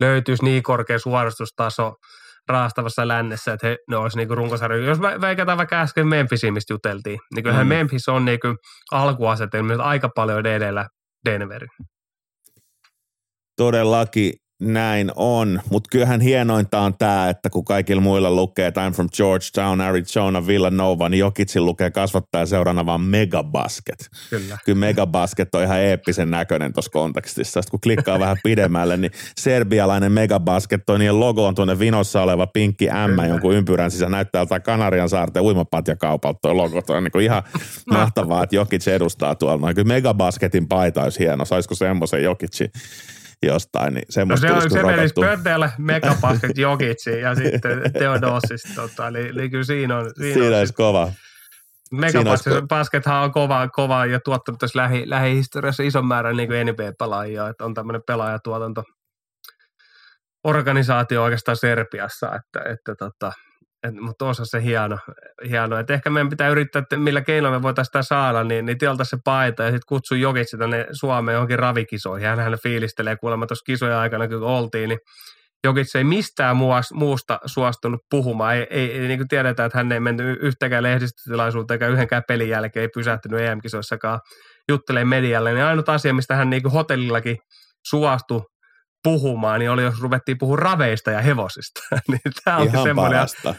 löytyisi 0.00 0.44
niin 0.44 0.62
korkea 0.62 0.98
suoristustaso– 0.98 1.92
raastavassa 2.48 3.08
lännessä, 3.08 3.52
että 3.52 3.66
he, 3.66 3.76
ne 3.90 3.96
olisi 3.96 4.16
niinku 4.16 4.34
runkosarja. 4.34 4.86
Jos 4.86 5.00
väikätään 5.00 5.58
vaikka 5.58 5.80
äsken 5.80 6.06
Memphisiin, 6.06 6.54
mistä 6.54 6.72
juteltiin, 6.72 7.18
niin 7.34 7.42
kyllähän 7.42 7.66
mm. 7.66 7.68
Memphis 7.68 8.08
on 8.08 8.24
niinku 8.24 8.56
alkuasetelmissa 8.92 9.82
aika 9.82 10.08
paljon 10.14 10.46
edellä 10.46 10.88
Denverin. 11.24 11.68
Todellakin 13.56 14.32
näin 14.62 15.12
on, 15.16 15.60
mutta 15.70 15.88
kyllähän 15.90 16.20
hienointa 16.20 16.80
on 16.80 16.94
tämä, 16.98 17.28
että 17.28 17.50
kun 17.50 17.64
kaikilla 17.64 18.02
muilla 18.02 18.30
lukee 18.30 18.70
Time 18.70 18.90
from 18.90 19.08
Georgetown, 19.16 19.80
Arizona, 19.80 20.46
Villanova, 20.46 21.08
niin 21.08 21.18
Jokitsin 21.18 21.64
lukee 21.64 21.90
kasvattaa 21.90 22.46
seurana 22.46 22.86
vaan 22.86 23.00
Megabasket. 23.00 24.08
Kyllä. 24.30 24.58
Kyllä 24.64 24.78
Megabasket 24.78 25.54
on 25.54 25.62
ihan 25.62 25.78
eeppisen 25.78 26.30
näköinen 26.30 26.72
tuossa 26.72 26.90
kontekstissa. 26.90 27.62
Sitten 27.62 27.70
kun 27.70 27.80
klikkaa 27.80 28.20
vähän 28.24 28.36
pidemmälle, 28.42 28.96
niin 28.96 29.12
serbialainen 29.38 30.12
Megabasket, 30.12 30.82
toi 30.86 30.98
niiden 30.98 31.20
logo 31.20 31.46
on 31.46 31.54
tuonne 31.54 31.78
vinossa 31.78 32.22
oleva 32.22 32.46
pinkki 32.46 32.86
M, 32.86 33.10
Kyllä. 33.10 33.26
jonkun 33.26 33.54
ympyrän 33.54 33.90
sisään 33.90 34.12
näyttää 34.12 34.42
jotain 34.42 34.62
Kanarian 34.62 35.08
saarten 35.08 35.42
uimapatjakaupalta 35.42 36.38
toi 36.42 36.54
logo. 36.54 36.82
Toi 36.82 36.96
on 36.96 37.04
niin 37.04 37.24
ihan 37.24 37.42
mahtavaa, 37.90 38.42
että 38.42 38.56
Jokic 38.56 38.88
edustaa 38.88 39.34
tuolla. 39.34 39.74
Kyllä 39.74 39.88
Megabasketin 39.88 40.68
paita 40.68 41.02
olisi 41.02 41.18
hieno. 41.18 41.44
Saisiko 41.44 41.74
semmoisen 41.74 42.22
Jokitsi 42.22 42.70
jostain, 43.42 43.94
niin 43.94 44.04
semmoista 44.10 44.46
no 44.46 44.60
se, 44.60 44.64
on, 44.64 44.70
se 44.70 44.82
menisi 44.82 45.14
Pöntteelle 45.20 45.72
Megapasket 45.78 46.58
Jokitsiin 46.66 47.20
ja 47.20 47.34
sitten 47.34 47.92
Theodosis, 47.92 48.62
tota, 48.74 49.08
eli, 49.08 49.28
eli 49.28 49.50
kyllä 49.50 49.64
siinä 49.64 49.96
on. 49.96 50.10
Siinä, 50.16 50.34
siinä 50.34 50.46
on, 50.46 50.58
olisi 50.58 50.72
kova. 50.72 51.12
Megabaskethan 51.92 53.24
on 53.24 53.32
kova, 53.32 53.68
kova 53.68 54.06
ja 54.06 54.20
tuottanut 54.20 54.58
tässä 54.58 54.78
lähi, 54.78 55.10
lähihistoriassa 55.10 55.82
ison 55.82 56.06
määrän 56.06 56.36
niin 56.36 56.48
kuin 56.48 56.66
NBA-pelaajia, 56.66 57.48
että 57.48 57.64
on 57.64 57.74
tämmöinen 57.74 58.02
pelaajatuotanto 58.06 58.84
organisaatio 60.44 61.22
oikeastaan 61.22 61.56
Serbiassa, 61.56 62.26
että, 62.26 62.70
että 62.72 62.94
tota, 62.94 63.32
mutta 64.00 64.24
on 64.24 64.34
se 64.34 64.62
hieno, 64.62 64.98
hieno. 65.48 65.78
Et 65.78 65.90
ehkä 65.90 66.10
meidän 66.10 66.28
pitää 66.28 66.48
yrittää, 66.48 66.80
että 66.80 66.96
millä 66.96 67.20
keinoin 67.20 67.54
me 67.54 67.62
voitaisiin 67.62 67.88
sitä 67.88 68.02
saada, 68.02 68.44
niin, 68.44 68.66
niin 68.66 68.78
tieltä 68.78 69.04
se 69.04 69.16
paita 69.24 69.62
ja 69.62 69.68
sitten 69.68 69.86
kutsu 69.88 70.14
Jokitsi 70.14 70.58
tänne 70.58 70.86
Suomeen 70.92 71.34
johonkin 71.34 71.58
ravikisoihin. 71.58 72.28
Hän, 72.28 72.58
fiilistelee 72.62 73.16
kuulemma 73.16 73.46
tuossa 73.46 73.64
kisojen 73.64 73.96
aikana, 73.96 74.28
kun 74.28 74.42
oltiin, 74.42 74.88
niin 74.88 74.98
Jokits 75.64 75.96
ei 75.96 76.04
mistään 76.04 76.56
muusta 76.92 77.40
suostunut 77.46 78.00
puhumaan. 78.10 78.56
Ei, 78.56 78.66
ei, 78.70 78.92
ei 78.92 79.08
niin 79.08 79.18
kuin 79.18 79.28
tiedetään, 79.28 79.66
että 79.66 79.78
hän 79.78 79.92
ei 79.92 80.00
mennyt 80.00 80.38
yhtäkään 80.42 80.82
lehdistötilaisuuteen 80.82 81.76
eikä 81.76 81.88
yhdenkään 81.88 82.22
pelin 82.28 82.48
jälkeen, 82.48 82.82
ei 82.82 82.88
pysähtynyt 82.94 83.40
EM-kisoissakaan 83.40 84.20
juttelee 84.68 85.04
medialle. 85.04 85.52
Niin 85.52 85.64
ainut 85.64 85.88
asia, 85.88 86.14
mistä 86.14 86.34
hän 86.34 86.50
niin 86.50 86.62
kuin 86.62 86.72
hotellillakin 86.72 87.36
suostui 87.86 88.42
puhumaan, 89.12 89.60
niin 89.60 89.70
oli 89.70 89.82
jos 89.82 90.00
ruvettiin 90.00 90.38
puhua 90.38 90.56
raveista 90.56 91.10
ja 91.10 91.22
hevosista. 91.22 91.80
niin 92.08 92.20
tämä 92.44 92.56
on 92.56 92.66
Ihan 92.66 92.82
semmoinen, 92.82 93.12
parasta. 93.12 93.54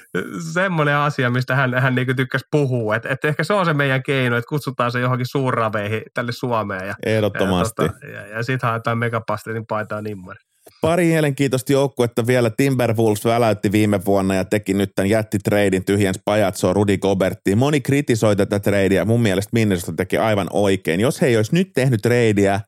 semmoinen 0.53 0.95
asia, 0.95 1.29
mistä 1.29 1.55
hän, 1.55 1.73
hän 1.73 1.95
niin 1.95 2.15
tykkäsi 2.15 2.45
puhua. 2.51 2.95
Et, 2.95 3.05
et 3.05 3.25
ehkä 3.25 3.43
se 3.43 3.53
on 3.53 3.65
se 3.65 3.73
meidän 3.73 4.03
keino, 4.03 4.37
että 4.37 4.49
kutsutaan 4.49 4.91
se 4.91 4.99
johonkin 4.99 5.25
suurraveihin 5.25 6.01
tälle 6.13 6.31
Suomeen. 6.31 6.87
Ja, 6.87 6.95
Ehdottomasti. 7.05 7.83
ja, 7.83 7.87
tota, 7.87 8.05
ja, 8.05 8.27
ja 8.27 8.43
sitten 8.43 8.69
haetaan 8.69 8.97
megapastetin 8.97 9.65
paitaa 9.67 10.01
nimmari. 10.01 10.39
Pari 10.81 11.05
mielenkiintoista 11.05 11.71
joukkuetta 11.71 12.27
vielä. 12.27 12.49
Timberwolves 12.57 13.25
väläytti 13.25 13.71
viime 13.71 14.05
vuonna 14.05 14.35
ja 14.35 14.45
teki 14.45 14.73
nyt 14.73 14.91
tämän 14.95 15.09
jättitreidin 15.09 15.85
tyhjens 15.85 16.19
pajatsoa 16.25 16.73
Rudi 16.73 16.97
Goberttiin. 16.97 17.57
Moni 17.57 17.81
kritisoi 17.81 18.35
tätä 18.35 18.59
treidiä. 18.59 19.05
Mun 19.05 19.21
mielestä 19.21 19.49
Minnesota 19.53 19.93
teki 19.97 20.17
aivan 20.17 20.47
oikein. 20.53 20.99
Jos 20.99 21.21
he 21.21 21.27
ei 21.27 21.37
olisi 21.37 21.55
nyt 21.55 21.71
tehnyt 21.73 22.01
treidiä, 22.01 22.61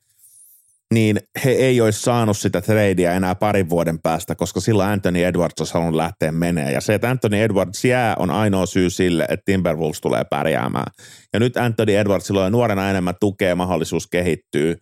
niin 0.91 1.19
he 1.45 1.51
ei 1.51 1.81
olisi 1.81 2.01
saanut 2.01 2.37
sitä 2.37 2.61
treidiä 2.61 3.13
enää 3.13 3.35
parin 3.35 3.69
vuoden 3.69 3.99
päästä, 3.99 4.35
koska 4.35 4.59
silloin 4.59 4.89
Anthony 4.89 5.23
Edwards 5.23 5.61
olisi 5.61 5.73
halunnut 5.73 5.95
lähteä 5.95 6.31
menee. 6.31 6.71
Ja 6.71 6.81
se, 6.81 6.93
että 6.93 7.09
Anthony 7.09 7.41
Edwards 7.41 7.85
jää, 7.85 8.15
on 8.19 8.29
ainoa 8.29 8.65
syy 8.65 8.89
sille, 8.89 9.23
että 9.29 9.43
Timberwolves 9.45 10.01
tulee 10.01 10.23
pärjäämään. 10.29 10.91
Ja 11.33 11.39
nyt 11.39 11.57
Anthony 11.57 11.95
Edwardsilla 11.95 12.45
on 12.45 12.51
nuorena 12.51 12.89
enemmän 12.89 13.15
tukea, 13.19 13.55
mahdollisuus 13.55 14.07
kehittyy. 14.07 14.75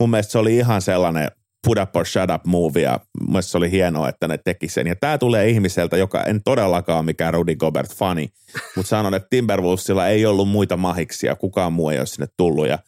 Mun 0.00 0.10
mielestä 0.10 0.32
se 0.32 0.38
oli 0.38 0.56
ihan 0.56 0.82
sellainen 0.82 1.28
put 1.66 1.78
up 1.78 1.96
or 1.96 2.06
shut 2.06 2.30
up 2.34 2.46
move 2.46 2.80
ja 2.80 3.00
mun 3.20 3.30
mielestä 3.30 3.50
se 3.50 3.58
oli 3.58 3.70
hienoa, 3.70 4.08
että 4.08 4.28
ne 4.28 4.38
teki 4.44 4.68
sen. 4.68 4.86
Ja 4.86 4.96
tämä 4.96 5.18
tulee 5.18 5.48
ihmiseltä, 5.48 5.96
joka 5.96 6.22
en 6.22 6.40
todellakaan 6.44 7.04
mikään 7.04 7.34
Rudy 7.34 7.54
Gobert 7.54 7.94
fani, 7.94 8.28
mutta 8.76 8.88
sanon, 8.88 9.14
että 9.14 9.28
Timberwolvesilla 9.30 10.08
ei 10.08 10.26
ollut 10.26 10.48
muita 10.48 10.76
mahiksia, 10.76 11.36
kukaan 11.36 11.72
muu 11.72 11.90
ei 11.90 11.98
ole 11.98 12.06
sinne 12.06 12.26
tullut 12.36 12.68
ja, 12.68 12.78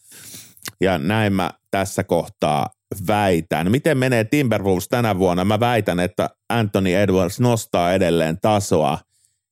ja 0.80 0.98
näin 0.98 1.32
mä 1.32 1.50
tässä 1.70 2.04
kohtaa 2.04 2.66
väitän. 3.06 3.70
Miten 3.70 3.98
menee 3.98 4.24
Timberwolves 4.24 4.88
tänä 4.88 5.18
vuonna? 5.18 5.44
Mä 5.44 5.60
väitän, 5.60 6.00
että 6.00 6.30
Anthony 6.48 6.94
Edwards 6.94 7.40
nostaa 7.40 7.92
edelleen 7.92 8.38
tasoa 8.42 8.98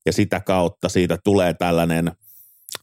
ja 0.07 0.12
sitä 0.12 0.40
kautta 0.40 0.89
siitä 0.89 1.19
tulee 1.24 1.55
tällainen 1.55 2.12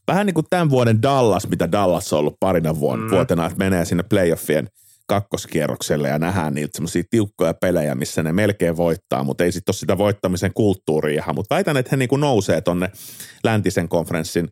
vähän 0.06 0.26
niin 0.26 0.34
kuin 0.34 0.46
tämän 0.50 0.70
vuoden 0.70 1.02
Dallas, 1.02 1.48
mitä 1.48 1.72
Dallas 1.72 2.12
on 2.12 2.18
ollut 2.18 2.36
parina 2.40 2.80
vuonna, 2.80 3.06
mm. 3.06 3.10
vuotena, 3.10 3.46
että 3.46 3.58
menee 3.58 3.84
sinne 3.84 4.02
playoffien– 4.02 4.68
kakkoskierrokselle 5.06 6.08
ja 6.08 6.18
nähdään 6.18 6.54
niiltä 6.54 6.70
semmoisia 6.74 7.02
tiukkoja 7.10 7.54
pelejä, 7.54 7.94
missä 7.94 8.22
ne 8.22 8.32
melkein 8.32 8.76
voittaa, 8.76 9.24
mutta 9.24 9.44
ei 9.44 9.52
sitten 9.52 9.72
ole 9.72 9.76
sitä 9.76 9.98
voittamisen 9.98 10.54
kulttuuria 10.54 11.22
ihan. 11.22 11.34
Mutta 11.34 11.54
väitän, 11.54 11.76
että 11.76 11.88
he 11.90 11.96
niinku 11.96 12.16
nousee 12.16 12.60
tonne 12.60 12.90
läntisen 13.44 13.88
konferenssin 13.88 14.48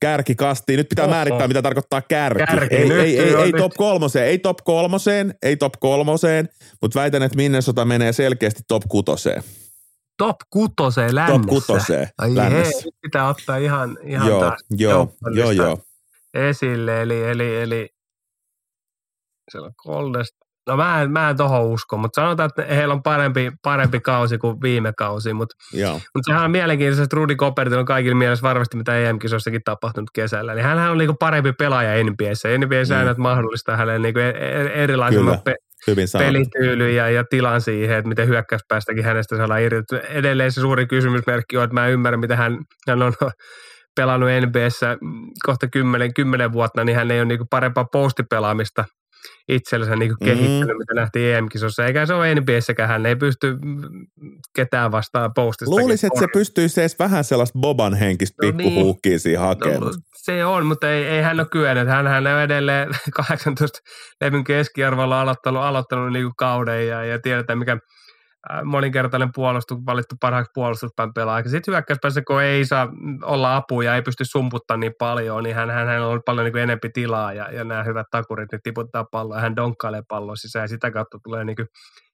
kärkikastiin. 0.00 0.76
Nyt 0.76 0.88
pitää 0.88 1.04
Oho. 1.04 1.14
määrittää, 1.14 1.48
mitä 1.48 1.62
tarkoittaa 1.62 2.02
kärki. 2.02 2.44
kärki 2.46 2.76
ei, 2.76 2.92
ei, 2.92 3.18
ei, 3.18 3.34
ei, 3.34 3.52
top 3.52 3.72
kolmoseen, 3.76 4.26
ei 4.26 4.38
top 4.38 4.58
kolmoseen, 4.64 5.34
ei 5.42 5.56
top 5.56 5.72
kolmoseen, 5.80 6.48
mutta 6.82 7.00
väitän, 7.00 7.22
että 7.22 7.36
Minnesota 7.36 7.84
menee 7.84 8.12
selkeästi 8.12 8.62
top 8.68 8.82
kutoseen. 8.88 9.42
Top 10.18 10.36
kutoseen 10.50 11.14
lännessä. 11.14 11.38
Top 11.38 11.48
kutoseen 11.48 12.08
Ai 12.18 12.36
lännessä. 12.36 12.82
Hei, 12.84 12.92
pitää 13.02 13.28
ottaa 13.28 13.56
ihan, 13.56 13.98
ihan 14.04 14.28
joo, 14.28 14.52
joo, 14.70 15.14
joo, 15.34 15.50
joo. 15.50 15.78
esille. 16.34 17.02
Eli, 17.02 17.22
eli, 17.22 17.56
eli 17.56 17.88
siellä 19.50 19.66
on 19.66 19.72
Goldest. 19.78 20.36
No 20.70 20.76
mä 20.76 21.02
en, 21.02 21.10
mä 21.10 21.30
en 21.30 21.36
tohon 21.36 21.62
usko, 21.62 21.96
mutta 21.96 22.22
sanotaan, 22.22 22.48
että 22.48 22.74
heillä 22.74 22.94
on 22.94 23.02
parempi, 23.02 23.52
parempi 23.62 24.00
kausi 24.00 24.38
kuin 24.38 24.56
viime 24.62 24.92
kausi. 24.96 25.32
Mutta, 25.32 25.54
mutta 26.14 26.26
sehän 26.26 26.44
on 26.44 26.50
mielenkiintoista, 26.50 27.04
että 27.04 27.16
Rudy 27.16 27.34
Gobert 27.34 27.72
on 27.72 27.84
kaikille 27.84 28.14
mielessä 28.14 28.42
varmasti, 28.42 28.76
mitä 28.76 28.98
EM-kisoissakin 28.98 29.60
tapahtunut 29.64 30.10
kesällä. 30.14 30.52
Eli 30.52 30.60
hänhän 30.60 30.90
on 30.90 30.98
niinku 30.98 31.14
parempi 31.14 31.52
pelaaja 31.52 32.04
NBAssä. 32.04 32.48
NBA-säännöt 32.58 33.18
mm. 33.18 33.22
mahdollistaa 33.22 33.76
hänelle 33.76 33.98
niinku 33.98 34.20
e-, 34.20 34.28
e-, 34.28 34.82
erilaisemman 34.82 35.40
pe- 35.44 35.56
Hyvin 35.86 36.08
pelityyly 36.18 36.90
ja, 36.90 37.10
ja 37.10 37.24
tilan 37.30 37.60
siihen, 37.60 37.98
että 37.98 38.08
miten 38.08 38.28
hyökkäyspäästäkin 38.28 39.04
hänestä 39.04 39.36
saadaan 39.36 39.62
irti. 39.62 39.96
Edelleen 40.08 40.52
se 40.52 40.60
suuri 40.60 40.86
kysymysmerkki 40.86 41.56
on, 41.56 41.64
että 41.64 41.74
mä 41.74 41.86
en 41.86 41.92
ymmärrä, 41.92 42.16
miten 42.16 42.36
hän, 42.36 42.58
hän 42.88 43.02
on 43.02 43.12
pelannut 43.96 44.30
NBAssä 44.46 44.96
kohta 45.46 45.68
kymmenen, 45.68 46.14
kymmenen 46.14 46.52
vuotta, 46.52 46.84
niin 46.84 46.96
hän 46.96 47.10
ei 47.10 47.20
ole 47.20 47.24
niinku 47.24 47.46
parempaa 47.50 47.84
postipelaamista– 47.92 48.84
itsellensä 49.54 49.96
niin 49.96 50.10
mm-hmm. 50.10 50.26
kehittänyt, 50.26 50.78
mitä 50.78 50.94
nähtiin 50.94 51.34
EM-kisossa. 51.34 51.86
Eikä 51.86 52.06
se 52.06 52.14
ole 52.14 52.34
NBAssäkään, 52.34 52.88
hän 52.88 53.06
ei 53.06 53.16
pysty 53.16 53.56
ketään 54.56 54.92
vastaan 54.92 55.34
postista. 55.34 55.70
Luulisin, 55.70 56.06
että 56.06 56.20
se 56.20 56.26
pystyisi 56.32 56.80
edes 56.80 56.98
vähän 56.98 57.24
sellaista 57.24 57.58
Boban 57.58 57.94
henkistä 57.94 58.46
no 58.46 58.52
pikkuhuukkiä 58.52 59.10
niin. 59.10 59.20
siihen 59.20 59.40
hakemaan. 59.40 59.80
No, 59.80 59.92
se 60.16 60.44
on, 60.44 60.66
mutta 60.66 60.90
ei, 60.90 61.04
ei 61.04 61.22
hän 61.22 61.40
ole 61.40 61.46
kyennyt. 61.52 61.88
Hän, 61.88 62.06
hän 62.06 62.26
on 62.26 62.40
edelleen 62.40 62.88
18 63.16 63.78
levyn 64.20 64.44
keskiarvolla 64.44 65.20
aloittanut, 65.20 65.62
aloittanut 65.62 66.12
niin 66.12 66.30
kauden 66.36 66.88
ja, 66.88 67.04
ja 67.04 67.18
tiedetään, 67.18 67.58
mikä– 67.58 67.78
moninkertainen 68.64 69.30
puolustus, 69.34 69.78
valittu 69.86 70.14
parhaaksi 70.20 70.50
puolustuspään 70.54 71.14
pelaajaksi. 71.14 71.50
Sitten 71.50 71.72
hyökkäyspäässä, 71.72 72.22
kun 72.26 72.42
ei 72.42 72.64
saa 72.64 72.88
olla 73.22 73.56
apua 73.56 73.84
ja 73.84 73.94
ei 73.94 74.02
pysty 74.02 74.24
sumputtamaan 74.24 74.80
niin 74.80 74.92
paljon, 74.98 75.42
niin 75.42 75.56
hän, 75.56 75.70
hän, 75.70 75.86
hän 75.86 76.02
on 76.02 76.20
paljon 76.26 76.44
niin 76.44 76.56
enempi 76.56 76.90
tilaa 76.94 77.32
ja, 77.32 77.52
ja 77.52 77.64
nämä 77.64 77.84
hyvät 77.84 78.06
takurit 78.10 78.52
niin 78.52 78.60
tiputtaa 78.62 79.04
palloa 79.12 79.36
ja 79.36 79.40
hän 79.40 79.56
donkkailee 79.56 80.02
pallon 80.08 80.36
sisään 80.36 80.64
ja 80.64 80.68
sitä 80.68 80.90
kautta 80.90 81.18
tulee 81.22 81.44
niin 81.44 81.56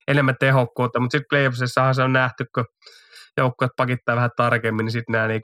enemmän 0.08 0.34
tehokkuutta. 0.40 1.00
Mutta 1.00 1.18
sitten 1.18 1.28
playoffsissahan 1.30 1.94
se 1.94 2.02
on 2.02 2.12
nähty, 2.12 2.44
kun 2.54 2.64
joukkueet 3.36 3.72
pakittaa 3.76 4.16
vähän 4.16 4.30
tarkemmin, 4.36 4.84
niin 4.84 4.92
sitten 4.92 5.12
nämä 5.12 5.28
niin 5.28 5.40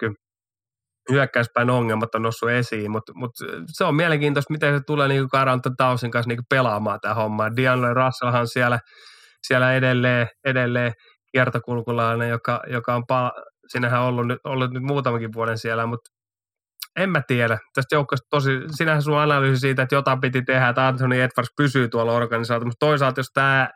hyökkäyspäin 1.11 1.71
ongelmat 1.71 2.15
on 2.15 2.23
noussut 2.23 2.51
esiin, 2.51 2.91
mutta 2.91 3.13
mut 3.15 3.31
se 3.67 3.85
on 3.85 3.95
mielenkiintoista, 3.95 4.53
miten 4.53 4.79
se 4.79 4.85
tulee 4.87 5.09
niin 5.09 5.29
Karanta 5.29 5.71
Tausin 5.77 6.11
kanssa 6.11 6.29
niin 6.29 6.39
pelaamaan 6.51 6.99
tämä 7.03 7.15
homma. 7.15 7.57
Dianle 7.57 7.95
Russellhan 7.95 8.49
siellä– 8.49 8.79
siellä 9.47 9.75
edelleen, 9.75 10.29
edelleen 10.45 10.93
kiertokulkulainen, 11.33 12.29
joka, 12.29 12.63
joka 12.67 12.95
on 12.95 13.07
pal- 13.09 13.31
sinähän 13.69 14.03
ollut 14.03 14.27
nyt, 14.27 14.39
ollut 14.45 14.71
nyt 14.71 14.83
muutamankin 14.83 15.33
vuoden 15.33 15.59
siellä, 15.59 15.87
mutta 15.87 16.11
en 16.97 17.11
mä 17.11 17.23
tiedä. 17.27 17.59
Tästä 17.75 17.95
joukkoista 17.95 18.27
tosi, 18.31 18.51
sinähän 18.77 19.03
sun 19.03 19.19
analyysi 19.19 19.61
siitä, 19.61 19.83
että 19.83 19.95
jotain 19.95 20.21
piti 20.21 20.43
tehdä, 20.43 20.69
että 20.69 20.87
Anthony 20.87 21.15
Edwards 21.15 21.53
pysyy 21.57 21.89
tuolla 21.89 22.13
organisaatiossa, 22.13 22.67
mutta 22.67 22.87
toisaalta 22.87 23.21
jos 23.21 23.31
tämä, 23.35 23.71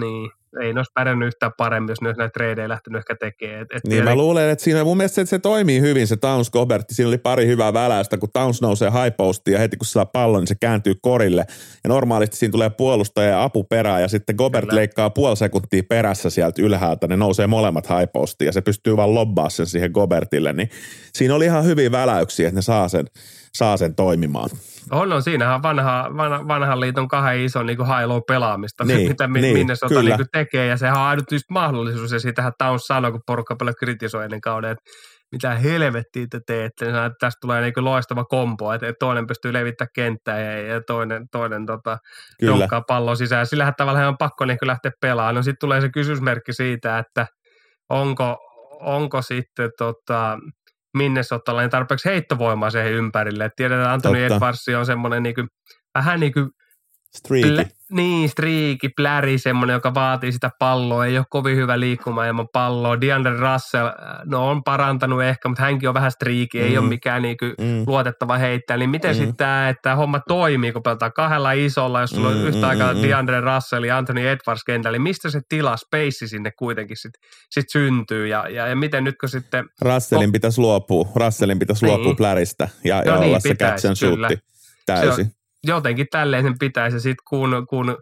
niin, 0.00 0.30
ei 0.62 0.72
ne 0.72 0.78
olisi 0.78 0.92
pärjännyt 0.94 1.26
yhtään 1.26 1.52
paremmin, 1.56 1.88
jos 1.88 2.00
ne 2.00 2.08
olisi 2.08 2.18
näitä 2.18 2.32
treidejä 2.32 2.68
lähtenyt 2.68 2.98
ehkä 2.98 3.14
tekemään. 3.14 3.62
Et, 3.62 3.68
et 3.74 3.84
niin 3.84 3.90
tiedä... 3.90 4.04
mä 4.04 4.14
luulen, 4.14 4.50
että 4.50 4.64
siinä 4.64 4.84
mun 4.84 4.96
mielestä 4.96 5.14
se, 5.14 5.26
se 5.26 5.38
toimii 5.38 5.80
hyvin 5.80 6.06
se 6.06 6.16
Towns 6.16 6.50
Gobert. 6.50 6.84
Siinä 6.90 7.08
oli 7.08 7.18
pari 7.18 7.46
hyvää 7.46 7.72
väläystä, 7.72 8.18
kun 8.18 8.28
Towns 8.32 8.62
nousee 8.62 8.90
high 8.90 9.16
postiin 9.16 9.52
ja 9.52 9.58
heti 9.58 9.76
kun 9.76 9.86
saa 9.86 10.06
pallon, 10.06 10.40
niin 10.40 10.48
se 10.48 10.54
kääntyy 10.60 10.94
korille. 11.02 11.44
Ja 11.84 11.88
normaalisti 11.88 12.36
siinä 12.36 12.52
tulee 12.52 12.70
puolustaja 12.70 13.28
ja 13.28 13.42
apu 13.42 13.64
perään 13.64 14.02
ja 14.02 14.08
sitten 14.08 14.36
Gobert 14.36 14.64
Kyllä. 14.64 14.80
leikkaa 14.80 15.10
puoli 15.10 15.36
sekuntia 15.36 15.82
perässä 15.88 16.30
sieltä 16.30 16.62
ylhäältä. 16.62 17.06
Ne 17.06 17.16
nousee 17.16 17.46
molemmat 17.46 17.88
high 17.88 18.12
postiin 18.12 18.46
ja 18.46 18.52
se 18.52 18.60
pystyy 18.60 18.96
vaan 18.96 19.14
lobbaa 19.14 19.48
sen 19.48 19.66
siihen 19.66 19.90
Gobertille. 19.90 20.52
Niin 20.52 20.70
siinä 21.14 21.34
oli 21.34 21.44
ihan 21.44 21.64
hyviä 21.64 21.90
väläyksiä, 21.90 22.48
että 22.48 22.58
ne 22.58 22.62
saa 22.62 22.88
sen, 22.88 23.06
saa 23.54 23.76
sen 23.76 23.94
toimimaan. 23.94 24.50
On, 24.90 25.12
on. 25.12 25.22
Siinähän 25.22 25.62
vanha, 25.62 26.10
vanha, 26.16 26.48
vanhan 26.48 26.80
liiton 26.80 27.08
kahden 27.08 27.40
ison 27.40 27.66
niin 27.66 27.78
high 27.78 28.24
pelaamista, 28.26 28.84
niin, 28.84 29.08
mitä 29.10 29.26
niin, 29.26 29.56
minne 29.56 29.76
sota 29.76 30.02
niin 30.02 30.26
tekee. 30.32 30.66
Ja 30.66 30.76
sehän 30.76 30.96
on 30.96 31.02
ainut 31.02 31.32
just 31.32 31.50
mahdollisuus. 31.50 32.12
Ja 32.12 32.20
siitähän 32.20 32.52
Towns 32.58 32.82
sanoi, 32.86 33.12
kun 33.12 33.20
porukka 33.26 33.56
paljon 33.56 33.76
kritisoi 33.78 34.24
ennen 34.24 34.40
kauden, 34.40 34.70
että 34.70 34.84
mitä 35.32 35.54
helvettiä 35.54 36.26
te 36.30 36.40
teette. 36.46 36.84
Niin 36.84 36.96
että 36.96 37.16
tästä 37.20 37.38
tulee 37.40 37.60
niin 37.60 37.84
loistava 37.84 38.24
kompo, 38.24 38.72
että 38.72 38.92
toinen 38.98 39.26
pystyy 39.26 39.52
levittämään 39.52 39.90
kenttää 39.94 40.40
ja, 40.40 40.74
ja 40.74 40.80
toinen, 40.86 41.26
toinen 41.32 41.66
tota, 41.66 41.98
donkkaa 42.46 42.82
pallon 42.88 43.16
sisään. 43.16 43.46
Sillähän 43.46 43.74
tavallaan 43.76 44.08
on 44.08 44.18
pakko 44.18 44.44
niin 44.44 44.58
lähteä 44.62 44.92
pelaamaan. 45.00 45.34
No 45.34 45.42
sitten 45.42 45.60
tulee 45.60 45.80
se 45.80 45.88
kysymysmerkki 45.88 46.52
siitä, 46.52 46.98
että 46.98 47.26
onko, 47.88 48.38
onko 48.80 49.22
sitten 49.22 49.70
tota, 49.78 50.38
Minnesotalla 50.94 51.60
niin 51.60 51.70
tarpeeksi 51.70 52.08
heittovoimaa 52.08 52.70
siihen 52.70 52.92
ympärille. 52.92 53.44
Et 53.44 53.52
tiedetään, 53.56 53.82
että 53.82 53.92
Anthony 53.92 54.24
Edwards 54.24 54.68
on 54.78 54.86
semmoinen 54.86 55.22
niin 55.22 55.34
kuin, 55.34 55.48
vähän 55.94 56.20
niin 56.20 56.32
kuin 56.32 56.50
Streaki. 57.18 57.48
Plä, 57.48 57.64
niin, 57.92 58.28
striiki, 58.28 58.88
pläri, 58.88 59.38
semmoinen, 59.38 59.74
joka 59.74 59.94
vaatii 59.94 60.32
sitä 60.32 60.50
palloa, 60.58 61.06
ei 61.06 61.18
ole 61.18 61.26
kovin 61.30 61.56
hyvä 61.56 61.80
liikkumaan 61.80 62.28
ilman 62.28 62.48
palloa. 62.52 63.00
DeAndre 63.00 63.32
Russell, 63.32 63.86
äh, 63.86 63.94
no 64.24 64.48
on 64.48 64.64
parantanut 64.64 65.22
ehkä, 65.22 65.48
mutta 65.48 65.62
hänkin 65.62 65.88
on 65.88 65.94
vähän 65.94 66.10
striiki, 66.10 66.58
mm. 66.58 66.64
ei 66.64 66.78
ole 66.78 66.88
mikään 66.88 67.22
niinku 67.22 67.44
mm. 67.44 67.84
luotettava 67.86 68.38
heittäjä. 68.38 68.76
Niin 68.76 68.90
miten 68.90 69.10
mm. 69.10 69.18
sitten 69.18 69.36
tämä, 69.36 69.68
että 69.68 69.96
homma 69.96 70.20
toimii, 70.28 70.72
kun 70.72 70.82
pelataan 70.82 71.12
kahdella 71.12 71.52
isolla, 71.52 72.00
jos 72.00 72.10
sulla 72.10 72.30
mm, 72.30 72.36
on 72.36 72.42
yhtä 72.42 72.58
mm, 72.58 72.68
aikaa 72.68 72.94
mm, 72.94 73.02
DeAndre 73.02 73.40
Russell 73.40 73.84
ja 73.84 73.98
Anthony 73.98 74.28
Edwards 74.28 74.64
kentällä, 74.64 74.94
niin 74.94 75.02
mistä 75.02 75.30
se 75.30 75.40
tila, 75.48 75.76
space 75.76 76.26
sinne 76.26 76.50
kuitenkin 76.58 76.96
sitten 76.96 77.20
sit 77.50 77.66
syntyy? 77.72 78.26
Ja, 78.26 78.48
ja, 78.48 78.66
ja 78.66 78.76
miten 78.76 79.04
nyt 79.04 79.14
kun 79.20 79.28
sitten... 79.28 79.64
Russellin 79.80 80.32
pitäisi 80.32 80.60
luopua, 80.60 81.08
Russellin 81.16 81.58
pitäisi 81.58 81.84
niin. 81.84 81.96
luopua 81.96 82.14
pläristä 82.14 82.68
ja, 82.84 82.96
no 82.96 83.02
ja 83.12 83.20
niin, 83.20 83.28
olla 83.28 83.40
se 83.40 83.54
catch 83.54 83.86
and 83.86 83.96
shootti 83.96 84.38
täysin 84.86 85.30
jotenkin 85.64 86.06
tälleen 86.10 86.44
sen 86.44 86.58
pitäisi. 86.58 87.00
Sitten 87.00 87.24
kun, 87.28 87.66
kun 87.68 87.96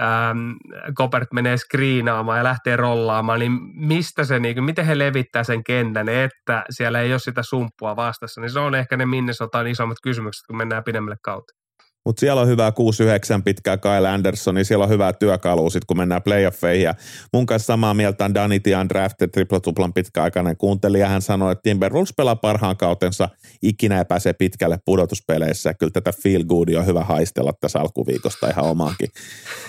ähm, 0.00 0.50
Gobert 0.94 1.32
menee 1.32 1.56
skriinaamaan 1.56 2.38
ja 2.38 2.44
lähtee 2.44 2.76
rollaamaan, 2.76 3.40
niin 3.40 3.52
mistä 3.74 4.24
se, 4.24 4.38
niin, 4.38 4.64
miten 4.64 4.86
he 4.86 4.98
levittää 4.98 5.44
sen 5.44 5.64
kentän, 5.64 6.08
että 6.08 6.64
siellä 6.70 7.00
ei 7.00 7.12
ole 7.12 7.18
sitä 7.18 7.42
sumppua 7.42 7.96
vastassa, 7.96 8.40
niin 8.40 8.50
se 8.50 8.58
on 8.58 8.74
ehkä 8.74 8.96
ne 8.96 9.06
Minnesotan 9.06 9.66
isommat 9.66 9.98
kysymykset, 10.02 10.46
kun 10.46 10.56
mennään 10.56 10.84
pidemmälle 10.84 11.16
kautta. 11.22 11.57
Mutta 12.08 12.20
siellä 12.20 12.42
on 12.42 12.48
hyvää 12.48 12.70
6-9 12.70 12.72
pitkää 13.44 13.76
Kyle 13.76 14.08
Anderson, 14.08 14.54
niin 14.54 14.64
siellä 14.64 14.84
on 14.84 14.90
hyvää 14.90 15.12
työkalu 15.12 15.70
sit 15.70 15.84
kun 15.84 15.96
mennään 15.96 16.22
playoffeihin. 16.22 16.84
Ja 16.84 16.94
mun 17.32 17.46
kanssa 17.46 17.66
samaa 17.66 17.94
mieltä 17.94 18.24
on 18.24 18.34
Danity 18.34 18.74
Undrafted 18.74 19.28
tripla-tuplan 19.28 19.92
pitkäaikainen 19.92 20.56
kuuntelija. 20.56 21.08
Hän 21.08 21.22
sanoi, 21.22 21.52
että 21.52 21.62
Timberwolves 21.62 22.14
pelaa 22.16 22.36
parhaan 22.36 22.76
kautensa 22.76 23.28
ikinä 23.62 23.98
ei 23.98 24.04
pääse 24.04 24.32
pitkälle 24.32 24.78
pudotuspeleissä. 24.84 25.74
Kyllä 25.74 25.90
tätä 25.90 26.12
feel 26.22 26.44
goodia 26.44 26.80
on 26.80 26.86
hyvä 26.86 27.04
haistella 27.04 27.52
tässä 27.60 27.80
alkuviikosta 27.80 28.50
ihan 28.50 28.64
omaankin 28.64 29.08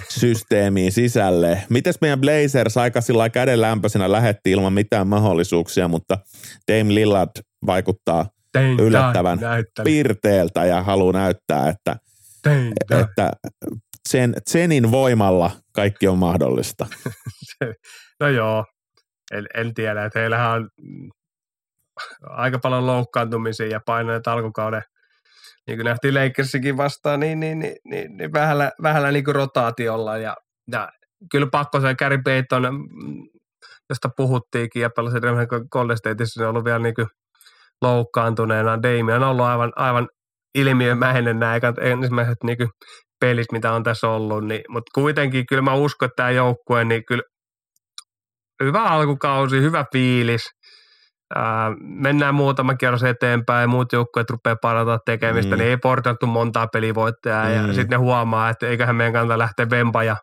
systeemiin 0.09 0.91
sisälle. 0.91 1.63
Mites 1.69 2.01
meidän 2.01 2.21
Blazers 2.21 2.77
aika 2.77 3.01
sillä 3.01 3.29
käden 3.29 3.61
lämpöisenä 3.61 4.11
lähetti 4.11 4.51
ilman 4.51 4.73
mitään 4.73 5.07
mahdollisuuksia, 5.07 5.87
mutta 5.87 6.17
Dame 6.71 6.95
Lillard 6.95 7.31
vaikuttaa 7.65 8.25
Tein 8.51 8.79
yllättävän 8.79 9.39
piirteeltä 9.83 10.65
ja 10.65 10.83
haluaa 10.83 11.13
näyttää, 11.13 11.69
että– 11.69 11.95
että 12.91 13.31
sen, 14.09 14.33
Zenin 14.49 14.91
voimalla 14.91 15.51
kaikki 15.71 16.07
on 16.07 16.17
mahdollista. 16.17 16.87
no 18.19 18.27
joo, 18.27 18.65
en, 19.31 19.47
en 19.53 19.73
tiedä, 19.73 20.05
että 20.05 20.19
heillähän 20.19 20.51
on 20.51 20.69
aika 22.23 22.59
paljon 22.59 22.87
loukkaantumisia 22.87 23.67
ja 23.67 23.81
paineet 23.85 24.27
alkukauden, 24.27 24.81
niin 25.67 25.77
kuin 25.77 25.85
nähtiin 25.85 26.13
Lakersikin 26.13 26.77
vastaan, 26.77 27.19
niin, 27.19 27.39
niin, 27.39 27.59
niin, 27.59 27.75
niin, 27.85 28.17
niin 28.17 28.33
vähällä, 28.33 28.71
vähällä 28.83 29.11
niin 29.11 29.25
kuin 29.25 29.35
rotaatiolla 29.35 30.17
ja, 30.17 30.35
ja 30.71 30.89
kyllä 31.31 31.47
pakko 31.51 31.81
se 31.81 31.95
Gary 31.95 32.17
Payton, 32.23 32.87
josta 33.89 34.09
puhuttiinkin 34.17 34.81
ja 34.81 34.89
pelasin 34.89 35.21
Golden 35.71 35.97
Stateissa, 35.97 36.43
on 36.43 36.49
ollut 36.49 36.65
vielä 36.65 36.79
niin 36.79 36.95
kuin 36.95 37.07
loukkaantuneena. 37.81 38.83
Damian 38.83 39.23
on 39.23 39.29
ollut 39.29 39.45
aivan, 39.45 39.73
aivan 39.75 40.09
ilmiömäinen 40.55 41.39
nämä 41.39 41.59
ensimmäiset 41.81 42.37
niin 42.43 42.57
pelit, 43.19 43.51
mitä 43.51 43.73
on 43.73 43.83
tässä 43.83 44.07
ollut, 44.07 44.45
niin, 44.45 44.61
mutta 44.69 44.91
kuitenkin 44.93 45.45
kyllä 45.45 45.61
mä 45.61 45.73
uskon, 45.73 46.05
että 46.05 46.15
tämä 46.15 46.31
joukkue, 46.31 46.85
niin 46.85 47.05
kyllä 47.07 47.23
hyvä 48.63 48.83
alkukausi, 48.83 49.61
hyvä 49.61 49.85
fiilis, 49.91 50.43
Ää, 51.35 51.71
mennään 51.81 52.35
muutama 52.35 52.75
kierros 52.75 53.03
eteenpäin 53.03 53.61
ja 53.61 53.67
muut 53.67 53.93
joukkueet 53.93 54.29
rupeaa 54.29 54.55
parantaa 54.61 54.99
tekemistä, 55.05 55.55
mm. 55.55 55.59
niin 55.59 55.69
ei 55.69 55.77
portattu 55.77 56.27
montaa 56.27 56.67
pelivoittajaa 56.67 57.45
mm. 57.45 57.53
ja 57.53 57.73
sitten 57.73 57.89
ne 57.89 57.95
huomaa, 57.95 58.49
että 58.49 58.67
eiköhän 58.67 58.95
meidän 58.95 59.13
kannata 59.13 59.37
lähteä 59.37 59.69
vempa 59.69 60.03
ja 60.03 60.17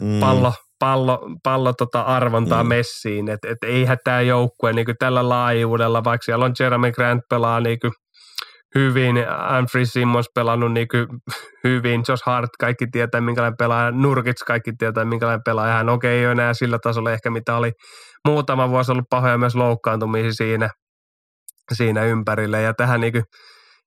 mm. 0.00 0.20
pallo, 0.20 0.52
pallo, 0.78 1.28
pallo 1.42 1.72
tota 1.72 2.00
arvontaa 2.00 2.62
mm. 2.62 2.68
messiin, 2.68 3.28
että 3.28 3.48
et 3.48 3.58
eihän 3.64 3.98
tämä 4.04 4.20
joukkue 4.20 4.72
niin 4.72 4.86
tällä 4.98 5.28
laajuudella, 5.28 6.04
vaikka 6.04 6.24
siellä 6.24 6.44
on 6.44 6.52
Jeremy 6.60 6.92
Grant 6.92 7.22
pelaa 7.30 7.60
niin 7.60 7.78
hyvin, 8.74 9.16
Anfrey 9.28 9.86
Simmons 9.86 10.26
pelannut 10.34 10.72
niin 10.72 10.86
hyvin, 11.64 12.02
Josh 12.08 12.22
Hart 12.26 12.50
kaikki 12.60 12.86
tietää 12.92 13.20
minkälainen 13.20 13.56
pelaaja, 13.56 13.90
Nurkits 13.90 14.44
kaikki 14.44 14.72
tietää 14.78 15.04
minkälainen 15.04 15.42
pelaaja, 15.44 15.74
hän 15.74 15.88
okei 15.88 16.10
okay, 16.10 16.18
ei 16.18 16.26
ole 16.26 16.32
enää 16.32 16.54
sillä 16.54 16.78
tasolla 16.82 17.12
ehkä 17.12 17.30
mitä 17.30 17.56
oli 17.56 17.72
muutama 18.28 18.70
vuosi 18.70 18.92
ollut 18.92 19.10
pahoja 19.10 19.38
myös 19.38 19.54
loukkaantumisia 19.54 20.32
siinä, 20.32 20.70
siinä 21.74 22.04
ympärille 22.04 22.62
ja 22.62 22.74
tähän 22.74 23.00
niin 23.00 23.12
kuin, 23.12 23.24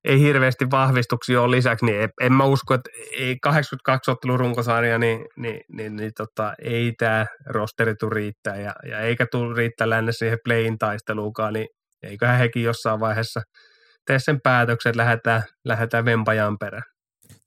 ei 0.07 0.19
hirveästi 0.19 0.71
vahvistuksia 0.71 1.41
ole 1.41 1.55
lisäksi, 1.55 1.85
niin 1.85 2.09
en 2.21 2.33
mä 2.33 2.43
usko, 2.43 2.73
että 2.73 2.89
ei 3.17 3.37
82 3.43 4.11
ottelun 4.11 4.39
runkosarja, 4.39 4.97
niin, 4.97 5.25
niin, 5.37 5.61
niin, 5.77 5.95
niin 5.95 6.11
tota, 6.17 6.53
ei 6.63 6.93
tämä 6.97 7.25
rosteri 7.49 7.95
tule 7.95 8.13
riittää. 8.13 8.55
Ja, 8.55 8.73
ja 8.89 8.99
eikä 8.99 9.25
tule 9.31 9.57
riittää 9.57 9.89
lännessä 9.89 10.19
siihen 10.19 10.37
playin 10.45 10.77
taisteluukaan, 10.77 11.53
niin 11.53 11.67
eiköhän 12.03 12.37
hekin 12.37 12.63
jossain 12.63 12.99
vaiheessa– 12.99 13.41
tee 14.07 14.19
sen 14.19 14.41
päätöksen, 14.41 14.89
että 14.89 14.97
lähdetään, 15.03 15.43
lähdetään 15.65 16.05
vempajan 16.05 16.57
perään. 16.57 16.83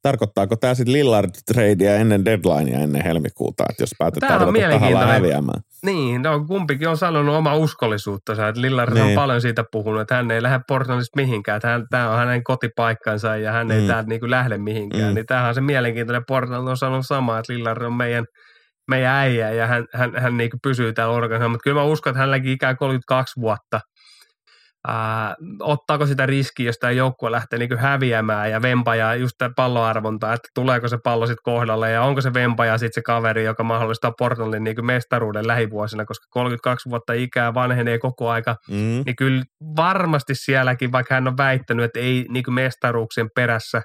Tarkoittaako 0.02 0.56
tämä 0.56 0.74
sitten 0.74 0.92
Lillard-tradea 0.92 1.94
ennen 1.94 2.24
deadlinea 2.24 2.78
ennen 2.78 3.04
helmikuuta, 3.04 3.64
että 3.70 3.82
jos 3.82 3.90
päätetään 3.98 4.40
ruveta 4.40 4.68
tahalla 4.70 5.06
häviämään? 5.06 5.60
Niin, 5.84 6.22
no 6.22 6.44
kumpikin 6.48 6.88
on 6.88 6.96
sanonut 6.96 7.34
oma 7.34 7.56
uskollisuutta, 7.56 8.32
että 8.32 8.60
Lillard 8.60 8.94
niin. 8.94 9.04
on 9.04 9.14
paljon 9.14 9.40
siitä 9.40 9.64
puhunut, 9.72 10.00
että 10.00 10.14
hän 10.14 10.30
ei 10.30 10.42
lähde 10.42 10.60
Portlandista 10.68 11.16
mihinkään, 11.16 11.56
että 11.56 11.68
hän, 11.68 11.86
tämä 11.90 12.10
on 12.10 12.18
hänen 12.18 12.44
kotipaikkansa 12.44 13.36
ja 13.36 13.52
hän 13.52 13.70
ei 13.70 13.80
mm. 13.80 13.86
täältä 13.86 14.08
niin 14.08 14.30
lähde 14.30 14.58
mihinkään. 14.58 15.08
Mm. 15.08 15.14
Niin 15.14 15.26
tämähän 15.26 15.48
on 15.48 15.54
se 15.54 15.60
mielenkiintoinen, 15.60 16.24
Portland 16.28 16.68
on 16.68 16.76
sanonut 16.76 17.06
samaa, 17.06 17.38
että 17.38 17.52
Lillard 17.52 17.82
on 17.82 17.94
meidän, 17.94 18.24
meidän 18.88 19.12
äijä 19.12 19.50
ja 19.50 19.66
hän, 19.66 19.86
hän, 19.94 20.12
hän 20.16 20.36
niin 20.36 20.50
pysyy 20.62 20.92
täällä 20.92 21.14
organisaatiossa, 21.14 21.52
mutta 21.52 21.64
kyllä 21.64 21.80
mä 21.80 21.84
uskon, 21.84 22.10
että 22.10 22.18
hänelläkin 22.18 22.52
ikään 22.52 22.76
32 22.76 23.40
vuotta– 23.40 23.80
ää, 24.86 25.36
ottaako 25.60 26.06
sitä 26.06 26.26
riskiä, 26.26 26.66
jos 26.66 26.78
tämä 26.78 26.90
joukkue 26.90 27.30
lähtee 27.30 27.58
niin 27.58 27.78
häviämään 27.78 28.50
ja 28.50 28.62
vempaja 28.62 29.14
just 29.14 29.34
tämä 29.38 29.50
palloarvonta, 29.56 30.32
että 30.32 30.48
tuleeko 30.54 30.88
se 30.88 30.98
pallo 31.04 31.26
sitten 31.26 31.42
kohdalle 31.42 31.90
ja 31.90 32.02
onko 32.02 32.20
se 32.20 32.34
vempaja 32.34 32.78
sitten 32.78 32.94
se 32.94 33.02
kaveri, 33.02 33.44
joka 33.44 33.62
mahdollistaa 33.62 34.12
Portlandin 34.18 34.64
niin 34.64 34.86
mestaruuden 34.86 35.46
lähivuosina, 35.46 36.04
koska 36.04 36.26
32 36.30 36.90
vuotta 36.90 37.12
ikää 37.12 37.54
vanhenee 37.54 37.98
koko 37.98 38.30
aika, 38.30 38.56
mm. 38.70 39.02
niin 39.06 39.16
kyllä 39.16 39.42
varmasti 39.76 40.34
sielläkin, 40.34 40.92
vaikka 40.92 41.14
hän 41.14 41.28
on 41.28 41.36
väittänyt, 41.36 41.84
että 41.84 42.00
ei 42.00 42.26
niin 42.28 42.54
mestaruuksien 42.54 43.28
perässä 43.34 43.82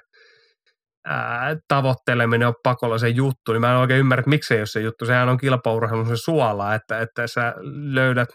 ää, 1.06 1.56
tavoitteleminen 1.68 2.48
on 2.48 2.54
pakollisen 2.62 3.16
juttu, 3.16 3.52
niin 3.52 3.60
mä 3.60 3.70
en 3.70 3.76
oikein 3.76 4.00
ymmärrä, 4.00 4.20
että 4.20 4.30
miksei 4.30 4.58
ole 4.58 4.66
se 4.66 4.80
juttu. 4.80 5.06
Sehän 5.06 5.28
on 5.28 5.38
kilpaurheilun 5.38 6.06
se 6.06 6.16
suola, 6.16 6.74
että, 6.74 7.00
että 7.00 7.26
sä 7.26 7.54
löydät 7.92 8.28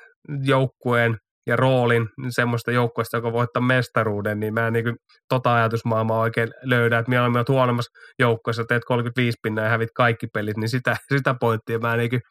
joukkueen 0.43 1.17
ja 1.47 1.55
roolin 1.55 2.09
semmoista 2.29 2.71
joukkueesta, 2.71 3.17
joka 3.17 3.33
voittaa 3.33 3.61
mestaruuden, 3.61 4.39
niin 4.39 4.53
mä 4.53 4.67
en 4.67 4.73
niin 4.73 4.85
kuin, 4.85 4.95
tota 5.29 5.55
ajatusmaailmaa 5.55 6.19
oikein 6.19 6.49
löydä, 6.61 6.99
että 6.99 7.09
mieluummin 7.09 7.37
olet 7.37 7.49
huonommassa 7.49 7.91
joukkueessa, 8.19 8.63
teet 8.63 8.85
35 8.85 9.37
pinnaa 9.43 9.63
ja 9.63 9.69
hävit 9.69 9.89
kaikki 9.95 10.27
pelit, 10.33 10.57
niin 10.57 10.69
sitä, 10.69 10.97
sitä 11.15 11.35
pointtia 11.39 11.79
mä 11.79 11.93
en 11.93 11.99
niin 11.99 12.09
kuin, 12.09 12.21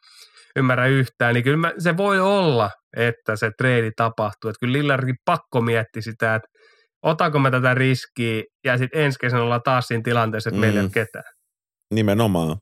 ymmärrä 0.55 0.85
yhtään, 0.85 1.33
niin 1.33 1.43
kyllä 1.43 1.57
mä, 1.57 1.73
se 1.77 1.97
voi 1.97 2.19
olla, 2.19 2.69
että 2.97 3.35
se 3.35 3.51
treidi 3.57 3.91
tapahtuu, 3.95 4.49
että 4.49 4.59
kyllä 4.59 4.73
Lillardkin 4.73 5.15
pakko 5.25 5.61
mietti 5.61 6.01
sitä, 6.01 6.35
että 6.35 6.47
otako 7.03 7.39
mä 7.39 7.51
tätä 7.51 7.73
riskiä 7.73 8.43
ja 8.65 8.77
sitten 8.77 9.01
ensi 9.01 9.19
kesänä 9.19 9.43
ollaan 9.43 9.61
taas 9.63 9.87
siinä 9.87 10.01
tilanteessa, 10.03 10.49
että 10.49 10.57
mm. 10.57 10.61
meillä 10.61 10.79
ei 10.79 10.85
ole 10.85 10.91
ketään. 10.93 11.33
Nimenomaan, 11.93 12.57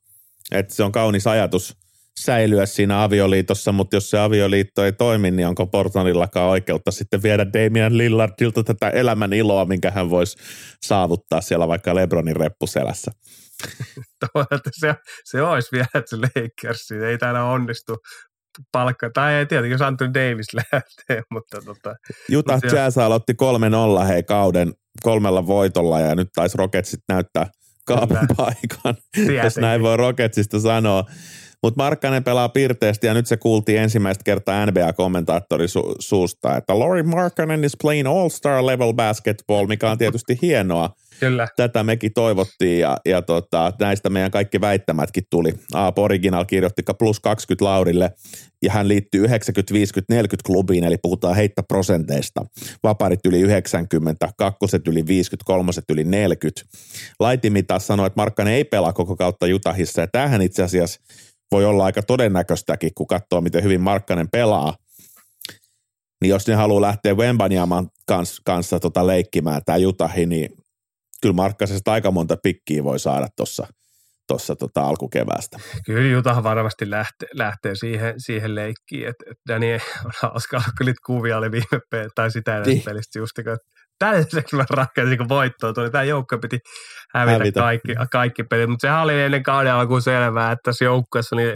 että 0.52 0.76
se 0.76 0.84
on 0.84 0.92
kaunis 0.92 1.28
ajatus 1.28 1.74
säilyä 2.20 2.66
siinä 2.66 3.04
avioliitossa, 3.04 3.72
mutta 3.72 3.96
jos 3.96 4.10
se 4.10 4.20
avioliitto 4.20 4.86
ei 4.86 4.94
toimi, 4.94 5.32
niin 5.32 5.48
onko 5.48 5.68
Portlandillakaan 5.68 6.50
oikeutta 6.50 6.92
sitten 6.92 7.24
viedä 7.24 7.46
Damian 7.54 7.98
Lillardilta 7.98 8.64
tätä 8.64 8.90
elämän 8.90 9.34
iloa, 9.34 9.66
minkä 9.66 9.92
hän 9.92 10.10
voisi 10.10 10.38
saavuttaa 10.86 11.42
siellä 11.42 11.68
vaikka 11.68 11.96
Lebronin 11.96 12.36
reppuselässä. 12.36 13.12
se, 14.80 14.96
se 15.26 15.42
olisi 15.42 15.70
vielä, 15.72 15.88
että 15.96 16.10
se 16.10 16.18
Lakers 16.18 16.92
ei 16.92 17.18
täällä 17.18 17.44
onnistu 17.44 17.96
palkka, 18.72 19.10
tai 19.14 19.34
ei 19.34 19.46
tietenkin, 19.46 19.72
jos 19.72 19.82
Anthony 19.82 20.14
Davis 20.14 20.48
lähtee, 20.54 21.24
mutta 21.34 21.62
tota. 21.66 21.96
Utah 22.38 22.56
mutta 22.56 22.76
Jazz 22.76 22.98
aloitti 22.98 23.34
3-0 24.02 24.06
hei 24.06 24.24
kauden 24.24 24.74
kolmella 25.04 25.48
voitolla 25.48 26.00
ja 26.00 26.16
nyt 26.16 26.28
taisi 26.36 26.58
Rocketsit 26.58 27.00
näyttää 27.10 27.48
kaapin 27.86 28.18
paikan, 28.38 28.96
jos 29.44 29.58
näin 29.58 29.82
voi 29.82 29.98
Rocketsista 29.98 30.60
sanoa. 30.60 31.04
Mutta 31.66 31.84
Markkanen 31.84 32.24
pelaa 32.24 32.50
pirteästi 32.50 33.08
ja 33.08 33.14
nyt 33.14 33.28
se 33.28 33.38
kuultiin 33.38 33.80
ensimmäistä 33.80 34.24
kertaa 34.24 34.66
NBA-kommentaattori 34.66 35.66
su- 35.66 35.96
suusta, 36.00 36.58
että 36.58 36.80
Lori 36.80 37.04
Markkanen 37.04 37.64
is 37.64 37.78
playing 37.82 38.08
all-star 38.08 38.66
level 38.66 38.94
basketball, 38.94 39.68
mikä 39.68 39.92
on 39.92 39.98
tietysti 39.98 40.40
hienoa. 40.42 40.90
Kyllä. 41.20 41.48
Tätä 41.58 41.84
mekin 41.84 42.14
toivottiin 42.14 42.80
ja, 42.80 42.98
ja 43.06 43.22
tota, 43.22 43.74
näistä 43.80 44.10
meidän 44.10 44.32
kaikki 44.32 44.62
väittämätkin 44.62 45.24
tuli. 45.30 45.54
Aap 45.74 46.00
Original 46.00 46.46
kirjoitti 46.46 46.84
plus 47.00 47.20
20 47.20 47.66
Laurille 47.66 48.12
ja 48.64 48.72
hän 48.72 48.88
liittyy 48.88 49.26
90-50-40 49.26 49.30
klubiin, 50.46 50.84
eli 50.84 50.98
puhutaan 51.02 51.36
heittoprosenteista. 51.36 52.46
Vaparit 52.84 53.26
yli 53.26 53.42
90, 53.42 54.30
kakkoset 54.38 54.88
yli 54.88 55.08
50, 55.08 55.46
kolmoset 55.46 55.86
yli 55.90 56.04
40. 56.04 56.62
Laitimi 57.20 57.64
taas 57.64 57.88
sanoi, 57.88 58.08
että 58.08 58.22
Markkanen 58.22 58.54
ei 58.54 58.64
pelaa 58.64 58.94
koko 58.94 59.16
kautta 59.16 59.48
Jutahissa 59.48 60.02
ja 60.02 60.08
tähän 60.08 60.42
itse 60.42 60.64
asiassa 60.64 61.00
voi 61.52 61.66
olla 61.66 61.86
aika 61.86 62.04
todennäköistäkin, 62.04 62.92
kun 62.96 63.08
katsoo, 63.08 63.42
miten 63.42 63.64
hyvin 63.64 63.82
Markkanen 63.82 64.30
pelaa. 64.30 64.76
Niin 66.22 66.30
jos 66.30 66.48
ne 66.48 66.56
haluaa 66.56 66.82
lähteä 66.82 67.14
Wembanyaaman 67.14 67.90
kanssa, 68.08 68.42
kanssa 68.46 68.80
tota 68.80 69.08
leikkimään 69.08 69.62
tämä 69.66 69.78
Jutahi, 69.78 70.26
niin 70.26 70.50
kyllä 71.22 71.36
Markkasesta 71.36 71.92
aika 71.92 72.12
monta 72.12 72.38
pikkiä 72.44 72.84
voi 72.84 73.00
saada 73.00 73.28
tuossa 73.36 73.68
tuossa 74.28 74.56
tota 74.56 74.82
alkukeväästä. 74.82 75.60
Kyllä 75.86 76.12
Jutah 76.12 76.44
varmasti 76.44 76.90
lähtee, 76.90 77.30
lähtee 77.34 77.76
siihen, 77.76 78.14
siihen 78.18 78.56
leikkiin, 78.56 79.08
että 79.08 79.26
et 79.32 79.38
Dani 79.50 79.74
on 79.74 79.80
hauska, 80.22 80.62
kun 80.78 80.94
kuvia 81.06 81.38
oli 81.38 81.52
viime 81.52 81.80
pe- 81.90 82.10
tai 82.16 82.32
sitä 82.32 82.58
edes 82.58 82.68
niin. 82.68 82.82
pelistä 82.82 83.20
just, 83.20 83.40
että 83.40 83.58
tällaiseksi 84.00 84.56
mä 84.56 84.66
rakensin, 84.70 85.18
kun 85.18 85.30
voittoa 85.30 85.74
tuli. 85.74 85.92
Tämä 85.92 86.04
joukko 86.04 86.38
piti 86.38 86.60
hävitä, 87.14 87.38
hävitä. 87.38 87.60
Kaikki, 87.60 87.94
kaikki 88.12 88.44
pelit, 88.44 88.70
mutta 88.70 88.82
sehän 88.82 89.04
oli 89.04 89.22
ennen 89.22 89.44
kauden 89.44 89.74
alkuun 89.74 90.02
selvää, 90.02 90.52
että 90.52 90.62
tässä 90.64 90.86
joukkueessa 90.86 91.36
niin 91.36 91.56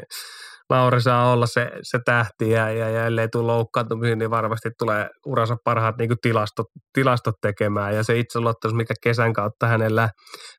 Lauri 0.70 1.02
saa 1.02 1.32
olla 1.32 1.46
se, 1.46 1.72
se 1.82 2.00
tähti 2.06 2.52
ja, 2.52 2.70
ja, 2.70 2.90
ja 2.90 3.06
ellei 3.06 3.28
tule 3.28 3.46
loukkaantumisia, 3.46 4.16
niin 4.16 4.30
varmasti 4.30 4.70
tulee 4.80 5.10
uransa 5.26 5.56
parhaat 5.64 5.98
niin 5.98 6.10
kuin 6.10 6.18
tilastot, 6.22 6.66
tilastot 6.94 7.36
tekemään 7.42 7.96
ja 7.96 8.04
se 8.04 8.20
itseluottamus, 8.20 8.76
mikä 8.76 8.94
kesän 9.04 9.34
kautta 9.34 9.68
hänellä, 9.68 10.10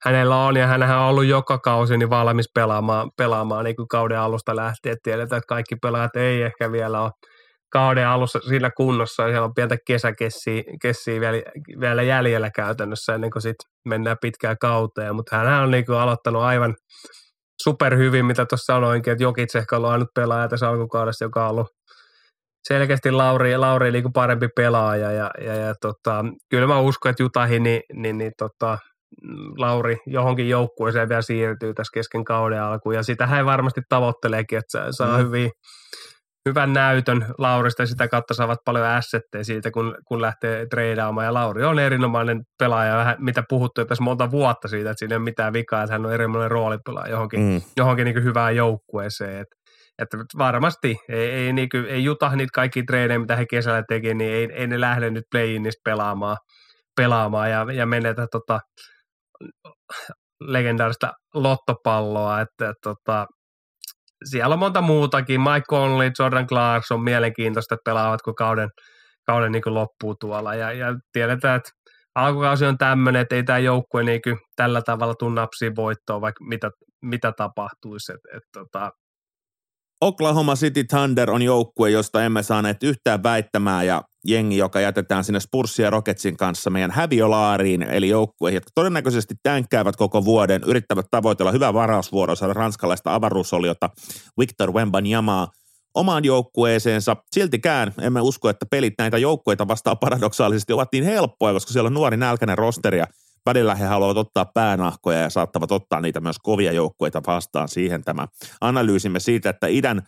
hänellä 0.05 0.36
on 0.36 0.57
ja 0.57 0.66
hän 0.66 0.82
on 0.82 1.09
ollut 1.09 1.24
joka 1.24 1.59
kausi 1.59 1.97
niin 1.97 2.11
valmis 2.11 2.51
pelaamaan, 2.55 3.11
pelaamaan 3.16 3.65
niin 3.65 3.77
kuin 3.77 3.89
kauden 3.89 4.20
alusta 4.20 4.57
lähtien. 4.57 4.97
Tiedetään, 5.02 5.39
että 5.39 5.48
kaikki 5.48 5.77
pelaajat 5.82 6.16
ei 6.16 6.43
ehkä 6.43 6.73
vielä 6.73 7.01
ole 7.01 7.11
kauden 7.70 8.09
alussa 8.09 8.40
siinä 8.48 8.70
kunnossa, 8.76 9.22
siellä 9.22 9.44
on 9.44 9.55
pientä 9.55 9.76
kesäkessiä 9.86 10.62
kessiä 10.82 11.20
vielä, 11.20 11.42
vielä 11.80 12.02
jäljellä 12.02 12.51
käytännössä 12.51 13.14
ennen 13.14 13.30
kuin 13.30 13.42
sitten 13.42 13.70
mennään 13.84 14.16
pitkään 14.20 14.59
kauteen, 14.60 15.14
mutta 15.14 15.36
hän 15.36 15.62
on 15.62 15.70
niin 15.70 15.86
kuin 15.86 15.98
aloittanut 15.98 16.42
aivan 16.42 16.74
super 17.62 17.97
hyvin, 17.97 18.26
mitä 18.26 18.47
tuossa 18.47 18.72
sanoinkin, 18.72 19.12
että 19.12 19.24
Jokic 19.24 19.56
ehkä 19.56 19.76
on 19.76 19.84
ainut 19.84 20.09
pelaaja 20.14 20.48
tässä 20.48 20.68
alkukaudessa, 20.68 21.24
joka 21.24 21.44
on 21.44 21.51
ollut 21.51 21.68
selkeästi 22.68 23.10
Lauri, 23.10 23.56
Lauri 23.56 23.92
niin 23.92 24.02
kuin 24.02 24.12
parempi 24.12 24.48
pelaaja. 24.56 25.12
Ja, 25.12 25.30
ja, 25.44 25.55
ja 25.55 25.74
tota, 25.80 26.24
kyllä 26.51 26.66
mä 26.66 26.80
uskon, 26.80 27.10
että 27.10 27.22
Jutahi, 27.22 27.60
niin, 27.60 27.82
niin, 27.94 28.18
niin 28.18 28.32
tota, 28.38 28.78
Lauri 29.59 29.97
johonkin 30.06 30.48
joukkueeseen 30.48 31.09
vielä 31.09 31.22
siirtyy 31.22 31.74
tässä 31.74 31.90
kesken 31.94 32.24
kauden 32.24 32.62
alkuun. 32.62 32.94
Ja 32.94 33.02
sitä 33.02 33.26
hän 33.26 33.47
varmasti 33.47 33.80
tavoitteleekin, 33.88 34.59
että 34.59 34.92
saa 34.92 35.18
mm. 35.18 35.24
hyvin, 35.24 35.51
hyvän 36.48 36.72
näytön 36.72 37.26
Laurista 37.38 37.82
ja 37.82 37.86
sitä 37.86 38.08
kautta 38.08 38.34
saavat 38.34 38.58
paljon 38.64 38.86
assetteja 38.86 39.44
siitä, 39.44 39.70
kun, 39.70 39.94
kun 40.08 40.22
lähtee 40.22 40.66
treidaamaan. 40.66 41.24
Ja 41.24 41.34
Lauri 41.34 41.64
on 41.64 41.78
erinomainen 41.78 42.42
pelaaja, 42.58 42.96
vähän 42.96 43.16
mitä 43.18 43.42
puhuttu 43.48 43.84
tässä 43.84 44.04
monta 44.04 44.30
vuotta 44.30 44.68
siitä, 44.68 44.90
että 44.90 44.98
siinä 44.98 45.14
ei 45.14 45.16
ole 45.16 45.24
mitään 45.24 45.52
vikaa, 45.52 45.82
että 45.82 45.94
hän 45.94 46.06
on 46.06 46.12
erinomainen 46.12 46.50
roolipelaaja 46.50 47.10
johonkin, 47.10 47.40
mm. 47.40 47.62
johonkin 47.76 48.04
niin 48.04 48.24
hyvään 48.24 48.56
joukkueeseen. 48.56 49.40
Että 49.40 49.60
että 50.02 50.16
varmasti 50.38 50.96
ei, 51.08 51.30
ei, 51.30 51.52
niin 51.52 51.68
kuin, 51.68 51.86
ei 51.86 52.04
juta 52.04 52.36
niitä 52.36 52.50
kaikki 52.54 52.82
treenejä, 52.82 53.18
mitä 53.18 53.36
he 53.36 53.46
kesällä 53.50 53.82
teki, 53.88 54.14
niin 54.14 54.32
ei, 54.32 54.48
ei 54.52 54.66
ne 54.66 54.80
lähde 54.80 55.10
nyt 55.10 55.24
play 55.30 55.48
pelaamaan, 55.84 56.36
pelaamaan 56.96 57.50
ja, 57.50 57.66
ja 57.72 57.86
menetä 57.86 58.26
tota, 58.32 58.60
legendaarista 60.40 61.12
lottopalloa, 61.34 62.40
että 62.40 62.72
tota, 62.82 63.26
siellä 64.24 64.52
on 64.52 64.59
monta 64.59 64.80
muutakin. 64.80 65.40
Mike 65.40 65.66
Conley, 65.70 66.10
Jordan 66.18 66.47
Clarkson, 66.47 67.02
mielenkiintoista 67.02 67.76
pelaavat, 67.84 68.22
kun 68.22 68.34
kauden, 68.34 68.68
kauden 69.26 69.52
niin 69.52 69.62
loppuu 69.66 70.14
tuolla. 70.14 70.55
Ja, 70.55 70.72
ja 70.72 70.86
tiedetään, 71.12 71.56
että 71.56 71.70
alkukausi 72.14 72.66
on 72.66 72.78
tämmöinen, 72.78 73.22
että 73.22 73.34
ei 73.34 73.42
tämä 73.42 73.59
joukkue 73.59 74.02
niin 74.02 74.20
tällä 74.56 74.82
tavalla 74.82 75.14
tuu 75.14 75.30
napsiin 75.30 75.76
voittoa, 75.76 76.20
vaikka 76.20 76.44
mitä, 76.44 76.70
mitä 77.02 77.32
tapahtuisi. 77.32 78.12
Et, 78.12 78.36
et, 78.36 78.42
tota, 78.52 78.92
Oklahoma 80.01 80.55
City 80.55 80.84
Thunder 80.84 81.30
on 81.30 81.42
joukkue, 81.42 81.90
josta 81.90 82.24
emme 82.24 82.42
saaneet 82.42 82.82
yhtään 82.82 83.22
väittämää 83.22 83.82
ja 83.82 84.02
jengi, 84.26 84.56
joka 84.56 84.80
jätetään 84.80 85.24
sinne 85.24 85.40
Spurssia 85.40 85.84
ja 85.84 85.90
Rocketsin 85.90 86.36
kanssa 86.36 86.70
meidän 86.70 86.90
häviolaariin, 86.90 87.82
eli 87.82 88.09
joukkueihin, 88.09 88.56
jotka 88.56 88.70
todennäköisesti 88.74 89.34
tänkkäävät 89.42 89.97
koko 89.97 90.24
vuoden, 90.24 90.62
yrittävät 90.66 91.06
tavoitella 91.10 91.52
hyvää 91.52 91.74
varausvuoroa 91.74 92.36
saada 92.36 92.55
ranskalaista 92.55 93.14
avaruusoliota 93.14 93.90
Victor 94.38 94.72
Wembanyamaa 94.72 95.48
omaan 95.94 96.24
joukkueeseensa. 96.24 97.16
Siltikään 97.32 97.94
emme 98.01 98.20
usko, 98.20 98.48
että 98.48 98.66
pelit 98.66 98.94
näitä 98.98 99.18
joukkueita 99.18 99.68
vastaan 99.68 99.98
paradoksaalisesti 99.98 100.72
ovat 100.72 100.88
niin 100.92 101.05
helppoja, 101.05 101.55
koska 101.55 101.72
siellä 101.72 101.88
on 101.88 101.94
nuori 101.94 102.16
nälkäinen 102.16 102.59
rosteria. 102.59 103.06
Välillä 103.47 103.74
he 103.74 103.84
haluavat 103.84 104.16
ottaa 104.16 104.44
päänahkoja 104.44 105.18
ja 105.18 105.30
saattavat 105.30 105.72
ottaa 105.72 106.01
niitä 106.01 106.20
myös 106.20 106.38
kovia 106.38 106.72
joukkueita 106.72 107.22
vastaan. 107.26 107.68
Siihen 107.68 108.05
tämä 108.05 108.28
analyysimme 108.60 109.20
siitä, 109.20 109.51
että 109.51 109.66
idän 109.66 110.02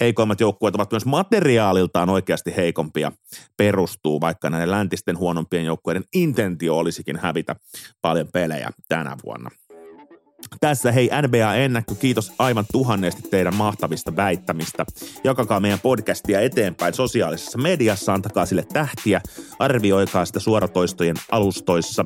heikoimmat 0.00 0.40
joukkueet 0.40 0.74
ovat 0.74 0.90
myös 0.90 1.06
materiaaliltaan 1.06 2.10
oikeasti 2.10 2.56
heikompia 2.56 3.12
perustuu, 3.56 4.20
vaikka 4.20 4.50
näiden 4.50 4.70
läntisten 4.70 5.18
huonompien 5.18 5.64
joukkueiden 5.64 6.04
intentio 6.14 6.78
olisikin 6.78 7.16
hävitä 7.16 7.56
paljon 8.02 8.28
pelejä 8.32 8.70
tänä 8.88 9.16
vuonna. 9.24 9.50
Tässä 10.60 10.92
hei 10.92 11.10
NBA 11.22 11.54
Ennäkky, 11.54 11.94
kiitos 11.94 12.32
aivan 12.38 12.64
tuhannesti 12.72 13.22
teidän 13.22 13.54
mahtavista 13.54 14.16
väittämistä. 14.16 14.84
Jakakaa 15.24 15.60
meidän 15.60 15.80
podcastia 15.80 16.40
eteenpäin 16.40 16.94
sosiaalisessa 16.94 17.58
mediassa, 17.58 18.14
antakaa 18.14 18.46
sille 18.46 18.64
tähtiä, 18.72 19.20
arvioikaa 19.58 20.24
sitä 20.24 20.40
suoratoistojen 20.40 21.16
alustoissa 21.30 22.04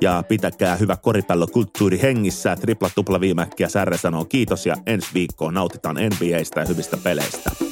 ja 0.00 0.24
pitäkää 0.28 0.76
hyvä 0.76 0.96
koripallokulttuuri 0.96 2.02
hengissä. 2.02 2.56
Tripla 2.56 2.90
tupla 2.94 3.20
viimäkkiä 3.20 3.68
Särre 3.68 3.98
sanoo 3.98 4.24
kiitos 4.24 4.66
ja 4.66 4.76
ensi 4.86 5.08
viikkoon 5.14 5.54
nautitaan 5.54 5.96
NBAistä 5.96 6.60
ja 6.60 6.66
hyvistä 6.66 6.96
peleistä. 6.96 7.69